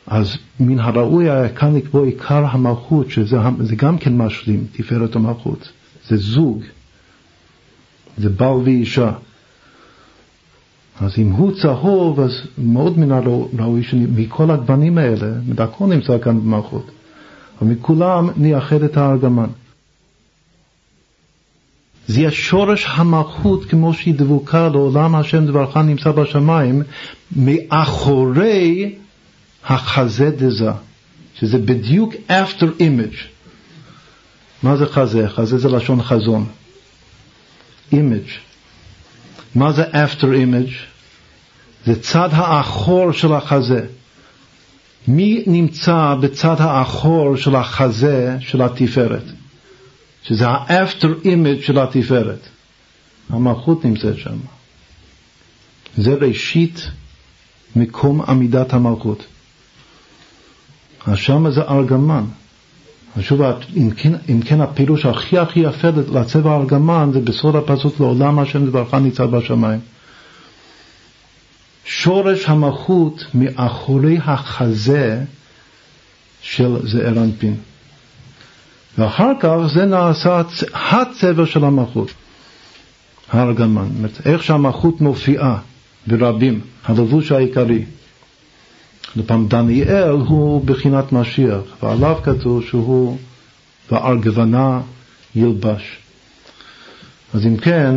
אז 0.07 0.37
מן 0.59 0.79
הראוי 0.79 1.29
היה 1.29 1.49
כאן 1.49 1.75
לקבוע 1.75 2.05
עיקר 2.05 2.45
המלכות, 2.45 3.09
שזה 3.09 3.75
גם 3.75 3.97
כן 3.97 4.17
משלים, 4.17 4.65
תפארת 4.71 5.15
המלכות. 5.15 5.71
זה 6.07 6.17
זוג, 6.17 6.63
זה 8.17 8.29
בעל 8.29 8.57
ואישה. 8.63 9.11
אז 10.99 11.11
אם 11.17 11.31
הוא 11.31 11.51
צהוב, 11.61 12.19
אז 12.19 12.41
מאוד 12.57 12.99
מן 12.99 13.11
הראוי 13.11 13.83
שמכל 13.83 14.51
הגוונים 14.51 14.97
האלה, 14.97 15.27
הכל 15.57 15.85
נמצא 15.85 16.17
כאן 16.19 16.39
במלכות, 16.39 16.91
אבל 17.61 17.69
מכולם 17.69 18.29
נייחד 18.37 18.83
את 18.83 18.97
הארגמן. 18.97 19.49
זה 22.07 22.19
יהיה 22.19 22.31
שורש 22.31 22.85
המלכות 22.89 23.65
כמו 23.65 23.93
שהיא 23.93 24.13
דבוקה 24.15 24.69
לעולם 24.69 25.15
השם 25.15 25.45
דברך 25.45 25.77
נמצא 25.77 26.11
בשמיים, 26.11 26.81
מאחורי 27.35 28.95
החזה 29.65 30.29
דזה, 30.37 30.71
שזה 31.39 31.57
בדיוק 31.57 32.13
after 32.29 32.79
image. 32.79 33.17
מה 34.63 34.77
זה 34.77 34.85
חזה? 34.85 35.29
חזה 35.29 35.57
זה 35.57 35.69
לשון 35.69 36.03
חזון. 36.03 36.45
image. 37.93 38.31
מה 39.55 39.71
זה 39.71 39.83
after 39.83 40.23
image? 40.23 40.73
זה 41.85 42.01
צד 42.01 42.29
האחור 42.31 43.11
של 43.11 43.33
החזה. 43.33 43.85
מי 45.07 45.43
נמצא 45.47 46.15
בצד 46.21 46.55
האחור 46.59 47.37
של 47.37 47.55
החזה 47.55 48.37
של 48.39 48.61
התפארת? 48.61 49.23
שזה 50.23 50.47
ה-after 50.47 51.25
image 51.25 51.65
של 51.65 51.79
התפארת. 51.79 52.39
המלכות 53.29 53.85
נמצאת 53.85 54.17
שם. 54.17 54.37
זה 55.97 56.13
ראשית 56.13 56.87
מקום 57.75 58.21
עמידת 58.21 58.73
המלכות. 58.73 59.25
אז 61.07 61.17
שמה 61.17 61.51
זה 61.51 61.61
ארגמן. 61.61 62.23
שוב, 63.19 63.41
אם 63.77 63.89
כן, 63.97 64.13
אם 64.29 64.41
כן 64.41 64.61
הפירוש 64.61 65.05
הכי 65.05 65.37
הכי 65.37 65.59
יפה 65.59 65.87
לצבע 66.13 66.55
ארגמן 66.55 67.09
זה 67.13 67.19
בסוד 67.19 67.55
הפסוק 67.55 67.99
לעולם 67.99 68.39
השם 68.39 68.65
דברך 68.65 68.93
ניצב 68.93 69.37
בשמיים. 69.37 69.79
שורש 71.85 72.45
המלכות 72.45 73.25
מאחורי 73.33 74.17
החזה 74.25 75.23
של 76.41 76.87
זעיר 76.87 77.23
אנפין. 77.23 77.55
ואחר 78.97 79.31
כך 79.39 79.55
זה 79.73 79.85
נעשה 79.85 80.41
הצבע 80.73 81.45
של 81.45 81.63
המלכות, 81.63 82.13
הארגמן. 83.31 83.87
איך 84.25 84.43
שהמלכות 84.43 85.01
מופיעה 85.01 85.57
ברבים, 86.07 86.59
הלבוש 86.85 87.31
העיקרי. 87.31 87.85
לפעמים 89.15 89.47
דניאל 89.47 90.09
הוא 90.27 90.65
בחינת 90.65 91.11
משיח, 91.11 91.61
ועליו 91.83 92.17
כתוב 92.23 92.63
שהוא 92.63 93.17
בארגבנה 93.91 94.81
ילבש. 95.35 95.97
אז 97.33 97.45
אם 97.45 97.57
כן, 97.57 97.95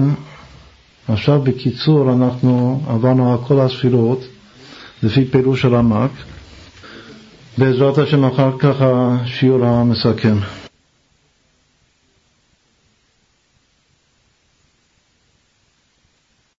עכשיו 1.08 1.40
בקיצור 1.40 2.12
אנחנו 2.12 2.82
עברנו 2.88 3.32
על 3.32 3.38
כל 3.46 3.60
הספירות 3.60 4.24
לפי 5.02 5.24
פירוש 5.24 5.64
הרמק. 5.64 6.10
בעזרת 7.58 7.98
השם 7.98 8.24
אחר 8.24 8.58
כך 8.58 8.74
השיעור 8.80 9.64
המסכם. 9.66 10.36